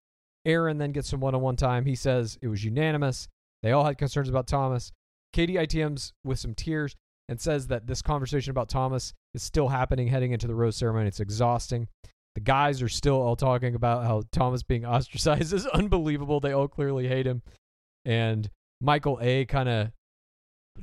Aaron 0.46 0.78
then 0.78 0.94
gets 0.94 1.10
some 1.10 1.20
one 1.20 1.36
on 1.36 1.42
one 1.42 1.56
time. 1.58 1.86
He 1.86 1.96
says 1.96 2.38
it 2.42 2.48
was 2.48 2.64
unanimous. 2.64 3.28
They 3.64 3.72
all 3.72 3.84
had 3.84 3.98
concerns 3.98 4.30
about 4.30 4.48
Thomas. 4.48 4.92
Katie 5.34 5.56
ITMs 5.56 6.14
with 6.24 6.40
some 6.40 6.54
tears 6.54 6.96
and 7.28 7.42
says 7.42 7.68
that 7.68 7.88
this 7.88 8.02
conversation 8.02 8.52
about 8.52 8.70
Thomas 8.70 9.14
is 9.34 9.44
still 9.44 9.68
happening 9.68 10.08
heading 10.08 10.32
into 10.32 10.48
the 10.48 10.56
rose 10.56 10.78
ceremony. 10.78 11.08
It's 11.08 11.20
exhausting. 11.20 11.88
The 12.36 12.42
guys 12.42 12.82
are 12.82 12.90
still 12.90 13.22
all 13.22 13.36
talking 13.36 13.76
about 13.76 14.06
how 14.06 14.24
Thomas 14.32 14.64
being 14.64 14.86
ostracized 14.86 15.52
is 15.54 15.66
unbelievable. 15.68 16.40
They 16.40 16.54
all 16.54 16.68
clearly 16.68 17.08
hate 17.08 17.28
him. 17.28 17.42
And 18.06 18.50
Michael 18.80 19.18
A 19.22 19.46
kind 19.46 19.68
of 19.68 19.92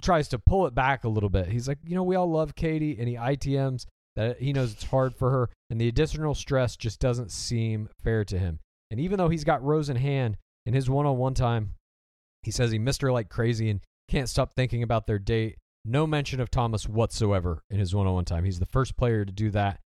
tries 0.01 0.28
to 0.28 0.39
pull 0.39 0.66
it 0.66 0.74
back 0.74 1.05
a 1.05 1.09
little 1.09 1.28
bit. 1.28 1.48
He's 1.48 1.69
like, 1.69 1.78
you 1.85 1.94
know, 1.94 2.02
we 2.02 2.16
all 2.16 2.31
love 2.31 2.55
Katie, 2.55 2.97
and 2.98 3.09
he 3.09 3.16
ITMs 3.16 3.86
that 4.16 4.40
he 4.40 4.52
knows 4.52 4.73
it's 4.73 4.85
hard 4.85 5.14
for 5.14 5.31
her, 5.31 5.51
and 5.70 5.81
the 5.81 5.89
additional 5.89 6.35
stress 6.35 6.77
just 6.77 7.01
doesn't 7.01 7.31
seem 7.31 7.89
fair 8.02 8.24
to 8.24 8.39
him. 8.39 8.59
And 8.90 9.01
even 9.01 9.19
though 9.19 9.28
he's 9.28 9.44
got 9.44 9.62
Rose 9.62 9.89
in 9.89 9.97
hand 9.97 10.36
in 10.66 10.74
his 10.74 10.89
one 10.89 11.06
on 11.06 11.16
one 11.16 11.35
time, 11.35 11.70
he 12.43 12.51
says 12.51 12.70
he 12.70 12.78
missed 12.78 13.02
her 13.02 13.12
like 13.12 13.28
crazy 13.28 13.70
and 13.70 13.81
can't 14.09 14.28
stop 14.28 14.52
thinking 14.55 14.82
about 14.82 15.06
their 15.06 15.19
date. 15.19 15.56
No 15.85 16.06
mention 16.06 16.40
of 16.40 16.51
Thomas 16.51 16.89
whatsoever 16.89 17.62
in 17.70 17.78
his 17.78 17.94
one 17.94 18.06
on 18.06 18.14
one 18.14 18.24
time. 18.24 18.44
He's 18.44 18.59
the 18.59 18.66
first 18.66 18.97
player 18.97 19.24
to 19.24 19.32
do 19.32 19.51
that. 19.51 19.81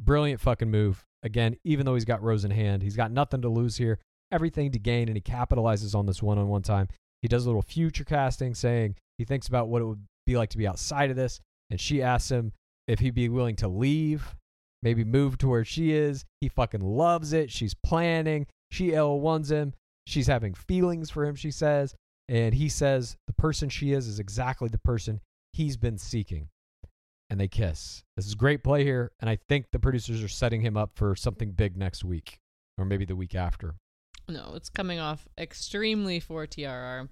Brilliant 0.00 0.40
fucking 0.40 0.70
move. 0.70 1.04
Again, 1.22 1.56
even 1.64 1.86
though 1.86 1.94
he's 1.94 2.04
got 2.04 2.22
Rose 2.22 2.44
in 2.44 2.50
hand, 2.50 2.82
he's 2.82 2.96
got 2.96 3.10
nothing 3.10 3.42
to 3.42 3.48
lose 3.48 3.76
here, 3.76 3.98
everything 4.30 4.70
to 4.72 4.78
gain, 4.78 5.08
and 5.08 5.16
he 5.16 5.22
capitalizes 5.22 5.94
on 5.94 6.06
this 6.06 6.22
one 6.22 6.38
on 6.38 6.48
one 6.48 6.62
time. 6.62 6.88
He 7.22 7.28
does 7.28 7.44
a 7.44 7.48
little 7.48 7.62
future 7.62 8.04
casting 8.04 8.54
saying 8.54 8.96
he 9.18 9.24
thinks 9.24 9.48
about 9.48 9.68
what 9.68 9.82
it 9.82 9.86
would 9.86 10.04
be 10.26 10.36
like 10.36 10.50
to 10.50 10.58
be 10.58 10.66
outside 10.66 11.10
of 11.10 11.16
this, 11.16 11.40
and 11.70 11.80
she 11.80 12.02
asks 12.02 12.30
him 12.30 12.52
if 12.86 13.00
he'd 13.00 13.14
be 13.14 13.28
willing 13.28 13.56
to 13.56 13.68
leave. 13.68 14.34
maybe 14.82 15.04
move 15.04 15.36
to 15.38 15.48
where 15.48 15.64
she 15.64 15.92
is. 15.92 16.24
He 16.40 16.48
fucking 16.48 16.80
loves 16.80 17.32
it. 17.32 17.50
She's 17.50 17.74
planning. 17.74 18.46
She 18.70 18.92
L1s 18.92 19.50
him. 19.50 19.74
She's 20.06 20.26
having 20.26 20.54
feelings 20.54 21.10
for 21.10 21.24
him, 21.24 21.34
she 21.34 21.50
says. 21.50 21.94
And 22.28 22.54
he 22.54 22.68
says 22.68 23.16
the 23.26 23.32
person 23.32 23.68
she 23.68 23.92
is 23.92 24.06
is 24.06 24.20
exactly 24.20 24.68
the 24.68 24.78
person 24.78 25.20
he's 25.52 25.76
been 25.76 25.98
seeking. 25.98 26.48
And 27.30 27.38
they 27.40 27.48
kiss. 27.48 28.04
This 28.16 28.26
is 28.26 28.34
great 28.34 28.62
play 28.62 28.84
here. 28.84 29.12
And 29.20 29.28
I 29.28 29.38
think 29.48 29.66
the 29.72 29.78
producers 29.78 30.22
are 30.22 30.28
setting 30.28 30.62
him 30.62 30.76
up 30.76 30.92
for 30.94 31.14
something 31.16 31.50
big 31.52 31.76
next 31.76 32.04
week 32.04 32.38
or 32.78 32.84
maybe 32.84 33.04
the 33.04 33.16
week 33.16 33.34
after. 33.34 33.74
No, 34.28 34.52
it's 34.54 34.68
coming 34.68 34.98
off 34.98 35.26
extremely 35.36 36.20
for 36.20 36.46
TRR. 36.46 37.08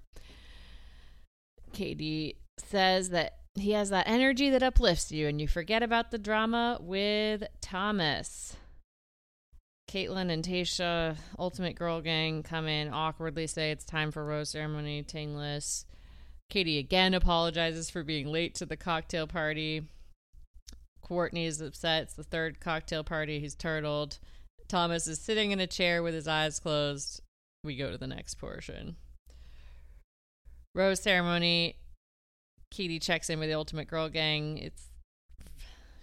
KD 1.73 2.35
says 2.57 3.09
that 3.09 3.37
he 3.55 3.71
has 3.71 3.89
that 3.89 4.07
energy 4.07 4.49
that 4.51 4.63
uplifts 4.63 5.11
you, 5.11 5.27
and 5.27 5.41
you 5.41 5.47
forget 5.47 5.83
about 5.83 6.11
the 6.11 6.17
drama 6.17 6.77
with 6.81 7.43
Thomas. 7.61 8.55
Kaitlyn 9.89 10.29
and 10.29 10.43
Tayshia, 10.43 11.17
Ultimate 11.39 11.75
Girl 11.75 12.01
Gang, 12.01 12.43
come 12.43 12.67
in 12.67 12.93
awkwardly 12.93 13.47
say 13.47 13.71
it's 13.71 13.85
time 13.85 14.11
for 14.11 14.25
rose 14.25 14.49
ceremony. 14.49 15.01
Tingless. 15.01 15.85
Katie 16.49 16.77
again 16.77 17.13
apologizes 17.13 17.89
for 17.89 18.03
being 18.03 18.27
late 18.27 18.55
to 18.55 18.65
the 18.65 18.77
cocktail 18.77 19.27
party. 19.27 19.83
Courtney 21.01 21.45
is 21.45 21.61
upset. 21.61 22.03
It's 22.03 22.13
the 22.13 22.23
third 22.23 22.59
cocktail 22.59 23.03
party. 23.03 23.39
He's 23.39 23.55
turtled. 23.55 24.19
Thomas 24.67 25.07
is 25.07 25.19
sitting 25.19 25.51
in 25.51 25.59
a 25.61 25.67
chair 25.67 26.03
with 26.03 26.13
his 26.13 26.27
eyes 26.27 26.59
closed. 26.59 27.21
We 27.63 27.77
go 27.77 27.91
to 27.91 27.97
the 27.97 28.07
next 28.07 28.35
portion. 28.35 28.97
Rose 30.77 30.99
ceremony. 30.99 31.75
Katie 32.69 32.99
checks 32.99 33.31
in 33.31 33.39
with 33.39 33.49
the 33.49 33.55
Ultimate 33.55 33.87
Girl 33.87 34.09
Gang. 34.09 34.59
It's 34.59 34.89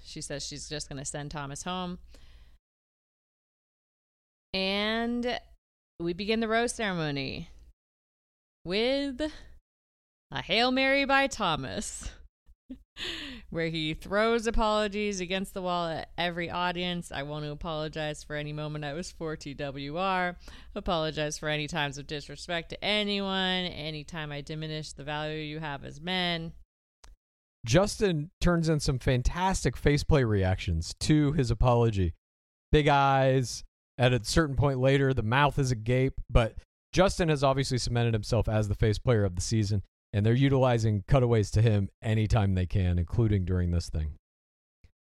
she 0.04 0.20
says 0.20 0.44
she's 0.44 0.68
just 0.68 0.88
going 0.88 0.98
to 0.98 1.04
send 1.04 1.30
Thomas 1.30 1.62
home. 1.62 1.98
And 4.52 5.38
we 6.00 6.12
begin 6.12 6.40
the 6.40 6.48
rose 6.48 6.72
ceremony 6.72 7.50
with 8.64 9.20
a 10.32 10.42
Hail 10.42 10.72
Mary 10.72 11.04
by 11.04 11.28
Thomas, 11.28 12.10
where 13.50 13.68
he 13.68 13.94
throws 13.94 14.46
apologies 14.46 15.20
against 15.20 15.54
the 15.54 15.62
wall 15.62 15.88
at 15.88 16.10
every 16.16 16.50
audience. 16.50 17.10
I 17.12 17.22
want 17.22 17.44
to 17.44 17.50
apologize 17.50 18.22
for 18.22 18.36
any 18.36 18.52
moment 18.52 18.84
I 18.84 18.92
was 18.92 19.10
for 19.10 19.36
TWR, 19.36 20.36
apologize 20.74 21.38
for 21.38 21.48
any 21.48 21.66
times 21.66 21.98
of 21.98 22.06
disrespect 22.06 22.70
to 22.70 22.84
anyone, 22.84 23.66
anytime 23.66 24.32
I 24.32 24.40
diminish 24.40 24.92
the 24.92 25.04
value 25.04 25.38
you 25.38 25.60
have 25.60 25.84
as 25.84 26.00
men. 26.00 26.52
Justin 27.64 28.30
turns 28.40 28.68
in 28.68 28.78
some 28.80 28.98
fantastic 28.98 29.76
faceplay 29.76 30.22
reactions 30.22 30.94
to 31.00 31.32
his 31.32 31.50
apology. 31.50 32.12
Big 32.70 32.88
eyes. 32.88 33.64
At 33.96 34.12
a 34.12 34.24
certain 34.24 34.56
point 34.56 34.80
later, 34.80 35.14
the 35.14 35.22
mouth 35.22 35.58
is 35.58 35.70
agape. 35.70 36.20
But 36.28 36.56
Justin 36.92 37.28
has 37.28 37.42
obviously 37.42 37.78
cemented 37.78 38.12
himself 38.12 38.48
as 38.48 38.68
the 38.68 38.74
face 38.74 38.98
player 38.98 39.24
of 39.24 39.36
the 39.36 39.40
season, 39.40 39.82
and 40.14 40.24
they're 40.24 40.32
utilizing 40.32 41.02
cutaways 41.08 41.50
to 41.50 41.60
him 41.60 41.88
anytime 42.00 42.54
they 42.54 42.66
can, 42.66 43.00
including 43.00 43.44
during 43.44 43.72
this 43.72 43.90
thing. 43.90 44.12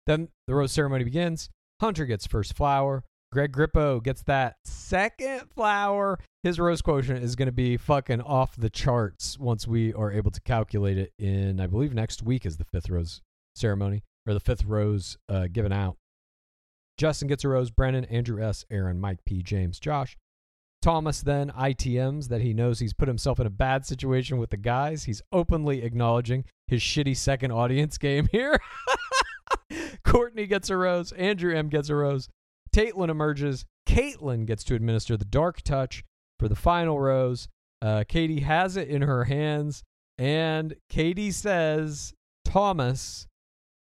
Then 0.06 0.28
the 0.46 0.54
rose 0.54 0.70
ceremony 0.70 1.02
begins. 1.02 1.50
Hunter 1.80 2.06
gets 2.06 2.28
first 2.28 2.56
flower. 2.56 3.02
Greg 3.32 3.52
Grippo 3.52 4.02
gets 4.02 4.22
that 4.22 4.56
second 4.64 5.50
flower. 5.52 6.18
His 6.44 6.60
rose 6.60 6.80
quotient 6.80 7.24
is 7.24 7.34
going 7.34 7.46
to 7.46 7.52
be 7.52 7.76
fucking 7.76 8.20
off 8.20 8.54
the 8.56 8.70
charts 8.70 9.36
once 9.36 9.66
we 9.66 9.92
are 9.94 10.12
able 10.12 10.30
to 10.30 10.40
calculate 10.40 10.96
it 10.96 11.12
in, 11.18 11.60
I 11.60 11.66
believe, 11.66 11.92
next 11.92 12.22
week 12.22 12.46
is 12.46 12.56
the 12.56 12.64
fifth 12.64 12.88
rose 12.88 13.20
ceremony 13.56 14.04
or 14.26 14.34
the 14.34 14.40
fifth 14.40 14.64
rose 14.64 15.18
uh, 15.28 15.48
given 15.52 15.72
out. 15.72 15.96
Justin 16.96 17.26
gets 17.26 17.44
a 17.44 17.48
rose. 17.48 17.70
Brennan, 17.70 18.04
Andrew 18.04 18.42
S., 18.42 18.64
Aaron, 18.70 19.00
Mike 19.00 19.24
P., 19.24 19.42
James, 19.42 19.80
Josh. 19.80 20.16
Thomas 20.82 21.20
then 21.20 21.51
ITMs 21.51 22.28
that 22.28 22.40
he 22.40 22.55
knows 22.55 22.78
he's 22.78 22.94
put 22.94 23.09
himself 23.09 23.39
in 23.39 23.47
a 23.47 23.51
bad 23.51 23.85
situation 23.85 24.39
with 24.39 24.51
the 24.51 24.57
guys. 24.57 25.05
He's 25.05 25.23
openly 25.32 25.82
acknowledging 25.82 26.44
his 26.66 26.81
shitty 26.81 27.16
second 27.16 27.52
audience 27.52 27.98
game 27.98 28.28
here. 28.32 28.59
Courtney 30.05 30.47
gets 30.47 30.70
a 30.70 30.77
rose. 30.77 31.12
Andrew 31.12 31.55
M 31.55 31.69
gets 31.69 31.89
a 31.89 31.94
rose. 31.94 32.28
Kaitlyn 32.74 33.11
emerges. 33.11 33.65
Kaitlyn 33.86 34.47
gets 34.47 34.65
to 34.65 34.74
administer 34.74 35.16
the 35.16 35.24
dark 35.24 35.62
touch 35.62 36.05
for 36.39 36.48
the 36.48 36.57
final 36.57 36.98
rose. 36.98 37.48
Uh, 37.82 38.05
Katie 38.07 38.40
has 38.40 38.77
it 38.77 38.89
in 38.89 39.02
her 39.02 39.24
hands, 39.24 39.82
and 40.19 40.74
Katie 40.89 41.31
says, 41.31 42.12
Thomas, 42.44 43.27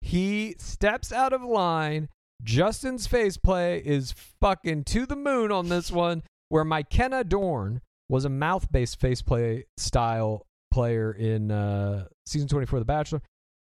he 0.02 0.56
steps 0.60 1.11
out 1.11 1.34
of 1.34 1.41
line. 1.44 2.10
Justin's 2.44 3.07
face 3.07 3.38
play 3.38 3.82
is 3.84 4.14
fucking 4.40 4.84
to 4.86 5.06
the 5.06 5.15
moon 5.15 5.52
on 5.52 5.69
this 5.69 5.91
one, 5.91 6.24
where 6.49 6.64
Mykenna 6.64 7.28
Dorn 7.28 7.82
was 8.10 8.26
a 8.26 8.30
mouth 8.30 8.72
based 8.72 8.99
face 8.99 9.22
play 9.22 9.65
style 9.78 10.45
player 10.72 11.11
in 11.11 11.52
uh, 11.52 12.06
season 12.26 12.48
24 12.48 12.78
of 12.78 12.82
The 12.82 12.86
Bachelor. 12.86 13.22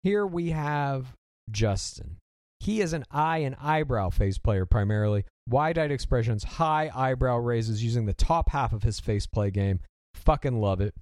Here 0.04 0.26
we 0.26 0.50
have 0.50 1.14
Justin. 1.52 2.18
He 2.60 2.82
is 2.82 2.94
an 2.94 3.04
eye 3.12 3.40
and 3.40 3.56
eyebrow 3.62 4.10
face 4.10 4.38
player 4.38 4.66
primarily. 4.66 5.26
Wide 5.50 5.78
eyed 5.78 5.92
expressions, 5.92 6.44
high 6.44 6.90
eyebrow 6.96 7.38
raises 7.38 7.84
using 7.84 8.06
the 8.06 8.14
top 8.14 8.50
half 8.50 8.72
of 8.72 8.84
his 8.84 9.00
face 9.00 9.28
play 9.28 9.52
game. 9.52 9.80
Fucking 10.16 10.60
love 10.60 10.80
it. 10.80 10.94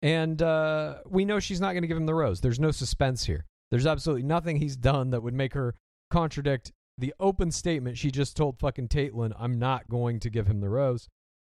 And 0.00 0.40
uh, 0.40 0.96
we 1.06 1.24
know 1.24 1.38
she's 1.38 1.60
not 1.60 1.72
going 1.72 1.82
to 1.82 1.88
give 1.88 1.96
him 1.96 2.06
the 2.06 2.14
rose. 2.14 2.40
There's 2.40 2.58
no 2.58 2.70
suspense 2.70 3.24
here. 3.24 3.44
There's 3.70 3.86
absolutely 3.86 4.24
nothing 4.24 4.56
he's 4.56 4.76
done 4.76 5.10
that 5.10 5.22
would 5.22 5.34
make 5.34 5.54
her 5.54 5.74
contradict 6.10 6.72
the 6.98 7.14
open 7.18 7.50
statement 7.50 7.98
she 7.98 8.10
just 8.10 8.36
told 8.36 8.58
fucking 8.58 8.88
Kaitlyn, 8.88 9.32
I'm 9.38 9.58
not 9.58 9.88
going 9.88 10.20
to 10.20 10.30
give 10.30 10.46
him 10.46 10.60
the 10.60 10.68
rose. 10.68 11.08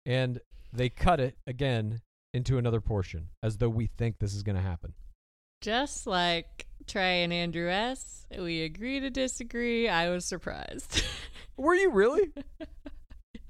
And 0.05 0.40
they 0.73 0.89
cut 0.89 1.20
it 1.20 1.36
again 1.47 2.01
into 2.35 2.59
another 2.59 2.81
portion 2.81 3.28
as 3.43 3.59
though 3.59 3.69
we 3.69 3.86
think 3.86 4.19
this 4.19 4.35
is 4.35 4.43
going 4.43 4.56
to 4.56 4.62
happen. 4.62 4.94
Just 5.60 6.06
like 6.06 6.66
Trey 6.86 7.24
and 7.24 7.32
Andrew 7.32 7.69
S., 7.69 8.27
we 8.36 8.62
agree 8.62 9.01
to 9.01 9.10
disagree. 9.10 9.89
I 9.89 10.10
was 10.10 10.24
surprised. 10.24 11.02
Were 11.56 11.74
you 11.74 11.90
really? 11.90 12.32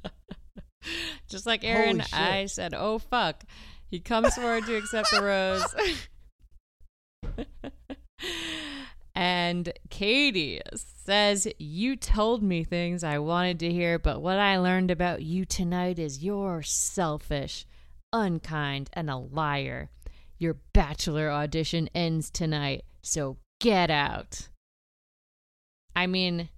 Just 1.29 1.45
like 1.45 1.65
Aaron, 1.65 2.03
I 2.13 2.47
said, 2.47 2.73
oh 2.75 2.99
fuck. 2.99 3.45
He 3.91 4.01
comes 4.01 4.35
forward 4.35 4.65
to 4.67 4.77
accept 4.77 5.11
the 5.11 5.23
rose. 5.23 5.75
and 9.19 9.73
Katie 9.91 10.61
says, 10.75 11.49
You 11.59 11.97
told 11.97 12.41
me 12.41 12.63
things 12.63 13.03
I 13.03 13.19
wanted 13.19 13.59
to 13.59 13.73
hear, 13.73 13.99
but 13.99 14.23
what 14.23 14.39
I 14.39 14.59
learned 14.59 14.93
about 14.93 15.23
you 15.23 15.45
tonight 15.45 15.99
is 15.99 16.23
you're 16.23 16.63
selfish, 16.63 17.67
unkind, 18.13 18.91
and 18.93 19.11
a 19.11 19.17
liar. 19.17 19.91
Your 20.39 20.59
bachelor 20.73 21.33
audition 21.33 21.91
ends 21.97 22.31
tonight, 22.31 22.85
so 23.03 23.39
get 23.61 23.91
out. 23.91 24.51
I 25.97 26.07
mean, 26.07 26.49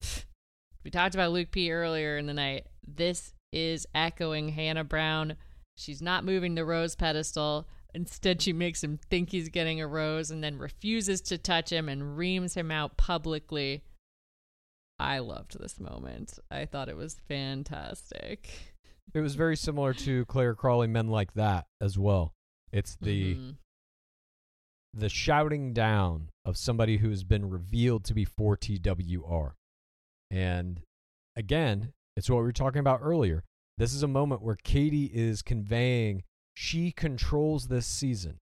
we 0.84 0.90
talked 0.90 1.14
about 1.14 1.32
Luke 1.32 1.50
P 1.50 1.70
earlier 1.70 2.16
in 2.16 2.24
the 2.24 2.32
night. 2.32 2.64
This 2.82 3.34
is 3.52 3.86
echoing 3.94 4.48
Hannah 4.48 4.84
Brown. 4.84 5.36
She's 5.76 6.00
not 6.00 6.24
moving 6.24 6.54
the 6.54 6.64
rose 6.64 6.96
pedestal. 6.96 7.68
Instead, 7.94 8.42
she 8.42 8.52
makes 8.52 8.82
him 8.82 8.98
think 9.08 9.30
he's 9.30 9.48
getting 9.48 9.80
a 9.80 9.86
rose 9.86 10.30
and 10.30 10.42
then 10.42 10.58
refuses 10.58 11.20
to 11.20 11.38
touch 11.38 11.70
him 11.70 11.88
and 11.88 12.16
reams 12.16 12.54
him 12.54 12.70
out 12.70 12.96
publicly. 12.96 13.84
I 14.98 15.20
loved 15.20 15.58
this 15.58 15.78
moment. 15.78 16.38
I 16.50 16.66
thought 16.66 16.88
it 16.88 16.96
was 16.96 17.20
fantastic. 17.28 18.74
It 19.12 19.20
was 19.20 19.34
very 19.36 19.56
similar 19.56 19.92
to 19.94 20.24
Clare 20.26 20.54
Crawley 20.54 20.86
Men 20.88 21.08
Like 21.08 21.34
That 21.34 21.66
as 21.80 21.98
well. 21.98 22.34
It's 22.72 22.96
the 22.96 23.34
Mhm. 23.36 23.56
the 24.92 25.08
shouting 25.08 25.72
down 25.72 26.30
of 26.44 26.56
somebody 26.56 26.98
who 26.98 27.10
has 27.10 27.24
been 27.24 27.48
revealed 27.50 28.04
to 28.04 28.14
be 28.14 28.24
4TWR. 28.24 29.56
And 30.30 30.82
again, 31.36 31.92
it's 32.16 32.30
what 32.30 32.36
we 32.38 32.44
were 32.44 32.52
talking 32.52 32.78
about 32.80 33.00
earlier. 33.02 33.44
This 33.76 33.92
is 33.92 34.04
a 34.04 34.08
moment 34.08 34.42
where 34.42 34.56
Katie 34.56 35.10
is 35.12 35.42
conveying 35.42 36.22
she 36.54 36.92
controls 36.92 37.68
this 37.68 37.86
season, 37.86 38.38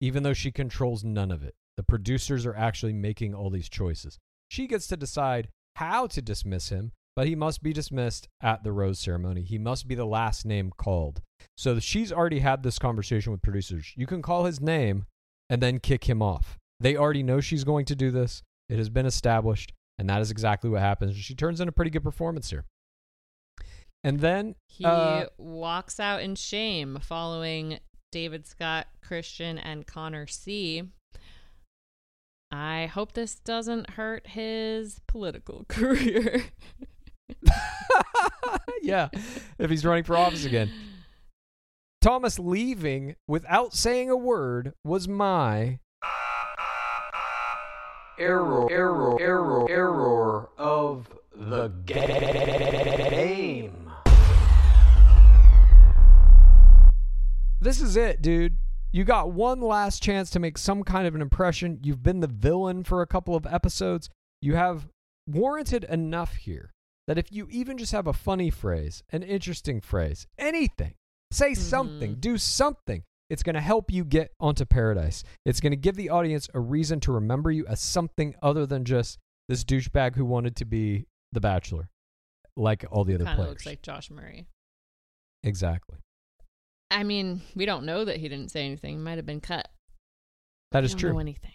even 0.00 0.22
though 0.22 0.32
she 0.34 0.50
controls 0.50 1.04
none 1.04 1.30
of 1.30 1.42
it. 1.42 1.54
The 1.76 1.82
producers 1.82 2.44
are 2.46 2.54
actually 2.54 2.92
making 2.92 3.34
all 3.34 3.50
these 3.50 3.68
choices. 3.68 4.18
She 4.48 4.66
gets 4.66 4.86
to 4.88 4.96
decide 4.96 5.48
how 5.76 6.06
to 6.08 6.22
dismiss 6.22 6.68
him, 6.68 6.92
but 7.16 7.26
he 7.26 7.34
must 7.34 7.62
be 7.62 7.72
dismissed 7.72 8.28
at 8.40 8.62
the 8.62 8.72
rose 8.72 8.98
ceremony. 8.98 9.42
He 9.42 9.58
must 9.58 9.88
be 9.88 9.94
the 9.94 10.04
last 10.04 10.44
name 10.44 10.72
called. 10.76 11.22
So 11.56 11.78
she's 11.78 12.12
already 12.12 12.40
had 12.40 12.62
this 12.62 12.78
conversation 12.78 13.32
with 13.32 13.42
producers. 13.42 13.92
You 13.96 14.06
can 14.06 14.22
call 14.22 14.44
his 14.44 14.60
name 14.60 15.04
and 15.48 15.62
then 15.62 15.78
kick 15.78 16.08
him 16.08 16.22
off. 16.22 16.58
They 16.80 16.96
already 16.96 17.22
know 17.22 17.40
she's 17.40 17.64
going 17.64 17.84
to 17.86 17.96
do 17.96 18.10
this. 18.10 18.42
It 18.68 18.78
has 18.78 18.88
been 18.88 19.06
established, 19.06 19.72
and 19.98 20.08
that 20.10 20.20
is 20.20 20.30
exactly 20.30 20.70
what 20.70 20.80
happens. 20.80 21.16
She 21.16 21.34
turns 21.34 21.60
in 21.60 21.68
a 21.68 21.72
pretty 21.72 21.90
good 21.90 22.02
performance 22.02 22.50
here. 22.50 22.64
And 24.04 24.20
then 24.20 24.54
He 24.68 24.84
uh, 24.84 25.26
walks 25.38 25.98
out 25.98 26.22
in 26.22 26.34
shame 26.34 26.98
following 27.00 27.80
David 28.12 28.46
Scott, 28.46 28.86
Christian, 29.02 29.56
and 29.56 29.86
Connor 29.86 30.26
C. 30.26 30.82
I 32.52 32.86
hope 32.86 33.14
this 33.14 33.34
doesn't 33.34 33.90
hurt 33.90 34.28
his 34.28 35.00
political 35.08 35.64
career. 35.68 36.44
yeah, 38.82 39.08
if 39.58 39.70
he's 39.70 39.84
running 39.84 40.04
for 40.04 40.16
office 40.16 40.44
again. 40.44 40.70
Thomas 42.02 42.38
leaving 42.38 43.16
without 43.26 43.72
saying 43.72 44.10
a 44.10 44.16
word 44.16 44.74
was 44.84 45.08
my 45.08 45.78
Error, 48.16 48.70
error, 48.70 49.20
error, 49.20 49.66
error 49.68 50.48
of 50.56 51.08
the 51.34 51.68
game. 51.86 53.83
This 57.64 57.80
is 57.80 57.96
it, 57.96 58.20
dude. 58.20 58.58
You 58.92 59.04
got 59.04 59.32
one 59.32 59.62
last 59.62 60.02
chance 60.02 60.28
to 60.30 60.38
make 60.38 60.58
some 60.58 60.84
kind 60.84 61.06
of 61.06 61.14
an 61.14 61.22
impression. 61.22 61.80
You've 61.82 62.02
been 62.02 62.20
the 62.20 62.26
villain 62.26 62.84
for 62.84 63.00
a 63.00 63.06
couple 63.06 63.34
of 63.34 63.46
episodes. 63.46 64.10
You 64.42 64.54
have 64.54 64.86
warranted 65.26 65.84
enough 65.84 66.34
here 66.34 66.74
that 67.08 67.16
if 67.16 67.32
you 67.32 67.48
even 67.50 67.78
just 67.78 67.92
have 67.92 68.06
a 68.06 68.12
funny 68.12 68.50
phrase, 68.50 69.02
an 69.08 69.22
interesting 69.22 69.80
phrase, 69.80 70.26
anything, 70.38 70.92
say 71.30 71.54
something, 71.54 72.10
mm-hmm. 72.10 72.20
do 72.20 72.36
something, 72.36 73.02
it's 73.30 73.42
going 73.42 73.54
to 73.54 73.62
help 73.62 73.90
you 73.90 74.04
get 74.04 74.32
onto 74.38 74.66
paradise. 74.66 75.24
It's 75.46 75.60
going 75.60 75.72
to 75.72 75.76
give 75.76 75.96
the 75.96 76.10
audience 76.10 76.50
a 76.52 76.60
reason 76.60 77.00
to 77.00 77.12
remember 77.12 77.50
you 77.50 77.64
as 77.66 77.80
something 77.80 78.34
other 78.42 78.66
than 78.66 78.84
just 78.84 79.18
this 79.48 79.64
douchebag 79.64 80.16
who 80.16 80.26
wanted 80.26 80.54
to 80.56 80.66
be 80.66 81.06
the 81.32 81.40
bachelor, 81.40 81.88
like 82.58 82.84
all 82.90 83.04
the 83.04 83.14
other 83.14 83.24
Kind 83.24 83.38
of 83.38 83.42
players. 83.42 83.50
looks 83.52 83.66
like 83.66 83.80
Josh 83.80 84.10
Murray. 84.10 84.48
exactly. 85.42 85.96
I 86.94 87.02
mean, 87.02 87.42
we 87.54 87.66
don't 87.66 87.84
know 87.84 88.04
that 88.04 88.16
he 88.18 88.28
didn't 88.28 88.50
say 88.50 88.64
anything. 88.64 88.92
He 88.96 89.02
might 89.02 89.16
have 89.18 89.26
been 89.26 89.40
cut. 89.40 89.68
That 90.72 90.80
We 90.82 90.86
is 90.86 90.92
don't 90.92 91.00
true. 91.00 91.12
Know 91.14 91.18
anything? 91.18 91.52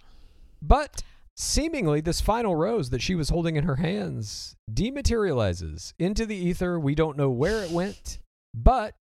But 0.61 1.02
seemingly, 1.38 2.02
this 2.02 2.20
final 2.22 2.56
rose 2.56 2.90
that 2.90 3.02
she 3.02 3.16
was 3.16 3.30
holding 3.30 3.56
in 3.56 3.64
her 3.64 3.78
hands 3.78 4.56
dematerializes 4.72 5.94
into 5.98 6.26
the 6.26 6.36
ether. 6.36 6.80
We 6.80 6.95
don't 6.95 7.18
know 7.18 7.30
where 7.30 7.64
it 7.64 7.72
went, 7.72 8.20
but 8.53 8.95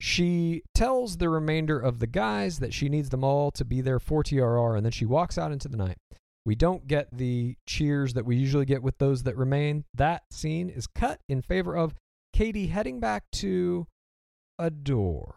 she 0.00 0.62
tells 0.74 1.16
the 1.16 1.28
remainder 1.28 1.78
of 1.78 2.00
the 2.00 2.06
guys 2.06 2.58
that 2.58 2.74
she 2.74 2.88
needs 2.88 3.08
them 3.10 3.24
all 3.24 3.50
to 3.52 3.64
be 3.64 3.80
there 3.80 4.00
for 4.00 4.22
TRR, 4.22 4.76
and 4.76 4.84
then 4.84 4.92
she 4.92 5.06
walks 5.06 5.38
out 5.38 5.52
into 5.52 5.68
the 5.68 5.76
night. 5.76 5.98
We 6.44 6.54
don't 6.54 6.86
get 6.86 7.08
the 7.16 7.56
cheers 7.66 8.14
that 8.14 8.24
we 8.24 8.36
usually 8.36 8.66
get 8.66 8.82
with 8.82 8.98
those 8.98 9.22
that 9.24 9.36
remain. 9.36 9.84
That 9.94 10.22
scene 10.30 10.68
is 10.68 10.86
cut 10.86 11.20
in 11.28 11.42
favor 11.42 11.76
of 11.76 11.94
Katie 12.32 12.68
heading 12.68 13.00
back 13.00 13.24
to 13.32 13.86
a 14.58 14.70
door. 14.70 15.36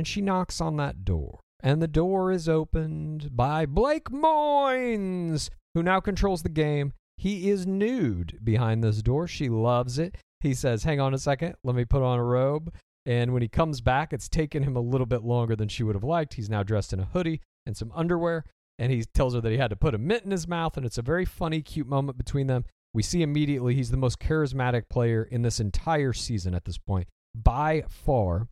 And 0.00 0.08
she 0.08 0.22
knocks 0.22 0.62
on 0.62 0.78
that 0.78 1.04
door. 1.04 1.40
And 1.62 1.82
the 1.82 1.86
door 1.86 2.32
is 2.32 2.48
opened 2.48 3.36
by 3.36 3.66
Blake 3.66 4.08
Moynes, 4.08 5.50
who 5.74 5.82
now 5.82 6.00
controls 6.00 6.42
the 6.42 6.48
game. 6.48 6.94
He 7.18 7.50
is 7.50 7.66
nude 7.66 8.38
behind 8.42 8.82
this 8.82 9.02
door. 9.02 9.28
She 9.28 9.50
loves 9.50 9.98
it. 9.98 10.16
He 10.40 10.54
says, 10.54 10.84
Hang 10.84 11.00
on 11.00 11.12
a 11.12 11.18
second, 11.18 11.56
let 11.62 11.76
me 11.76 11.84
put 11.84 12.02
on 12.02 12.18
a 12.18 12.24
robe. 12.24 12.72
And 13.04 13.34
when 13.34 13.42
he 13.42 13.48
comes 13.48 13.82
back, 13.82 14.14
it's 14.14 14.26
taken 14.26 14.62
him 14.62 14.74
a 14.74 14.80
little 14.80 15.04
bit 15.04 15.22
longer 15.22 15.54
than 15.54 15.68
she 15.68 15.82
would 15.82 15.96
have 15.96 16.02
liked. 16.02 16.32
He's 16.32 16.48
now 16.48 16.62
dressed 16.62 16.94
in 16.94 17.00
a 17.00 17.10
hoodie 17.12 17.42
and 17.66 17.76
some 17.76 17.92
underwear. 17.94 18.46
And 18.78 18.90
he 18.90 19.04
tells 19.04 19.34
her 19.34 19.42
that 19.42 19.52
he 19.52 19.58
had 19.58 19.68
to 19.68 19.76
put 19.76 19.94
a 19.94 19.98
mitt 19.98 20.24
in 20.24 20.30
his 20.30 20.48
mouth. 20.48 20.78
And 20.78 20.86
it's 20.86 20.96
a 20.96 21.02
very 21.02 21.26
funny, 21.26 21.60
cute 21.60 21.86
moment 21.86 22.16
between 22.16 22.46
them. 22.46 22.64
We 22.94 23.02
see 23.02 23.20
immediately 23.20 23.74
he's 23.74 23.90
the 23.90 23.98
most 23.98 24.18
charismatic 24.18 24.88
player 24.88 25.24
in 25.24 25.42
this 25.42 25.60
entire 25.60 26.14
season 26.14 26.54
at 26.54 26.64
this 26.64 26.78
point, 26.78 27.06
by 27.34 27.84
far. 27.86 28.48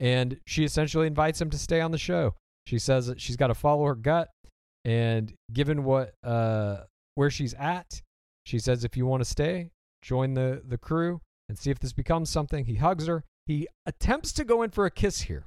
And 0.00 0.38
she 0.46 0.64
essentially 0.64 1.06
invites 1.06 1.40
him 1.40 1.50
to 1.50 1.58
stay 1.58 1.80
on 1.80 1.90
the 1.92 1.98
show. 1.98 2.34
She 2.66 2.78
says 2.78 3.06
that 3.06 3.20
she's 3.20 3.36
got 3.36 3.48
to 3.48 3.54
follow 3.54 3.84
her 3.84 3.94
gut. 3.94 4.30
And 4.84 5.32
given 5.52 5.84
what 5.84 6.14
uh, 6.22 6.78
where 7.14 7.30
she's 7.30 7.54
at, 7.54 8.02
she 8.44 8.58
says 8.58 8.84
if 8.84 8.96
you 8.96 9.06
want 9.06 9.22
to 9.22 9.28
stay, 9.28 9.70
join 10.02 10.34
the 10.34 10.62
the 10.66 10.78
crew 10.78 11.20
and 11.48 11.58
see 11.58 11.70
if 11.70 11.78
this 11.78 11.92
becomes 11.92 12.30
something. 12.30 12.64
He 12.64 12.76
hugs 12.76 13.06
her. 13.06 13.24
He 13.46 13.68
attempts 13.86 14.32
to 14.32 14.44
go 14.44 14.62
in 14.62 14.70
for 14.70 14.86
a 14.86 14.90
kiss 14.90 15.22
here, 15.22 15.46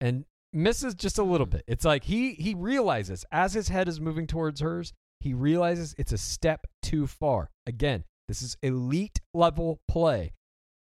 and 0.00 0.24
misses 0.52 0.94
just 0.94 1.18
a 1.18 1.22
little 1.22 1.46
bit. 1.46 1.64
It's 1.66 1.84
like 1.84 2.04
he 2.04 2.32
he 2.32 2.54
realizes 2.54 3.24
as 3.30 3.54
his 3.54 3.68
head 3.68 3.88
is 3.88 4.00
moving 4.00 4.26
towards 4.26 4.60
hers, 4.60 4.92
he 5.20 5.34
realizes 5.34 5.94
it's 5.98 6.12
a 6.12 6.18
step 6.18 6.66
too 6.82 7.06
far. 7.06 7.50
Again, 7.66 8.04
this 8.28 8.42
is 8.42 8.56
elite 8.62 9.20
level 9.34 9.80
play. 9.88 10.32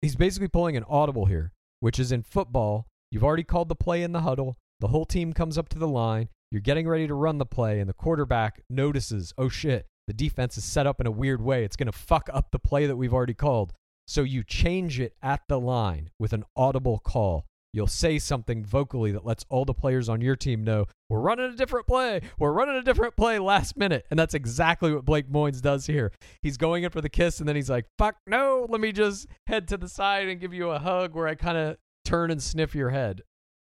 He's 0.03 0.17
basically 0.17 0.49
pulling 0.49 0.77
an 0.77 0.85
audible 0.89 1.27
here, 1.27 1.53
which 1.81 1.99
is 1.99 2.13
in 2.13 2.23
football. 2.23 2.87
You've 3.11 3.25
already 3.25 3.43
called 3.43 3.69
the 3.69 3.75
play 3.75 4.03
in 4.03 4.13
the 4.13 4.21
huddle. 4.21 4.57
The 4.79 4.89
whole 4.89 5.05
team 5.05 5.33
comes 5.33 5.59
up 5.59 5.69
to 5.71 5.79
the 5.79 5.89
line. 5.89 6.29
You're 6.51 6.61
getting 6.61 6.89
ready 6.89 7.07
to 7.07 7.15
run 7.15 7.39
the 7.39 7.47
play, 7.47 7.81
and 7.81 7.89
the 7.89 7.95
quarterback 7.95 8.63
notices, 8.71 9.33
oh 9.39 9.49
shit, 9.49 9.87
the 10.07 10.13
defense 10.13 10.57
is 10.57 10.65
set 10.65 10.87
up 10.87 11.01
in 11.01 11.07
a 11.07 11.11
weird 11.13 11.41
way. 11.41 11.65
It's 11.65 11.77
going 11.77 11.91
to 11.91 11.97
fuck 11.97 12.29
up 12.33 12.51
the 12.51 12.59
play 12.59 12.87
that 12.87 12.97
we've 12.97 13.15
already 13.15 13.35
called. 13.35 13.73
So 14.09 14.23
you 14.23 14.43
change 14.43 14.99
it 14.99 15.15
at 15.23 15.43
the 15.49 15.61
line 15.61 16.11
with 16.19 16.33
an 16.33 16.45
audible 16.57 16.99
call. 16.99 17.47
You'll 17.73 17.87
say 17.87 18.19
something 18.19 18.65
vocally 18.65 19.13
that 19.13 19.25
lets 19.25 19.45
all 19.49 19.65
the 19.65 19.75
players 19.75 20.09
on 20.09 20.21
your 20.21 20.35
team 20.35 20.65
know 20.65 20.87
we're 21.09 21.21
running 21.21 21.53
a 21.53 21.57
different 21.57 21.87
play. 21.87 22.21
We're 22.39 22.53
running 22.53 22.77
a 22.77 22.83
different 22.83 23.17
play 23.17 23.39
last 23.39 23.77
minute. 23.77 24.07
And 24.11 24.19
that's 24.19 24.35
exactly 24.35 24.93
what 24.93 25.05
Blake 25.05 25.31
Moynes 25.31 25.61
does 25.61 25.87
here. 25.87 26.13
He's 26.43 26.57
going 26.57 26.83
in 26.83 26.91
for 26.91 27.01
the 27.01 27.09
kiss, 27.09 27.39
and 27.39 27.49
then 27.49 27.57
he's 27.57 27.71
like, 27.71 27.87
fuck 27.97 28.17
no, 28.27 28.67
let 28.69 28.81
me 28.81 28.91
just 28.91 29.29
head 29.47 29.69
to 29.69 29.77
the 29.77 29.89
side 29.89 30.29
and 30.29 30.41
give 30.41 30.53
you 30.53 30.71
a 30.71 30.79
hug 30.79 31.15
where 31.15 31.29
I 31.29 31.37
kind 31.37 31.57
of 31.57 31.77
turn 32.05 32.31
and 32.31 32.43
sniff 32.43 32.75
your 32.75 32.91
head. 32.91 33.23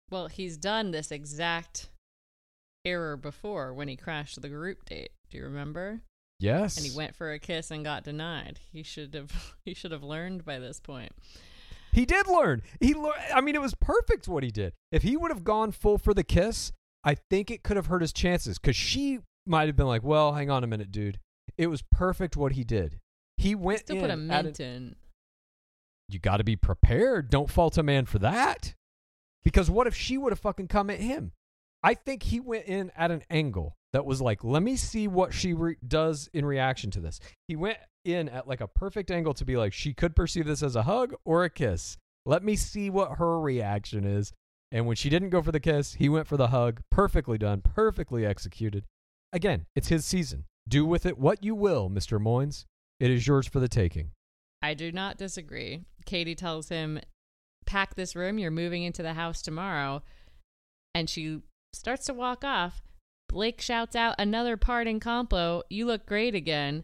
Well, 0.09 0.27
he's 0.27 0.57
done 0.57 0.91
this 0.91 1.11
exact 1.11 1.89
error 2.85 3.15
before 3.15 3.73
when 3.73 3.87
he 3.87 3.95
crashed 3.95 4.41
the 4.41 4.49
group 4.49 4.85
date. 4.85 5.11
Do 5.29 5.37
you 5.37 5.43
remember? 5.43 6.01
Yes. 6.39 6.77
And 6.77 6.85
he 6.85 6.95
went 6.95 7.15
for 7.15 7.31
a 7.31 7.39
kiss 7.39 7.71
and 7.71 7.85
got 7.85 8.03
denied. 8.03 8.59
He 8.71 8.83
should 8.83 9.13
have 9.13 9.55
he 9.65 9.73
should 9.73 9.91
have 9.91 10.03
learned 10.03 10.45
by 10.45 10.59
this 10.59 10.79
point. 10.79 11.11
He 11.93 12.05
did 12.05 12.27
learn. 12.27 12.61
He 12.81 12.93
lear- 12.93 13.13
I 13.33 13.39
mean, 13.39 13.55
it 13.55 13.61
was 13.61 13.75
perfect 13.75 14.27
what 14.27 14.43
he 14.43 14.51
did. 14.51 14.73
If 14.91 15.03
he 15.03 15.15
would 15.15 15.31
have 15.31 15.43
gone 15.43 15.71
full 15.71 15.97
for 15.97 16.13
the 16.13 16.23
kiss, 16.23 16.71
I 17.03 17.15
think 17.15 17.49
it 17.51 17.63
could 17.63 17.77
have 17.77 17.85
hurt 17.85 18.01
his 18.01 18.11
chances 18.11 18.57
because 18.59 18.75
she 18.75 19.19
might 19.45 19.67
have 19.67 19.75
been 19.75 19.87
like, 19.87 20.03
"Well, 20.03 20.33
hang 20.33 20.49
on 20.49 20.63
a 20.63 20.67
minute, 20.67 20.91
dude." 20.91 21.19
It 21.57 21.67
was 21.67 21.83
perfect 21.91 22.35
what 22.35 22.53
he 22.53 22.63
did. 22.63 22.99
He 23.37 23.53
went 23.55 23.81
Still 23.81 23.99
put 24.01 24.09
a 24.09 24.17
mint 24.17 24.59
an- 24.59 24.65
in. 24.65 24.95
you 26.09 26.19
got 26.19 26.37
to 26.37 26.43
be 26.43 26.55
prepared. 26.55 27.29
Don't 27.29 27.49
fault 27.49 27.77
a 27.77 27.83
man 27.83 28.05
for 28.05 28.19
that. 28.19 28.73
Because 29.43 29.69
what 29.69 29.87
if 29.87 29.95
she 29.95 30.17
would 30.17 30.31
have 30.31 30.39
fucking 30.39 30.67
come 30.69 30.89
at 30.89 30.99
him? 30.99 31.33
I 31.83 31.93
think 31.95 32.23
he 32.23 32.39
went 32.39 32.65
in 32.65 32.91
at 32.95 33.11
an 33.11 33.23
angle 33.29 33.75
that 33.93 34.05
was 34.05 34.21
like, 34.21 34.43
let 34.43 34.63
me 34.63 34.75
see 34.75 35.07
what 35.07 35.33
she 35.33 35.53
re- 35.53 35.77
does 35.87 36.29
in 36.33 36.45
reaction 36.45 36.91
to 36.91 36.99
this. 36.99 37.19
He 37.47 37.55
went 37.55 37.77
in 38.03 38.27
at 38.27 38.47
like 38.47 38.59
a 38.59 38.67
perfect 38.67 39.11
angle 39.11 39.33
to 39.35 39.45
be 39.45 39.55
like, 39.55 39.71
she 39.71 39.93
could 39.93 40.15
perceive 40.15 40.45
this 40.45 40.63
as 40.63 40.75
a 40.75 40.83
hug 40.83 41.13
or 41.23 41.43
a 41.43 41.49
kiss. 41.49 41.97
Let 42.25 42.43
me 42.43 42.55
see 42.55 42.89
what 42.89 43.17
her 43.17 43.39
reaction 43.39 44.03
is. 44.03 44.33
And 44.71 44.87
when 44.87 44.95
she 44.95 45.09
didn't 45.09 45.29
go 45.29 45.41
for 45.41 45.51
the 45.51 45.59
kiss, 45.59 45.93
he 45.93 46.09
went 46.09 46.27
for 46.27 46.37
the 46.37 46.47
hug. 46.47 46.81
Perfectly 46.89 47.37
done, 47.37 47.61
perfectly 47.61 48.25
executed. 48.25 48.85
Again, 49.31 49.67
it's 49.75 49.89
his 49.89 50.05
season. 50.05 50.45
Do 50.67 50.85
with 50.85 51.05
it 51.05 51.17
what 51.17 51.43
you 51.43 51.53
will, 51.53 51.89
Mr. 51.89 52.19
Moynes. 52.19 52.65
It 52.99 53.11
is 53.11 53.27
yours 53.27 53.47
for 53.47 53.59
the 53.59 53.67
taking. 53.67 54.11
I 54.61 54.73
do 54.73 54.91
not 54.91 55.17
disagree. 55.17 55.83
Katie 56.05 56.35
tells 56.35 56.69
him, 56.69 56.99
"Pack 57.65 57.95
this 57.95 58.15
room. 58.15 58.39
You're 58.39 58.49
moving 58.49 58.83
into 58.83 59.03
the 59.03 59.13
house 59.13 59.41
tomorrow." 59.41 60.01
And 60.95 61.09
she 61.09 61.41
starts 61.73 62.05
to 62.05 62.13
walk 62.13 62.43
off. 62.43 62.81
Blake 63.33 63.59
shouts 63.59 63.95
out 63.95 64.15
another 64.19 64.57
part 64.57 64.87
in 64.87 64.99
compo, 64.99 65.63
"You 65.69 65.87
look 65.87 66.05
great 66.05 66.35
again." 66.35 66.83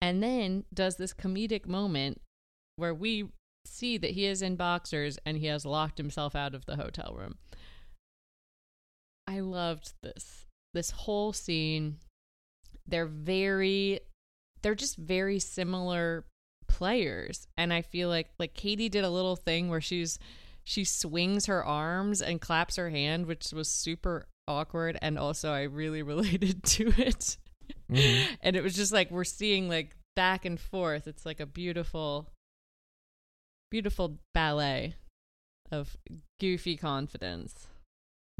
And 0.00 0.22
then 0.22 0.64
does 0.74 0.96
this 0.96 1.14
comedic 1.14 1.66
moment 1.66 2.20
where 2.76 2.92
we 2.92 3.30
see 3.64 3.96
that 3.98 4.10
he 4.10 4.26
is 4.26 4.42
in 4.42 4.56
boxers 4.56 5.18
and 5.24 5.38
he 5.38 5.46
has 5.46 5.64
locked 5.64 5.98
himself 5.98 6.34
out 6.34 6.54
of 6.54 6.66
the 6.66 6.76
hotel 6.76 7.14
room. 7.16 7.38
I 9.26 9.40
loved 9.40 9.94
this. 10.02 10.46
This 10.74 10.90
whole 10.90 11.32
scene. 11.32 12.00
They're 12.86 13.06
very 13.06 14.00
they're 14.62 14.74
just 14.74 14.96
very 14.96 15.38
similar 15.38 16.26
players 16.66 17.46
and 17.56 17.72
I 17.72 17.82
feel 17.82 18.08
like 18.08 18.30
like 18.38 18.54
Katie 18.54 18.88
did 18.88 19.04
a 19.04 19.10
little 19.10 19.36
thing 19.36 19.68
where 19.68 19.80
she's 19.80 20.18
she 20.64 20.84
swings 20.84 21.46
her 21.46 21.64
arms 21.64 22.20
and 22.20 22.40
claps 22.40 22.76
her 22.76 22.90
hand 22.90 23.26
which 23.26 23.52
was 23.52 23.70
super 23.70 24.26
awkward 24.48 24.98
and 25.02 25.18
also 25.18 25.50
I 25.52 25.62
really 25.62 26.02
related 26.14 26.62
to 26.64 26.92
it. 26.98 27.36
Mhm. 27.90 28.26
and 28.42 28.56
it 28.56 28.62
was 28.62 28.74
just 28.74 28.92
like 28.92 29.10
we're 29.10 29.24
seeing 29.24 29.68
like 29.68 29.96
back 30.16 30.44
and 30.44 30.58
forth. 30.60 31.06
It's 31.06 31.24
like 31.26 31.40
a 31.40 31.46
beautiful 31.46 32.28
beautiful 33.70 34.18
ballet 34.32 34.94
of 35.72 35.96
goofy 36.40 36.76
confidence. 36.76 37.66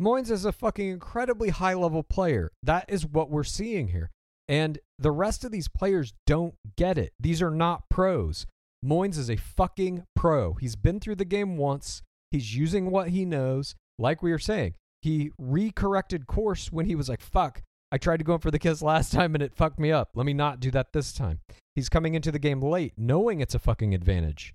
Moynes 0.01 0.31
is 0.31 0.45
a 0.45 0.53
fucking 0.53 0.89
incredibly 0.89 1.51
high 1.51 1.75
level 1.75 2.03
player. 2.03 2.51
That 2.63 2.85
is 2.89 3.07
what 3.07 3.31
we're 3.31 3.45
seeing 3.45 3.89
here. 3.89 4.11
And 4.49 4.79
the 4.99 5.11
rest 5.13 5.45
of 5.45 5.53
these 5.53 5.69
players 5.69 6.13
don't 6.27 6.55
get 6.77 6.99
it. 6.99 7.13
These 7.19 7.41
are 7.41 7.51
not 7.51 7.89
pros. 7.89 8.47
Moynes 8.85 9.17
is 9.17 9.31
a 9.31 9.37
fucking 9.37 10.05
pro. 10.15 10.55
He's 10.55 10.77
been 10.77 11.01
through 11.01 11.15
the 11.17 11.25
game 11.25 11.57
once. 11.57 12.03
He's 12.31 12.55
using 12.55 12.91
what 12.91 13.09
he 13.09 13.25
knows. 13.25 13.75
Like 13.99 14.23
we 14.23 14.31
were 14.33 14.39
saying, 14.39 14.75
he 15.05 15.31
recorrected 15.39 16.27
course 16.27 16.73
when 16.73 16.87
he 16.87 16.95
was 16.95 17.11
like, 17.11 17.21
fuck, 17.21 17.63
I 17.93 17.99
tried 17.99 18.17
to 18.17 18.25
go 18.25 18.35
in 18.35 18.41
for 18.41 18.51
the 18.51 18.59
kiss 18.59 18.81
last 18.81 19.13
time 19.13 19.35
and 19.35 19.43
it 19.43 19.55
fucked 19.55 19.79
me 19.79 19.93
up. 19.93 20.11
Let 20.15 20.25
me 20.25 20.33
not 20.33 20.61
do 20.61 20.71
that 20.71 20.95
this 20.95 21.13
time. 21.13 21.41
He's 21.75 21.91
coming 21.91 22.15
into 22.15 22.33
the 22.33 22.39
game 22.39 22.61
late, 22.63 22.95
knowing 22.97 23.41
it's 23.41 23.55
a 23.55 23.59
fucking 23.59 23.95
advantage. 23.95 24.55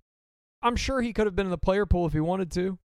I'm 0.63 0.75
sure 0.75 1.01
he 1.01 1.13
could 1.13 1.27
have 1.27 1.35
been 1.35 1.45
in 1.45 1.51
the 1.51 1.57
player 1.59 1.85
pool 1.85 2.07
if 2.07 2.13
he 2.13 2.19
wanted 2.19 2.51
to. 2.53 2.79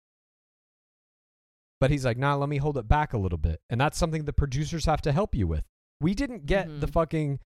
But 1.81 1.91
he's 1.91 2.05
like, 2.05 2.19
nah, 2.19 2.35
let 2.35 2.49
me 2.49 2.59
hold 2.59 2.77
it 2.77 2.86
back 2.86 3.12
a 3.15 3.19
little 3.19 3.39
bit. 3.39 3.61
And 3.69 3.81
that's 3.81 3.99
something 3.99 4.24
the 4.24 4.32
producers 4.32 4.85
have 4.85 5.03
to 5.03 5.12
help 5.12 5.35
you 5.35 5.47
with. 5.47 5.65
We 6.01 6.15
didn't 6.15 6.47
get 6.47 6.66
the 6.81 6.86
Mhm. 6.86 6.93
fucking 6.93 7.41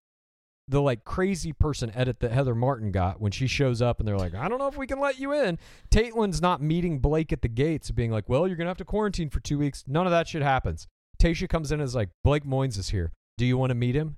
the 0.69 0.82
like 0.82 1.05
crazy 1.05 1.53
person 1.53 1.90
edit 1.95 2.20
that 2.20 2.31
Heather 2.31 2.55
Martin 2.55 2.93
got 2.93 3.20
when 3.20 3.32
she 3.32 3.47
shows 3.47 3.81
up 3.81 3.99
and 3.99 4.07
they're 4.07 4.19
like, 4.19 4.35
I 4.35 4.49
don't 4.49 4.59
know 4.59 4.69
if 4.69 4.77
we 4.77 4.86
can 4.86 5.01
let 5.01 5.19
you 5.19 5.32
in. 5.32 5.59
Taitlin's 5.90 6.43
not 6.43 6.61
meeting 6.61 6.99
Blake 6.99 7.32
at 7.32 7.43
the 7.43 7.49
gates, 7.49 7.90
being 7.90 8.11
like, 8.11 8.28
Well, 8.28 8.47
you're 8.47 8.57
gonna 8.57 8.70
have 8.70 8.77
to 8.78 8.85
quarantine 8.85 9.31
for 9.31 9.40
two 9.40 9.59
weeks. 9.59 9.85
None 9.86 10.07
of 10.07 10.11
that 10.12 10.28
shit 10.28 10.43
happens. 10.43 10.86
Tayshia 11.20 11.49
comes 11.49 11.73
in 11.73 11.81
and 11.81 11.86
is 11.86 11.95
like, 11.95 12.11
Blake 12.23 12.45
Moynes 12.45 12.78
is 12.78 12.90
here. 12.90 13.12
Do 13.39 13.47
you 13.47 13.57
want 13.57 13.70
to 13.70 13.74
meet 13.74 13.95
him? 13.95 14.16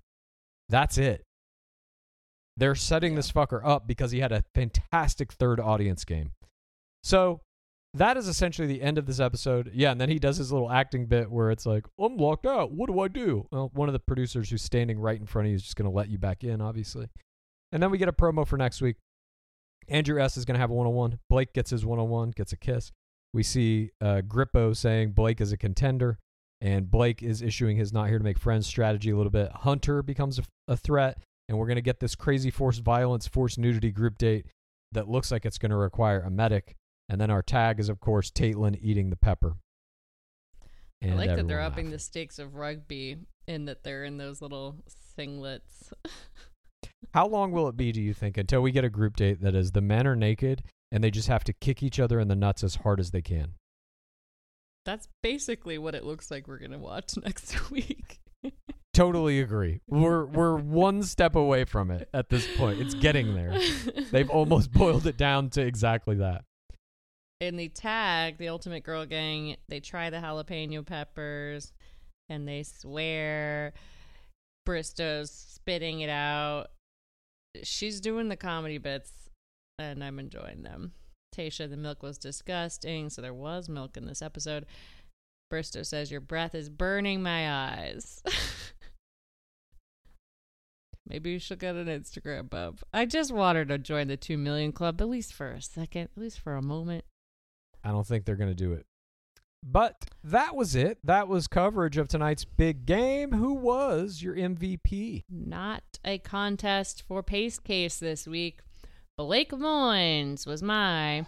That's 0.69 0.99
it. 0.99 1.25
They're 2.57 2.75
setting 2.75 3.15
this 3.15 3.33
fucker 3.33 3.65
up 3.65 3.87
because 3.87 4.11
he 4.11 4.21
had 4.21 4.33
a 4.33 4.45
fantastic 4.55 5.33
third 5.33 5.61
audience 5.61 6.05
game. 6.05 6.33
So 7.03 7.41
that 7.95 8.17
is 8.17 8.29
essentially 8.29 8.69
the 8.69 8.83
end 8.83 8.99
of 8.99 9.07
this 9.07 9.19
episode. 9.19 9.71
Yeah, 9.75 9.91
and 9.91 10.01
then 10.01 10.09
he 10.09 10.19
does 10.19 10.37
his 10.37 10.53
little 10.53 10.71
acting 10.71 11.07
bit 11.07 11.31
where 11.31 11.51
it's 11.51 11.67
like, 11.67 11.87
I'm 11.99 12.17
locked 12.17 12.47
out. 12.47 12.73
What 12.73 12.89
do 12.89 13.01
I 13.01 13.09
do? 13.09 13.47
Well, 13.51 13.71
one 13.75 13.89
of 13.89 13.93
the 13.93 13.99
producers 13.99 14.51
who's 14.51 14.63
standing 14.63 14.99
right 14.99 15.19
in 15.19 15.27
front 15.27 15.47
of 15.47 15.51
you 15.51 15.57
is 15.57 15.63
just 15.63 15.77
going 15.77 15.91
to 15.91 15.97
let 15.97 16.09
you 16.09 16.19
back 16.19 16.45
in, 16.45 16.61
obviously. 16.61 17.09
And 17.73 17.83
then 17.83 17.91
we 17.91 17.99
get 17.99 18.09
a 18.09 18.13
promo 18.13 18.47
for 18.47 18.57
next 18.57 18.81
week. 18.81 18.97
Andrew 19.89 20.21
S. 20.23 20.37
is 20.37 20.45
going 20.45 20.55
to 20.55 20.61
have 20.61 20.71
a 20.71 20.75
one 20.75 20.87
on 20.87 20.95
one. 20.95 21.19
Blake 21.29 21.53
gets 21.53 21.71
his 21.71 21.85
one 21.85 21.99
on 21.99 22.09
one, 22.09 22.31
gets 22.31 22.53
a 22.53 22.57
kiss. 22.57 22.93
We 23.33 23.43
see 23.43 23.91
uh, 24.01 24.23
Grippo 24.27 24.77
saying 24.77 25.13
Blake 25.13 25.41
is 25.41 25.53
a 25.53 25.57
contender, 25.57 26.19
and 26.61 26.91
Blake 26.91 27.23
is 27.23 27.43
issuing 27.43 27.77
his 27.77 27.93
not 27.93 28.09
here 28.09 28.19
to 28.19 28.25
make 28.25 28.39
friends 28.39 28.67
strategy 28.67 29.11
a 29.11 29.17
little 29.17 29.31
bit. 29.31 29.51
Hunter 29.53 30.03
becomes 30.03 30.39
a, 30.39 30.43
a 30.69 30.77
threat, 30.77 31.19
and 31.49 31.59
we're 31.59 31.67
going 31.67 31.77
to 31.77 31.83
get 31.83 31.99
this 31.99 32.15
crazy 32.15 32.51
forced 32.51 32.83
violence, 32.83 33.27
forced 33.27 33.59
nudity 33.59 33.91
group 33.91 34.19
date 34.19 34.47
that 34.93 35.09
looks 35.09 35.33
like 35.33 35.45
it's 35.45 35.59
going 35.59 35.71
to 35.71 35.77
require 35.77 36.21
a 36.21 36.31
medic. 36.31 36.77
And 37.11 37.21
then 37.21 37.29
our 37.29 37.43
tag 37.43 37.81
is, 37.81 37.89
of 37.89 37.99
course, 37.99 38.31
Taitlin 38.31 38.79
eating 38.81 39.11
the 39.11 39.17
pepper. 39.17 39.57
I 41.03 41.09
like 41.09 41.35
that 41.35 41.49
they're 41.49 41.61
upping 41.61 41.87
laughed. 41.87 41.93
the 41.93 41.99
stakes 41.99 42.39
of 42.39 42.55
rugby 42.55 43.17
in 43.49 43.65
that 43.65 43.83
they're 43.83 44.05
in 44.05 44.17
those 44.17 44.41
little 44.41 44.77
singlets. 45.19 45.93
How 47.13 47.27
long 47.27 47.51
will 47.51 47.67
it 47.69 47.77
be, 47.77 47.91
do 47.91 48.01
you 48.01 48.15
think, 48.15 48.37
until 48.37 48.61
we 48.61 48.71
get 48.71 48.85
a 48.85 48.91
group 48.91 49.17
date 49.17 49.41
that 49.43 49.57
is 49.57 49.73
the 49.73 49.81
men 49.81 50.07
are 50.07 50.15
naked 50.15 50.63
and 50.93 51.03
they 51.03 51.11
just 51.11 51.27
have 51.27 51.43
to 51.45 51.53
kick 51.53 51.83
each 51.83 51.99
other 51.99 52.21
in 52.21 52.29
the 52.29 52.37
nuts 52.37 52.63
as 52.63 52.77
hard 52.77 53.01
as 53.01 53.11
they 53.11 53.23
can? 53.23 53.55
That's 54.85 55.09
basically 55.21 55.79
what 55.79 55.97
it 55.97 56.05
looks 56.05 56.31
like 56.31 56.47
we're 56.47 56.59
gonna 56.59 56.79
watch 56.79 57.15
next 57.25 57.71
week. 57.71 58.21
Totally 58.95 59.41
agree. 59.41 59.81
We're 59.89 60.27
we're 60.27 60.57
one 60.57 61.03
step 61.03 61.35
away 61.35 61.65
from 61.65 61.91
it 61.91 62.09
at 62.15 62.29
this 62.29 62.47
point. 62.57 62.81
It's 62.81 62.95
getting 62.95 63.35
there. 63.35 63.59
They've 64.13 64.31
almost 64.31 64.73
boiled 64.73 65.07
it 65.07 65.17
down 65.17 65.51
to 65.51 65.63
exactly 65.63 66.17
that. 66.17 66.45
In 67.41 67.57
the 67.57 67.69
tag, 67.69 68.37
the 68.37 68.49
Ultimate 68.49 68.85
Girl 68.85 69.07
Gang, 69.07 69.57
they 69.69 69.81
try 69.81 70.11
the 70.11 70.19
jalapeno 70.19 70.85
peppers 70.85 71.73
and 72.29 72.47
they 72.47 72.63
swear 72.63 73.73
Bristowe's 74.67 75.31
spitting 75.31 76.01
it 76.01 76.11
out. 76.11 76.67
She's 77.63 78.01
doing 78.01 78.29
the 78.29 78.37
comedy 78.37 78.77
bits 78.77 79.11
and 79.79 80.05
I'm 80.05 80.19
enjoying 80.19 80.63
them. 80.63 80.93
Tayshia, 81.35 81.71
the 81.71 81.79
milk 81.79 82.03
was 82.03 82.19
disgusting, 82.19 83.09
so 83.09 83.23
there 83.23 83.33
was 83.33 83.69
milk 83.69 83.97
in 83.97 84.05
this 84.05 84.21
episode. 84.21 84.67
Bristow 85.49 85.83
says, 85.83 86.11
Your 86.11 86.21
breath 86.21 86.55
is 86.55 86.69
burning 86.69 87.23
my 87.23 87.51
eyes. 87.51 88.23
Maybe 91.09 91.31
you 91.31 91.39
should 91.39 91.59
get 91.59 91.75
an 91.75 91.87
Instagram 91.87 92.51
bump. 92.51 92.85
I 92.93 93.07
just 93.07 93.33
want 93.33 93.57
her 93.57 93.65
to 93.65 93.79
join 93.79 94.09
the 94.09 94.17
2 94.17 94.37
million 94.37 94.73
club, 94.73 95.01
at 95.01 95.09
least 95.09 95.33
for 95.33 95.51
a 95.51 95.63
second, 95.63 96.03
at 96.03 96.19
least 96.21 96.39
for 96.39 96.55
a 96.55 96.63
moment. 96.63 97.05
I 97.85 97.91
don't 97.91 98.07
think 98.07 98.25
they're 98.25 98.37
going 98.37 98.51
to 98.51 98.55
do 98.55 98.73
it. 98.73 98.87
But 99.63 100.07
that 100.25 100.57
was 100.57 100.75
it. 100.75 100.99
That 101.05 101.29
was 101.29 101.47
coverage 101.47 101.99
of 101.99 102.09
tonight's 102.09 102.45
big 102.45 102.87
game. 102.87 103.33
Who 103.33 103.55
was 103.55 104.23
your 104.23 104.35
MVP? 104.35 105.25
Not 105.29 105.83
a 106.05 106.19
contest 106.19 107.03
for 107.07 107.23
pace 107.23 107.59
case 107.59 107.99
this 107.99 108.27
week. 108.27 108.61
Blake 109.19 109.51
Moynes 109.51 110.47
was 110.47 110.63
my 110.63 111.27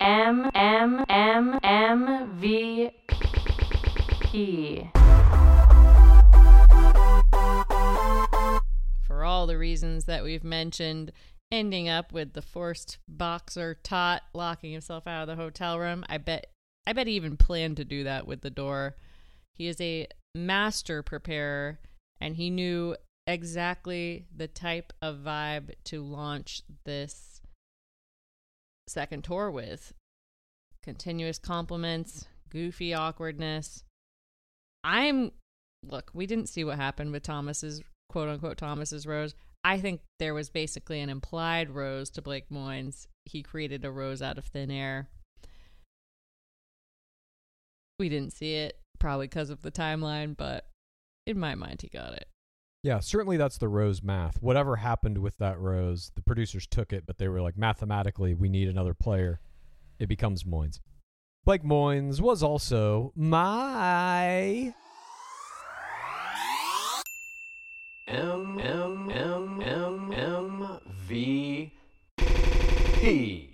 M 0.00 0.50
M 0.54 1.04
M 1.08 1.58
M 1.62 2.30
V 2.36 2.90
P. 4.22 4.90
for 9.24 9.24
all 9.24 9.46
the 9.46 9.56
reasons 9.56 10.04
that 10.04 10.22
we've 10.22 10.44
mentioned, 10.44 11.10
ending 11.54 11.88
up 11.88 12.12
with 12.12 12.32
the 12.32 12.42
forced 12.42 12.98
boxer 13.08 13.78
tot 13.82 14.22
locking 14.34 14.72
himself 14.72 15.06
out 15.06 15.22
of 15.22 15.28
the 15.28 15.42
hotel 15.42 15.78
room. 15.78 16.04
I 16.08 16.18
bet 16.18 16.48
I 16.86 16.92
bet 16.92 17.06
he 17.06 17.14
even 17.14 17.36
planned 17.36 17.76
to 17.78 17.84
do 17.84 18.04
that 18.04 18.26
with 18.26 18.42
the 18.42 18.50
door. 18.50 18.96
He 19.54 19.68
is 19.68 19.80
a 19.80 20.08
master 20.34 21.02
preparer 21.02 21.78
and 22.20 22.36
he 22.36 22.50
knew 22.50 22.96
exactly 23.26 24.26
the 24.34 24.48
type 24.48 24.92
of 25.00 25.18
vibe 25.18 25.70
to 25.84 26.02
launch 26.02 26.62
this 26.84 27.40
second 28.88 29.24
tour 29.24 29.50
with. 29.50 29.94
Continuous 30.82 31.38
compliments, 31.38 32.26
goofy 32.50 32.92
awkwardness. 32.92 33.84
I'm 34.82 35.32
look, 35.86 36.10
we 36.12 36.26
didn't 36.26 36.48
see 36.48 36.64
what 36.64 36.76
happened 36.76 37.12
with 37.12 37.22
Thomas's 37.22 37.80
quote 38.10 38.28
unquote 38.28 38.58
Thomas's 38.58 39.06
rose. 39.06 39.34
I 39.64 39.78
think 39.78 40.02
there 40.18 40.34
was 40.34 40.50
basically 40.50 41.00
an 41.00 41.08
implied 41.08 41.70
rose 41.70 42.10
to 42.10 42.22
Blake 42.22 42.50
Moynes. 42.50 43.06
He 43.24 43.42
created 43.42 43.84
a 43.84 43.90
rose 43.90 44.20
out 44.20 44.36
of 44.36 44.44
thin 44.44 44.70
air. 44.70 45.08
We 47.98 48.10
didn't 48.10 48.34
see 48.34 48.54
it, 48.56 48.78
probably 48.98 49.26
because 49.26 49.48
of 49.48 49.62
the 49.62 49.70
timeline, 49.70 50.36
but 50.36 50.66
in 51.26 51.38
my 51.38 51.54
mind, 51.54 51.80
he 51.80 51.88
got 51.88 52.12
it. 52.12 52.28
Yeah, 52.82 53.00
certainly 53.00 53.38
that's 53.38 53.56
the 53.56 53.68
Rose 53.68 54.02
math. 54.02 54.42
Whatever 54.42 54.76
happened 54.76 55.16
with 55.16 55.38
that 55.38 55.58
Rose, 55.58 56.12
the 56.16 56.20
producers 56.20 56.66
took 56.66 56.92
it, 56.92 57.04
but 57.06 57.16
they 57.16 57.28
were 57.28 57.40
like, 57.40 57.56
mathematically, 57.56 58.34
we 58.34 58.50
need 58.50 58.68
another 58.68 58.92
player. 58.92 59.40
It 59.98 60.06
becomes 60.06 60.44
Moynes. 60.44 60.80
Blake 61.46 61.62
Moynes 61.62 62.20
was 62.20 62.42
also 62.42 63.12
my. 63.16 64.74
M 68.06 68.58
M 68.60 69.10
M 69.10 69.62
M 69.62 70.12
M 70.12 70.78
V 71.06 71.72
P. 72.18 73.50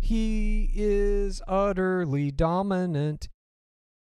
He 0.00 0.70
is 0.74 1.42
utterly 1.46 2.30
dominant. 2.30 3.28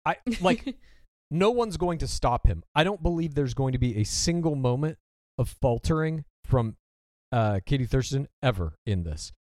I 0.04 0.16
like 0.40 0.74
no 1.30 1.50
one's 1.52 1.76
going 1.76 1.98
to 1.98 2.08
stop 2.08 2.48
him. 2.48 2.64
I 2.74 2.82
don't 2.82 3.02
believe 3.02 3.34
there's 3.34 3.54
going 3.54 3.72
to 3.72 3.78
be 3.78 3.98
a 3.98 4.04
single 4.04 4.56
moment 4.56 4.98
of 5.38 5.48
faltering 5.48 6.24
from 6.44 6.76
uh, 7.30 7.60
Katie 7.64 7.86
Thurston 7.86 8.26
ever 8.42 8.74
in 8.84 9.04
this. 9.04 9.32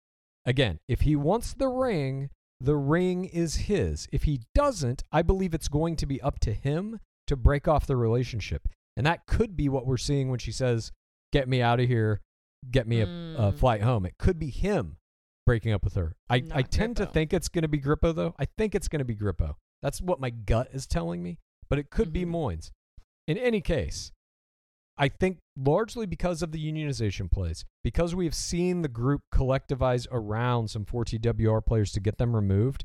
Again, 0.46 0.80
if 0.88 1.02
he 1.02 1.16
wants 1.16 1.54
the 1.54 1.70
ring, 1.70 2.30
the 2.60 2.76
ring 2.76 3.26
is 3.26 3.56
his. 3.56 4.08
If 4.12 4.24
he 4.24 4.42
doesn't, 4.54 5.04
I 5.12 5.22
believe 5.22 5.54
it's 5.54 5.68
going 5.68 5.96
to 5.98 6.06
be 6.06 6.22
up 6.22 6.40
to 6.40 6.54
him 6.54 7.00
to 7.28 7.36
break 7.36 7.68
off 7.68 7.86
the 7.88 7.96
relationship. 7.96 8.68
And 8.98 9.06
that 9.06 9.26
could 9.28 9.56
be 9.56 9.70
what 9.70 9.86
we're 9.86 9.98
seeing 9.98 10.30
when 10.30 10.40
she 10.40 10.52
says, 10.52 10.92
Get 11.32 11.48
me 11.48 11.62
out 11.62 11.80
of 11.80 11.88
here, 11.88 12.22
get 12.72 12.88
me 12.88 13.02
a, 13.02 13.04
a 13.06 13.08
Mm. 13.08 13.58
flight 13.58 13.82
home. 13.84 14.06
It 14.06 14.18
could 14.18 14.40
be 14.40 14.50
him 14.50 14.98
breaking 15.46 15.72
up 15.74 15.84
with 15.84 15.94
her. 15.94 16.16
I, 16.30 16.44
I 16.52 16.62
tend 16.64 16.98
to 16.98 17.06
think 17.06 17.34
it's 17.34 17.48
going 17.50 17.62
to 17.62 17.68
be 17.68 17.80
Grippo, 17.80 18.14
though. 18.16 18.34
I 18.40 18.46
think 18.58 18.74
it's 18.76 18.88
going 18.88 19.00
to 19.00 19.06
be 19.06 19.16
Grippo. 19.16 19.56
That's 19.82 20.02
what 20.02 20.20
my 20.20 20.32
gut 20.32 20.70
is 20.74 20.86
telling 20.88 21.22
me, 21.24 21.38
but 21.70 21.80
it 21.80 21.90
could 21.92 22.12
be 22.12 22.26
Mhm. 22.26 22.32
Moynes. 22.32 22.72
In 23.28 23.38
any 23.38 23.62
case, 23.62 24.12
I 25.00 25.08
think 25.08 25.38
largely 25.58 26.06
because 26.06 26.42
of 26.42 26.52
the 26.52 26.72
unionization 26.72 27.32
plays, 27.32 27.64
because 27.84 28.14
we 28.14 28.26
have 28.26 28.36
seen 28.36 28.82
the 28.82 28.90
group 28.90 29.22
collectivize 29.34 30.06
around 30.12 30.68
some 30.70 30.84
4TWR 30.84 31.66
players 31.66 31.94
to 31.94 32.02
get 32.02 32.18
them 32.18 32.36
removed, 32.36 32.84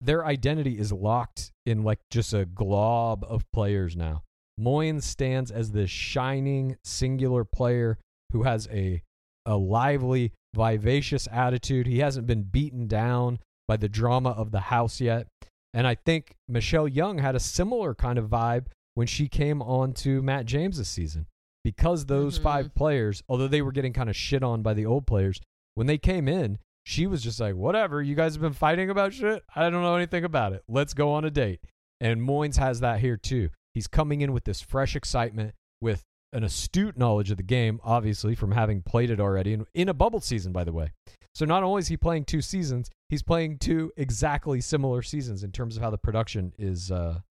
their 0.00 0.24
identity 0.24 0.78
is 0.78 0.92
locked 0.92 1.50
in 1.66 1.82
like 1.82 1.98
just 2.10 2.32
a 2.32 2.46
glob 2.46 3.24
of 3.28 3.50
players 3.52 3.96
now. 3.96 4.22
Moynes 4.58 5.02
stands 5.02 5.50
as 5.50 5.72
this 5.72 5.90
shining 5.90 6.76
singular 6.84 7.44
player 7.44 7.98
who 8.32 8.44
has 8.44 8.68
a 8.70 9.02
a 9.44 9.56
lively, 9.56 10.32
vivacious 10.54 11.28
attitude. 11.30 11.86
He 11.86 12.00
hasn't 12.00 12.26
been 12.26 12.42
beaten 12.42 12.88
down 12.88 13.38
by 13.68 13.76
the 13.76 13.88
drama 13.88 14.30
of 14.30 14.50
the 14.50 14.60
house 14.60 15.00
yet. 15.00 15.28
And 15.72 15.86
I 15.86 15.94
think 15.94 16.34
Michelle 16.48 16.88
Young 16.88 17.18
had 17.18 17.36
a 17.36 17.40
similar 17.40 17.94
kind 17.94 18.18
of 18.18 18.28
vibe 18.28 18.66
when 18.94 19.06
she 19.06 19.28
came 19.28 19.62
on 19.62 19.92
to 19.94 20.20
Matt 20.20 20.46
James 20.46 20.78
this 20.78 20.88
season. 20.88 21.26
Because 21.66 22.06
those 22.06 22.38
Mhm. 22.38 22.42
five 22.44 22.74
players, 22.76 23.24
although 23.28 23.48
they 23.48 23.60
were 23.60 23.72
getting 23.72 23.92
kind 23.92 24.08
of 24.08 24.14
shit 24.14 24.44
on 24.44 24.62
by 24.62 24.72
the 24.72 24.86
old 24.86 25.04
players, 25.04 25.40
when 25.74 25.88
they 25.88 25.98
came 25.98 26.28
in, 26.28 26.60
she 26.84 27.08
was 27.08 27.24
just 27.24 27.40
like, 27.40 27.56
whatever, 27.56 28.00
you 28.00 28.14
guys 28.14 28.34
have 28.34 28.40
been 28.40 28.52
fighting 28.52 28.88
about 28.88 29.12
shit. 29.12 29.42
I 29.52 29.68
don't 29.68 29.82
know 29.82 29.96
anything 29.96 30.22
about 30.22 30.52
it. 30.52 30.62
Let's 30.68 30.94
go 30.94 31.10
on 31.10 31.24
a 31.24 31.30
date. 31.30 31.58
And 32.00 32.20
Moynes 32.20 32.56
has 32.58 32.78
that 32.80 33.00
here 33.00 33.16
too. 33.16 33.48
He's 33.74 33.88
coming 33.88 34.20
in 34.20 34.32
with 34.32 34.44
this 34.44 34.60
fresh 34.60 34.94
excitement, 34.94 35.56
with 35.80 36.04
an 36.32 36.44
astute 36.44 36.96
knowledge 36.96 37.32
of 37.32 37.36
the 37.36 37.42
game, 37.42 37.80
obviously, 37.82 38.36
from 38.36 38.52
having 38.52 38.82
played 38.82 39.10
it 39.10 39.18
already 39.18 39.52
in, 39.52 39.66
in 39.74 39.88
a 39.88 39.94
bubble 39.94 40.20
season, 40.20 40.52
by 40.52 40.62
the 40.62 40.72
way. 40.72 40.92
So 41.34 41.44
not 41.46 41.64
only 41.64 41.80
is 41.80 41.88
he 41.88 41.96
playing 41.96 42.26
two 42.26 42.42
seasons, 42.42 42.90
he's 43.08 43.24
playing 43.24 43.58
two 43.58 43.90
exactly 43.96 44.60
similar 44.60 45.02
seasons 45.02 45.42
in 45.42 45.50
terms 45.50 45.76
of 45.76 45.82
how 45.82 45.90
the 45.90 45.98
production 45.98 46.52
is 46.58 46.92
uh, 46.92 47.22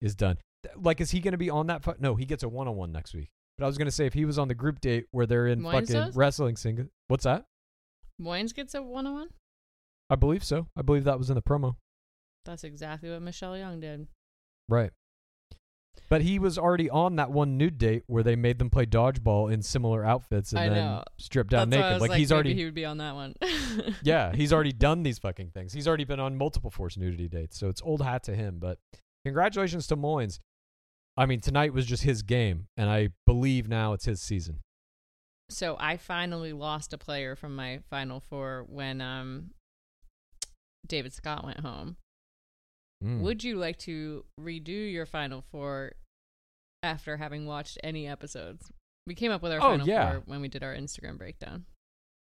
is 0.00 0.14
done. 0.14 0.38
Like, 0.76 1.02
is 1.02 1.10
he 1.10 1.20
going 1.20 1.32
to 1.32 1.38
be 1.38 1.50
on 1.50 1.66
that? 1.66 1.82
Fu- 1.84 1.94
no, 1.98 2.14
he 2.14 2.24
gets 2.24 2.42
a 2.42 2.48
one 2.48 2.68
on 2.68 2.76
one 2.76 2.90
next 2.90 3.12
week. 3.12 3.28
But 3.62 3.66
I 3.66 3.68
was 3.68 3.78
going 3.78 3.86
to 3.86 3.92
say 3.92 4.06
if 4.06 4.12
he 4.12 4.24
was 4.24 4.40
on 4.40 4.48
the 4.48 4.56
group 4.56 4.80
date 4.80 5.04
where 5.12 5.24
they're 5.24 5.46
in 5.46 5.62
fucking 5.62 5.86
does? 5.86 6.16
wrestling 6.16 6.56
single, 6.56 6.86
what's 7.06 7.22
that? 7.22 7.44
Moynes 8.20 8.52
gets 8.52 8.74
a 8.74 8.82
one 8.82 9.06
on 9.06 9.14
one. 9.14 9.28
I 10.10 10.16
believe 10.16 10.42
so. 10.42 10.66
I 10.76 10.82
believe 10.82 11.04
that 11.04 11.16
was 11.16 11.30
in 11.30 11.36
the 11.36 11.42
promo. 11.42 11.76
That's 12.44 12.64
exactly 12.64 13.08
what 13.08 13.22
Michelle 13.22 13.56
Young 13.56 13.78
did. 13.78 14.08
Right. 14.68 14.90
But 16.08 16.22
he 16.22 16.40
was 16.40 16.58
already 16.58 16.90
on 16.90 17.14
that 17.16 17.30
one 17.30 17.56
nude 17.56 17.78
date 17.78 18.02
where 18.08 18.24
they 18.24 18.34
made 18.34 18.58
them 18.58 18.68
play 18.68 18.84
dodgeball 18.84 19.52
in 19.52 19.62
similar 19.62 20.04
outfits 20.04 20.50
and 20.50 20.58
I 20.58 20.68
then 20.68 20.78
know. 20.78 21.04
stripped 21.18 21.50
down 21.50 21.70
That's 21.70 21.80
naked. 21.80 22.00
Like, 22.00 22.10
like, 22.10 22.18
he's 22.18 22.32
already 22.32 22.54
he 22.54 22.64
would 22.64 22.74
be 22.74 22.84
on 22.84 22.96
that 22.96 23.14
one. 23.14 23.36
Yeah, 24.02 24.34
he's 24.34 24.52
already 24.52 24.72
done 24.72 25.04
these 25.04 25.20
fucking 25.20 25.50
things. 25.50 25.72
He's 25.72 25.86
already 25.86 26.02
been 26.04 26.18
on 26.18 26.36
multiple 26.36 26.72
forced 26.72 26.98
nudity 26.98 27.28
dates. 27.28 27.56
So 27.56 27.68
it's 27.68 27.80
old 27.80 28.02
hat 28.02 28.24
to 28.24 28.34
him, 28.34 28.58
but 28.58 28.78
congratulations 29.24 29.86
to 29.86 29.96
Moynes. 29.96 30.40
I 31.16 31.26
mean, 31.26 31.40
tonight 31.40 31.72
was 31.74 31.86
just 31.86 32.02
his 32.04 32.22
game 32.22 32.66
and 32.76 32.88
I 32.88 33.10
believe 33.26 33.68
now 33.68 33.92
it's 33.92 34.06
his 34.06 34.20
season. 34.20 34.60
So 35.50 35.76
I 35.78 35.96
finally 35.98 36.52
lost 36.52 36.92
a 36.94 36.98
player 36.98 37.36
from 37.36 37.54
my 37.54 37.80
final 37.90 38.20
four 38.20 38.64
when 38.68 39.00
um 39.00 39.50
David 40.86 41.12
Scott 41.12 41.44
went 41.44 41.60
home. 41.60 41.96
Mm. 43.04 43.20
Would 43.20 43.44
you 43.44 43.56
like 43.56 43.78
to 43.80 44.24
redo 44.40 44.90
your 44.90 45.06
final 45.06 45.42
four 45.50 45.92
after 46.82 47.16
having 47.18 47.46
watched 47.46 47.78
any 47.84 48.08
episodes? 48.08 48.70
We 49.06 49.14
came 49.14 49.32
up 49.32 49.42
with 49.42 49.52
our 49.52 49.58
Oh, 49.58 49.72
final 49.72 49.86
yeah. 49.86 50.12
four 50.12 50.22
when 50.26 50.40
we 50.40 50.48
did 50.48 50.62
our 50.62 50.74
Instagram 50.74 51.18
breakdown. 51.18 51.66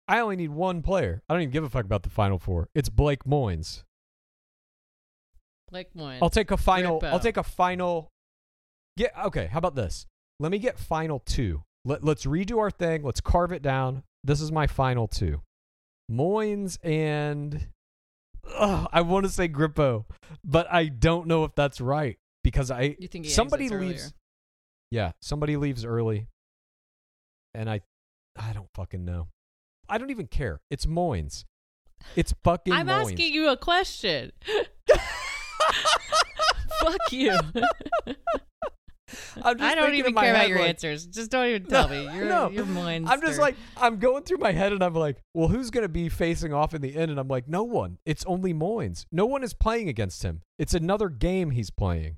I 0.08 0.20
only 0.22 0.36
need 0.38 0.50
one 0.52 0.82
player. 0.82 1.22
I 1.28 1.34
don't 1.34 1.42
even 1.42 1.52
give 1.52 1.64
a 1.64 1.70
fuck 1.70 1.86
about 1.86 2.04
the 2.04 2.10
final 2.10 2.40
four. 2.40 2.70
It's 2.74 2.90
Blake 2.90 3.26
Moynes. 3.26 3.84
Blake 5.70 5.94
Moynes. 5.96 6.20
I'll 6.22 6.30
take 6.30 6.52
a 6.52 6.58
final. 6.58 7.00
Grippo. 7.00 7.12
I'll 7.12 7.20
take 7.20 7.38
a 7.38 7.44
final. 7.44 8.10
Get 9.00 9.14
okay. 9.28 9.48
How 9.48 9.60
about 9.60 9.76
this? 9.76 10.06
Let 10.42 10.52
me 10.52 10.60
get 10.60 10.78
final 10.78 11.20
two. 11.20 11.64
Let, 11.86 12.04
let's 12.04 12.26
redo 12.26 12.58
our 12.58 12.70
thing. 12.70 13.02
Let's 13.02 13.22
carve 13.22 13.54
it 13.54 13.62
down. 13.62 14.04
This 14.26 14.42
is 14.42 14.52
my 14.52 14.68
final 14.68 15.08
two. 15.08 15.40
Moynes 16.12 16.78
and 16.84 17.68
Ugh, 18.58 18.90
I 18.92 19.00
want 19.02 19.26
to 19.26 19.32
say 19.32 19.48
Grippo, 19.48 20.04
but 20.44 20.68
I 20.70 20.88
don't 20.88 21.28
know 21.28 21.46
if 21.46 21.56
that's 21.56 21.80
right 21.80 22.18
because 22.44 22.72
I 22.72 22.98
You 23.00 23.08
think 23.08 23.28
somebody 23.28 23.70
leaves. 23.70 23.74
earlier? 23.74 24.12
Yeah, 24.92 25.12
somebody 25.22 25.56
leaves 25.56 25.86
early, 25.86 26.28
and 27.54 27.70
I 27.70 27.80
I 28.38 28.52
don't 28.52 28.68
fucking 28.76 29.06
know. 29.06 29.30
I 29.88 29.98
don't 29.98 30.10
even 30.10 30.28
care. 30.28 30.60
It's 30.70 30.86
Moynes. 30.86 31.46
It's 32.18 32.34
fucking. 32.44 32.74
I'm 32.74 32.88
Moynes. 32.88 33.12
asking 33.14 33.34
you 33.34 33.48
a 33.48 33.56
question. 33.56 34.34
Fuck 36.82 37.14
you. 37.14 37.38
I'm 39.44 39.58
just 39.58 39.72
I 39.72 39.76
don't 39.76 39.96
even 39.96 40.14
care 40.14 40.34
about 40.34 40.50
your 40.50 40.60
like- 40.60 40.70
answers. 40.70 41.06
Just 41.06 41.32
don't 41.32 41.48
even 41.48 41.66
tell 41.70 41.88
me. 41.90 42.04
You're 42.04 42.26
no, 42.30 42.50
you're 42.50 42.66
Moynes. 42.66 43.08
I'm 43.08 43.22
just 43.22 43.40
like 43.40 43.56
I'm 43.78 43.98
going 43.98 44.24
through 44.24 44.38
my 44.38 44.52
head 44.52 44.74
and 44.74 44.84
I'm 44.84 44.94
like, 44.94 45.18
well, 45.34 45.48
who's 45.48 45.70
going 45.70 45.84
to 45.84 45.90
be 45.90 46.10
facing 46.10 46.54
off 46.54 46.74
in 46.74 46.82
the 46.82 46.96
end? 46.96 47.12
And 47.12 47.20
I'm 47.20 47.28
like, 47.28 47.48
no 47.48 47.64
one. 47.64 47.98
It's 48.06 48.26
only 48.26 48.54
Moynes. 48.54 49.06
No 49.12 49.26
one 49.26 49.44
is 49.44 49.54
playing 49.54 49.90
against 49.90 50.24
him. 50.24 50.42
It's 50.58 50.74
another 50.74 51.10
game 51.10 51.52
he's 51.52 51.70
playing. 51.72 52.18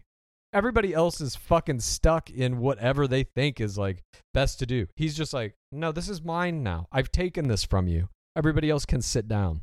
Everybody 0.54 0.94
else 0.94 1.22
is 1.22 1.36
fucking 1.36 1.80
stuck 1.80 2.30
in 2.30 2.60
whatever 2.60 3.08
they 3.08 3.24
think 3.24 3.62
is 3.62 3.78
like 3.78 4.04
best 4.34 4.60
to 4.60 4.66
do. 4.66 4.88
He's 4.96 5.16
just 5.16 5.34
like, 5.34 5.56
no, 5.72 5.92
this 5.94 6.10
is 6.10 6.22
mine 6.22 6.62
now. 6.62 6.88
I've 6.92 7.12
taken 7.12 7.48
this 7.48 7.64
from 7.64 7.88
you. 7.88 8.10
Everybody 8.36 8.70
else 8.70 8.86
can 8.86 9.02
sit 9.02 9.28
down. 9.30 9.62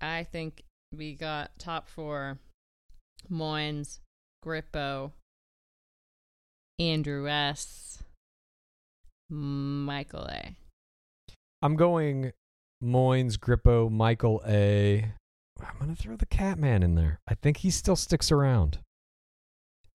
I 0.00 0.24
think 0.24 0.62
we 0.96 1.14
got 1.14 1.58
top 1.58 1.88
four: 1.88 2.38
Moynes, 3.30 4.00
Grippo, 4.44 5.12
Andrew 6.78 7.28
S, 7.28 8.02
Michael 9.30 10.26
A. 10.26 10.56
I'm 11.62 11.76
going 11.76 12.32
Moynes, 12.82 13.38
Grippo, 13.38 13.90
Michael 13.90 14.42
A. 14.46 15.12
I'm 15.60 15.78
going 15.78 15.94
to 15.94 16.00
throw 16.00 16.16
the 16.16 16.26
Catman 16.26 16.82
in 16.82 16.94
there. 16.94 17.20
I 17.28 17.34
think 17.34 17.58
he 17.58 17.70
still 17.70 17.96
sticks 17.96 18.32
around. 18.32 18.78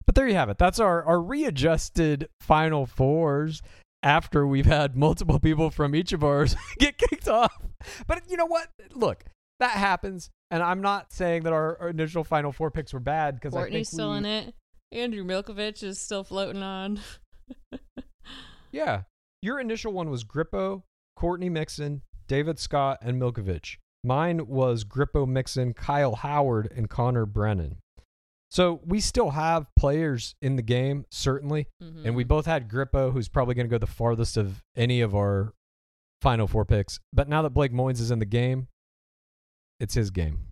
But 0.05 0.15
there 0.15 0.27
you 0.27 0.35
have 0.35 0.49
it. 0.49 0.57
That's 0.57 0.79
our, 0.79 1.03
our 1.03 1.19
readjusted 1.19 2.27
final 2.41 2.85
fours 2.85 3.61
after 4.03 4.45
we've 4.45 4.67
had 4.67 4.95
multiple 4.95 5.39
people 5.39 5.71
from 5.71 5.95
each 5.95 6.13
of 6.13 6.23
ours 6.23 6.55
get 6.77 6.97
kicked 6.97 7.27
off. 7.27 7.57
But 8.05 8.23
you 8.29 8.37
know 8.37 8.45
what? 8.45 8.67
Look, 8.93 9.23
that 9.59 9.71
happens. 9.71 10.29
And 10.51 10.61
I'm 10.61 10.81
not 10.81 11.11
saying 11.11 11.43
that 11.43 11.53
our, 11.53 11.77
our 11.79 11.89
initial 11.89 12.23
final 12.23 12.51
four 12.51 12.69
picks 12.69 12.93
were 12.93 12.99
bad 12.99 13.35
because 13.35 13.55
I 13.55 13.61
think 13.61 13.65
Courtney's 13.67 13.89
still 13.89 14.13
in 14.13 14.25
it. 14.25 14.53
Andrew 14.95 15.23
Milkovich 15.23 15.83
is 15.83 15.99
still 15.99 16.23
floating 16.23 16.63
on. 16.63 16.99
Yeah. 18.71 19.03
Your 19.41 19.59
initial 19.61 19.93
one 19.93 20.09
was 20.09 20.25
Grippo, 20.25 20.83
Courtney 21.15 21.47
Mixon, 21.49 22.01
David 22.27 22.59
Scott, 22.59 22.97
and 23.01 23.21
Milkovich. 23.21 23.77
Mine 24.03 24.47
was 24.47 24.83
Grippo 24.83 25.25
Mixon, 25.27 25.73
Kyle 25.73 26.15
Howard, 26.15 26.69
and 26.75 26.89
Connor 26.89 27.25
Brennan. 27.25 27.77
So 28.51 28.81
we 28.85 28.99
still 28.99 29.29
have 29.31 29.67
players 29.77 30.35
in 30.41 30.57
the 30.57 30.61
game, 30.61 31.05
certainly. 31.09 31.67
And 31.79 32.15
we 32.15 32.25
Mhm. 32.25 32.27
both 32.27 32.45
had 32.47 32.69
Grippo, 32.69 33.13
who's 33.13 33.29
probably 33.29 33.55
going 33.55 33.67
to 33.67 33.71
go 33.71 33.77
the 33.77 33.87
farthest 33.87 34.35
of 34.35 34.61
any 34.75 34.99
of 35.01 35.15
our 35.15 35.53
final 36.21 36.45
four 36.47 36.65
picks. 36.65 36.99
But 37.13 37.29
now 37.29 37.41
that 37.43 37.51
Blake 37.51 37.71
Moynes 37.71 38.01
is 38.01 38.11
in 38.11 38.19
the 38.19 38.25
game, 38.25 38.67
it's 39.79 39.93
his 39.93 40.11
game. 40.11 40.49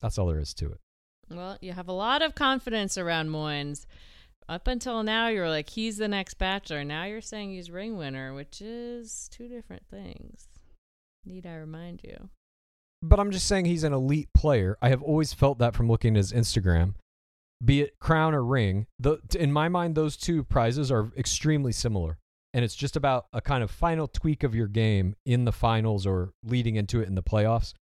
That's 0.00 0.16
all 0.18 0.26
there 0.28 0.40
is 0.40 0.54
to 0.54 0.72
it. 0.72 0.80
Well, 1.30 1.58
you 1.60 1.72
have 1.72 1.88
a 1.88 1.92
lot 1.92 2.22
of 2.22 2.34
confidence 2.34 2.98
around 2.98 3.28
Moynes. 3.28 3.86
Up 4.48 4.66
until 4.66 5.04
now, 5.04 5.28
you 5.28 5.40
were 5.40 5.48
like, 5.48 5.70
he's 5.70 5.96
the 5.96 6.08
next 6.08 6.34
bachelor. 6.34 6.82
Now 6.82 7.04
you're 7.04 7.20
saying 7.20 7.50
he's 7.50 7.70
ring 7.70 7.96
winner, 7.96 8.34
which 8.34 8.60
is 8.60 9.28
two 9.30 9.48
different 9.48 9.84
things. 9.88 10.48
Need 11.24 11.46
I 11.46 11.54
remind 11.54 12.02
you? 12.02 12.30
But 13.02 13.20
I'm 13.20 13.30
just 13.30 13.46
saying 13.46 13.66
he's 13.66 13.84
an 13.84 13.92
elite 13.92 14.28
player. 14.34 14.76
I 14.82 14.88
have 14.88 15.02
always 15.02 15.32
felt 15.32 15.58
that 15.58 15.74
from 15.74 15.88
looking 15.88 16.16
at 16.16 16.18
his 16.18 16.32
Instagram. 16.32 16.94
Be 17.64 17.82
it 17.82 17.98
crown 18.00 18.34
or 18.34 18.42
ring, 18.42 18.86
the, 18.98 19.18
in 19.38 19.52
my 19.52 19.68
mind, 19.68 19.94
those 19.94 20.16
two 20.16 20.42
prizes 20.42 20.90
are 20.90 21.12
extremely 21.16 21.72
similar. 21.72 22.18
And 22.52 22.64
it's 22.64 22.74
just 22.74 22.96
about 22.96 23.26
a 23.32 23.40
kind 23.40 23.62
of 23.62 23.70
final 23.70 24.08
tweak 24.08 24.42
of 24.42 24.54
your 24.54 24.66
game 24.66 25.14
in 25.24 25.44
the 25.44 25.52
finals 25.52 26.06
or 26.06 26.32
leading 26.42 26.74
into 26.74 27.00
it 27.00 27.06
in 27.06 27.14
the 27.14 27.22
playoffs 27.22 27.74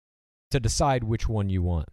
to 0.50 0.60
decide 0.60 1.04
which 1.04 1.28
one 1.28 1.48
you 1.48 1.62
want. 1.62 1.88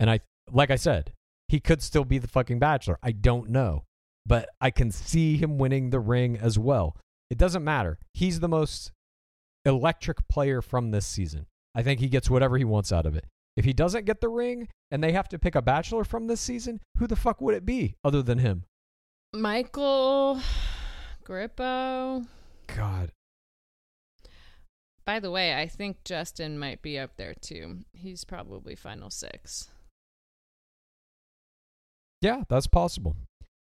And 0.00 0.10
I, 0.10 0.20
like 0.52 0.70
I 0.70 0.76
said, 0.76 1.12
he 1.48 1.60
could 1.60 1.82
still 1.82 2.04
be 2.04 2.18
the 2.18 2.28
fucking 2.28 2.58
bachelor. 2.58 2.98
I 3.02 3.12
don't 3.12 3.50
know. 3.50 3.84
But 4.26 4.50
I 4.60 4.70
can 4.70 4.90
see 4.90 5.38
him 5.38 5.56
winning 5.56 5.90
the 5.90 6.00
ring 6.00 6.36
as 6.36 6.58
well. 6.58 6.96
It 7.30 7.38
doesn't 7.38 7.64
matter. 7.64 7.98
He's 8.12 8.40
the 8.40 8.48
most 8.48 8.92
electric 9.64 10.28
player 10.28 10.60
from 10.60 10.90
this 10.90 11.06
season. 11.06 11.46
I 11.74 11.82
think 11.82 12.00
he 12.00 12.08
gets 12.08 12.28
whatever 12.28 12.58
he 12.58 12.64
wants 12.64 12.92
out 12.92 13.06
of 13.06 13.16
it. 13.16 13.26
If 13.56 13.64
he 13.64 13.72
doesn't 13.72 14.04
get 14.04 14.20
the 14.20 14.28
ring 14.28 14.68
and 14.90 15.02
they 15.02 15.12
have 15.12 15.28
to 15.30 15.38
pick 15.38 15.54
a 15.54 15.62
bachelor 15.62 16.04
from 16.04 16.26
this 16.26 16.40
season, 16.40 16.80
who 16.98 17.06
the 17.06 17.16
fuck 17.16 17.40
would 17.40 17.54
it 17.54 17.64
be 17.64 17.94
other 18.04 18.22
than 18.22 18.38
him? 18.38 18.64
Michael 19.34 20.40
Grippo. 21.24 22.26
God. 22.66 23.12
By 25.04 25.20
the 25.20 25.30
way, 25.30 25.54
I 25.54 25.66
think 25.66 26.04
Justin 26.04 26.58
might 26.58 26.82
be 26.82 26.98
up 26.98 27.16
there 27.16 27.34
too. 27.34 27.78
He's 27.92 28.24
probably 28.24 28.74
final 28.74 29.10
six. 29.10 29.70
Yeah, 32.20 32.42
that's 32.48 32.66
possible. 32.66 33.16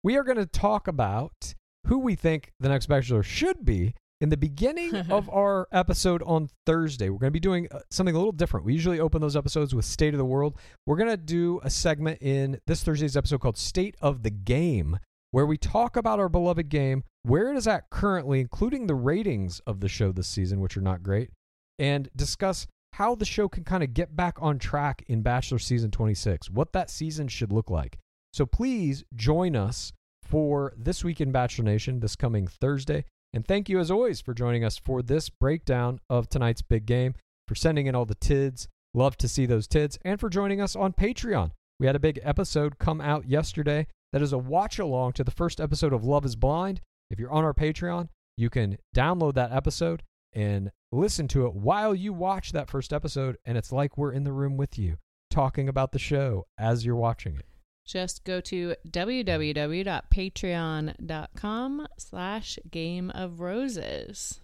We 0.02 0.16
are 0.16 0.24
going 0.24 0.38
to 0.38 0.46
talk 0.46 0.88
about 0.88 1.54
who 1.86 1.98
we 1.98 2.14
think 2.14 2.52
the 2.60 2.68
next 2.68 2.86
bachelor 2.86 3.22
should 3.22 3.64
be 3.64 3.94
in 4.20 4.28
the 4.28 4.36
beginning 4.36 4.94
of 5.10 5.28
our 5.30 5.68
episode 5.72 6.22
on 6.24 6.48
Thursday. 6.66 7.10
We're 7.10 7.18
going 7.18 7.28
to 7.28 7.32
be 7.32 7.40
doing 7.40 7.68
uh, 7.70 7.80
something 7.90 8.14
a 8.14 8.18
little 8.18 8.32
different. 8.32 8.66
We 8.66 8.72
usually 8.72 9.00
open 9.00 9.20
those 9.20 9.36
episodes 9.36 9.74
with 9.74 9.84
State 9.84 10.14
of 10.14 10.18
the 10.18 10.24
World. 10.24 10.56
We're 10.86 10.96
going 10.96 11.10
to 11.10 11.16
do 11.16 11.60
a 11.62 11.70
segment 11.70 12.22
in 12.22 12.60
this 12.66 12.82
Thursday's 12.82 13.16
episode 13.16 13.40
called 13.40 13.58
State 13.58 13.96
of 14.00 14.22
the 14.22 14.30
Game, 14.30 14.98
where 15.30 15.46
we 15.46 15.56
talk 15.56 15.96
about 15.96 16.18
our 16.18 16.28
beloved 16.28 16.68
game, 16.68 17.04
where 17.22 17.50
it 17.50 17.56
is 17.56 17.66
at 17.66 17.90
currently, 17.90 18.40
including 18.40 18.86
the 18.86 18.94
ratings 18.94 19.60
of 19.66 19.80
the 19.80 19.88
show 19.88 20.12
this 20.12 20.28
season, 20.28 20.60
which 20.60 20.76
are 20.76 20.82
not 20.82 21.02
great, 21.02 21.30
and 21.78 22.08
discuss 22.16 22.66
how 22.94 23.14
the 23.14 23.24
show 23.24 23.48
can 23.48 23.64
kind 23.64 23.82
of 23.82 23.94
get 23.94 24.16
back 24.16 24.36
on 24.40 24.58
track 24.58 25.04
in 25.06 25.22
Bachelor 25.22 25.58
Season 25.58 25.90
26, 25.90 26.50
what 26.50 26.72
that 26.72 26.90
season 26.90 27.28
should 27.28 27.52
look 27.52 27.70
like. 27.70 27.98
So 28.32 28.46
please 28.46 29.04
join 29.14 29.56
us 29.56 29.92
for 30.22 30.72
This 30.76 31.02
Week 31.02 31.20
in 31.20 31.32
Bachelor 31.32 31.64
Nation 31.64 32.00
this 32.00 32.14
coming 32.16 32.46
Thursday. 32.46 33.04
And 33.32 33.46
thank 33.46 33.68
you, 33.68 33.78
as 33.78 33.90
always, 33.90 34.20
for 34.20 34.34
joining 34.34 34.64
us 34.64 34.78
for 34.78 35.02
this 35.02 35.28
breakdown 35.28 36.00
of 36.08 36.28
tonight's 36.28 36.62
big 36.62 36.86
game. 36.86 37.14
for 37.50 37.56
sending 37.56 37.88
in 37.88 37.96
all 37.96 38.04
the 38.04 38.14
tids. 38.14 38.68
Love 38.94 39.16
to 39.16 39.26
see 39.26 39.44
those 39.44 39.66
tids. 39.66 39.98
And 40.04 40.20
for 40.20 40.28
joining 40.28 40.60
us 40.60 40.76
on 40.76 40.92
Patreon. 40.92 41.50
We 41.80 41.86
had 41.86 41.96
a 41.96 41.98
big 41.98 42.20
episode 42.22 42.78
come 42.78 43.00
out 43.00 43.28
yesterday 43.28 43.88
that 44.12 44.22
is 44.22 44.32
a 44.32 44.38
watch 44.38 44.78
along 44.78 45.14
to 45.14 45.24
the 45.24 45.32
first 45.32 45.60
episode 45.60 45.92
of 45.92 46.04
Love 46.04 46.24
is 46.24 46.36
Blind. 46.36 46.80
If 47.10 47.18
you're 47.18 47.32
on 47.32 47.42
our 47.42 47.52
Patreon, 47.52 48.08
you 48.36 48.50
can 48.50 48.78
download 48.94 49.34
that 49.34 49.50
episode 49.50 50.04
and 50.32 50.70
listen 50.92 51.26
to 51.26 51.46
it 51.46 51.54
while 51.54 51.92
you 51.92 52.12
watch 52.12 52.52
that 52.52 52.70
first 52.70 52.92
episode. 52.92 53.36
And 53.44 53.58
it's 53.58 53.72
like 53.72 53.98
we're 53.98 54.12
in 54.12 54.22
the 54.22 54.32
room 54.32 54.56
with 54.56 54.78
you 54.78 54.98
talking 55.28 55.68
about 55.68 55.90
the 55.90 55.98
show 55.98 56.46
as 56.56 56.86
you're 56.86 56.94
watching 56.94 57.34
it. 57.34 57.46
Just 57.86 58.24
go 58.24 58.40
to 58.42 58.74
www.patreon.com 58.88 61.86
slash 61.98 62.58
game 62.70 63.10
of 63.10 63.40
roses. 63.40 64.40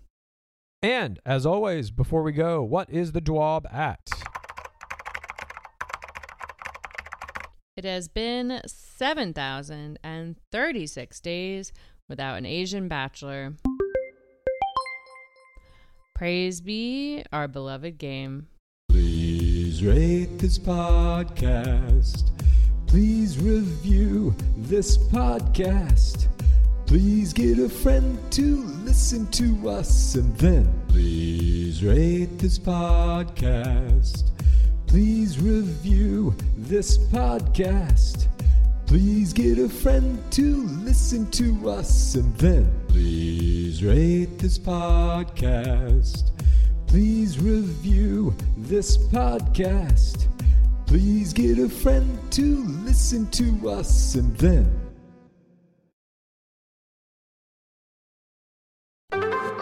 And 0.82 1.18
as 1.24 1.46
always, 1.46 1.90
before 1.90 2.22
we 2.22 2.32
go, 2.32 2.62
what 2.62 2.90
is 2.90 3.12
the 3.12 3.20
Dwab 3.20 3.72
at? 3.72 4.00
It 7.76 7.84
has 7.84 8.08
been 8.08 8.60
7,036 8.66 11.20
days 11.20 11.72
without 12.08 12.38
an 12.38 12.46
Asian 12.46 12.88
bachelor. 12.88 13.54
Praise 16.14 16.62
be 16.62 17.22
our 17.32 17.46
beloved 17.46 17.98
game. 17.98 18.46
Please 18.88 19.84
rate 19.84 20.38
this 20.38 20.58
podcast. 20.58 22.30
Please 22.86 23.38
review 23.38 24.34
this 24.56 24.96
podcast. 24.96 26.28
Please 26.86 27.32
get 27.32 27.58
a 27.58 27.68
friend 27.68 28.18
to 28.32 28.62
listen 28.84 29.26
to 29.32 29.68
us 29.68 30.14
and 30.14 30.34
then 30.36 30.72
please 30.88 31.82
rate 31.84 32.38
this 32.38 32.58
podcast. 32.58 34.30
Please 34.86 35.38
review 35.40 36.34
this 36.56 36.96
podcast. 36.96 38.28
Please 38.86 39.32
get 39.32 39.58
a 39.58 39.68
friend 39.68 40.22
to 40.30 40.62
listen 40.84 41.28
to 41.32 41.68
us 41.68 42.14
and 42.14 42.32
then 42.36 42.72
please 42.86 43.82
rate 43.82 44.38
this 44.38 44.58
podcast. 44.58 46.30
Please 46.86 47.40
review 47.40 48.32
this 48.56 48.96
podcast. 49.08 50.28
Please 50.86 51.32
get 51.32 51.58
a 51.58 51.68
friend 51.68 52.18
to 52.32 52.64
listen 52.84 53.28
to 53.30 53.68
us 53.68 54.14
and 54.14 54.36
then 54.38 54.86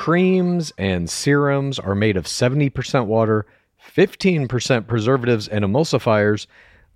Creams 0.05 0.71
and 0.77 1.09
serums 1.09 1.79
are 1.79 1.95
made 1.95 2.19
of 2.19 2.27
70% 2.27 3.07
water, 3.07 3.47
15% 3.97 4.87
preservatives 4.87 5.49
and 5.49 5.65
emulsifiers, 5.65 6.47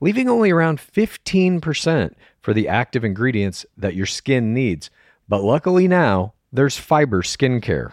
leaving 0.00 0.28
only 0.28 0.50
around 0.50 0.78
15% 0.78 2.12
for 2.42 2.52
the 2.52 2.68
active 2.68 3.06
ingredients 3.06 3.64
that 3.78 3.94
your 3.94 4.04
skin 4.04 4.52
needs. 4.52 4.90
But 5.26 5.42
luckily 5.42 5.88
now, 5.88 6.34
there's 6.52 6.76
fiber 6.76 7.22
skincare. 7.22 7.92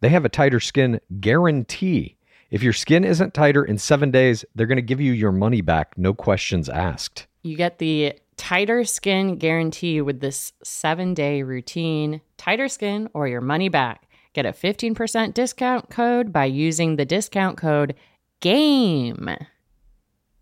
they 0.00 0.08
have 0.08 0.24
a 0.24 0.28
tighter 0.28 0.60
skin 0.60 1.00
guarantee. 1.20 2.16
If 2.50 2.62
your 2.62 2.72
skin 2.72 3.04
isn't 3.04 3.34
tighter 3.34 3.64
in 3.64 3.78
seven 3.78 4.10
days, 4.10 4.44
they're 4.54 4.66
going 4.66 4.76
to 4.76 4.82
give 4.82 5.00
you 5.00 5.12
your 5.12 5.32
money 5.32 5.60
back, 5.60 5.96
no 5.96 6.12
questions 6.12 6.68
asked. 6.68 7.26
You 7.42 7.56
get 7.56 7.78
the 7.78 8.14
tighter 8.36 8.84
skin 8.84 9.36
guarantee 9.36 10.00
with 10.00 10.20
this 10.20 10.52
seven 10.64 11.14
day 11.14 11.42
routine. 11.42 12.20
Tighter 12.38 12.68
skin 12.68 13.08
or 13.14 13.28
your 13.28 13.40
money 13.40 13.68
back. 13.68 14.08
Get 14.32 14.46
a 14.46 14.52
15% 14.52 15.34
discount 15.34 15.90
code 15.90 16.32
by 16.32 16.44
using 16.46 16.96
the 16.96 17.04
discount 17.04 17.56
code 17.56 17.94
GAME. 18.40 19.36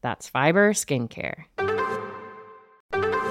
That's 0.01 0.29
Fiber 0.29 0.73
Skincare. 0.73 1.45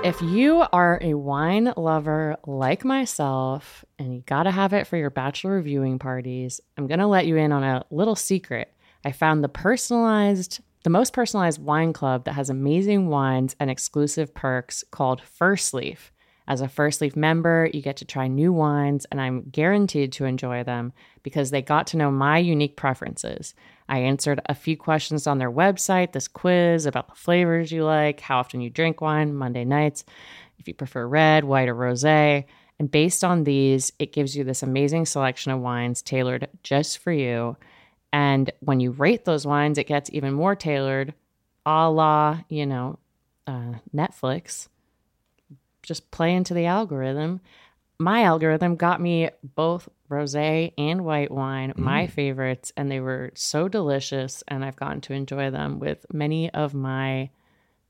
If 0.03 0.22
you 0.22 0.64
are 0.72 0.99
a 1.02 1.15
wine 1.15 1.74
lover 1.76 2.38
like 2.45 2.86
myself 2.86 3.84
and 3.99 4.14
you 4.14 4.24
gotta 4.26 4.52
have 4.52 4.72
it 4.72 4.88
for 4.88 4.95
your 4.95 5.10
bachelor 5.10 5.60
viewing 5.61 5.99
parties, 5.99 6.61
I'm 6.78 6.88
gonna 6.88 7.07
let 7.07 7.26
you 7.26 7.36
in 7.36 7.52
on 7.52 7.64
a 7.64 7.84
little 7.90 8.15
secret. 8.15 8.74
I 9.03 9.11
found 9.11 9.44
the 9.44 9.49
personalized, 9.49 10.61
the 10.84 10.90
most 10.90 11.14
personalized 11.14 11.61
wine 11.61 11.94
club 11.94 12.26
that 12.26 12.34
has 12.34 12.49
amazing 12.49 13.10
wines 13.10 13.56
and 13.60 13.69
exclusive 13.69 14.34
perks 14.34 14.84
called 14.91 15.19
First 15.19 15.74
Leaf. 15.74 16.14
As 16.48 16.61
a 16.61 16.69
First 16.69 17.02
Leaf 17.02 17.15
member, 17.18 17.69
you 17.74 17.82
get 17.82 17.98
to 17.98 18.06
try 18.06 18.28
new 18.28 18.53
wines, 18.53 19.06
and 19.11 19.19
I'm 19.19 19.49
guaranteed 19.49 20.14
to 20.14 20.26
enjoy 20.26 20.64
them 20.64 20.94
because 21.22 21.52
they 21.52 21.61
got 21.61 21.88
to 21.88 21.98
know 21.98 22.10
my 22.10 22.38
unique 22.38 22.78
preferences. 22.78 23.53
I 23.90 24.00
answered 24.00 24.42
a 24.48 24.56
few 24.56 24.76
questions 24.76 25.28
on 25.28 25.38
their 25.38 25.52
website, 25.52 26.12
this 26.12 26.28
quiz 26.28 26.86
about 26.86 27.08
the 27.08 27.16
flavors 27.16 27.72
you 27.72 27.86
like, 27.86 28.20
how 28.20 28.40
often 28.40 28.62
you 28.62 28.70
drink 28.70 29.00
wine, 29.02 29.34
Monday 29.34 29.64
nights, 29.64 30.04
if 30.60 30.68
you 30.68 30.74
prefer 30.74 31.08
red, 31.08 31.44
white, 31.46 31.70
or 31.70 31.74
rose. 31.74 32.04
And 32.04 32.92
based 32.92 33.24
on 33.24 33.44
these, 33.44 33.94
it 33.98 34.14
gives 34.14 34.36
you 34.36 34.44
this 34.44 34.62
amazing 34.62 35.06
selection 35.06 35.52
of 35.52 35.62
wines 35.62 36.02
tailored 36.02 36.48
just 36.64 37.00
for 37.00 37.12
you. 37.12 37.58
And 38.14 38.52
when 38.60 38.80
you 38.80 38.92
rate 38.92 39.26
those 39.26 39.46
wines, 39.46 39.78
it 39.78 39.88
gets 39.88 40.10
even 40.12 40.34
more 40.34 40.56
tailored, 40.56 41.14
a 41.66 41.90
la, 41.90 42.40
you 42.50 42.66
know, 42.66 43.00
uh, 43.46 43.74
Netflix. 43.96 44.68
Just 45.82 46.12
play 46.12 46.34
into 46.34 46.54
the 46.54 46.66
algorithm. 46.66 47.42
My 48.00 48.24
algorithm 48.24 48.76
got 48.76 49.02
me 49.02 49.30
both 49.44 49.90
rosé 50.10 50.74
and 50.78 51.04
white 51.06 51.32
wine, 51.32 51.74
my 51.76 52.08
favorites, 52.08 52.72
and 52.78 52.92
they 52.92 53.00
were 53.00 53.32
so 53.36 53.68
delicious. 53.68 54.44
And 54.48 54.64
I've 54.64 54.76
gotten 54.76 55.02
to 55.02 55.14
enjoy 55.14 55.50
them 55.50 55.80
with 55.80 56.06
many 56.12 56.52
of 56.54 56.74
my 56.74 57.30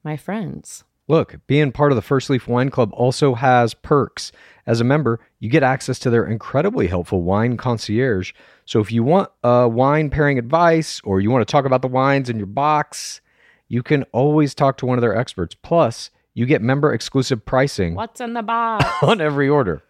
my 0.03 0.18
friends. 0.18 0.84
Look, 1.10 1.39
being 1.48 1.72
part 1.72 1.91
of 1.91 1.95
the 1.95 2.02
First 2.02 2.30
Leaf 2.30 2.48
Wine 2.48 2.69
Club 2.69 2.91
also 2.94 3.34
has 3.35 3.73
perks. 3.73 4.31
As 4.65 4.81
a 4.81 4.84
member, 4.84 5.22
you 5.39 5.49
get 5.49 5.64
access 5.64 5.99
to 5.99 6.10
their 6.10 6.26
incredibly 6.26 6.88
helpful 6.88 7.22
wine 7.22 7.56
concierge. 7.56 8.34
So 8.65 8.81
if 8.81 8.91
you 8.91 9.03
want 9.03 9.30
uh, 9.41 9.69
wine 9.72 10.10
pairing 10.10 10.38
advice 10.38 10.99
or 11.06 11.22
you 11.22 11.31
want 11.31 11.48
to 11.48 11.52
talk 11.52 11.64
about 11.64 11.81
the 11.81 11.88
wines 11.88 12.30
in 12.30 12.38
your 12.38 12.48
box, 12.48 13.22
you 13.69 13.84
can 13.84 14.03
always 14.11 14.53
talk 14.53 14.77
to 14.77 14.85
one 14.85 14.98
of 14.98 15.02
their 15.02 15.15
experts. 15.15 15.56
Plus, 15.56 16.10
you 16.34 16.45
get 16.45 16.61
member 16.61 16.94
exclusive 16.94 17.45
pricing 17.45 17.95
What's 17.95 18.19
in 18.19 18.34
the 18.34 18.44
box? 18.44 18.85
on 19.02 19.22
every 19.22 19.48
order. 19.48 19.84